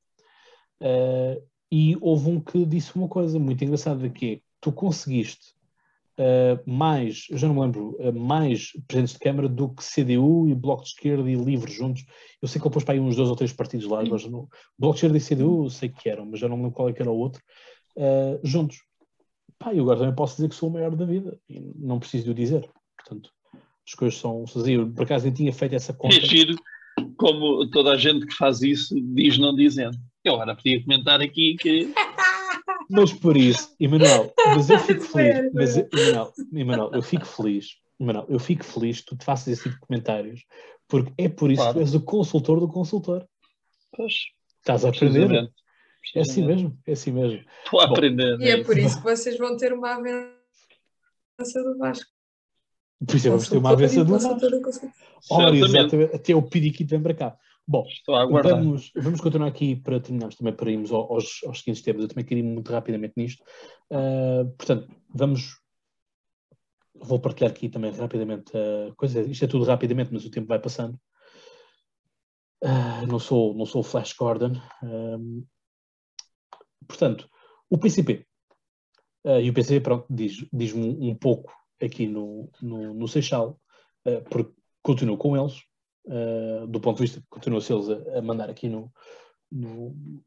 Uh, 0.80 1.42
e 1.70 1.96
houve 2.00 2.28
um 2.28 2.40
que 2.40 2.66
disse 2.66 2.94
uma 2.96 3.08
coisa 3.08 3.38
muito 3.38 3.64
engraçada 3.64 4.08
que 4.10 4.32
é, 4.34 4.40
tu 4.60 4.72
conseguiste 4.72 5.54
mais, 6.66 7.26
eu 7.30 7.38
já 7.38 7.48
não 7.48 7.54
me 7.54 7.62
lembro, 7.62 7.96
mais 8.14 8.70
presidentes 8.86 9.14
de 9.14 9.18
Câmara 9.18 9.48
do 9.48 9.70
que 9.70 9.82
CDU 9.82 10.46
e 10.48 10.54
Bloco 10.54 10.82
de 10.82 10.90
Esquerda 10.90 11.28
e 11.28 11.34
Livre 11.34 11.72
juntos. 11.72 12.04
Eu 12.40 12.46
sei 12.46 12.60
que 12.60 12.66
ele 12.68 12.72
pôs 12.72 12.84
para 12.84 12.94
aí 12.94 13.00
uns 13.00 13.16
dois 13.16 13.28
ou 13.28 13.34
três 13.34 13.52
partidos 13.52 13.88
lá, 13.88 14.04
mas 14.04 14.24
no 14.26 14.48
Bloco 14.78 14.94
de 14.94 15.06
Esquerda 15.06 15.16
e 15.16 15.20
CDU 15.20 15.64
eu 15.64 15.70
sei 15.70 15.88
que 15.88 16.08
eram, 16.08 16.26
mas 16.26 16.38
já 16.38 16.48
não 16.48 16.56
me 16.56 16.64
lembro 16.64 16.76
qual 16.76 16.88
é 16.90 16.92
que 16.92 17.02
era 17.02 17.10
o 17.10 17.16
outro, 17.16 17.42
uh, 17.96 18.40
juntos. 18.42 18.78
Pá, 19.58 19.72
e 19.72 19.80
agora 19.80 19.98
também 19.98 20.14
posso 20.14 20.36
dizer 20.36 20.48
que 20.48 20.54
sou 20.54 20.68
o 20.68 20.72
maior 20.72 20.94
da 20.94 21.04
vida, 21.04 21.38
e 21.48 21.60
não 21.76 21.98
preciso 21.98 22.24
de 22.24 22.30
o 22.30 22.34
dizer. 22.34 22.68
Portanto, 22.96 23.30
as 23.86 23.94
coisas 23.94 24.18
são 24.18 24.46
sozinhas. 24.46 24.92
Por 24.92 25.04
acaso 25.04 25.24
nem 25.24 25.34
tinha 25.34 25.52
feito 25.52 25.74
essa 25.74 25.92
conta. 25.92 26.16
É 26.16 26.20
giro, 26.20 26.56
como 27.16 27.68
toda 27.70 27.92
a 27.92 27.96
gente 27.96 28.26
que 28.26 28.34
faz 28.34 28.62
isso 28.62 28.94
diz 29.14 29.38
não 29.38 29.54
dizendo. 29.54 29.96
Eu 30.24 30.34
agora 30.34 30.54
podia 30.54 30.82
comentar 30.82 31.20
aqui 31.20 31.56
que 31.58 31.92
mas 32.90 33.12
por 33.12 33.36
isso, 33.36 33.74
Emanuel, 33.80 34.32
mas 34.54 34.70
eu 34.70 34.78
fico 34.78 35.00
feliz, 35.02 35.52
mas, 35.52 35.76
Emanuel, 35.76 36.32
Emanuel, 36.52 36.90
eu 36.92 37.02
fico 37.02 37.26
feliz, 37.26 37.76
Emanuel, 37.98 38.26
eu 38.28 38.38
fico 38.38 38.64
feliz 38.64 39.00
que 39.00 39.06
tu 39.06 39.16
te 39.16 39.24
faças 39.24 39.48
esse 39.48 39.62
tipo 39.64 39.74
de 39.74 39.80
comentários, 39.80 40.44
porque 40.88 41.12
é 41.16 41.28
por 41.28 41.50
isso 41.50 41.62
claro. 41.62 41.74
que 41.74 41.80
tu 41.80 41.86
és 41.86 41.94
o 41.94 42.00
consultor 42.00 42.60
do 42.60 42.68
consultor. 42.68 43.26
Pois. 43.96 44.14
Estás 44.58 44.84
a 44.84 44.90
aprender. 44.90 45.50
É 46.14 46.20
assim 46.20 46.44
mesmo, 46.44 46.78
é 46.86 46.92
assim 46.92 47.12
mesmo. 47.12 47.44
Estou 47.64 47.80
a 47.80 47.84
aprender. 47.84 48.40
E 48.40 48.48
é 48.48 48.62
por 48.62 48.76
isso 48.76 48.98
que 48.98 49.04
vocês 49.04 49.38
vão 49.38 49.56
ter 49.56 49.72
uma 49.72 49.94
avença 49.94 51.62
do 51.62 51.78
Vasco. 51.78 52.10
Por 53.06 53.16
isso 53.16 53.28
vamos 53.30 53.48
ter 53.48 53.56
uma 53.56 53.70
avença 53.70 54.04
do 54.04 54.18
Vasco. 54.18 54.92
Ora, 55.30 55.56
exatamente. 55.56 56.14
Até 56.14 56.34
o 56.34 56.42
Piriquito 56.42 56.90
vem 56.90 57.02
para 57.02 57.14
cá. 57.14 57.38
Bom, 57.66 57.86
vamos, 58.06 58.90
vamos 58.94 59.20
continuar 59.20 59.46
aqui 59.46 59.76
para 59.76 60.00
terminarmos 60.00 60.34
também 60.36 60.52
para 60.52 60.70
irmos 60.70 60.90
aos, 60.90 61.40
aos 61.46 61.60
seguintes 61.60 61.82
temas. 61.82 62.02
Eu 62.02 62.08
também 62.08 62.24
queria 62.24 62.42
ir 62.42 62.46
muito 62.46 62.70
rapidamente 62.72 63.14
nisto. 63.16 63.42
Uh, 63.90 64.50
portanto, 64.56 64.88
vamos. 65.08 65.60
Vou 66.94 67.20
partilhar 67.20 67.50
aqui 67.50 67.68
também 67.68 67.92
rapidamente 67.92 68.52
uh, 68.56 68.94
coisa. 68.96 69.22
Isto 69.22 69.44
é 69.44 69.48
tudo 69.48 69.64
rapidamente, 69.64 70.12
mas 70.12 70.24
o 70.24 70.30
tempo 70.30 70.48
vai 70.48 70.58
passando. 70.58 70.98
Uh, 72.62 73.06
não 73.08 73.18
sou 73.18 73.54
não 73.54 73.64
sou 73.64 73.82
Flash 73.82 74.12
Gordon. 74.12 74.54
Uh, 76.82 76.86
portanto, 76.86 77.28
o 77.70 77.78
PCP. 77.78 78.26
Uh, 79.24 79.40
e 79.40 79.50
o 79.50 79.54
PCP, 79.54 79.80
pronto, 79.80 80.06
diz-me 80.10 80.48
diz 80.52 80.72
um, 80.72 81.10
um 81.10 81.14
pouco 81.14 81.54
aqui 81.80 82.06
no, 82.06 82.50
no, 82.60 82.94
no 82.94 83.08
Seixal, 83.08 83.58
porque 84.30 84.52
continuo 84.82 85.16
com 85.16 85.36
eles 85.36 85.62
uh, 86.06 86.66
do 86.66 86.80
ponto 86.80 86.96
de 86.96 87.02
vista 87.02 87.20
que 87.20 87.26
continuam-se 87.28 87.72
eles 87.72 87.88
a, 87.88 88.18
a, 88.18 88.22
mandar 88.22 88.50
aqui 88.50 88.68
no, 88.68 88.92
no 89.50 90.22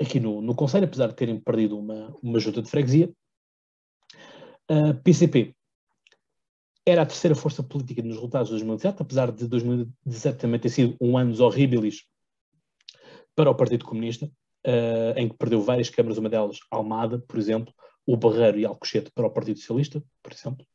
aqui 0.00 0.20
no, 0.20 0.42
no 0.42 0.54
Conselho, 0.54 0.84
apesar 0.84 1.08
de 1.08 1.14
terem 1.14 1.40
perdido 1.40 1.78
uma, 1.78 2.14
uma 2.22 2.38
junta 2.38 2.60
de 2.60 2.68
freguesia. 2.68 3.10
Uh, 4.70 4.94
PCP 5.02 5.54
era 6.84 7.02
a 7.02 7.06
terceira 7.06 7.34
força 7.34 7.62
política 7.62 8.02
nos 8.02 8.16
resultados 8.16 8.48
de 8.48 8.54
2017, 8.54 9.02
apesar 9.02 9.32
de 9.32 9.48
2017 9.48 10.38
também 10.38 10.60
ter 10.60 10.68
sido 10.68 10.96
um 11.00 11.16
ano 11.16 11.40
horríveis 11.42 12.04
para 13.34 13.50
o 13.50 13.54
Partido 13.54 13.84
Comunista, 13.84 14.30
uh, 14.66 15.18
em 15.18 15.28
que 15.28 15.36
perdeu 15.36 15.60
várias 15.62 15.88
câmaras, 15.88 16.18
uma 16.18 16.28
delas 16.28 16.58
Almada, 16.70 17.18
por 17.18 17.38
exemplo, 17.38 17.72
o 18.06 18.16
Barreiro 18.16 18.58
e 18.58 18.66
Alcochete 18.66 19.10
para 19.14 19.26
o 19.26 19.30
Partido 19.30 19.58
Socialista, 19.58 20.02
por 20.22 20.32
exemplo, 20.32 20.66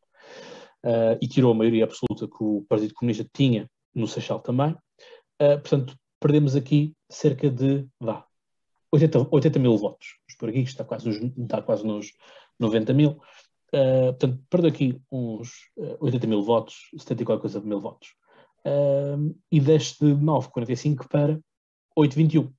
uh, 0.85 1.17
e 1.21 1.27
tirou 1.27 1.51
a 1.51 1.55
maioria 1.55 1.83
absoluta 1.83 2.27
que 2.27 2.43
o 2.43 2.65
Partido 2.67 2.93
Comunista 2.93 3.27
tinha 3.33 3.69
no 3.93 4.07
Seixal 4.07 4.39
também. 4.39 4.71
Uh, 5.41 5.59
portanto, 5.59 5.95
perdemos 6.19 6.55
aqui 6.55 6.93
cerca 7.09 7.49
de, 7.49 7.87
vá, 7.99 8.25
80, 8.91 9.27
80 9.31 9.59
mil 9.59 9.77
votos. 9.77 10.19
Por 10.37 10.49
aqui 10.49 10.61
está 10.61 10.83
quase 10.83 11.07
nos, 11.07 11.17
está 11.37 11.61
quase 11.61 11.85
nos 11.85 12.11
90 12.59 12.93
mil. 12.93 13.21
Uh, 13.73 14.11
portanto, 14.11 14.43
perdeu 14.49 14.69
aqui 14.69 15.01
uns 15.11 15.49
uh, 15.77 15.97
80 16.01 16.27
mil 16.27 16.43
votos, 16.43 16.89
70 16.97 17.21
e 17.21 17.25
qualquer 17.25 17.41
coisa 17.41 17.61
mil 17.61 17.79
votos. 17.79 18.09
Uh, 18.65 19.35
e 19.51 19.59
desce 19.59 19.99
de 19.99 20.13
9,45 20.13 21.07
para 21.07 21.39
8,21. 21.97 22.51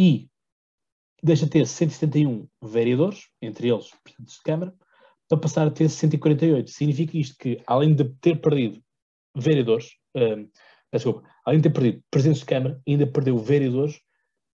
E 0.00 0.30
deixa 1.22 1.44
de 1.44 1.50
ter 1.50 1.66
171 1.66 2.48
vereadores, 2.62 3.28
entre 3.42 3.68
eles 3.68 3.90
presidentes 4.02 4.36
de 4.36 4.42
Câmara, 4.42 4.74
para 5.28 5.38
passar 5.38 5.66
a 5.66 5.70
ter 5.70 5.90
148. 5.90 6.70
Significa 6.70 7.18
isto 7.18 7.36
que, 7.38 7.62
além 7.66 7.94
de 7.94 8.04
ter 8.04 8.40
perdido 8.40 8.82
vereadores, 9.36 9.90
uh, 10.16 10.50
desculpa, 10.90 11.28
além 11.44 11.60
de 11.60 11.68
ter 11.68 11.74
perdido 11.74 12.02
presidentes 12.10 12.40
de 12.40 12.46
Câmara, 12.46 12.80
ainda 12.88 13.06
perdeu 13.06 13.36
vereadores 13.36 14.00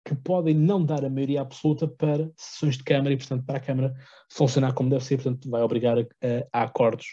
que 0.04 0.16
podem 0.16 0.54
não 0.54 0.84
dar 0.84 1.04
a 1.04 1.10
maioria 1.10 1.42
absoluta 1.42 1.86
para 1.86 2.28
sessões 2.36 2.76
de 2.76 2.82
Câmara 2.82 3.14
e, 3.14 3.16
portanto, 3.16 3.44
para 3.46 3.58
a 3.58 3.60
Câmara 3.60 3.94
funcionar 4.28 4.72
como 4.74 4.90
deve 4.90 5.04
ser, 5.04 5.16
portanto, 5.16 5.48
vai 5.48 5.62
obrigar 5.62 5.96
a, 5.96 6.02
a, 6.02 6.60
a 6.60 6.62
acordos 6.64 7.06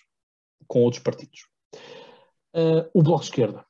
com 0.67 0.81
outros 0.81 1.03
partidos. 1.03 1.47
Uh, 2.55 2.89
o 2.95 3.03
Bloco 3.03 3.21
de 3.21 3.29
Esquerda, 3.29 3.63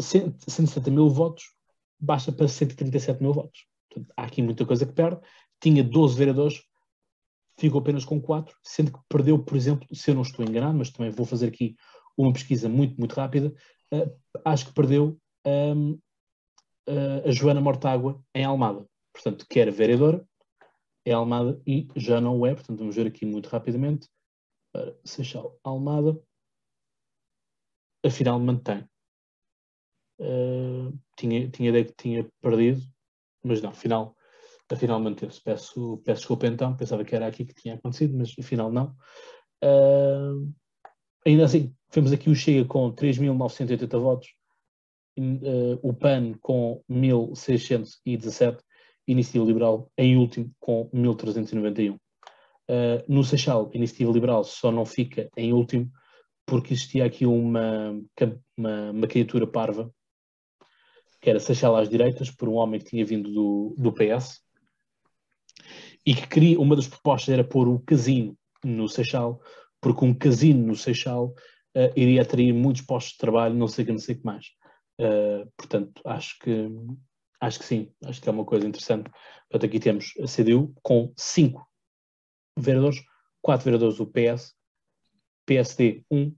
170 0.00 0.90
mil 0.90 1.08
votos, 1.08 1.44
basta 2.00 2.32
para 2.32 2.48
137 2.48 3.22
mil 3.22 3.32
votos. 3.32 3.66
Portanto, 3.88 4.12
há 4.16 4.24
aqui 4.24 4.42
muita 4.42 4.64
coisa 4.64 4.86
que 4.86 4.92
perde. 4.92 5.20
Tinha 5.60 5.84
12 5.84 6.16
vereadores, 6.16 6.62
ficou 7.58 7.80
apenas 7.80 8.04
com 8.04 8.20
4, 8.20 8.56
sendo 8.62 8.92
que 8.92 8.98
perdeu, 9.08 9.38
por 9.38 9.56
exemplo, 9.56 9.86
se 9.94 10.10
eu 10.10 10.14
não 10.14 10.22
estou 10.22 10.44
enganado, 10.44 10.78
mas 10.78 10.90
também 10.90 11.10
vou 11.10 11.26
fazer 11.26 11.48
aqui 11.48 11.76
uma 12.16 12.32
pesquisa 12.32 12.68
muito, 12.68 12.98
muito 12.98 13.14
rápida, 13.14 13.54
uh, 13.92 14.40
acho 14.44 14.66
que 14.66 14.72
perdeu 14.72 15.18
um, 15.46 15.92
uh, 16.88 17.28
a 17.28 17.30
Joana 17.30 17.60
Mortágua 17.60 18.22
em 18.34 18.44
Almada. 18.44 18.86
Portanto, 19.12 19.46
que 19.48 19.58
era 19.60 19.70
vereadora 19.70 20.24
em 21.04 21.12
Almada 21.12 21.60
e 21.66 21.88
já 21.96 22.20
não 22.20 22.44
é. 22.46 22.54
Portanto, 22.54 22.78
vamos 22.78 22.96
ver 22.96 23.06
aqui 23.06 23.26
muito 23.26 23.48
rapidamente. 23.48 24.08
Para 24.72 24.96
Seixal 25.04 25.58
Almada. 25.64 26.20
Afinal, 28.04 28.38
mantém. 28.38 28.88
Uh, 30.20 30.96
tinha, 31.20 31.48
tinha 31.48 31.68
ideia 31.68 31.84
que 31.84 31.94
tinha 31.96 32.26
perdido, 32.40 32.80
mas 33.42 33.60
não, 33.60 33.70
afinal, 33.70 34.16
afinal 34.70 35.00
manteve-se. 35.00 35.40
Peço, 35.42 36.00
peço 36.04 36.20
desculpa 36.20 36.46
então, 36.46 36.76
pensava 36.76 37.04
que 37.04 37.14
era 37.14 37.26
aqui 37.26 37.44
que 37.44 37.54
tinha 37.54 37.74
acontecido, 37.74 38.16
mas 38.16 38.34
afinal 38.38 38.70
não. 38.72 38.94
Uh, 39.62 40.52
ainda 41.26 41.44
assim, 41.44 41.74
vemos 41.92 42.12
aqui 42.12 42.30
o 42.30 42.34
Chega 42.34 42.66
com 42.66 42.92
3.980 42.92 43.98
votos, 43.98 44.28
uh, 45.18 45.78
o 45.82 45.92
PAN 45.92 46.34
com 46.40 46.82
1.617, 46.90 48.58
Iniciativa 49.06 49.44
Liberal 49.44 49.90
em 49.98 50.16
último 50.16 50.50
com 50.60 50.88
1.391. 50.90 51.94
Uh, 51.94 51.98
eh, 52.68 53.04
no 53.08 53.24
Seixal, 53.24 53.68
a 53.72 53.76
Iniciativa 53.76 54.12
Liberal 54.12 54.44
só 54.44 54.70
não 54.70 54.86
fica 54.86 55.28
em 55.36 55.52
último 55.52 55.90
porque 56.46 56.74
existia 56.74 57.04
aqui 57.04 57.26
uma, 57.26 57.92
uma, 58.56 58.90
uma 58.90 59.06
candidatura 59.06 59.46
parva, 59.46 59.92
que 61.20 61.30
era 61.30 61.40
Seixal 61.40 61.76
às 61.76 61.88
direitas, 61.88 62.30
por 62.30 62.48
um 62.48 62.54
homem 62.54 62.80
que 62.80 62.86
tinha 62.86 63.04
vindo 63.04 63.30
do, 63.30 63.74
do 63.78 63.92
PS, 63.92 64.40
e 66.04 66.14
que 66.14 66.26
queria, 66.26 66.60
uma 66.60 66.76
das 66.76 66.88
propostas 66.88 67.32
era 67.32 67.44
pôr 67.44 67.68
o 67.68 67.80
casino 67.80 68.36
no 68.64 68.88
Seixal, 68.88 69.40
porque 69.80 70.04
um 70.04 70.14
casino 70.14 70.66
no 70.66 70.76
Seixal 70.76 71.26
uh, 71.76 71.92
iria 71.94 72.22
atrair 72.22 72.52
muitos 72.52 72.82
postos 72.82 73.12
de 73.12 73.18
trabalho, 73.18 73.54
não 73.54 73.68
sei 73.68 73.82
o 73.82 73.86
que, 73.86 73.92
não 73.92 73.98
sei 73.98 74.14
que 74.14 74.24
mais. 74.24 74.46
Uh, 74.98 75.50
portanto, 75.56 76.00
acho 76.04 76.38
que 76.38 76.70
Acho 77.40 77.58
que 77.58 77.64
sim, 77.64 77.90
acho 78.04 78.20
que 78.20 78.28
é 78.28 78.32
uma 78.32 78.44
coisa 78.44 78.68
interessante. 78.68 79.10
Portanto, 79.48 79.68
aqui 79.68 79.80
temos 79.80 80.12
a 80.20 80.26
CDU 80.26 80.74
com 80.82 81.12
5 81.16 81.66
vereadores, 82.56 83.02
4 83.40 83.64
vereadores 83.64 83.96
do 83.96 84.06
PS, 84.06 84.54
PSD 85.46 86.04
1, 86.10 86.18
um, 86.18 86.36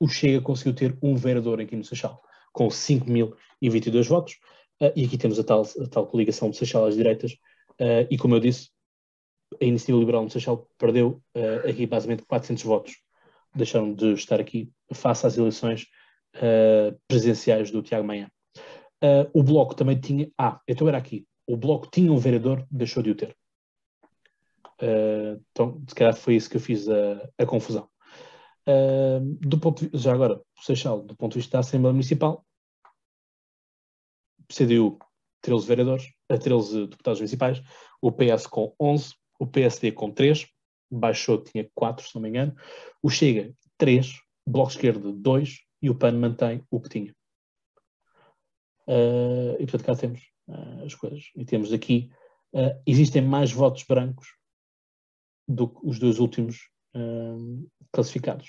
o 0.00 0.08
Chega 0.08 0.42
conseguiu 0.42 0.74
ter 0.74 0.98
um 1.00 1.14
vereador 1.14 1.60
aqui 1.60 1.76
no 1.76 1.84
Seixal, 1.84 2.20
com 2.56 2.68
5.022 2.68 4.08
votos, 4.08 4.38
uh, 4.80 4.90
e 4.96 5.04
aqui 5.04 5.18
temos 5.18 5.38
a 5.38 5.44
tal, 5.44 5.60
a 5.60 5.88
tal 5.88 6.06
coligação 6.06 6.48
de 6.48 6.56
Seixal 6.56 6.86
às 6.86 6.96
direitas, 6.96 7.32
uh, 7.78 8.08
e 8.10 8.16
como 8.16 8.34
eu 8.34 8.40
disse, 8.40 8.70
a 9.60 9.64
Iniciativa 9.66 9.98
Liberal 9.98 10.22
no 10.24 10.30
Seixal 10.30 10.66
perdeu 10.78 11.22
uh, 11.36 11.68
aqui 11.68 11.86
basicamente 11.86 12.24
400 12.24 12.64
votos, 12.64 12.96
deixaram 13.54 13.92
de 13.92 14.14
estar 14.14 14.40
aqui 14.40 14.72
face 14.92 15.26
às 15.26 15.36
eleições 15.36 15.86
presidenciais 17.08 17.70
do 17.70 17.82
Tiago 17.82 18.06
Manhã. 18.06 18.30
O 19.32 19.42
Bloco 19.42 19.74
também 19.74 19.98
tinha. 19.98 20.30
Ah, 20.36 20.60
então 20.68 20.86
era 20.86 20.98
aqui. 20.98 21.26
O 21.46 21.56
Bloco 21.56 21.88
tinha 21.90 22.12
um 22.12 22.18
vereador, 22.18 22.66
deixou 22.70 23.02
de 23.02 23.10
o 23.10 23.14
ter. 23.14 23.34
Então, 25.50 25.82
se 25.88 25.94
calhar 25.94 26.14
foi 26.14 26.34
isso 26.36 26.50
que 26.50 26.58
eu 26.58 26.60
fiz 26.60 26.86
a, 26.86 27.26
a 27.38 27.46
confusão. 27.46 27.88
Do 29.40 29.58
ponto 29.58 29.88
de, 29.88 29.98
já 29.98 30.12
agora, 30.12 30.38
Seixal, 30.60 31.02
do 31.02 31.16
ponto 31.16 31.32
de 31.32 31.38
vista 31.38 31.52
da 31.52 31.60
Assembleia 31.60 31.92
Municipal, 31.92 32.44
CDU 34.48 34.98
13 35.42 35.66
vereadores, 35.66 36.12
13 36.28 36.86
deputados 36.88 37.20
municipais, 37.20 37.62
o 38.00 38.10
PS 38.10 38.46
com 38.46 38.74
11, 38.80 39.14
o 39.38 39.46
PSD 39.46 39.92
com 39.92 40.10
3, 40.10 40.46
baixou, 40.90 41.42
tinha 41.42 41.68
4, 41.74 42.06
se 42.06 42.14
não 42.14 42.22
me 42.22 42.28
engano, 42.28 42.54
o 43.02 43.10
Chega 43.10 43.54
3, 43.76 44.12
o 44.46 44.50
Bloco 44.50 44.70
Esquerdo 44.70 45.12
2 45.12 45.60
e 45.82 45.90
o 45.90 45.94
PAN 45.94 46.12
mantém 46.12 46.64
o 46.70 46.80
que 46.80 46.88
tinha. 46.88 47.14
Uh, 48.88 49.54
e 49.58 49.66
portanto 49.66 49.84
cá 49.84 49.96
temos 49.96 50.20
uh, 50.48 50.84
as 50.84 50.94
coisas. 50.94 51.30
E 51.34 51.44
temos 51.44 51.72
aqui, 51.72 52.10
uh, 52.54 52.80
existem 52.86 53.22
mais 53.22 53.52
votos 53.52 53.82
brancos 53.82 54.28
do 55.48 55.68
que 55.68 55.86
os 55.86 55.98
dois 55.98 56.18
últimos 56.18 56.70
classificados. 57.92 58.48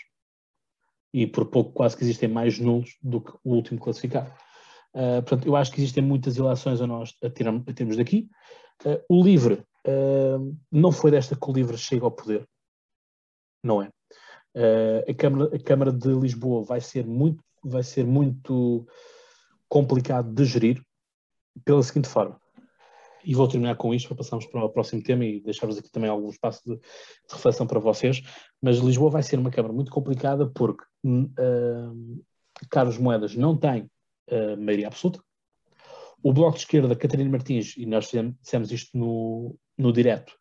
E 1.18 1.26
por 1.26 1.48
pouco 1.48 1.72
quase 1.72 1.98
que 1.98 2.04
existem 2.04 2.30
mais 2.30 2.60
nulos 2.60 2.96
do 3.02 3.20
que 3.20 3.32
o 3.44 3.56
último 3.56 3.80
classificado. 3.80 4.32
portanto, 4.94 5.48
eu 5.48 5.56
acho 5.56 5.72
que 5.72 5.82
existem 5.82 6.04
muitas 6.04 6.38
ilações 6.38 6.80
a 6.80 6.86
nós 6.86 7.16
a, 7.24 7.30
tirar, 7.30 7.56
a 7.56 7.74
termos 7.74 7.98
daqui. 7.98 8.30
o 9.10 9.24
LIVRE 9.24 9.64
não 10.72 10.92
foi 10.92 11.10
desta 11.10 11.36
que 11.36 11.50
o 11.50 11.52
LIVRE 11.52 11.76
chega 11.76 12.06
ao 12.06 12.12
poder. 12.12 12.48
Não 13.64 13.82
é. 13.82 13.90
a, 15.10 15.14
Câmara, 15.16 15.56
a 15.56 15.60
Câmara 15.60 15.92
de 15.92 16.08
Lisboa 16.08 16.64
vai 16.64 16.82
ser 16.82 17.08
muito, 17.08 17.44
vai 17.64 17.82
ser 17.82 18.06
muito 18.06 18.86
complicado 19.68 20.32
de 20.32 20.46
gerir 20.46 20.84
pela 21.66 21.82
seguinte 21.82 22.08
forma. 22.08 22.40
E 23.28 23.36
vou 23.36 23.46
terminar 23.46 23.76
com 23.76 23.94
isto 23.94 24.08
para 24.08 24.16
passarmos 24.16 24.46
para 24.46 24.64
o 24.64 24.70
próximo 24.70 25.04
tema 25.04 25.26
e 25.26 25.42
deixar-vos 25.42 25.78
aqui 25.78 25.92
também 25.92 26.10
algum 26.10 26.30
espaço 26.30 26.62
de, 26.66 26.78
de, 26.78 26.82
reflexão 27.30 27.68
para 27.68 27.78
vocês. 27.78 28.24
Mas 28.62 28.78
Lisboa 28.78 29.12
vai 29.12 29.22
ser 29.22 29.38
uma 29.38 29.52
Câmara 29.52 29.74
muito 29.74 29.92
complicada 29.92 30.50
porque 30.50 30.86
uh, 31.06 32.24
Carlos 32.72 32.98
Moedas 32.98 33.36
não 33.36 33.58
tem 33.58 33.92
uh, 34.32 34.56
maioria 34.58 34.88
absoluta. 34.88 35.22
O 36.24 36.32
Bloco 36.32 36.54
de 36.54 36.60
Esquerda, 36.60 36.96
Catarina 36.96 37.30
Martins, 37.30 37.76
e 37.76 37.86
nós 37.86 38.10
dissemos 38.10 38.72
isto 38.72 38.98
no, 38.98 39.58
no 39.78 39.92
direto, 39.92 40.34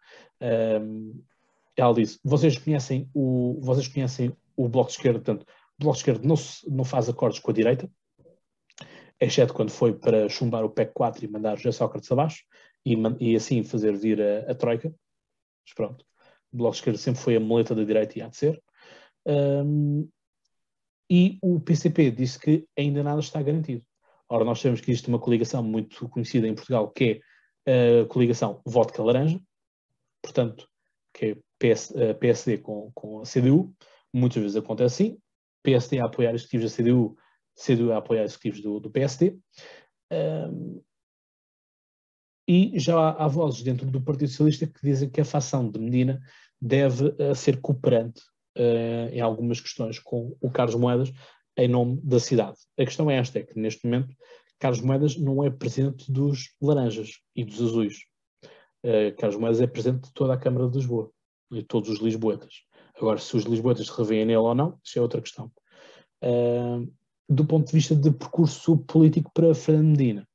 ela 1.76 1.92
disse, 1.92 2.18
vocês 2.24 2.56
conhecem 2.56 3.10
o, 3.12 3.60
vocês 3.60 3.86
conhecem 3.86 4.34
o 4.56 4.68
Bloco 4.68 4.88
de 4.88 4.96
Esquerda, 4.96 5.18
portanto, 5.18 5.42
o 5.42 5.84
Bloco 5.84 5.96
de 5.96 6.00
Esquerda 6.00 6.26
não, 6.26 6.36
não 6.68 6.84
faz 6.84 7.10
acordos 7.10 7.40
com 7.40 7.50
a 7.50 7.54
direita, 7.54 7.90
exceto 9.20 9.52
quando 9.52 9.70
foi 9.70 9.92
para 9.92 10.28
chumbar 10.30 10.64
o 10.64 10.70
PEC 10.70 10.92
4 10.94 11.24
e 11.24 11.28
mandar 11.28 11.56
José 11.56 11.72
Sócrates 11.72 12.10
abaixo, 12.10 12.42
e, 12.86 12.96
e 13.20 13.36
assim 13.36 13.64
fazer 13.64 13.96
vir 13.96 14.22
a, 14.22 14.50
a, 14.50 14.54
Troika. 14.54 14.88
Mas 14.88 15.74
pronto, 15.74 16.04
o 16.52 16.56
Bloco 16.56 16.72
de 16.72 16.78
Esquerda 16.78 16.98
sempre 16.98 17.20
foi 17.20 17.36
a 17.36 17.40
muleta 17.40 17.74
da 17.74 17.84
direita 17.84 18.18
e 18.18 18.22
há 18.22 18.28
de 18.28 18.36
ser. 18.36 18.62
Um, 19.26 20.08
e 21.10 21.38
o 21.42 21.60
PCP 21.60 22.10
disse 22.10 22.38
que 22.38 22.66
ainda 22.78 23.02
nada 23.02 23.20
está 23.20 23.42
garantido. 23.42 23.84
Ora, 24.28 24.44
nós 24.44 24.60
sabemos 24.60 24.80
que 24.80 24.90
existe 24.90 25.08
uma 25.08 25.18
coligação 25.18 25.62
muito 25.62 26.08
conhecida 26.08 26.48
em 26.48 26.54
Portugal, 26.54 26.90
que 26.90 27.20
é 27.66 28.00
a 28.00 28.06
coligação 28.06 28.62
Vodka 28.64 29.02
Laranja, 29.02 29.40
portanto, 30.22 30.68
que 31.12 31.26
é 31.26 31.36
PS, 31.58 31.92
PSD 32.18 32.58
com, 32.58 32.90
com 32.94 33.20
a 33.20 33.22
CDU, 33.22 33.74
muitas 34.12 34.42
vezes 34.42 34.56
acontece 34.56 35.02
assim, 35.04 35.18
PSD 35.62 36.00
a 36.00 36.06
apoiar 36.06 36.34
executivos 36.34 36.70
da 36.70 36.76
CDU 36.76 37.16
CDU 37.56 37.92
a 37.92 37.98
apoiar 37.98 38.24
executivos 38.24 38.60
do, 38.60 38.78
do 38.78 38.90
PSD. 38.90 39.38
Um, 40.12 40.82
e 42.46 42.78
já 42.78 43.10
há, 43.10 43.26
vozes 43.26 43.62
dentro 43.62 43.86
do 43.90 44.00
Partido 44.00 44.28
Socialista 44.28 44.66
que 44.66 44.80
dizem 44.82 45.08
que 45.08 45.20
a 45.20 45.24
facção 45.24 45.68
de 45.68 45.78
Medina 45.78 46.20
deve 46.60 47.06
uh, 47.06 47.34
ser 47.34 47.60
cooperante 47.60 48.22
uh, 48.56 49.12
em 49.12 49.20
algumas 49.20 49.60
questões 49.60 49.98
com 49.98 50.36
o 50.40 50.50
Carlos 50.50 50.76
Moedas 50.76 51.12
em 51.56 51.68
nome 51.68 52.00
da 52.02 52.20
cidade. 52.20 52.56
A 52.78 52.84
questão 52.84 53.10
é 53.10 53.16
esta, 53.16 53.38
é 53.38 53.42
que 53.42 53.58
neste 53.58 53.84
momento 53.84 54.14
Carlos 54.58 54.80
Moedas 54.80 55.16
não 55.16 55.42
é 55.42 55.50
presidente 55.50 56.10
dos 56.10 56.54
laranjas 56.60 57.20
e 57.34 57.44
dos 57.44 57.60
azuis. 57.60 57.96
Uh, 58.84 59.14
Carlos 59.18 59.38
Moedas 59.38 59.60
é 59.60 59.66
presidente 59.66 60.04
de 60.04 60.12
toda 60.12 60.34
a 60.34 60.38
Câmara 60.38 60.68
de 60.68 60.76
Lisboa 60.76 61.10
e 61.52 61.62
todos 61.62 61.90
os 61.90 62.00
lisboetas. 62.00 62.62
Agora, 62.96 63.18
se 63.18 63.36
os 63.36 63.44
lisboetas 63.44 63.86
se 63.86 63.96
revêem 63.96 64.24
nele 64.24 64.38
ou 64.38 64.54
não, 64.54 64.78
isso 64.82 64.98
é 64.98 65.02
outra 65.02 65.20
questão. 65.20 65.50
Uh, 66.22 66.90
do 67.28 67.44
ponto 67.44 67.66
de 67.66 67.72
vista 67.72 67.94
de 67.94 68.10
percurso 68.10 68.78
político 68.78 69.30
para 69.34 69.54
Fernando 69.54 69.98
Medina. 69.98 70.28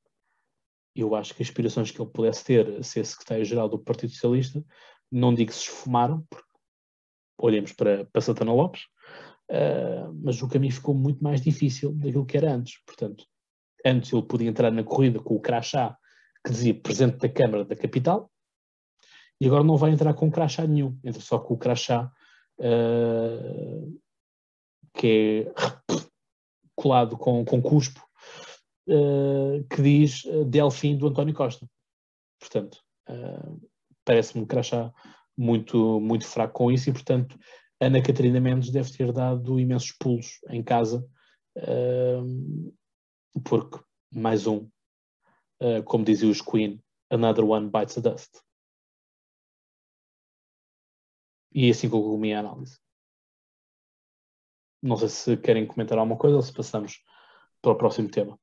Eu 0.95 1.15
acho 1.15 1.33
que 1.33 1.41
as 1.41 1.49
aspirações 1.49 1.91
que 1.91 2.01
ele 2.01 2.09
pudesse 2.09 2.43
ter 2.43 2.83
ser 2.83 3.05
secretário-geral 3.05 3.69
do 3.69 3.79
Partido 3.79 4.11
Socialista, 4.11 4.63
não 5.11 5.33
digo 5.33 5.51
que 5.51 5.57
se 5.57 5.63
esfumaram, 5.63 6.25
porque 6.29 6.47
olhemos 7.39 7.71
para, 7.73 8.05
para 8.05 8.21
Santana 8.21 8.53
Lopes, 8.53 8.83
uh, 9.49 10.13
mas 10.23 10.41
o 10.41 10.47
caminho 10.47 10.73
ficou 10.73 10.93
muito 10.93 11.23
mais 11.23 11.41
difícil 11.41 11.93
daquilo 11.93 12.25
que 12.25 12.37
era 12.37 12.53
antes. 12.53 12.81
Portanto, 12.85 13.25
antes 13.85 14.11
ele 14.11 14.23
podia 14.23 14.49
entrar 14.49 14.71
na 14.71 14.83
corrida 14.83 15.19
com 15.19 15.35
o 15.35 15.41
crachá 15.41 15.97
que 16.45 16.51
dizia 16.51 16.73
Presidente 16.73 17.17
da 17.17 17.29
Câmara 17.29 17.65
da 17.65 17.75
Capital, 17.75 18.31
e 19.39 19.47
agora 19.47 19.63
não 19.63 19.77
vai 19.77 19.91
entrar 19.91 20.13
com 20.13 20.29
crachá 20.29 20.67
nenhum, 20.67 20.97
entra 21.03 21.21
só 21.21 21.39
com 21.39 21.53
o 21.53 21.57
crachá 21.57 22.11
uh, 22.59 24.01
que 24.93 25.47
é 25.47 25.53
colado 26.75 27.17
com, 27.17 27.43
com 27.45 27.61
cuspo, 27.61 28.01
uh, 28.91 29.63
que 29.69 29.81
diz 29.81 30.23
uh, 30.25 30.45
Delfim 30.45 30.97
do 30.97 31.07
António 31.07 31.33
Costa. 31.33 31.67
Portanto, 32.39 32.83
uh, 33.09 33.69
parece-me 34.03 34.43
um 34.43 34.47
crachá 34.47 34.93
muito, 35.37 35.99
muito 35.99 36.27
fraco 36.27 36.53
com 36.53 36.71
isso 36.71 36.89
e, 36.89 36.93
portanto, 36.93 37.39
Ana 37.79 38.01
Catarina 38.01 38.39
Mendes 38.39 38.69
deve 38.69 38.91
ter 38.91 39.11
dado 39.11 39.59
imensos 39.59 39.91
pulos 39.93 40.39
em 40.49 40.61
casa, 40.61 41.03
porque 43.43 43.79
mais 44.13 44.45
um, 44.45 44.69
como 45.85 46.05
diziam 46.05 46.29
os 46.29 46.41
Queen, 46.41 46.79
another 47.09 47.43
one 47.43 47.71
bites 47.71 47.95
the 47.95 48.01
dust. 48.01 48.39
E 51.51 51.71
assim 51.71 51.89
concluo 51.89 52.17
a 52.17 52.19
minha 52.19 52.39
análise. 52.39 52.77
Não 54.79 54.95
sei 54.97 55.09
se 55.09 55.37
querem 55.37 55.65
comentar 55.65 55.97
alguma 55.97 56.19
coisa 56.19 56.35
ou 56.35 56.43
se 56.43 56.53
passamos 56.53 57.03
para 57.63 57.71
o 57.71 57.77
próximo 57.77 58.11
tema. 58.11 58.39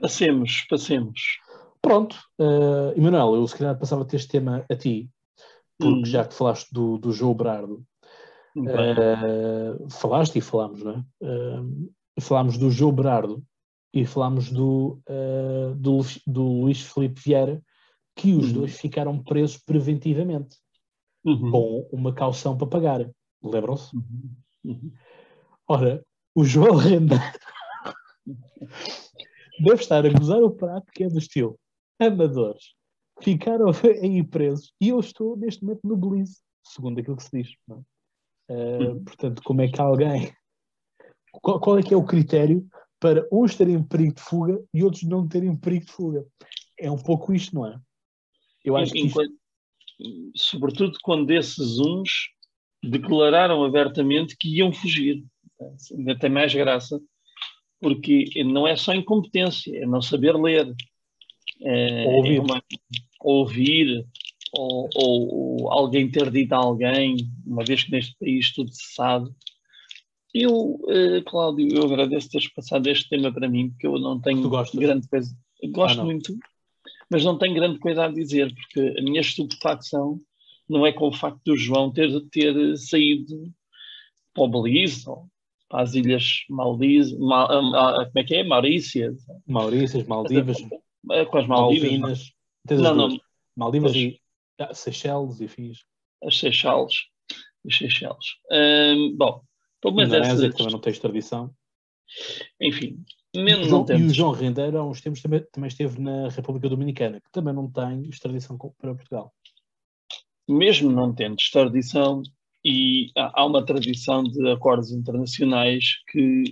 Passemos, 0.00 0.64
passemos. 0.68 1.20
Pronto, 1.80 2.16
uh, 2.38 2.96
Emanuel, 2.96 3.34
eu 3.34 3.48
se 3.48 3.56
calhar 3.56 3.78
passava 3.78 4.06
este 4.12 4.28
tema 4.28 4.64
a 4.70 4.76
ti, 4.76 5.10
porque 5.78 6.00
hum. 6.00 6.04
já 6.04 6.24
que 6.24 6.34
falaste 6.34 6.72
do, 6.72 6.96
do 6.96 7.12
João 7.12 7.34
Berardo, 7.34 7.84
uh, 8.56 9.90
falaste 9.90 10.36
e 10.36 10.40
falámos, 10.40 10.82
não 10.82 10.92
é? 10.92 11.04
Uh, 11.20 11.92
falámos 12.20 12.56
do 12.56 12.70
João 12.70 12.92
Berardo 12.92 13.42
e 13.92 14.06
falámos 14.06 14.50
do, 14.50 15.00
uh, 15.08 15.74
do, 15.74 16.00
do 16.26 16.42
Luís 16.42 16.82
Felipe 16.82 17.20
Vieira, 17.20 17.60
que 18.14 18.32
os 18.32 18.48
uhum. 18.48 18.52
dois 18.52 18.78
ficaram 18.78 19.22
presos 19.22 19.58
preventivamente, 19.58 20.56
uhum. 21.24 21.50
com 21.50 21.88
uma 21.92 22.12
caução 22.12 22.56
para 22.56 22.66
pagar. 22.66 23.10
Lembram-se? 23.42 23.94
Uhum. 23.96 24.34
uhum. 24.64 24.92
Ora, 25.66 26.04
o 26.34 26.44
João 26.44 26.76
Renda 26.76 27.16
deve 29.60 29.80
estar 29.80 30.04
a 30.04 30.12
gozar 30.12 30.42
o 30.42 30.50
prato 30.50 30.90
que 30.92 31.04
é 31.04 31.08
do 31.08 31.18
estilo 31.18 31.58
amadores. 31.98 32.74
Ficaram 33.22 33.66
aí 34.02 34.22
presos 34.22 34.72
e 34.80 34.88
eu 34.88 35.00
estou 35.00 35.36
neste 35.36 35.62
momento 35.64 35.80
no 35.84 35.96
Belize, 35.96 36.40
segundo 36.64 36.98
aquilo 36.98 37.16
que 37.16 37.22
se 37.22 37.30
diz. 37.32 37.54
Uh, 38.50 39.02
portanto, 39.04 39.42
como 39.42 39.62
é 39.62 39.68
que 39.68 39.80
alguém. 39.80 40.32
Qual, 41.40 41.58
qual, 41.60 41.78
é 41.78 41.82
que 41.82 41.94
é 41.94 41.96
o 41.96 42.04
critério 42.04 42.68
para 43.00 43.26
uns 43.32 43.56
terem 43.56 43.82
perigo 43.82 44.16
de 44.16 44.20
fuga 44.20 44.62
e 44.74 44.84
outros 44.84 45.02
não 45.04 45.26
terem 45.26 45.56
perigo 45.56 45.86
de 45.86 45.90
fuga? 45.90 46.26
É 46.78 46.90
um 46.90 46.98
pouco 46.98 47.32
isto, 47.32 47.54
não 47.54 47.66
é? 47.66 47.80
Eu 48.62 48.76
acho 48.76 48.92
que. 48.92 49.06
Isto... 49.06 49.22
Sobretudo 50.36 50.98
quando 51.02 51.30
esses 51.30 51.78
uns 51.78 52.28
declararam 52.84 53.64
abertamente 53.64 54.36
que 54.36 54.58
iam 54.58 54.70
fugir 54.74 55.24
ainda 55.96 56.18
tem 56.18 56.30
mais 56.30 56.52
graça, 56.54 57.00
porque 57.82 58.30
não 58.44 58.66
é 58.66 58.76
só 58.76 58.94
incompetência, 58.94 59.76
é 59.76 59.84
não 59.86 60.00
saber 60.00 60.34
ler. 60.36 60.72
eh, 61.64 62.04
Ouvir. 62.16 62.36
é 62.36 62.40
uma- 62.40 62.62
ouvir 63.20 64.04
ou, 64.52 64.88
ou- 64.94 65.34
ou 65.62 65.70
alguém 65.72 66.10
ter 66.10 66.30
dito 66.30 66.52
a 66.54 66.56
alguém, 66.58 67.16
uma 67.46 67.64
vez 67.64 67.84
que 67.84 67.90
neste 67.92 68.16
país 68.18 68.52
tudo 68.52 68.70
se 68.72 68.94
sabe. 68.94 69.30
Eu, 70.34 70.80
eh, 70.88 71.22
Cláudio, 71.26 71.68
eu 71.74 71.84
agradeço 71.84 72.30
teres 72.30 72.48
passado 72.48 72.86
este 72.88 73.08
tema 73.08 73.32
para 73.32 73.48
mim, 73.48 73.70
porque 73.70 73.86
eu 73.86 73.98
não 73.98 74.20
tenho 74.20 74.42
grande 74.80 75.06
coisa. 75.08 75.30
Gosto 75.70 76.00
Ah, 76.00 76.04
muito, 76.04 76.36
mas 77.10 77.24
não 77.24 77.38
tenho 77.38 77.54
grande 77.54 77.78
coisa 77.78 78.04
a 78.06 78.08
dizer, 78.08 78.52
porque 78.54 78.98
a 78.98 79.02
minha 79.02 79.20
estupefacção 79.20 80.20
não 80.68 80.84
é 80.86 80.92
com 80.92 81.08
o 81.08 81.12
facto 81.12 81.40
do 81.44 81.56
João 81.56 81.92
ter, 81.92 82.08
ter 82.30 82.76
saído 82.76 83.52
para 84.34 84.44
o 84.44 84.48
Belize 84.48 85.08
ou 85.08 85.26
as 85.72 85.94
Ilhas 85.94 86.44
Maldivas, 86.50 87.12
Ma- 87.18 87.44
ah, 87.46 88.04
como 88.06 88.18
é 88.18 88.24
que 88.24 88.34
é? 88.36 88.44
Maurícias, 88.44 89.16
Maurícias, 89.46 90.06
Maldivas, 90.06 90.58
eh, 91.12 91.24
com 91.24 91.38
as 91.38 91.46
Maldivas, 91.46 92.32
Não, 92.70 92.76
duas. 92.76 92.96
não, 92.96 93.20
Maldivas 93.56 93.94
e 93.94 94.20
ah, 94.58 94.72
Seychelles 94.74 95.40
e 95.40 95.48
Fiz. 95.48 95.78
as 96.24 96.36
Seychelles. 96.38 96.94
As 97.66 97.76
Seychelles. 97.76 98.26
Hum, 98.50 99.16
bom, 99.16 99.42
pelo 99.80 99.94
menos 99.94 100.12
Indonésia, 100.12 100.32
essas, 100.46 100.50
que 100.50 100.56
também 100.58 100.72
não 100.72 100.80
tens 100.80 100.98
tradição. 100.98 101.54
enfim, 102.60 103.02
E 103.34 103.40
o 103.40 103.44
menos 103.44 103.68
João- 103.68 103.80
não 103.86 103.94
e 103.94 103.96
o 103.96 103.98
temos. 103.98 104.14
João 104.14 104.32
Rendeiro, 104.32 104.78
há 104.78 104.84
uns 104.84 105.00
tempos, 105.00 105.22
também, 105.22 105.44
também 105.52 105.68
esteve 105.68 106.00
na 106.00 106.28
República 106.28 106.68
Dominicana, 106.68 107.20
que 107.20 107.30
também 107.32 107.54
não 107.54 107.70
tem 107.70 108.02
extradição 108.08 108.56
para 108.58 108.94
Portugal. 108.94 109.32
mesmo 110.48 110.90
não 110.90 111.14
tendo 111.14 111.36
extradição, 111.38 112.22
e 112.64 113.10
há 113.16 113.44
uma 113.44 113.64
tradição 113.64 114.22
de 114.24 114.48
acordos 114.50 114.90
internacionais 114.92 115.84
que 116.10 116.44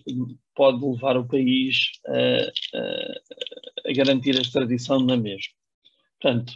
pode 0.54 0.84
levar 0.84 1.16
o 1.16 1.26
país 1.26 1.76
a, 2.06 2.78
a- 2.78 3.20
a 3.88 3.92
garantir 3.92 4.36
a 4.36 4.42
extradição 4.42 5.00
na 5.00 5.16
mesma. 5.16 5.52
Portanto, 6.20 6.52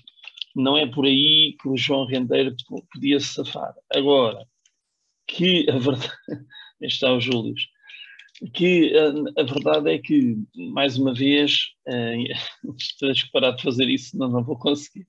não 0.54 0.76
é 0.76 0.86
por 0.86 1.04
aí 1.06 1.56
que 1.60 1.68
o 1.68 1.76
João 1.76 2.06
Rendeiro 2.06 2.54
po- 2.68 2.86
podia 2.92 3.18
se 3.20 3.34
safar. 3.34 3.74
Agora, 3.94 4.44
que 5.26 5.68
a 5.70 5.78
verdade. 5.78 6.12
Este 6.80 6.96
está 6.96 7.12
o 7.12 7.20
Júlio. 7.20 7.54
Que 8.52 8.92
a, 8.98 9.40
a 9.40 9.44
verdade 9.44 9.90
é 9.92 9.98
que, 9.98 10.36
mais 10.72 10.98
uma 10.98 11.14
vez, 11.14 11.70
eh, 11.86 12.16
tens 13.00 13.22
que 13.22 13.30
parar 13.30 13.52
de 13.52 13.62
fazer 13.62 13.88
isso, 13.88 14.10
senão 14.10 14.28
não 14.28 14.44
vou 14.44 14.58
conseguir. 14.58 15.06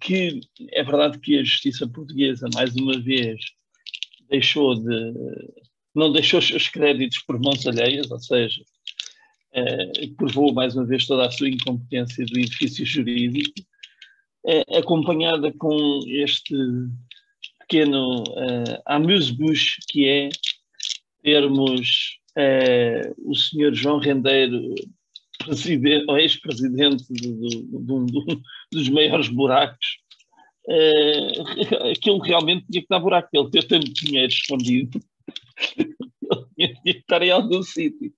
Que 0.00 0.40
é 0.72 0.82
verdade 0.82 1.18
que 1.18 1.38
a 1.38 1.44
justiça 1.44 1.86
portuguesa, 1.88 2.48
mais 2.54 2.74
uma 2.74 2.98
vez, 2.98 3.40
deixou 4.28 4.74
de. 4.74 5.12
não 5.94 6.12
deixou 6.12 6.38
os 6.38 6.48
seus 6.48 6.68
créditos 6.68 7.18
por 7.20 7.38
mãos 7.38 7.66
alheias, 7.66 8.10
ou 8.10 8.18
seja, 8.18 8.62
eh, 9.52 10.06
provou 10.16 10.52
mais 10.52 10.76
uma 10.76 10.86
vez 10.86 11.06
toda 11.06 11.26
a 11.26 11.30
sua 11.30 11.48
incompetência 11.48 12.24
do 12.24 12.38
edifício 12.38 12.86
jurídico, 12.86 13.60
eh, 14.46 14.78
acompanhada 14.78 15.52
com 15.52 16.00
este 16.06 16.54
pequeno 17.58 18.22
uh, 18.22 18.82
amuse-bouche 18.86 19.78
que 19.88 20.08
é 20.08 20.28
termos 21.22 22.18
eh, 22.36 23.12
o 23.18 23.34
senhor 23.34 23.72
João 23.74 23.98
Rendeiro 23.98 24.74
presidente, 25.50 26.04
ou 26.08 26.18
ex-presidente 26.18 27.04
do- 27.10 27.36
do- 27.36 28.06
do- 28.06 28.06
do- 28.06 28.42
dos 28.72 28.88
maiores 28.88 29.28
buracos, 29.28 29.86
eh, 30.68 31.32
aquilo 31.92 32.18
realmente 32.20 32.66
tinha 32.70 32.82
que 32.82 32.88
dar 32.88 33.00
buraco, 33.00 33.28
ele 33.32 33.50
ter 33.50 33.64
tanto 33.66 33.92
dinheiro 33.92 34.32
escondido, 34.32 35.00
ele 35.78 35.94
tinha, 36.56 36.74
tinha 36.74 36.94
que 36.94 37.00
estar 37.00 37.22
em 37.22 37.30
algum 37.30 37.62
sítio. 37.62 38.12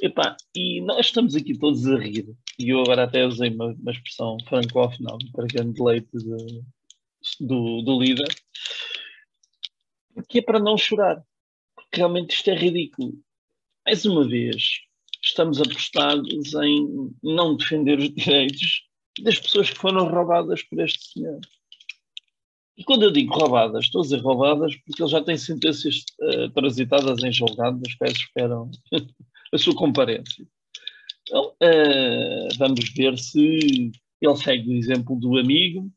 Epá, 0.00 0.36
e 0.54 0.80
nós 0.82 1.06
estamos 1.06 1.34
aqui 1.34 1.58
todos 1.58 1.86
a 1.86 1.96
rir, 1.98 2.26
e 2.58 2.68
eu 2.68 2.80
agora 2.80 3.04
até 3.04 3.26
usei 3.26 3.50
uma, 3.50 3.66
uma 3.68 3.92
expressão 3.92 4.36
francófona, 4.48 5.16
para 5.32 5.46
grande 5.46 5.82
leite 5.82 6.08
de- 6.12 6.62
do, 7.40 7.82
do 7.82 8.00
líder, 8.00 8.28
que 10.28 10.38
é 10.38 10.42
para 10.42 10.58
não 10.58 10.76
chorar, 10.78 11.22
porque 11.74 11.96
realmente 11.96 12.34
isto 12.34 12.48
é 12.50 12.54
ridículo. 12.54 13.14
Mais 13.86 14.04
uma 14.04 14.26
vez, 14.26 14.80
estamos 15.26 15.60
apostados 15.60 16.54
em 16.54 17.10
não 17.22 17.56
defender 17.56 17.98
os 17.98 18.10
direitos 18.14 18.82
das 19.22 19.38
pessoas 19.38 19.70
que 19.70 19.78
foram 19.78 20.08
roubadas 20.08 20.62
por 20.62 20.80
este 20.80 21.12
senhor. 21.12 21.40
E 22.76 22.84
quando 22.84 23.04
eu 23.04 23.10
digo 23.10 23.34
roubadas, 23.34 23.86
estou 23.86 24.02
a 24.02 24.04
dizer 24.04 24.20
roubadas 24.20 24.76
porque 24.76 25.02
ele 25.02 25.10
já 25.10 25.22
tem 25.22 25.36
sentenças 25.36 26.04
eh, 26.20 26.48
transitadas 26.50 27.22
em 27.22 27.32
julgado, 27.32 27.80
das 27.80 27.94
quais 27.94 28.12
esperam 28.12 28.70
a 29.52 29.58
sua 29.58 29.74
comparência. 29.74 30.46
Então, 31.22 31.54
eh, 31.60 32.48
vamos 32.58 32.90
ver 32.94 33.18
se 33.18 33.90
ele 34.20 34.36
segue 34.36 34.68
o 34.68 34.76
exemplo 34.76 35.18
do 35.18 35.38
amigo, 35.38 35.90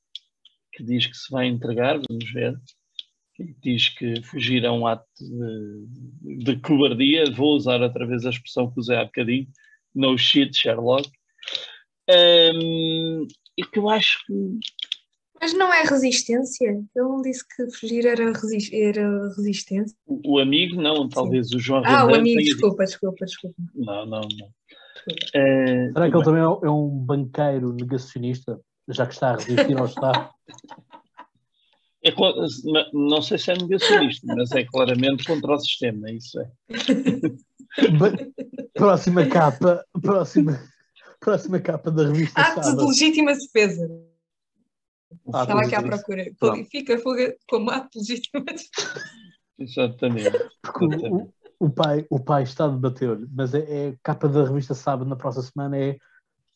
que 0.71 0.83
diz 0.83 1.05
que 1.05 1.17
se 1.17 1.29
vai 1.29 1.47
entregar, 1.47 1.99
vamos 2.07 2.31
ver. 2.31 2.57
Diz 3.61 3.89
que 3.89 4.21
fugir 4.23 4.63
é 4.63 4.71
um 4.71 4.85
ato 4.87 5.05
de, 5.19 6.37
de 6.43 6.59
cobardia. 6.61 7.31
Vou 7.31 7.55
usar 7.55 7.81
outra 7.81 8.05
vez 8.05 8.25
a 8.25 8.29
expressão 8.29 8.69
que 8.71 8.79
usei 8.79 8.97
há 8.97 9.05
bocadinho. 9.05 9.47
No 9.95 10.17
shit, 10.17 10.55
Sherlock. 10.57 11.09
Ahm, 12.09 13.27
e 13.57 13.63
que 13.63 13.79
eu 13.79 13.89
acho 13.89 14.25
que 14.25 14.33
Mas 15.39 15.53
não 15.53 15.71
é 15.73 15.83
resistência? 15.83 16.69
Ele 16.69 16.85
não 16.95 17.21
disse 17.21 17.43
que 17.47 17.69
fugir 17.71 18.05
era, 18.05 18.31
resi- 18.31 18.75
era 18.75 19.27
resistência? 19.35 19.95
o 20.05 20.35
o 20.35 20.39
amigo, 20.39 20.81
não, 20.81 21.07
talvez 21.07 21.51
o 21.51 21.59
João 21.59 21.83
Ah, 21.85 22.05
o 22.05 22.15
amigo, 22.15 22.39
tenha 22.39 22.41
desculpa, 22.41 22.83
desculpa, 22.85 23.25
desculpa. 23.25 23.55
Não, 23.75 24.05
não, 24.05 24.21
não. 24.21 24.49
Eh, 25.33 25.91
Será 25.93 26.09
que 26.09 26.15
ele 26.17 26.23
bem, 26.23 26.23
também 26.23 26.41
é 26.41 26.69
um 26.69 26.89
banqueiro 26.89 27.73
negacionista, 27.73 28.59
já 28.89 29.05
que 29.05 29.13
está 29.13 29.31
a 29.31 29.35
resistir 29.35 29.77
ao 29.77 29.85
Estado? 29.85 30.29
é 32.03 32.11
não 32.93 33.21
sei 33.21 33.37
se 33.37 33.51
é 33.51 33.55
negacionista, 33.57 34.25
mas 34.35 34.51
é 34.51 34.63
claramente 34.65 35.23
contra 35.25 35.53
o 35.53 35.59
sistema, 35.59 36.09
isso 36.11 36.39
é. 36.39 36.49
Próxima 38.73 39.25
capa, 39.27 39.83
próxima, 40.01 40.59
próxima 41.19 41.59
capa 41.59 41.91
da 41.91 42.07
revista 42.07 42.39
Ato 42.41 42.59
de 42.61 42.65
Sábado. 42.65 42.87
legítima 42.87 43.33
defesa. 43.33 43.87
Ah, 45.33 45.41
Estava 45.41 45.61
aqui 45.61 45.75
à 45.75 45.81
procura. 45.83 46.25
Qualifica 46.39 46.95
a 46.95 46.99
fuga 46.99 47.35
como 47.49 47.69
ato 47.69 47.99
de 47.99 48.11
legítima 48.11 48.45
defesa. 48.45 49.03
Exatamente. 49.57 50.31
Porque 50.61 50.85
o, 50.85 51.15
o- 51.17 51.33
o 51.61 51.69
pai, 51.69 52.05
o 52.09 52.19
pai 52.19 52.43
está 52.43 52.65
a 52.65 52.69
debater-lhe, 52.69 53.27
mas 53.33 53.53
é, 53.53 53.89
é 53.89 53.95
capa 54.01 54.29
da 54.29 54.45
revista 54.45 54.73
Sábado 54.73 55.09
na 55.09 55.17
próxima 55.17 55.43
semana 55.43 55.77
é 55.77 55.97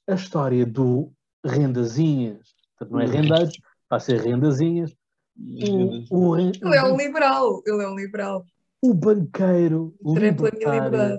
a 0.07 0.13
história 0.15 0.65
do 0.65 1.11
Rendazinhas. 1.45 2.55
Portanto, 2.77 2.93
não 2.93 3.01
é 3.01 3.05
rendeiros, 3.05 3.57
vai 3.89 3.99
ser 3.99 4.21
rendazinhas. 4.21 4.95
O, 5.35 6.31
o, 6.31 6.37
Ele 6.37 6.75
é 6.75 6.83
um 6.83 6.97
liberal. 6.97 7.61
Ele 7.65 7.83
é 7.83 7.87
um 7.87 7.95
liberal. 7.95 8.45
o 8.81 8.93
banqueiro 8.93 9.95
libertário, 10.03 11.17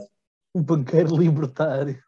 o 0.52 0.62
banqueiro 0.62 1.16
libertário, 1.16 1.98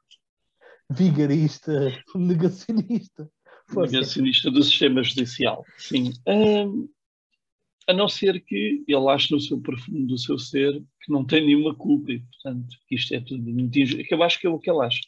vigarista, 0.91 1.93
negacionista. 2.15 3.31
Força. 3.69 3.93
negacionista 3.93 4.51
do 4.51 4.63
sistema 4.63 5.03
judicial. 5.03 5.65
Sim. 5.77 6.13
Ahm, 6.29 6.87
a 7.89 7.93
não 7.93 8.09
ser 8.09 8.41
que 8.45 8.85
ele 8.87 9.09
ache 9.09 9.33
no 9.33 9.41
seu 9.41 9.61
profundo 9.61 10.07
do 10.07 10.19
seu 10.19 10.39
ser 10.39 10.73
que 11.01 11.13
não 11.13 11.25
tem 11.25 11.47
nenhuma 11.47 11.75
culpa 11.75 12.13
e, 12.13 12.21
portanto, 12.21 12.77
que 12.89 12.97
isto 12.97 13.15
é 13.15 13.21
tudo 13.21 13.43
muito 13.43 13.79
injusto. 13.79 14.05
Que 14.05 14.15
eu 14.15 14.23
acho 14.23 14.41
que 14.41 14.47
é 14.47 14.51
o 14.51 14.59
que 14.59 14.71
ele 14.71 14.85
acha. 14.85 15.01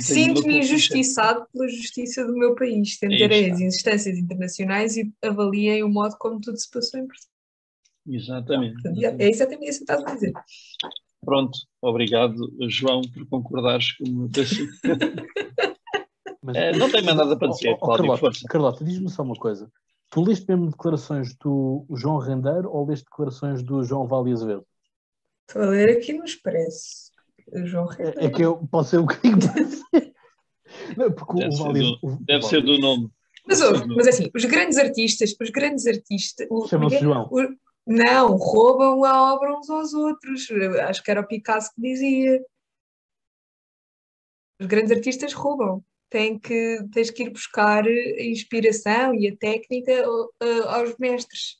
Sinto-me 0.00 0.56
é- 0.56 0.58
injustiçado 0.60 1.46
pela 1.52 1.68
justiça 1.68 2.24
do 2.26 2.32
meu 2.34 2.54
país. 2.54 2.98
Aí 3.02 3.08
Tentarei 3.08 3.50
as 3.50 3.60
instâncias 3.60 4.18
internacionais 4.18 4.96
e 4.96 5.12
avaliem 5.22 5.82
o 5.84 5.88
modo 5.88 6.16
como 6.18 6.40
tudo 6.40 6.58
se 6.58 6.70
passou 6.70 7.00
em 7.00 7.06
Portugal. 7.06 7.30
Exatamente. 8.08 8.76
É 9.20 9.28
exatamente 9.28 9.68
isso 9.70 9.84
que 9.84 9.92
estás 9.92 10.04
a 10.04 10.14
dizer. 10.14 10.32
Pronto. 11.24 11.58
Obrigado, 11.82 12.36
João, 12.68 13.02
por 13.02 13.26
concordares 13.28 13.92
com 13.96 14.04
o 14.04 14.12
meu 14.12 14.28
pensamento. 14.28 14.72
Mas- 16.42 16.56
Eh, 16.56 16.72
não 16.76 16.88
tem 16.90 17.02
mais 17.02 17.16
nada 17.16 17.36
para 17.36 17.48
dizer, 17.48 17.70
Oh, 17.70 17.72
oh, 17.72 17.78
Cláudio, 17.78 18.06
Carlota. 18.14 18.38
Carlota, 18.48 18.84
diz-me 18.84 19.08
só 19.10 19.22
uma 19.22 19.34
coisa. 19.34 19.70
Tu 20.10 20.22
leste 20.22 20.46
mesmo 20.48 20.70
declarações 20.70 21.34
do 21.36 21.84
João 21.92 22.18
Rendeiro 22.18 22.70
ou 22.70 22.86
leste 22.86 23.04
declarações 23.04 23.62
do 23.64 23.82
João 23.82 24.06
Vale 24.06 24.32
Azevedo? 24.32 24.64
Estou 25.48 25.62
a 25.62 25.66
ler 25.66 25.96
aqui 25.98 26.12
no 26.12 26.24
Expresso. 26.24 27.10
O 27.52 27.64
João 27.66 27.88
É, 27.98 28.26
é 28.26 28.30
que 28.30 28.42
eu 28.42 28.56
posso 28.70 28.90
ser 28.90 28.98
o 28.98 29.06
que. 29.06 29.16
Não, 30.96 31.12
porque 31.12 31.32
o 31.34 31.36
Deve 31.36 31.52
ser 31.52 31.62
Vale- 31.62 31.80
do- 31.80 31.98
o- 32.02 32.18
Deve 32.24 32.44
o 32.44 32.48
ser 32.48 32.62
do 32.62 32.78
nome. 32.78 33.10
Mas, 33.46 33.60
ouve, 33.60 33.86
mas 33.94 34.08
assim, 34.08 34.28
os 34.34 34.44
grandes 34.44 34.76
artistas, 34.76 35.34
os 35.40 35.50
grandes 35.50 35.86
artistas. 35.86 36.46
o- 36.50 36.66
Chama-se 36.66 36.96
o- 36.96 37.00
João. 37.00 37.28
o- 37.30 37.56
não, 37.86 38.36
roubam 38.36 39.04
a 39.04 39.32
obra 39.34 39.56
uns 39.56 39.70
aos 39.70 39.94
outros. 39.94 40.48
Acho 40.88 41.02
que 41.02 41.10
era 41.10 41.20
o 41.20 41.26
Picasso 41.26 41.70
que 41.74 41.80
dizia. 41.80 42.44
Os 44.60 44.66
grandes 44.66 44.90
artistas 44.90 45.32
roubam. 45.32 45.84
Tem 46.10 46.38
que, 46.38 46.78
tens 46.92 47.10
que 47.10 47.24
ir 47.24 47.30
buscar 47.30 47.84
a 47.86 48.22
inspiração 48.24 49.14
e 49.14 49.28
a 49.28 49.36
técnica 49.36 49.92
aos 50.68 50.96
mestres. 50.98 51.58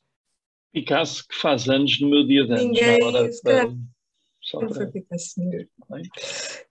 Picasso, 0.73 1.25
que 1.27 1.35
faz 1.35 1.69
anos 1.69 1.99
no 2.01 2.09
meu 2.09 2.25
dia 2.25 2.45
de 2.45 2.51
anos. 2.53 2.63
Ninguém, 2.65 2.99
já 2.99 3.07
agora, 3.07 3.29
para-. 4.51 4.59
Só 4.59 4.61
Não 4.61 4.67
para- 4.67 4.75
foi 4.77 4.91
feito 4.91 5.13
assim. 5.13 5.49
Bem. 5.49 6.03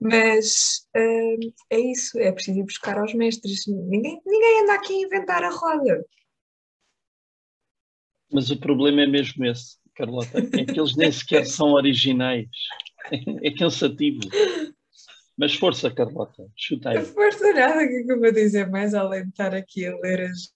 Mas 0.00 0.86
hum, 0.96 1.38
é 1.70 1.78
isso, 1.78 2.18
é 2.18 2.32
preciso 2.32 2.58
ir 2.58 2.64
buscar 2.64 2.98
aos 2.98 3.14
mestres. 3.14 3.66
Ninguém, 3.66 4.20
ninguém 4.24 4.62
anda 4.62 4.74
aqui 4.74 4.94
a 4.94 5.06
inventar 5.06 5.42
a 5.44 5.50
roda. 5.50 6.04
Mas 8.32 8.50
o 8.50 8.58
problema 8.58 9.02
é 9.02 9.06
mesmo 9.06 9.44
esse, 9.44 9.76
Carlota, 9.94 10.38
é 10.38 10.64
que 10.64 10.78
eles 10.78 10.96
nem 10.96 11.12
sequer 11.12 11.44
são 11.46 11.72
originais. 11.72 12.48
É 13.42 13.52
cansativo. 13.52 14.18
Mas 15.38 15.54
força, 15.54 15.90
Carlota, 15.94 16.48
chuta 16.56 16.90
aí. 16.90 16.96
Não 16.96 17.04
força 17.04 17.52
nada, 17.52 17.84
o 17.84 17.88
que 17.88 17.94
é 17.94 18.02
que 18.02 18.12
eu 18.12 18.18
vou 18.18 18.32
dizer 18.32 18.68
mais 18.68 18.94
além 18.94 19.22
de 19.24 19.28
estar 19.28 19.54
aqui 19.54 19.86
a 19.86 19.96
ler 19.98 20.22
as, 20.22 20.52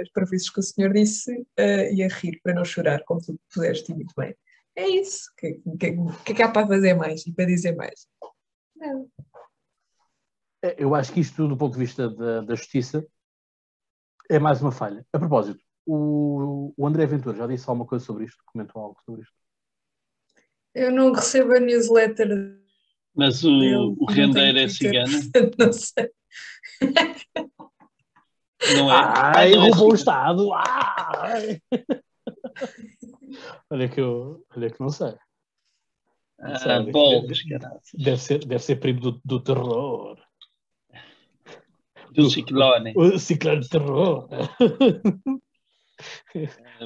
as 0.00 0.08
previsões 0.10 0.50
que 0.50 0.60
o 0.60 0.62
senhor 0.62 0.92
disse 0.92 1.46
eh, 1.56 1.92
e 1.94 2.02
a 2.02 2.08
rir 2.08 2.40
para 2.42 2.54
não 2.54 2.64
chorar, 2.64 3.04
como 3.04 3.20
tu 3.20 3.38
puseste 3.52 3.92
muito 3.92 4.12
bem. 4.16 4.34
É 4.78 4.86
isso. 4.86 5.32
O 5.32 5.36
que, 5.36 5.54
que, 5.76 5.96
que 6.24 6.32
é 6.32 6.34
que 6.36 6.42
há 6.42 6.48
para 6.52 6.68
fazer 6.68 6.94
mais 6.94 7.26
e 7.26 7.32
para 7.32 7.46
dizer 7.46 7.74
mais? 7.74 8.06
Não. 8.76 9.10
É, 10.62 10.76
Eu 10.78 10.94
acho 10.94 11.12
que 11.12 11.18
isto, 11.18 11.48
do 11.48 11.56
ponto 11.56 11.72
de 11.72 11.80
vista 11.80 12.08
da, 12.08 12.42
da 12.42 12.54
justiça, 12.54 13.04
é 14.30 14.38
mais 14.38 14.62
uma 14.62 14.70
falha. 14.70 15.04
A 15.12 15.18
propósito, 15.18 15.60
o, 15.84 16.72
o 16.76 16.86
André 16.86 17.06
Ventura 17.06 17.36
já 17.36 17.46
disse 17.48 17.68
alguma 17.68 17.88
coisa 17.88 18.04
sobre 18.04 18.26
isto? 18.26 18.40
Comentou 18.46 18.80
algo 18.80 19.00
sobre 19.04 19.22
isto? 19.22 19.34
Eu 20.72 20.92
não 20.92 21.10
recebo 21.10 21.54
a 21.54 21.58
newsletter 21.58 22.28
Mas 23.16 23.42
o, 23.42 23.96
o 23.98 24.04
rendeiro 24.04 24.60
é 24.60 24.66
portanto, 24.68 25.56
Não 25.58 25.72
sei. 25.72 26.12
não 28.76 28.92
é? 28.92 29.12
Ai, 29.34 29.50
não 29.56 29.66
é 29.66 29.70
roubou 29.70 29.90
o. 29.90 29.94
Estado! 29.96 30.52
Ai! 30.52 31.60
Olha, 33.70 33.88
que 33.88 34.00
eu, 34.00 34.44
olha 34.56 34.70
que 34.70 34.80
não 34.80 34.90
sei. 34.90 35.14
Ah, 36.40 36.56
Sabe? 36.56 36.92
bolas, 36.92 37.42
caralho. 37.42 37.80
Deve 37.94 38.16
ser, 38.18 38.38
deve 38.44 38.62
ser 38.62 38.76
primo 38.76 39.00
do, 39.00 39.20
do 39.24 39.40
terror. 39.40 40.18
Do 42.14 42.30
ciclone. 42.30 42.92
O 42.96 43.18
ciclone 43.18 43.60
de 43.60 43.68
terror. 43.68 44.28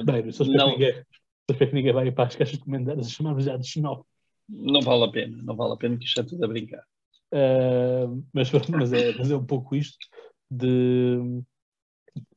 Bem, 0.05 0.31
só 0.31 0.43
espero, 0.43 0.57
Não. 0.57 0.71
que 0.71 0.79
ninguém, 0.79 0.93
só 0.93 1.51
espero 1.51 1.69
que 1.69 1.75
ninguém 1.75 1.93
vai 1.93 2.11
para 2.11 2.27
as 2.27 2.35
caixas 2.35 2.57
de 2.57 2.63
comentários 2.63 3.07
a 3.07 3.09
chamar-me 3.09 3.43
já 3.43 3.55
de 3.57 3.67
xenófobo. 3.67 4.07
Não 4.49 4.81
vale 4.81 5.03
a 5.05 5.11
pena, 5.11 5.37
não 5.43 5.55
vale 5.55 5.73
a 5.73 5.77
pena, 5.77 5.97
que 5.97 6.05
isto 6.05 6.19
é 6.19 6.23
tudo 6.23 6.43
a 6.43 6.47
brincar. 6.47 6.83
Uh, 7.31 8.23
mas, 8.33 8.51
mas, 8.51 8.93
é, 8.93 9.13
mas 9.17 9.31
é 9.31 9.35
um 9.35 9.45
pouco 9.45 9.75
isto 9.75 9.97
de 10.49 11.41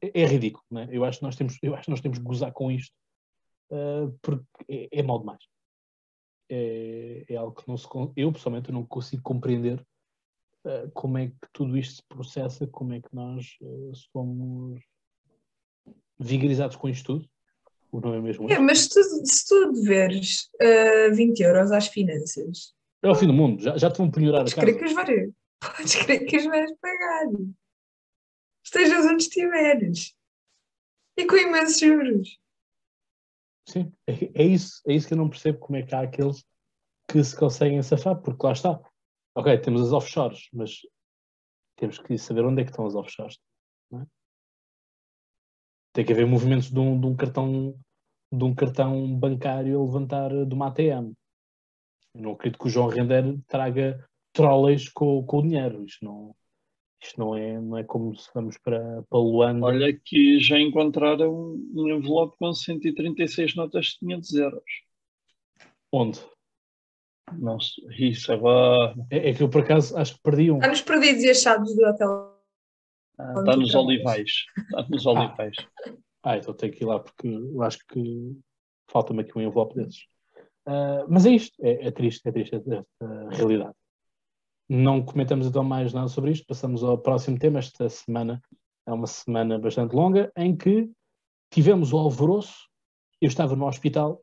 é, 0.01 0.23
é 0.23 0.27
ridículo, 0.27 0.65
não 0.70 0.83
é? 0.83 0.89
Eu 0.91 1.05
acho 1.05 1.19
que 1.19 1.24
nós 1.24 1.37
temos, 1.37 1.59
eu 1.62 1.74
acho 1.74 1.85
que 1.85 1.91
nós 1.91 2.01
temos 2.01 2.19
que 2.19 2.24
gozar 2.24 2.53
com 2.53 2.70
isto 2.70 2.93
uh, 3.71 4.17
porque 4.23 4.45
é, 4.69 5.01
é 5.01 5.03
mal 5.03 5.19
demais. 5.19 5.43
É, 6.49 7.25
é 7.29 7.37
algo 7.37 7.61
que 7.61 7.67
não 7.67 7.77
se 7.77 7.89
eu 8.17 8.33
pessoalmente 8.33 8.71
não 8.71 8.87
consigo 8.87 9.23
compreender 9.23 9.85
uh, 10.65 10.91
como 10.93 11.19
é 11.19 11.29
que 11.29 11.49
tudo 11.53 11.77
isto 11.77 11.97
se 11.97 12.03
processa, 12.09 12.67
como 12.67 12.93
é 12.93 13.01
que 13.01 13.13
nós 13.13 13.57
uh, 13.61 13.93
somos 14.13 14.81
vigorizados 16.19 16.77
com 16.77 16.89
isto 16.89 17.19
tudo. 17.19 17.29
O 17.93 18.01
nome 18.01 18.19
é 18.19 18.21
mesmo 18.21 18.51
É, 18.51 18.59
mas 18.59 18.81
se 18.81 18.89
tu, 18.91 19.03
se 19.03 19.47
tu 19.47 19.73
deveres 19.73 20.51
eh, 20.61 21.11
20 21.11 21.41
euros 21.41 21.71
às 21.71 21.87
finanças, 21.87 22.75
É 23.03 23.09
o 23.09 23.15
fim 23.15 23.27
do 23.27 23.33
mundo, 23.33 23.63
já, 23.63 23.77
já 23.77 23.91
te 23.91 23.99
vão 23.99 24.11
penhorar 24.11 24.43
a 24.43 24.45
casa. 24.45 24.61
crer 24.61 24.77
que 24.77 24.85
os 24.85 24.93
vais, 24.93 25.31
podes 25.61 25.95
crer 25.95 26.27
que 26.27 26.37
os 26.37 26.45
vais 26.47 26.73
pagar. 26.81 27.27
Estejas 28.65 29.07
onde 29.07 29.23
estiveres. 29.23 30.15
E 31.17 31.25
com 31.25 31.37
imensos 31.37 31.79
juros. 31.79 32.39
Sim, 33.69 33.93
é, 34.07 34.43
é 34.43 34.45
isso, 34.45 34.81
é 34.87 34.95
isso 34.95 35.09
que 35.09 35.15
eu 35.15 35.19
não 35.19 35.29
percebo 35.29 35.59
como 35.59 35.77
é 35.77 35.83
que 35.83 35.95
há 35.95 36.01
aqueles 36.01 36.45
que 37.09 37.23
se 37.23 37.37
conseguem 37.37 37.83
safar, 37.83 38.21
porque 38.21 38.47
lá 38.47 38.53
está. 38.53 38.81
Ok, 39.35 39.59
temos 39.59 39.83
as 39.83 39.93
offshores, 39.93 40.49
mas 40.53 40.81
temos 41.77 41.99
que 41.99 42.17
saber 42.17 42.45
onde 42.45 42.63
é 42.63 42.65
que 42.65 42.71
estão 42.71 42.87
as 42.87 42.95
offshores. 42.95 43.39
é? 43.93 44.07
Tem 45.93 46.05
que 46.05 46.13
haver 46.13 46.27
movimentos 46.27 46.71
de 46.71 46.79
um, 46.79 46.99
de 46.99 47.07
um 47.07 47.17
cartão 47.17 47.79
de 48.33 48.45
um 48.45 48.55
cartão 48.55 49.15
bancário 49.17 49.79
a 49.81 49.85
levantar 49.85 50.31
de 50.31 50.55
uma 50.55 50.69
ATM. 50.69 51.13
Eu 52.15 52.23
não 52.23 52.33
acredito 52.33 52.59
que 52.59 52.67
o 52.67 52.71
João 52.71 52.89
Render 52.89 53.39
traga 53.47 54.05
trolleys 54.33 54.89
com, 54.89 55.25
com 55.25 55.39
o 55.39 55.43
dinheiro. 55.43 55.85
Isto 55.85 56.05
não, 56.05 56.35
isto 57.02 57.18
não 57.20 57.36
é, 57.36 57.60
não 57.60 57.77
é 57.78 57.85
como 57.85 58.16
se 58.16 58.28
vamos 58.35 58.56
para, 58.59 59.02
para 59.09 59.18
Luanda. 59.18 59.66
Olha 59.66 59.93
que 59.93 60.39
já 60.40 60.59
encontraram 60.59 61.32
um 61.74 61.89
envelope 61.89 62.36
com 62.39 62.52
136 62.52 63.55
notas 63.55 63.86
de 63.86 63.98
500 64.01 64.35
euros. 64.35 64.64
Onde? 65.93 66.20
Não 67.32 67.59
sei, 67.60 67.85
isso 68.09 68.32
agora 68.32 68.94
É, 69.10 69.31
é 69.31 69.35
que 69.35 69.43
eu 69.43 69.48
por 69.48 69.62
acaso 69.62 69.97
acho 69.97 70.14
que 70.14 70.23
perdi 70.23 70.51
um. 70.51 70.56
Está 70.56 70.68
nos 70.68 70.81
perdidos 70.82 71.23
e 71.24 71.31
achados 71.31 71.74
do 71.74 71.85
hotel. 71.85 72.40
ah, 73.18 73.35
está 73.39 73.56
nos 73.56 73.74
olivais. 73.74 74.31
Está 74.56 74.86
nos 74.89 75.06
olivais. 75.06 75.56
Ah, 76.23 76.36
então 76.36 76.55
tenho 76.55 76.73
que 76.73 76.85
ir 76.85 76.86
lá 76.86 77.01
porque 77.01 77.27
eu 77.28 77.62
acho 77.62 77.78
que 77.89 78.36
falta-me 78.89 79.23
aqui 79.23 79.36
um 79.36 79.43
envelope 79.43 79.74
desses. 79.74 80.06
Ah, 80.66 81.05
mas 81.09 81.27
é 81.27 81.31
isto, 81.31 81.56
é, 81.60 81.86
é 81.86 81.90
triste, 81.90 82.27
é 82.28 82.32
triste 82.32 82.55
esta 82.56 82.86
realidade. 83.31 83.74
Não 84.69 85.01
comentamos 85.01 85.47
então 85.47 85.63
mais 85.63 85.93
nada 85.93 86.09
sobre 86.09 86.33
isto, 86.33 86.47
passamos 86.47 86.83
ao 86.83 86.99
próximo 86.99 87.39
tema. 87.39 87.61
Esta 87.61 87.89
semana 87.89 88.43
é 88.85 88.93
uma 88.93 89.07
semana 89.07 89.59
bastante 89.59 89.95
longa 89.95 90.33
em 90.37 90.57
que 90.57 90.91
tivemos 91.51 91.93
o 91.93 91.99
alvoroço. 91.99 92.69
Eu 93.21 93.29
estava 93.29 93.55
no 93.55 93.67
hospital, 93.67 94.21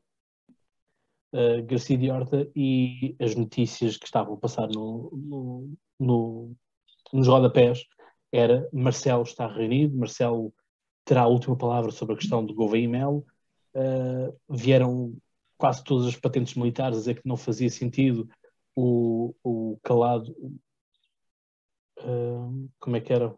ah, 1.32 1.62
Garcia 1.64 1.96
de 1.96 2.10
Horta, 2.10 2.50
e 2.54 3.16
as 3.18 3.34
notícias 3.34 3.96
que 3.96 4.04
estavam 4.04 4.34
a 4.34 4.36
passar 4.36 4.68
no, 4.68 5.10
no, 5.14 5.74
no, 5.98 6.56
nos 7.12 7.26
rodapés 7.26 7.86
era 8.30 8.68
Marcelo 8.72 9.22
está 9.22 9.46
reunido, 9.46 9.96
Marcelo 9.96 10.52
terá 11.04 11.22
a 11.22 11.28
última 11.28 11.56
palavra 11.56 11.90
sobre 11.90 12.14
a 12.14 12.18
questão 12.18 12.44
do 12.44 12.54
Gouveia 12.54 12.84
e 12.84 12.88
Melo. 12.88 13.24
Uh, 13.74 14.36
vieram 14.48 15.16
quase 15.56 15.82
todas 15.82 16.06
as 16.06 16.16
patentes 16.16 16.54
militares 16.54 16.96
a 16.96 17.00
dizer 17.00 17.14
que 17.14 17.28
não 17.28 17.36
fazia 17.36 17.70
sentido 17.70 18.28
o, 18.76 19.34
o 19.42 19.78
calado. 19.82 20.34
uh, 22.00 22.70
como 22.78 22.96
é 22.96 23.00
que 23.00 23.12
era? 23.12 23.36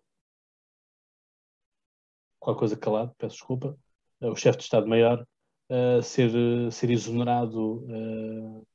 Qual 2.40 2.56
coisa 2.56 2.76
calado, 2.76 3.14
peço 3.18 3.36
desculpa. 3.36 3.78
Uh, 4.20 4.30
o 4.30 4.36
chefe 4.36 4.58
de 4.58 4.64
Estado-Maior 4.64 5.26
uh, 5.70 6.02
ser, 6.02 6.30
ser 6.72 6.90
exonerado 6.90 7.84
uh, 7.84 8.66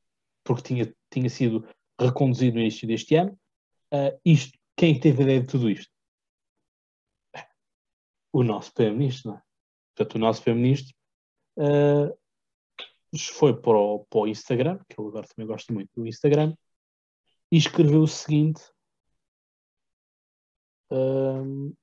porque 0.44 0.64
tinha, 0.64 0.96
tinha 1.10 1.30
sido 1.30 1.68
reconduzido 2.00 2.56
no 2.56 2.62
início 2.62 2.88
deste 2.88 3.16
ano. 3.16 3.38
Uh, 3.94 4.20
isto, 4.26 4.58
quem 4.76 5.00
teve 5.00 5.22
a 5.22 5.24
ideia 5.24 5.42
de 5.42 5.48
tudo 5.48 5.70
isto? 5.70 5.92
o 8.34 8.44
nosso 8.44 8.74
Primeiro-Ministro, 8.74 9.32
não 9.32 9.38
é? 9.38 9.42
Portanto, 9.96 10.16
o 10.16 10.20
nosso 10.20 10.42
Primeiro-Ministro 10.42 10.96
uh, 11.58 12.18
foi 13.20 13.60
para 13.60 13.78
o, 13.78 14.06
para 14.10 14.20
o 14.22 14.28
Instagram, 14.28 14.80
que 14.90 15.00
eu 15.00 15.08
agora 15.08 15.28
também 15.28 15.48
gosto 15.48 15.74
muito 15.74 15.90
do 15.96 16.08
Instagram, 16.08 16.56
e 17.52 17.58
escreveu 17.58 18.02
o 18.02 18.08
seguinte 18.08 18.62
uh, 20.92 21.76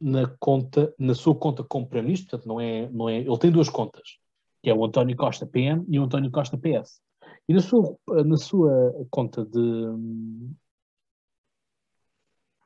na 0.00 0.28
conta, 0.38 0.94
na 0.98 1.14
sua 1.14 1.34
conta 1.34 1.62
como 1.62 1.86
Primeiro-Ministro, 1.86 2.30
portanto, 2.30 2.48
não 2.48 2.60
é, 2.60 2.88
não 2.90 3.08
é, 3.08 3.18
ele 3.18 3.38
tem 3.38 3.50
duas 3.50 3.68
contas, 3.68 4.18
que 4.62 4.70
é 4.70 4.74
o 4.74 4.84
António 4.84 5.16
Costa 5.16 5.46
PM 5.46 5.84
e 5.88 5.98
o 5.98 6.04
António 6.04 6.30
Costa 6.30 6.56
PS. 6.56 7.00
E 7.48 7.52
na 7.52 7.60
sua, 7.60 7.96
na 8.24 8.36
sua 8.36 8.70
conta 9.10 9.44
de 9.44 9.58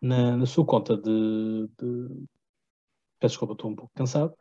na, 0.00 0.36
na 0.36 0.46
sua 0.46 0.66
conta 0.66 0.96
de, 0.96 1.68
de 1.78 2.26
peço 3.20 3.34
desculpa, 3.34 3.54
estou 3.54 3.70
um 3.70 3.76
pouco 3.76 3.92
cansado, 3.94 4.34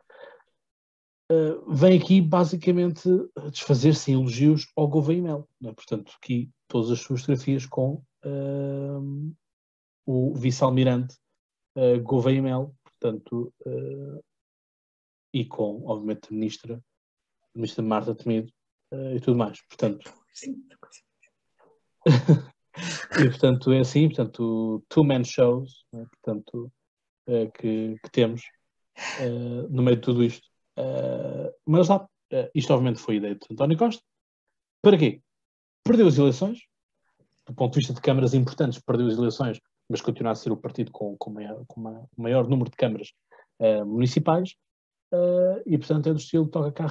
uh, 1.32 1.74
vem 1.74 1.98
aqui 1.98 2.20
basicamente 2.20 3.08
desfazer-se 3.50 4.10
em 4.10 4.14
elogios 4.14 4.70
ao 4.76 4.88
Gouveia 4.88 5.22
Mel. 5.22 5.48
É? 5.64 5.72
Portanto, 5.72 6.12
aqui 6.16 6.50
todas 6.68 6.90
as 6.90 7.00
suas 7.00 7.20
fotografias 7.20 7.66
com 7.66 8.02
uh, 8.24 9.34
o 10.06 10.34
vice-almirante 10.34 11.16
uh, 11.76 12.00
Gouveia 12.02 12.42
Mel, 12.42 12.74
portanto, 12.82 13.52
e 15.34 15.44
com, 15.44 15.82
obviamente, 15.86 16.28
a 16.30 16.34
ministra, 16.34 16.76
a 16.76 17.58
ministra 17.58 17.82
Marta 17.82 18.14
Temido 18.14 18.52
e 18.92 19.18
tudo 19.20 19.36
mais. 19.38 19.60
Portanto, 19.66 20.12
e 23.18 23.28
portanto 23.28 23.72
é 23.72 23.80
assim, 23.80 24.08
portanto, 24.08 24.84
two-man 24.88 25.24
shows, 25.24 25.84
é? 25.94 26.04
portanto, 26.04 26.70
que, 27.26 27.96
que 28.02 28.10
temos 28.12 28.42
Uh, 29.20 29.68
no 29.70 29.82
meio 29.82 29.96
de 29.96 30.02
tudo 30.02 30.22
isto. 30.22 30.48
Uh, 30.78 31.52
mas 31.66 31.88
lá, 31.88 32.04
uh, 32.04 32.50
isto 32.54 32.72
obviamente 32.72 33.00
foi 33.00 33.16
ideia 33.16 33.34
de 33.34 33.46
António 33.50 33.76
Costa. 33.76 34.02
Para 34.82 34.98
quê? 34.98 35.20
Perdeu 35.84 36.06
as 36.06 36.18
eleições, 36.18 36.60
do 37.46 37.54
ponto 37.54 37.72
de 37.72 37.80
vista 37.80 37.94
de 37.94 38.00
câmaras 38.00 38.34
importantes, 38.34 38.80
perdeu 38.80 39.06
as 39.06 39.14
eleições, 39.14 39.60
mas 39.88 40.00
continua 40.00 40.32
a 40.32 40.34
ser 40.34 40.52
o 40.52 40.56
partido 40.56 40.90
com, 40.90 41.16
com, 41.16 41.30
maior, 41.30 41.64
com 41.66 41.80
uma, 41.80 42.08
o 42.16 42.22
maior 42.22 42.48
número 42.48 42.70
de 42.70 42.76
câmaras 42.76 43.12
municipais. 43.84 44.54
e, 45.66 45.76
portanto, 45.78 46.08
é 46.08 46.12
do 46.12 46.18
estilo 46.18 46.48
toca 46.48 46.72
cá 46.72 46.86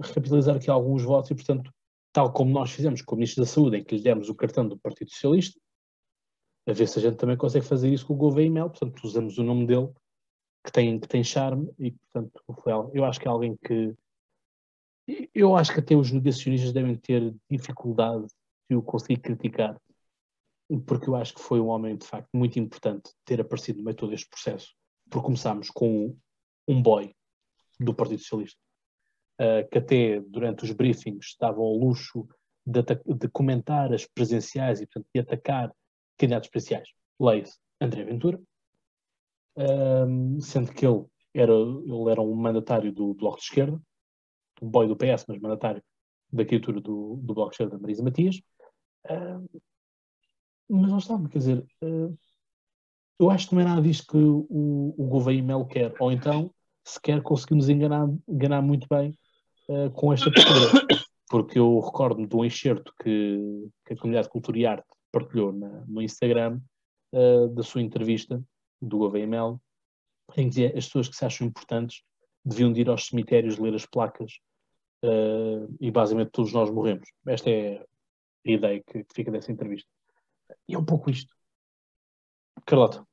recapitalizar 0.00 0.56
aqui 0.56 0.70
alguns 0.70 1.02
votos 1.02 1.30
e, 1.30 1.34
portanto, 1.34 1.72
tal 2.12 2.32
como 2.32 2.50
nós 2.50 2.70
fizemos 2.70 3.02
com 3.02 3.14
o 3.14 3.18
Ministro 3.18 3.44
da 3.44 3.50
Saúde, 3.50 3.76
em 3.76 3.84
que 3.84 3.96
lhe 3.96 4.02
demos 4.02 4.28
o 4.28 4.34
cartão 4.34 4.66
do 4.66 4.78
Partido 4.78 5.10
Socialista, 5.10 5.60
a 6.68 6.72
ver 6.72 6.86
se 6.86 6.98
a 6.98 7.02
gente 7.02 7.16
também 7.16 7.36
consegue 7.36 7.64
fazer 7.64 7.92
isso 7.92 8.06
com 8.06 8.14
o 8.14 8.16
Gouveia 8.16 8.46
e 8.46 8.50
Mel, 8.50 8.70
portanto 8.70 9.02
usamos 9.04 9.38
o 9.38 9.42
nome 9.42 9.66
dele, 9.66 9.88
que 10.68 10.72
tem, 10.72 11.00
que 11.00 11.08
tem 11.08 11.24
charme, 11.24 11.72
e 11.78 11.92
portanto 11.92 12.42
foi, 12.62 12.72
eu 12.92 13.04
acho 13.06 13.18
que 13.18 13.26
é 13.26 13.30
alguém 13.30 13.56
que 13.56 13.94
eu 15.34 15.56
acho 15.56 15.72
que 15.72 15.80
até 15.80 15.96
os 15.96 16.12
negacionistas 16.12 16.70
devem 16.70 16.94
ter 16.94 17.34
dificuldade 17.50 18.26
de 18.68 18.76
o 18.76 18.82
conseguir 18.82 19.16
criticar, 19.16 19.80
porque 20.86 21.08
eu 21.08 21.16
acho 21.16 21.34
que 21.34 21.40
foi 21.40 21.58
um 21.58 21.68
homem, 21.68 21.96
de 21.96 22.06
facto, 22.06 22.28
muito 22.34 22.58
importante 22.58 23.10
ter 23.24 23.40
aparecido 23.40 23.78
no 23.78 23.84
meio 23.84 23.94
de 23.94 24.00
todo 24.00 24.12
este 24.12 24.28
processo, 24.28 24.74
porque 25.08 25.24
começámos 25.24 25.70
com 25.70 26.14
um 26.68 26.82
boy 26.82 27.14
do 27.80 27.94
Partido 27.94 28.20
Socialista, 28.20 28.60
uh, 29.40 29.66
que 29.70 29.78
até 29.78 30.20
durante 30.20 30.64
os 30.64 30.72
briefings 30.72 31.28
estavam 31.28 31.64
ao 31.64 31.74
luxo 31.74 32.28
de, 32.66 32.82
de, 32.82 33.28
comentar 33.30 33.94
as 33.94 34.04
presenciais 34.04 34.82
e, 34.82 34.86
portanto, 34.86 35.06
de 35.14 35.20
atacar 35.22 35.72
candidatos 36.18 36.50
presidenciais. 36.50 36.90
Leia-se 37.18 37.56
André 37.80 38.04
Ventura, 38.04 38.38
uh, 39.58 40.40
sendo 40.40 40.72
que 40.72 40.86
ele 40.86 41.04
era, 41.34 41.52
ele 41.52 42.10
era 42.10 42.22
um 42.22 42.34
mandatário 42.34 42.92
do 42.92 43.14
Bloco 43.14 43.38
de 43.38 43.44
Esquerda, 43.44 43.80
um 44.62 44.68
boy 44.68 44.86
do 44.86 44.96
PS, 44.96 45.24
mas 45.28 45.38
mandatário 45.38 45.82
da 46.32 46.44
criatura 46.44 46.80
do, 46.80 47.16
do 47.22 47.34
Bloco 47.34 47.50
de 47.50 47.54
Esquerda, 47.54 47.78
Marisa 47.78 48.02
Matias. 48.02 48.40
Uh, 49.06 49.60
mas 50.68 50.90
não 50.90 50.98
está, 50.98 51.18
quer 51.28 51.38
dizer, 51.38 51.66
uh, 51.82 52.18
eu 53.18 53.30
acho 53.30 53.48
que 53.48 53.54
não 53.54 53.62
é 53.62 53.64
nada 53.64 53.82
disto 53.82 54.06
que 54.06 54.16
o, 54.16 54.94
o 54.96 55.06
Gouveia 55.06 55.42
Melo 55.42 55.66
quer, 55.66 55.94
ou 55.98 56.12
então 56.12 56.52
sequer 56.84 57.22
conseguimos 57.22 57.68
enganar, 57.68 58.08
enganar 58.28 58.62
muito 58.62 58.86
bem 58.88 59.12
uh, 59.68 59.90
com 59.92 60.12
esta 60.12 60.30
postura, 60.30 60.86
porque 61.28 61.58
eu 61.58 61.80
recordo-me 61.80 62.26
de 62.26 62.36
um 62.36 62.44
enxerto 62.44 62.92
que, 63.02 63.68
que 63.86 63.94
a 63.94 63.96
Comunidade 63.96 64.26
de 64.26 64.32
Cultura 64.32 64.58
e 64.58 64.66
Arte 64.66 64.86
partilhou 65.10 65.52
na, 65.52 65.84
no 65.86 66.02
Instagram 66.02 66.60
uh, 67.12 67.48
da 67.48 67.62
sua 67.62 67.82
entrevista 67.82 68.42
do 68.80 69.10
Melo, 69.10 69.60
em 70.36 70.50
que 70.50 70.66
as 70.66 70.86
pessoas 70.86 71.08
que 71.08 71.16
se 71.16 71.24
acham 71.24 71.46
importantes 71.46 72.02
deviam 72.44 72.72
de 72.72 72.80
ir 72.80 72.88
aos 72.88 73.06
cemitérios 73.06 73.58
ler 73.58 73.74
as 73.74 73.86
placas 73.86 74.32
uh, 75.04 75.76
e 75.80 75.90
basicamente 75.90 76.30
todos 76.30 76.52
nós 76.52 76.70
morremos. 76.70 77.08
Esta 77.26 77.50
é 77.50 77.84
a 78.46 78.50
ideia 78.50 78.82
que, 78.82 79.04
que 79.04 79.14
fica 79.14 79.30
dessa 79.30 79.52
entrevista. 79.52 79.88
E 80.68 80.74
é 80.74 80.78
um 80.78 80.84
pouco 80.84 81.10
isto. 81.10 81.34
Carlota. 82.66 83.06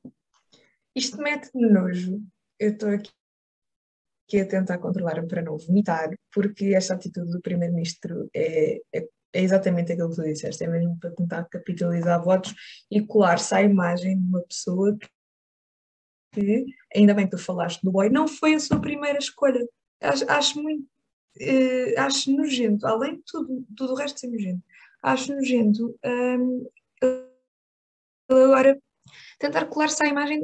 Isto 0.94 1.18
mete-me 1.18 1.68
nojo. 1.68 2.22
Eu 2.58 2.70
estou 2.70 2.88
aqui, 2.88 3.10
a 4.40 4.46
tentar 4.46 4.78
controlar-me 4.78 5.28
para 5.28 5.42
não 5.42 5.58
vomitar, 5.58 6.10
porque 6.32 6.74
esta 6.74 6.94
atitude 6.94 7.30
do 7.30 7.40
Primeiro-Ministro 7.40 8.28
é, 8.34 8.76
é, 8.94 9.08
é, 9.32 9.42
exatamente 9.42 9.92
aquilo 9.92 10.08
que 10.10 10.16
tu 10.16 10.22
disseste, 10.22 10.64
é 10.64 10.66
mesmo 10.66 10.98
para 10.98 11.14
tentar 11.14 11.44
capitalizar 11.44 12.22
votos 12.24 12.54
e 12.90 13.06
colar-se 13.06 13.54
à 13.54 13.62
imagem 13.62 14.18
de 14.18 14.26
uma 14.26 14.42
pessoa 14.42 14.96
que, 14.96 15.06
que, 16.40 16.66
ainda 16.94 17.14
bem 17.14 17.26
que 17.26 17.36
tu 17.36 17.42
falaste 17.42 17.82
do 17.82 17.90
boy, 17.90 18.10
não 18.10 18.28
foi 18.28 18.54
a 18.54 18.60
sua 18.60 18.80
primeira 18.80 19.18
escolha. 19.18 19.66
Acho, 20.00 20.30
acho 20.30 20.62
muito, 20.62 20.86
eh, 21.40 21.94
acho 21.98 22.30
nojento, 22.30 22.86
além 22.86 23.16
de 23.16 23.22
tudo, 23.26 23.64
tudo 23.76 23.92
o 23.94 23.96
resto 23.96 24.20
ser 24.20 24.28
nojento, 24.28 24.62
acho 25.02 25.34
nojento 25.34 25.98
hum, 26.04 26.66
agora 28.28 28.78
tentar 29.38 29.66
colar-se 29.66 30.04
à 30.04 30.08
imagem 30.08 30.40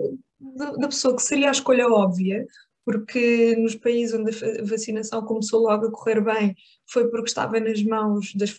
da 0.78 0.88
pessoa 0.88 1.16
que 1.16 1.22
seria 1.22 1.48
a 1.48 1.52
escolha 1.52 1.88
óbvia, 1.88 2.46
porque 2.84 3.54
nos 3.56 3.74
países 3.76 4.14
onde 4.14 4.30
a 4.30 4.64
vacinação 4.64 5.24
começou 5.24 5.62
logo 5.62 5.86
a 5.86 5.92
correr 5.92 6.20
bem 6.20 6.54
foi 6.86 7.08
porque 7.08 7.28
estava 7.28 7.60
nas 7.60 7.82
mãos 7.82 8.34
das 8.34 8.54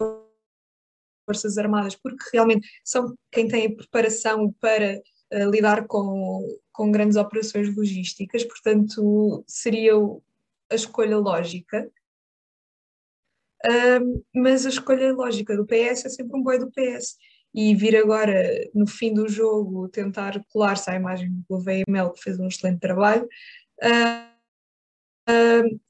Forças 1.26 1.57
Armadas, 1.57 1.95
porque 1.95 2.23
realmente 2.31 2.68
são 2.84 3.14
quem 3.31 3.47
tem 3.47 3.68
a 3.68 3.76
preparação 3.76 4.53
para 4.60 5.01
uh, 5.34 5.49
lidar 5.49 5.88
com, 5.88 6.41
com 6.73 6.91
grandes 6.91 7.15
operações 7.15 7.73
logísticas, 7.75 8.43
portanto 8.43 9.43
seria 9.47 9.93
a 10.69 10.75
escolha 10.75 11.17
lógica. 11.17 11.89
Uh, 13.65 14.25
mas 14.35 14.65
a 14.65 14.69
escolha 14.69 15.13
lógica 15.13 15.55
do 15.55 15.65
PS 15.65 16.05
é 16.05 16.09
sempre 16.09 16.37
um 16.37 16.43
boi 16.43 16.59
do 16.59 16.69
PS 16.69 17.15
e 17.53 17.73
vir 17.75 17.95
agora 17.95 18.43
no 18.73 18.87
fim 18.87 19.13
do 19.13 19.29
jogo 19.29 19.87
tentar 19.87 20.43
colar-se 20.51 20.89
à 20.89 20.95
imagem 20.95 21.29
do 21.47 21.63
Mel, 21.87 22.11
que 22.11 22.21
fez 22.21 22.39
um 22.39 22.47
excelente 22.47 22.79
trabalho, 22.79 23.29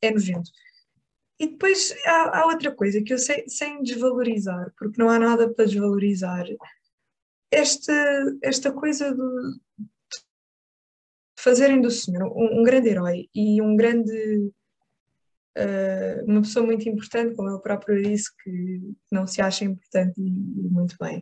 é 0.02 0.12
nojento. 0.12 0.52
E 1.40 1.48
depois 1.48 1.96
há, 2.06 2.40
há, 2.40 2.46
outra 2.46 2.72
coisa 2.76 3.02
que 3.02 3.14
eu 3.14 3.18
sei, 3.18 3.46
sem 3.48 3.82
desvalorizar, 3.82 4.74
porque 4.78 5.02
não 5.02 5.10
há 5.10 5.18
nada 5.18 5.52
para 5.52 5.66
desvalorizar, 5.66 6.46
esta, 7.52 7.94
esta 8.42 8.72
coisa 8.72 9.14
de 9.14 9.60
fazerem 11.44 11.82
do 11.82 11.92
senhor 11.92 12.24
um, 12.36 12.60
um 12.60 12.64
grande 12.64 12.90
herói 12.90 13.30
e 13.36 13.62
um 13.62 13.76
grande 13.76 14.52
Uh, 15.56 16.26
uma 16.26 16.42
pessoa 16.42 16.66
muito 16.66 16.90
importante, 16.90 17.36
como 17.36 17.48
ele 17.48 17.62
próprio 17.62 18.02
disse, 18.02 18.36
que 18.44 18.96
não 19.12 19.28
se 19.28 19.40
acha 19.40 19.64
importante 19.64 20.20
e, 20.20 20.28
e 20.28 20.68
muito 20.68 20.96
bem. 21.00 21.22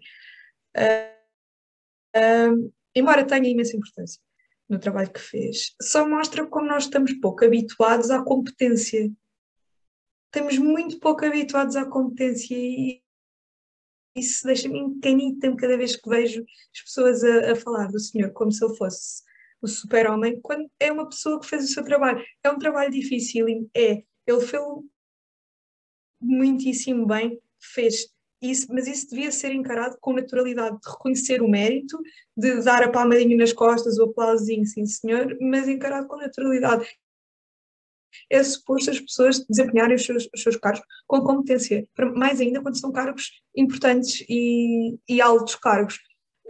Uh, 0.78 2.56
uh, 2.56 2.74
embora 2.96 3.28
tenha 3.28 3.50
imensa 3.50 3.76
importância 3.76 4.22
no 4.70 4.80
trabalho 4.80 5.12
que 5.12 5.20
fez, 5.20 5.76
só 5.82 6.08
mostra 6.08 6.48
como 6.48 6.66
nós 6.66 6.86
estamos 6.86 7.12
pouco 7.20 7.44
habituados 7.44 8.10
à 8.10 8.24
competência. 8.24 9.12
Estamos 10.28 10.58
muito 10.58 10.98
pouco 11.02 11.26
habituados 11.26 11.76
à 11.76 11.86
competência 11.86 12.56
e 12.56 13.02
isso 14.16 14.46
deixa-me 14.46 14.80
encanita 14.80 15.54
cada 15.58 15.78
vez 15.78 15.98
que 15.98 16.10
vejo 16.10 16.46
as 16.74 16.82
pessoas 16.84 17.22
a, 17.22 17.52
a 17.52 17.56
falar 17.58 17.88
do 17.88 18.00
senhor 18.00 18.32
como 18.32 18.50
se 18.50 18.64
ele 18.64 18.78
fosse 18.78 19.24
o 19.62 19.68
super-homem, 19.68 20.40
quando 20.42 20.70
é 20.80 20.92
uma 20.92 21.08
pessoa 21.08 21.40
que 21.40 21.48
fez 21.48 21.66
o 21.66 21.68
seu 21.68 21.84
trabalho. 21.84 22.24
É 22.44 22.50
um 22.50 22.58
trabalho 22.58 22.92
difícil, 22.92 23.46
é. 23.76 24.04
Ele 24.28 24.42
fez 24.42 24.64
muitíssimo 26.20 27.06
bem, 27.06 27.40
fez 27.60 28.08
isso, 28.42 28.68
mas 28.74 28.88
isso 28.88 29.10
devia 29.10 29.32
ser 29.32 29.54
encarado 29.54 29.98
com 30.02 30.14
naturalidade, 30.14 30.78
de 30.82 30.90
reconhecer 30.90 31.42
o 31.42 31.48
mérito, 31.48 32.00
de 32.36 32.64
dar 32.64 32.84
a 32.84 32.90
palmadinha 32.90 33.38
nas 33.38 33.54
costas, 33.54 34.00
o 34.00 34.06
aplausinho, 34.06 34.66
sim 34.66 34.86
senhor, 34.86 35.38
mas 35.40 35.68
encarado 35.68 36.08
com 36.08 36.18
naturalidade. 36.18 36.88
É 38.30 38.44
suposto 38.44 38.90
as 38.90 39.00
pessoas 39.00 39.46
desempenharem 39.48 39.96
os 39.96 40.04
seus, 40.04 40.28
os 40.34 40.42
seus 40.42 40.58
cargos 40.58 40.82
com 41.08 41.22
competência, 41.22 41.88
mais 42.16 42.42
ainda 42.42 42.62
quando 42.62 42.80
são 42.80 42.92
cargos 42.92 43.32
importantes 43.56 44.26
e, 44.28 44.98
e 45.08 45.22
altos 45.22 45.56
cargos. 45.56 46.00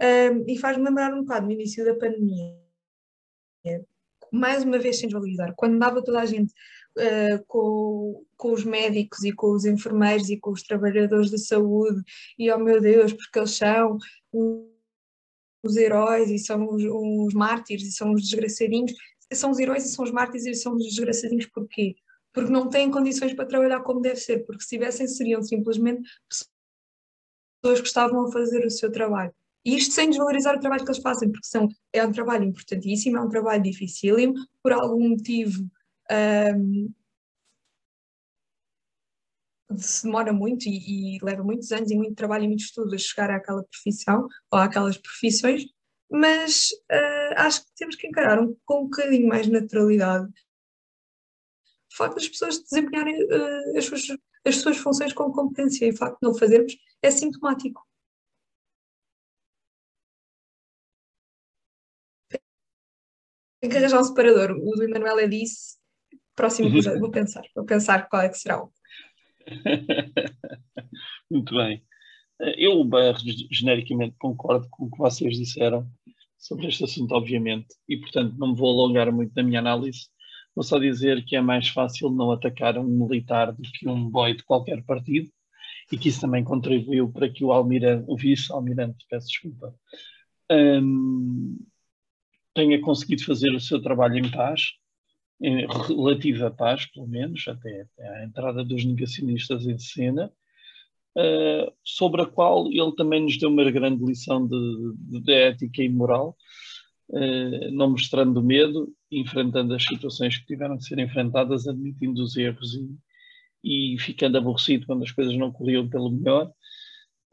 Um, 0.00 0.44
e 0.48 0.58
faz-me 0.58 0.84
lembrar 0.84 1.14
um 1.14 1.20
bocado 1.20 1.46
no 1.46 1.52
início 1.52 1.84
da 1.84 1.94
pandemia, 1.94 2.56
mais 4.32 4.64
uma 4.64 4.78
vez 4.78 4.98
sem 4.98 5.08
desvalorizar, 5.08 5.52
quando 5.56 5.78
dava 5.78 6.02
toda 6.02 6.20
a 6.20 6.24
gente 6.24 6.52
uh, 6.96 7.44
com, 7.46 8.24
com 8.36 8.52
os 8.52 8.64
médicos 8.64 9.22
e 9.24 9.32
com 9.32 9.52
os 9.52 9.66
enfermeiros 9.66 10.30
e 10.30 10.38
com 10.38 10.50
os 10.50 10.62
trabalhadores 10.62 11.30
da 11.30 11.38
saúde, 11.38 12.02
e 12.38 12.50
oh 12.50 12.58
meu 12.58 12.80
Deus, 12.80 13.12
porque 13.12 13.38
eles 13.38 13.56
são 13.56 13.98
os 15.62 15.76
heróis 15.76 16.30
e 16.30 16.38
são 16.38 16.66
os, 16.68 16.82
os 16.82 17.34
mártires 17.34 17.84
e 17.84 17.92
são 17.92 18.12
os 18.12 18.22
desgraçadinhos. 18.22 18.92
São 19.32 19.50
os 19.50 19.58
heróis 19.58 19.84
e 19.84 19.88
são 19.88 20.04
os 20.04 20.10
mártires 20.10 20.46
e 20.46 20.54
são 20.54 20.74
os 20.74 20.84
desgraçadinhos 20.84 21.46
porquê? 21.46 21.94
Porque 22.32 22.50
não 22.50 22.68
têm 22.68 22.90
condições 22.90 23.34
para 23.34 23.46
trabalhar 23.46 23.80
como 23.82 24.00
deve 24.00 24.16
ser, 24.16 24.44
porque 24.44 24.62
se 24.62 24.70
tivessem 24.70 25.06
seriam 25.06 25.42
simplesmente 25.42 26.02
pessoas 27.62 27.80
que 27.80 27.86
estavam 27.86 28.26
a 28.26 28.32
fazer 28.32 28.64
o 28.66 28.70
seu 28.70 28.90
trabalho. 28.90 29.32
E 29.64 29.76
isto 29.76 29.94
sem 29.94 30.08
desvalorizar 30.08 30.56
o 30.56 30.60
trabalho 30.60 30.84
que 30.84 30.90
eles 30.90 31.02
fazem, 31.02 31.30
porque 31.30 31.46
são, 31.46 31.68
é 31.92 32.04
um 32.04 32.12
trabalho 32.12 32.44
importantíssimo, 32.44 33.16
é 33.16 33.20
um 33.20 33.28
trabalho 33.28 33.62
dificílimo, 33.62 34.34
por 34.62 34.72
algum 34.72 35.10
motivo 35.10 35.64
um, 36.56 36.92
se 39.76 40.04
demora 40.04 40.32
muito 40.32 40.68
e, 40.68 41.16
e, 41.16 41.18
leva 41.22 41.42
muitos 41.42 41.72
anos 41.72 41.90
e 41.90 41.96
muito 41.96 42.14
trabalho 42.14 42.44
e 42.44 42.48
muito 42.48 42.64
estudo 42.64 42.94
a 42.94 42.98
chegar 42.98 43.30
àquela 43.30 43.62
profissão 43.62 44.28
ou 44.50 44.58
àquelas 44.58 44.98
profissões, 44.98 45.64
mas 46.10 46.70
uh, 46.90 47.34
acho 47.36 47.64
que 47.64 47.70
temos 47.76 47.96
que 47.96 48.06
encarar 48.06 48.38
um, 48.38 48.54
com 48.64 48.80
um 48.80 48.84
bocadinho 48.84 49.28
mais 49.28 49.48
naturalidade 49.48 50.28
o 51.92 51.96
facto 51.96 52.14
das 52.14 52.28
pessoas 52.28 52.58
desempenharem 52.62 53.22
uh, 53.24 53.78
as, 53.78 53.84
suas, 53.84 54.02
as 54.46 54.56
suas 54.56 54.76
funções 54.78 55.12
com 55.12 55.30
competência 55.30 55.86
e 55.86 55.90
o 55.90 55.96
facto 55.96 56.18
de 56.20 56.26
não 56.26 56.34
fazermos 56.34 56.76
é 57.02 57.10
sintomático. 57.10 57.86
Que 63.68 63.76
arranjar 63.76 64.00
um 64.00 64.04
separador. 64.04 64.52
O 64.52 64.76
do 64.76 64.82
Emanuel 64.82 65.18
é 65.18 65.28
disse 65.28 65.76
próximo 66.34 66.68
uhum. 66.68 66.74
episódio, 66.74 67.00
vou 67.00 67.10
pensar, 67.10 67.42
vou 67.54 67.64
pensar 67.64 68.08
qual 68.08 68.22
é 68.22 68.28
que 68.28 68.38
será 68.38 68.62
o. 68.62 68.72
Muito 71.30 71.54
bem. 71.54 71.82
Eu, 72.56 72.82
genericamente, 73.50 74.16
concordo 74.18 74.66
com 74.70 74.86
o 74.86 74.90
que 74.90 74.98
vocês 74.98 75.36
disseram 75.36 75.88
sobre 76.36 76.66
este 76.66 76.82
assunto, 76.82 77.14
obviamente, 77.14 77.68
e, 77.88 77.96
portanto, 77.96 78.34
não 78.36 78.48
me 78.48 78.56
vou 78.56 78.70
alongar 78.70 79.12
muito 79.12 79.32
na 79.36 79.44
minha 79.44 79.60
análise. 79.60 80.08
Vou 80.56 80.64
só 80.64 80.76
dizer 80.76 81.24
que 81.24 81.36
é 81.36 81.40
mais 81.40 81.68
fácil 81.68 82.10
não 82.10 82.32
atacar 82.32 82.76
um 82.76 82.84
militar 82.84 83.52
do 83.52 83.62
que 83.62 83.88
um 83.88 84.10
boy 84.10 84.34
de 84.34 84.42
qualquer 84.42 84.82
partido, 84.82 85.30
e 85.92 85.96
que 85.96 86.08
isso 86.08 86.20
também 86.20 86.42
contribuiu 86.42 87.12
para 87.12 87.28
que 87.28 87.44
o, 87.44 87.52
almirante, 87.52 88.04
o 88.08 88.16
vice-almirante, 88.16 89.06
peço 89.08 89.28
desculpa, 89.28 89.72
um, 90.50 91.56
tenha 92.54 92.80
conseguido 92.80 93.24
fazer 93.24 93.54
o 93.54 93.60
seu 93.60 93.80
trabalho 93.80 94.18
em 94.18 94.30
paz, 94.30 94.72
em 95.40 95.66
relativa 95.66 96.50
paz, 96.50 96.86
pelo 96.86 97.06
menos, 97.06 97.46
até, 97.48 97.86
à 97.98 98.24
entrada 98.24 98.64
dos 98.64 98.84
negacionistas 98.84 99.66
em 99.66 99.78
cena, 99.78 100.32
uh, 101.16 101.72
sobre 101.82 102.22
a 102.22 102.26
qual 102.26 102.68
ele 102.68 102.94
também 102.96 103.22
nos 103.22 103.36
deu 103.38 103.48
uma 103.48 103.70
grande 103.70 104.04
lição 104.04 104.46
de, 104.46 104.94
de, 104.96 105.20
de 105.20 105.32
ética 105.32 105.82
e 105.82 105.88
moral, 105.88 106.36
uh, 107.08 107.72
não 107.72 107.90
mostrando 107.90 108.42
medo, 108.42 108.92
enfrentando 109.10 109.74
as 109.74 109.82
situações 109.84 110.36
que 110.38 110.46
tiveram 110.46 110.76
de 110.76 110.86
ser 110.86 110.98
enfrentadas, 110.98 111.66
admitindo 111.66 112.22
os 112.22 112.36
erros 112.36 112.74
e, 113.64 113.94
e 113.94 113.98
ficando 113.98 114.38
aborrecido 114.38 114.86
quando 114.86 115.02
as 115.02 115.10
coisas 115.10 115.36
não 115.36 115.52
corriam 115.52 115.88
pelo 115.88 116.10
melhor. 116.10 116.52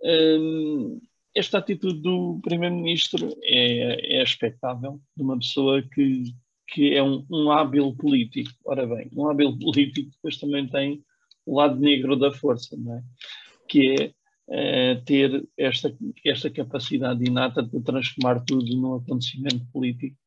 Um, 0.03 0.99
esta 1.35 1.59
atitude 1.59 2.01
do 2.01 2.39
Primeiro-Ministro 2.41 3.35
é, 3.43 4.17
é 4.17 4.23
expectável 4.23 4.99
de 5.15 5.23
uma 5.23 5.37
pessoa 5.37 5.81
que, 5.81 6.33
que 6.67 6.95
é 6.95 7.03
um, 7.03 7.25
um 7.29 7.51
hábil 7.51 7.95
político. 7.95 8.51
Ora 8.65 8.85
bem, 8.87 9.09
um 9.15 9.29
hábil 9.29 9.57
político 9.59 10.11
depois 10.11 10.37
também 10.37 10.67
tem 10.67 11.03
o 11.45 11.57
lado 11.57 11.79
negro 11.79 12.15
da 12.15 12.31
força, 12.31 12.75
não 12.77 12.97
é? 12.97 13.03
que 13.67 13.95
é 14.49 14.95
uh, 14.95 15.01
ter 15.05 15.47
esta, 15.57 15.95
esta 16.25 16.49
capacidade 16.49 17.23
inata 17.23 17.61
de 17.61 17.79
transformar 17.81 18.43
tudo 18.45 18.75
num 18.75 18.95
acontecimento 18.95 19.65
político. 19.71 20.17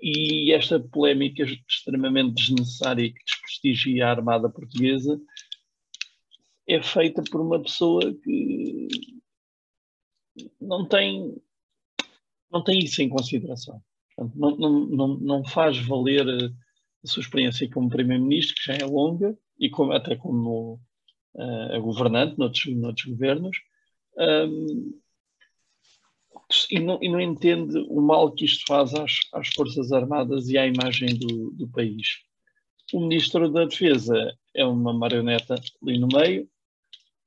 E 0.00 0.52
esta 0.52 0.80
polémica 0.80 1.44
extremamente 1.44 2.34
desnecessária 2.34 3.10
que 3.10 3.24
desprestigia 3.24 4.06
a 4.06 4.10
Armada 4.10 4.50
Portuguesa 4.50 5.20
é 6.66 6.82
feita 6.82 7.22
por 7.30 7.40
uma 7.40 7.62
pessoa 7.62 8.00
que 8.22 8.88
não 10.60 10.86
tem, 10.86 11.36
não 12.50 12.62
tem 12.62 12.78
isso 12.78 13.02
em 13.02 13.08
consideração. 13.08 13.82
Portanto, 14.16 14.38
não, 14.38 14.86
não, 14.86 15.08
não, 15.18 15.44
faz 15.44 15.78
valer 15.78 16.26
a 16.28 17.06
sua 17.06 17.22
experiência 17.22 17.68
como 17.70 17.88
Primeiro-Ministro, 17.88 18.54
que 18.56 18.64
já 18.64 18.74
é 18.74 18.84
longa, 18.84 19.36
e 19.58 19.68
como, 19.68 19.92
até 19.92 20.16
como 20.16 20.80
uh, 21.34 21.80
governante 21.80 22.38
noutros, 22.38 22.64
noutros 22.76 23.06
governos, 23.06 23.56
um, 24.16 25.00
e, 26.70 26.78
não, 26.78 26.98
e 27.02 27.08
não 27.08 27.20
entende 27.20 27.78
o 27.88 28.00
mal 28.00 28.30
que 28.32 28.44
isto 28.44 28.64
faz 28.66 28.94
às, 28.94 29.12
às 29.32 29.48
Forças 29.48 29.92
Armadas 29.92 30.48
e 30.48 30.58
à 30.58 30.66
imagem 30.66 31.16
do, 31.16 31.50
do 31.50 31.68
país. 31.68 32.06
O 32.92 33.00
Ministro 33.00 33.50
da 33.50 33.64
Defesa 33.64 34.36
é 34.54 34.64
uma 34.64 34.92
marioneta 34.92 35.54
ali 35.82 35.98
no 35.98 36.06
meio, 36.06 36.48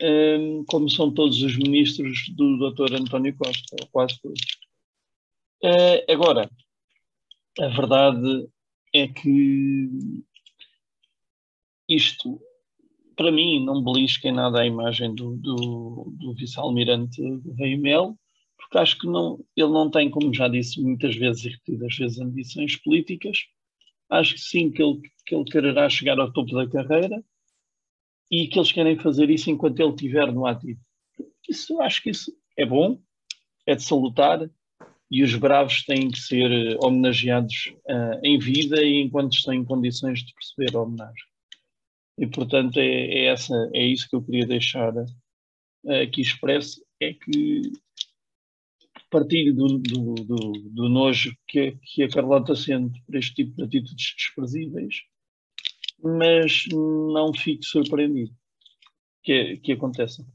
um, 0.02 0.64
como 0.66 0.90
são 0.90 1.12
todos 1.12 1.42
os 1.42 1.58
ministros 1.58 2.30
do 2.36 2.72
Dr. 2.72 2.96
António 2.96 3.36
Costa, 3.36 3.76
ou 3.80 3.88
quase 3.88 4.20
todos. 4.22 4.42
Uh, 5.64 6.12
agora, 6.12 6.50
a 7.60 7.68
verdade 7.68 8.48
é 8.94 9.08
que 9.08 9.90
isto, 11.90 12.40
para 13.16 13.32
mim, 13.32 13.64
não 13.64 13.84
belisca 13.84 14.28
em 14.28 14.34
nada 14.34 14.62
a 14.62 14.68
imagem 14.68 15.16
do, 15.16 15.36
do, 15.38 16.14
do 16.18 16.34
vice-almirante 16.34 17.22
Veimel, 17.56 18.18
porque 18.58 18.78
acho 18.78 19.00
que 19.00 19.08
não, 19.08 19.40
ele 19.56 19.72
não 19.72 19.90
tem, 19.90 20.10
como 20.10 20.34
já 20.34 20.48
disse 20.48 20.82
muitas 20.82 21.16
vezes 21.16 21.46
e 21.46 21.50
repetidas 21.50 21.96
vezes, 21.96 22.20
ambições 22.20 22.76
políticas. 22.76 23.46
Acho 24.10 24.36
que 24.36 24.42
sim, 24.42 24.72
que 24.72 24.82
ele, 24.82 25.02
que 25.26 25.36
ele 25.36 25.46
quererá 25.46 25.90
chegar 25.90 26.20
ao 26.20 26.32
topo 26.32 26.54
da 26.54 26.68
carreira, 26.68 27.24
e 28.30 28.48
que 28.48 28.60
eles 28.60 28.72
querem 28.72 28.98
fazer 28.98 29.30
isso 29.30 29.50
enquanto 29.50 29.80
ele 29.80 29.90
estiver 29.90 30.32
no 30.32 30.46
ativo. 30.46 30.80
Isso, 31.48 31.82
acho 31.82 32.04
que 32.04 32.10
isso 32.10 32.32
é 32.58 32.66
bom, 32.66 33.00
é 33.66 33.76
de 33.76 33.84
salutar, 33.84 34.50
e 35.10 35.24
os 35.24 35.34
bravos 35.36 35.84
têm 35.86 36.12
que 36.12 36.20
ser 36.20 36.52
eh, 36.52 36.78
homenageados 36.84 37.74
uh, 37.88 38.20
em 38.22 38.38
vida 38.38 38.84
e 38.84 39.02
enquanto 39.02 39.34
estão 39.34 39.54
em 39.54 39.64
condições 39.64 40.20
de 40.20 40.34
perceber 40.34 40.76
a 40.76 40.82
homenagem. 40.82 41.24
E, 42.18 42.28
portanto, 42.28 42.78
é, 42.78 42.86
é, 42.86 43.26
essa, 43.28 43.56
é 43.74 43.86
isso 43.86 44.10
que 44.10 44.18
eu 44.18 44.22
queria 44.22 44.46
deixar 44.46 44.94
uh, 44.94 46.02
aqui 46.04 46.22
expresso, 46.22 46.84
é 47.00 47.14
que 47.14 47.62
partilho 49.10 49.56
do, 49.56 49.78
do, 49.78 50.16
do, 50.16 50.52
do 50.72 50.90
nojo 50.90 51.34
que, 51.48 51.78
que 51.82 52.04
a 52.04 52.10
Carlota 52.10 52.56
sente 52.56 53.02
por 53.04 53.16
este 53.16 53.36
tipo 53.36 53.56
de 53.56 53.64
atitudes 53.64 54.14
desprezíveis, 54.18 54.96
mas 56.02 56.66
não 56.72 57.34
fico 57.34 57.64
surpreendido 57.64 58.34
que, 59.24 59.58
que 59.58 59.72
aconteça. 59.74 60.26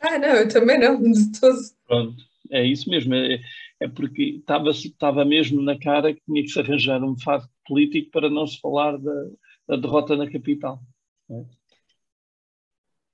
Ah, 0.00 0.18
não, 0.18 0.28
eu 0.28 0.48
também 0.48 0.78
não, 0.78 1.00
de 1.02 1.32
todo. 1.38 1.58
Pronto, 1.86 2.24
é 2.50 2.64
isso 2.64 2.88
mesmo. 2.88 3.14
É, 3.14 3.40
é 3.80 3.88
porque 3.88 4.22
estava, 4.38 4.70
estava 4.70 5.24
mesmo 5.24 5.60
na 5.60 5.78
cara 5.78 6.14
que 6.14 6.22
tinha 6.24 6.42
que 6.42 6.48
se 6.48 6.60
arranjar 6.60 7.02
um 7.02 7.18
fato 7.18 7.48
político 7.66 8.10
para 8.10 8.30
não 8.30 8.46
se 8.46 8.60
falar 8.60 8.96
da, 8.98 9.30
da 9.68 9.76
derrota 9.76 10.16
na 10.16 10.30
capital. 10.30 10.80
É? 11.30 11.44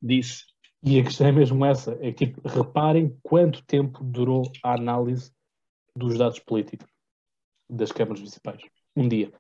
Disse. 0.03 0.45
E 0.83 1.01
a 1.01 1.05
questão 1.05 1.27
é 1.27 1.33
mesmo 1.33 1.65
essa: 1.65 1.99
é 2.01 2.13
que 2.13 2.27
tipo, 2.27 2.47
reparem 2.47 3.19
quanto 3.23 3.65
tempo 3.65 4.05
durou 4.05 4.51
a 4.63 4.75
análise 4.75 5.33
dos 5.97 6.19
dados 6.19 6.39
políticos 6.39 6.87
das 7.69 7.91
câmaras 7.91 8.21
municipais. 8.21 8.63
Um 8.95 9.09
dia 9.09 9.33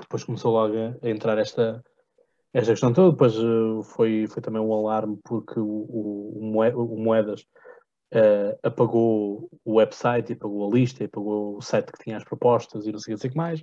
depois 0.00 0.24
começou 0.24 0.52
logo 0.52 0.74
a, 0.76 1.08
entrar 1.08 1.38
esta, 1.38 1.84
esta 2.52 2.72
questão 2.72 2.92
toda. 2.92 3.12
Depois 3.12 3.36
uh, 3.38 3.82
foi, 3.82 4.26
foi 4.26 4.42
também 4.42 4.60
um 4.60 4.72
alarme 4.72 5.18
porque 5.24 5.58
o, 5.58 5.66
o, 5.66 6.96
Moedas 6.96 7.42
uh, 8.14 8.58
apagou 8.62 9.50
o 9.64 9.74
website, 9.74 10.32
apagou 10.32 10.68
a 10.68 10.74
lista, 10.74 11.04
apagou 11.04 11.56
o 11.56 11.62
site 11.62 11.92
que 11.92 12.04
tinha 12.04 12.16
as 12.16 12.24
propostas 12.24 12.86
e 12.86 12.92
não 12.92 12.98
sei 12.98 13.14
o 13.14 13.18
que 13.18 13.36
mais. 13.36 13.60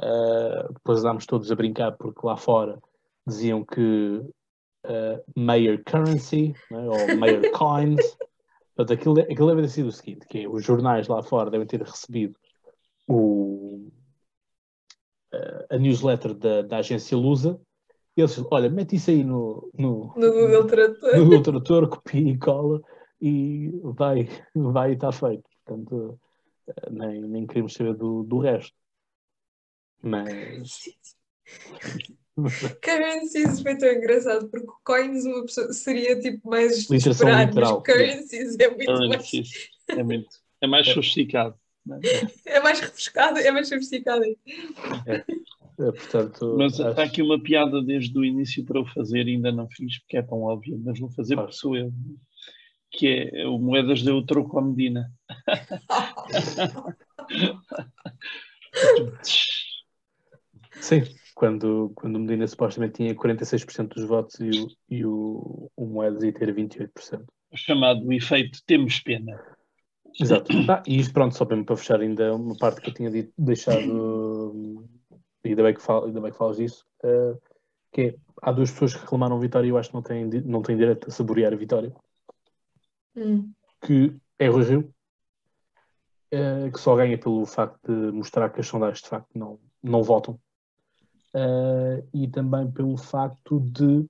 Uh, 0.00 0.72
depois 0.72 1.00
andámos 1.00 1.26
todos 1.26 1.50
a 1.50 1.54
brincar 1.54 1.92
porque 1.92 2.26
lá 2.26 2.36
fora 2.36 2.80
diziam 3.26 3.64
que 3.64 4.20
uh, 4.86 5.22
Mayor 5.36 5.82
Currency 5.84 6.54
né, 6.70 6.88
ou 6.88 7.16
Mayor 7.16 7.50
Coins. 7.52 8.16
Portanto, 8.74 8.98
aquilo, 8.98 9.20
aquilo 9.20 9.48
deve 9.48 9.62
ter 9.62 9.68
sido 9.68 9.88
o 9.88 9.92
seguinte: 9.92 10.26
que 10.26 10.44
é, 10.44 10.48
os 10.48 10.64
jornais 10.64 11.08
lá 11.08 11.22
fora 11.22 11.50
devem 11.50 11.66
ter 11.66 11.82
recebido 11.82 12.36
o, 13.06 13.90
a 15.70 15.78
newsletter 15.78 16.34
da, 16.34 16.62
da 16.62 16.78
agência 16.78 17.16
Lusa. 17.16 17.60
E 18.16 18.20
eles 18.20 18.32
dizem, 18.32 18.46
olha, 18.50 18.68
mete 18.68 18.96
isso 18.96 19.10
aí 19.10 19.24
no, 19.24 19.70
no, 19.72 20.12
no 20.16 20.32
Google 20.32 20.66
Trator, 20.66 21.16
no 21.16 21.24
Google 21.24 21.42
Trator 21.42 21.88
copia 21.88 22.30
e 22.30 22.38
cola 22.38 22.82
e 23.20 23.70
vai, 23.82 24.28
vai 24.54 24.90
e 24.90 24.94
está 24.94 25.10
feito. 25.10 25.44
Portanto, 25.64 26.20
nem, 26.90 27.22
nem 27.22 27.46
queremos 27.46 27.72
saber 27.72 27.94
do, 27.94 28.22
do 28.24 28.38
resto. 28.38 28.74
Mas. 30.02 30.80
currencies 32.82 33.60
foi 33.60 33.76
tão 33.78 33.88
engraçado 33.88 34.48
porque 34.48 34.72
coins 34.84 35.24
uma 35.24 35.42
pessoa 35.42 35.72
seria 35.72 36.18
tipo 36.18 36.48
mais 36.48 36.90
esperar, 36.90 37.54
mas 37.54 37.70
currencies 37.84 38.58
é 38.58 38.68
muito 38.68 38.92
currencies. 38.92 39.70
mais. 39.88 39.98
É, 39.98 40.02
muito, 40.02 40.28
é 40.60 40.66
mais 40.66 40.86
sofisticado. 40.88 41.56
É 42.46 42.60
mais 42.60 42.80
refrescado, 42.80 43.38
é 43.38 43.50
mais 43.50 43.68
sofisticado. 43.68 44.24
É. 45.06 45.24
É, 45.78 45.90
portanto, 45.90 46.54
mas 46.58 46.78
acho... 46.78 46.90
está 46.90 47.02
aqui 47.02 47.22
uma 47.22 47.42
piada 47.42 47.82
desde 47.82 48.16
o 48.18 48.24
início 48.24 48.64
para 48.64 48.78
eu 48.78 48.86
fazer, 48.86 49.26
ainda 49.26 49.50
não 49.50 49.68
fiz 49.68 49.98
porque 50.00 50.18
é 50.18 50.22
tão 50.22 50.42
óbvio, 50.42 50.78
mas 50.84 51.00
vou 51.00 51.10
fazer 51.10 51.34
porque 51.36 51.52
sou 51.52 51.74
eu. 51.76 51.92
Que 52.90 53.30
é 53.32 53.46
o 53.46 53.58
Moedas 53.58 54.02
deu 54.02 54.16
o 54.16 54.26
troco 54.26 54.58
à 54.58 54.62
Medina. 54.62 55.10
Sim, 60.78 61.02
quando, 61.34 61.90
quando 61.94 62.16
o 62.16 62.18
Medina 62.20 62.46
supostamente 62.46 62.96
tinha 62.96 63.14
46% 63.14 63.88
dos 63.88 64.04
votos 64.04 64.38
e 64.40 64.50
o, 64.50 64.68
e 64.90 65.04
o, 65.06 65.70
o 65.74 65.86
Moedas 65.86 66.22
ia 66.22 66.32
ter 66.32 66.54
28%. 66.54 67.24
O 67.50 67.56
chamado 67.56 68.12
efeito 68.12 68.60
temos 68.66 69.00
pena. 69.00 69.40
Exato. 70.20 70.52
Ah, 70.70 70.82
e 70.86 70.98
isto, 70.98 71.12
pronto, 71.12 71.36
só 71.36 71.44
para, 71.44 71.62
para 71.64 71.76
fechar 71.76 72.00
ainda 72.00 72.34
uma 72.34 72.56
parte 72.56 72.80
que 72.80 72.90
eu 72.90 72.94
tinha 72.94 73.10
dito, 73.10 73.32
deixado, 73.36 74.84
e 75.44 75.48
ainda 75.48 75.62
bem 75.62 75.74
que, 75.74 75.82
fal, 75.82 76.04
ainda 76.04 76.20
bem 76.20 76.30
que 76.30 76.38
falas 76.38 76.56
disso, 76.56 76.84
uh, 77.04 77.40
que 77.90 78.00
é, 78.02 78.14
há 78.40 78.52
duas 78.52 78.70
pessoas 78.70 78.94
que 78.94 79.00
reclamaram 79.00 79.38
vitória 79.38 79.66
e 79.66 79.70
eu 79.70 79.78
acho 79.78 79.90
que 79.90 79.94
não 79.94 80.02
têm, 80.02 80.24
não 80.44 80.62
têm 80.62 80.76
direito 80.76 81.08
a 81.08 81.10
saborear 81.10 81.52
a 81.52 81.56
vitória. 81.56 81.92
Hum. 83.16 83.52
Que 83.80 84.16
é 84.38 84.48
o 84.48 84.62
Rio, 84.62 84.94
uh, 86.32 86.70
que 86.72 86.78
só 86.78 86.94
ganha 86.96 87.18
pelo 87.18 87.44
facto 87.44 87.80
de 87.86 88.12
mostrar 88.12 88.50
que 88.50 88.60
as 88.60 88.66
sondagens 88.66 89.02
de 89.02 89.08
facto 89.08 89.28
não, 89.34 89.58
não 89.82 90.02
votam. 90.02 90.38
Uh, 91.34 92.06
e 92.12 92.28
também 92.28 92.70
pelo 92.70 92.96
facto 92.96 93.60
de. 93.60 94.06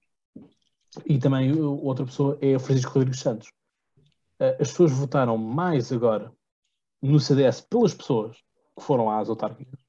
E 1.07 1.19
também 1.19 1.59
outra 1.59 2.05
pessoa 2.05 2.37
é 2.43 2.55
o 2.55 2.61
Francisco 2.61 2.93
Rodrigues 2.93 3.21
Santos 3.21 3.49
as 4.39 4.69
pessoas 4.71 4.93
votaram 4.93 5.37
mais 5.39 5.93
agora 5.93 6.33
no 7.01 7.19
CDS 7.19 7.61
pelas 7.61 7.95
pessoas 7.95 8.37
que 8.77 8.83
foram 8.83 9.11
às 9.11 9.29
autárquicas 9.29 9.83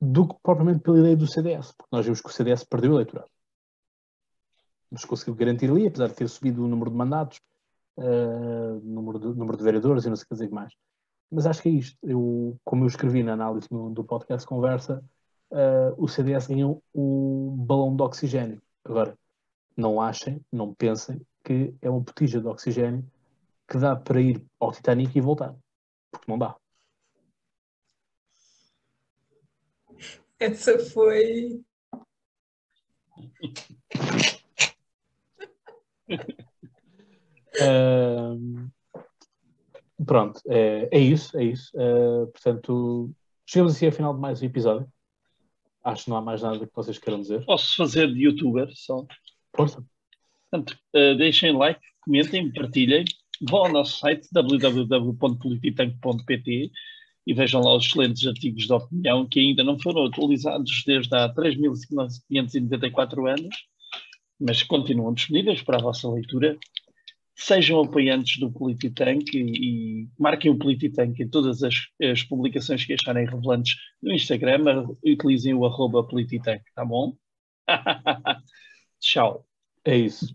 do 0.00 0.28
que 0.28 0.34
propriamente 0.42 0.80
pela 0.80 0.98
ideia 0.98 1.16
do 1.16 1.26
CDS, 1.26 1.72
porque 1.72 1.88
nós 1.92 2.04
vimos 2.04 2.20
que 2.20 2.28
o 2.28 2.32
CDS 2.32 2.64
perdeu 2.64 2.92
o 2.92 2.94
eleitorado. 2.94 3.30
mas 4.90 5.04
conseguiu 5.04 5.34
garantir 5.34 5.70
ali, 5.70 5.86
apesar 5.86 6.08
de 6.08 6.14
ter 6.14 6.28
subido 6.28 6.64
o 6.64 6.68
número 6.68 6.90
de 6.90 6.96
mandatos, 6.96 7.40
uh, 7.96 8.80
número, 8.82 9.18
de, 9.18 9.26
número 9.26 9.56
de 9.56 9.64
vereadores 9.64 10.04
e 10.04 10.08
não 10.08 10.16
sei 10.16 10.24
o 10.24 10.28
que 10.28 10.34
dizer 10.34 10.50
mais. 10.50 10.72
Mas 11.30 11.46
acho 11.46 11.62
que 11.62 11.68
é 11.68 11.72
isto. 11.72 11.98
Eu, 12.02 12.58
como 12.64 12.84
eu 12.84 12.88
escrevi 12.88 13.22
na 13.22 13.32
análise 13.32 13.68
do 13.68 14.04
podcast 14.04 14.46
Conversa, 14.46 15.02
uh, 15.50 15.94
o 16.02 16.06
CDS 16.06 16.46
ganhou 16.46 16.82
o 16.94 17.54
balão 17.58 17.96
de 17.96 18.02
oxigênio. 18.02 18.62
Agora, 18.84 19.18
não 19.76 20.00
achem, 20.00 20.40
não 20.52 20.72
pensem 20.74 21.20
que 21.42 21.74
é 21.82 21.90
uma 21.90 22.00
botija 22.00 22.40
de 22.40 22.46
oxigênio 22.46 23.04
que 23.68 23.78
dá 23.78 23.96
para 23.96 24.20
ir 24.20 24.44
ao 24.60 24.72
Titanic 24.72 25.16
e 25.16 25.20
voltar. 25.20 25.54
Porque 26.10 26.30
não 26.30 26.38
dá. 26.38 26.56
Essa 30.38 30.78
foi. 30.78 31.64
uh, 37.60 38.70
pronto, 40.04 40.40
é, 40.46 40.88
é, 40.92 40.98
isso, 40.98 41.36
é 41.38 41.44
isso. 41.44 41.72
Uh, 41.74 42.26
portanto, 42.28 43.10
chegamos 43.46 43.74
assim 43.74 43.86
ao 43.86 43.92
final 43.92 44.14
de 44.14 44.20
mais 44.20 44.42
um 44.42 44.46
episódio. 44.46 44.86
Acho 45.82 46.04
que 46.04 46.10
não 46.10 46.18
há 46.18 46.22
mais 46.22 46.42
nada 46.42 46.66
que 46.66 46.74
vocês 46.74 46.98
queiram 46.98 47.20
dizer. 47.20 47.44
Posso 47.46 47.76
fazer 47.76 48.12
de 48.12 48.24
youtuber 48.24 48.68
só? 48.74 49.06
Força. 49.54 49.82
Portanto, 50.50 50.78
uh, 50.94 51.16
deixem 51.16 51.56
like, 51.56 51.80
comentem, 52.00 52.52
partilhem. 52.52 53.04
Vão 53.42 53.66
ao 53.66 53.72
nosso 53.72 53.98
site 53.98 54.26
www.polititank.pt 54.32 56.70
e 57.26 57.34
vejam 57.34 57.60
lá 57.60 57.76
os 57.76 57.86
excelentes 57.86 58.26
artigos 58.26 58.66
de 58.66 58.72
opinião 58.72 59.26
que 59.26 59.40
ainda 59.40 59.64
não 59.64 59.78
foram 59.78 60.06
atualizados 60.06 60.82
desde 60.86 61.14
há 61.14 61.28
3.594 61.34 63.28
anos, 63.28 63.56
mas 64.38 64.62
continuam 64.62 65.12
disponíveis 65.12 65.62
para 65.62 65.78
a 65.78 65.82
vossa 65.82 66.08
leitura. 66.08 66.56
Sejam 67.34 67.80
apoiantes 67.80 68.38
do 68.38 68.50
Polititank 68.50 69.36
e, 69.36 70.04
e 70.04 70.08
marquem 70.18 70.50
o 70.50 70.58
Polititank 70.58 71.20
em 71.20 71.28
todas 71.28 71.62
as, 71.62 71.74
as, 72.02 72.22
publicações 72.22 72.84
que 72.84 72.94
acharem 72.94 73.26
relevantes 73.26 73.74
no 74.02 74.12
Instagram. 74.12 74.88
Utilizem 75.04 75.52
o 75.52 75.66
arroba 75.66 76.06
Polititank, 76.06 76.62
tá 76.74 76.84
bom? 76.84 77.14
Tchau. 79.00 79.46
É 79.84 79.96
isso. 79.96 80.34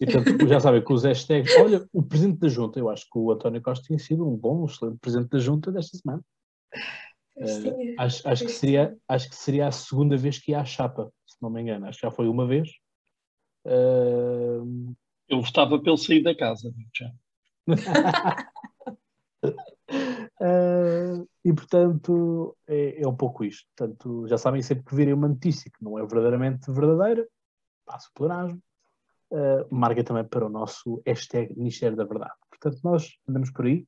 E 0.00 0.06
portanto, 0.06 0.46
já 0.46 0.60
sabem 0.60 0.84
que 0.84 0.92
os 0.92 1.02
hashtags. 1.02 1.56
Olha, 1.56 1.84
o 1.92 2.02
presidente 2.02 2.38
da 2.38 2.48
Junta, 2.48 2.78
eu 2.78 2.88
acho 2.88 3.04
que 3.10 3.18
o 3.18 3.32
António 3.32 3.60
Costa 3.60 3.88
tem 3.88 3.98
sido 3.98 4.28
um 4.28 4.36
bom, 4.36 4.64
excelente 4.64 4.98
presidente 4.98 5.30
da 5.30 5.38
Junta 5.38 5.72
desta 5.72 5.98
semana. 5.98 6.22
Uh, 7.36 7.94
acho, 7.98 8.28
acho, 8.28 8.44
que 8.44 8.52
seria, 8.52 8.96
acho 9.08 9.28
que 9.28 9.36
seria 9.36 9.68
a 9.68 9.72
segunda 9.72 10.16
vez 10.16 10.38
que 10.38 10.52
ia 10.52 10.60
à 10.60 10.64
chapa, 10.64 11.12
se 11.26 11.36
não 11.42 11.50
me 11.50 11.60
engano. 11.60 11.86
Acho 11.86 11.98
que 11.98 12.06
já 12.06 12.12
foi 12.12 12.28
uma 12.28 12.46
vez. 12.46 12.68
Uh... 13.64 14.94
Eu 15.28 15.42
votava 15.42 15.80
pelo 15.80 15.98
sair 15.98 16.22
da 16.22 16.34
casa, 16.34 16.72
já. 16.96 17.12
uh, 20.40 21.28
e 21.44 21.52
portanto 21.52 22.56
é, 22.66 23.02
é, 23.02 23.06
um 23.06 23.16
pouco 23.16 23.44
isto. 23.44 23.66
Portanto, 23.76 24.26
já 24.28 24.38
sabem 24.38 24.62
sempre 24.62 24.84
que 24.84 24.94
virem 24.94 25.12
uma 25.12 25.28
notícia 25.28 25.70
que 25.70 25.82
não 25.84 25.98
é 25.98 26.02
verdadeiramente 26.02 26.70
verdadeira, 26.70 27.28
passo 27.84 28.08
o 28.10 28.14
pleonasmo, 28.14 28.62
uh, 29.30 29.74
marca 29.74 30.02
também 30.04 30.24
para 30.24 30.46
o 30.46 30.48
nosso 30.48 31.02
hashtag 31.06 31.54
Ministério 31.56 31.96
da 31.96 32.04
Verdade. 32.04 32.34
Portanto, 32.50 32.80
nós 32.82 33.16
andamos 33.28 33.50
por 33.50 33.66
aí. 33.66 33.86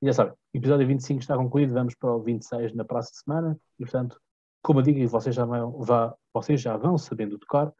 E 0.00 0.06
já 0.06 0.12
sabem, 0.12 0.32
o 0.32 0.56
episódio 0.56 0.86
25 0.86 1.20
está 1.20 1.36
concluído, 1.36 1.72
vamos 1.72 1.94
para 1.94 2.14
o 2.14 2.22
26 2.22 2.74
na 2.74 2.84
próxima 2.84 3.20
semana. 3.24 3.60
E, 3.78 3.84
portanto, 3.84 4.20
como 4.62 4.80
eu 4.80 4.84
digo, 4.84 4.98
e 4.98 5.06
vocês 5.06 5.34
já 5.34 5.44
vão, 5.44 5.80
vá, 5.82 6.14
vocês 6.32 6.60
já 6.60 6.76
vão 6.76 6.96
sabendo 6.98 7.38
de 7.38 7.46
cor, 7.46 7.72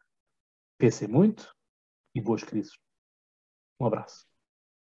pensem 0.77 1.07
muito 1.07 1.53
e 2.13 2.21
boas 2.21 2.43
crises. 2.43 2.77
Um 3.79 3.85
abraço. 3.85 4.28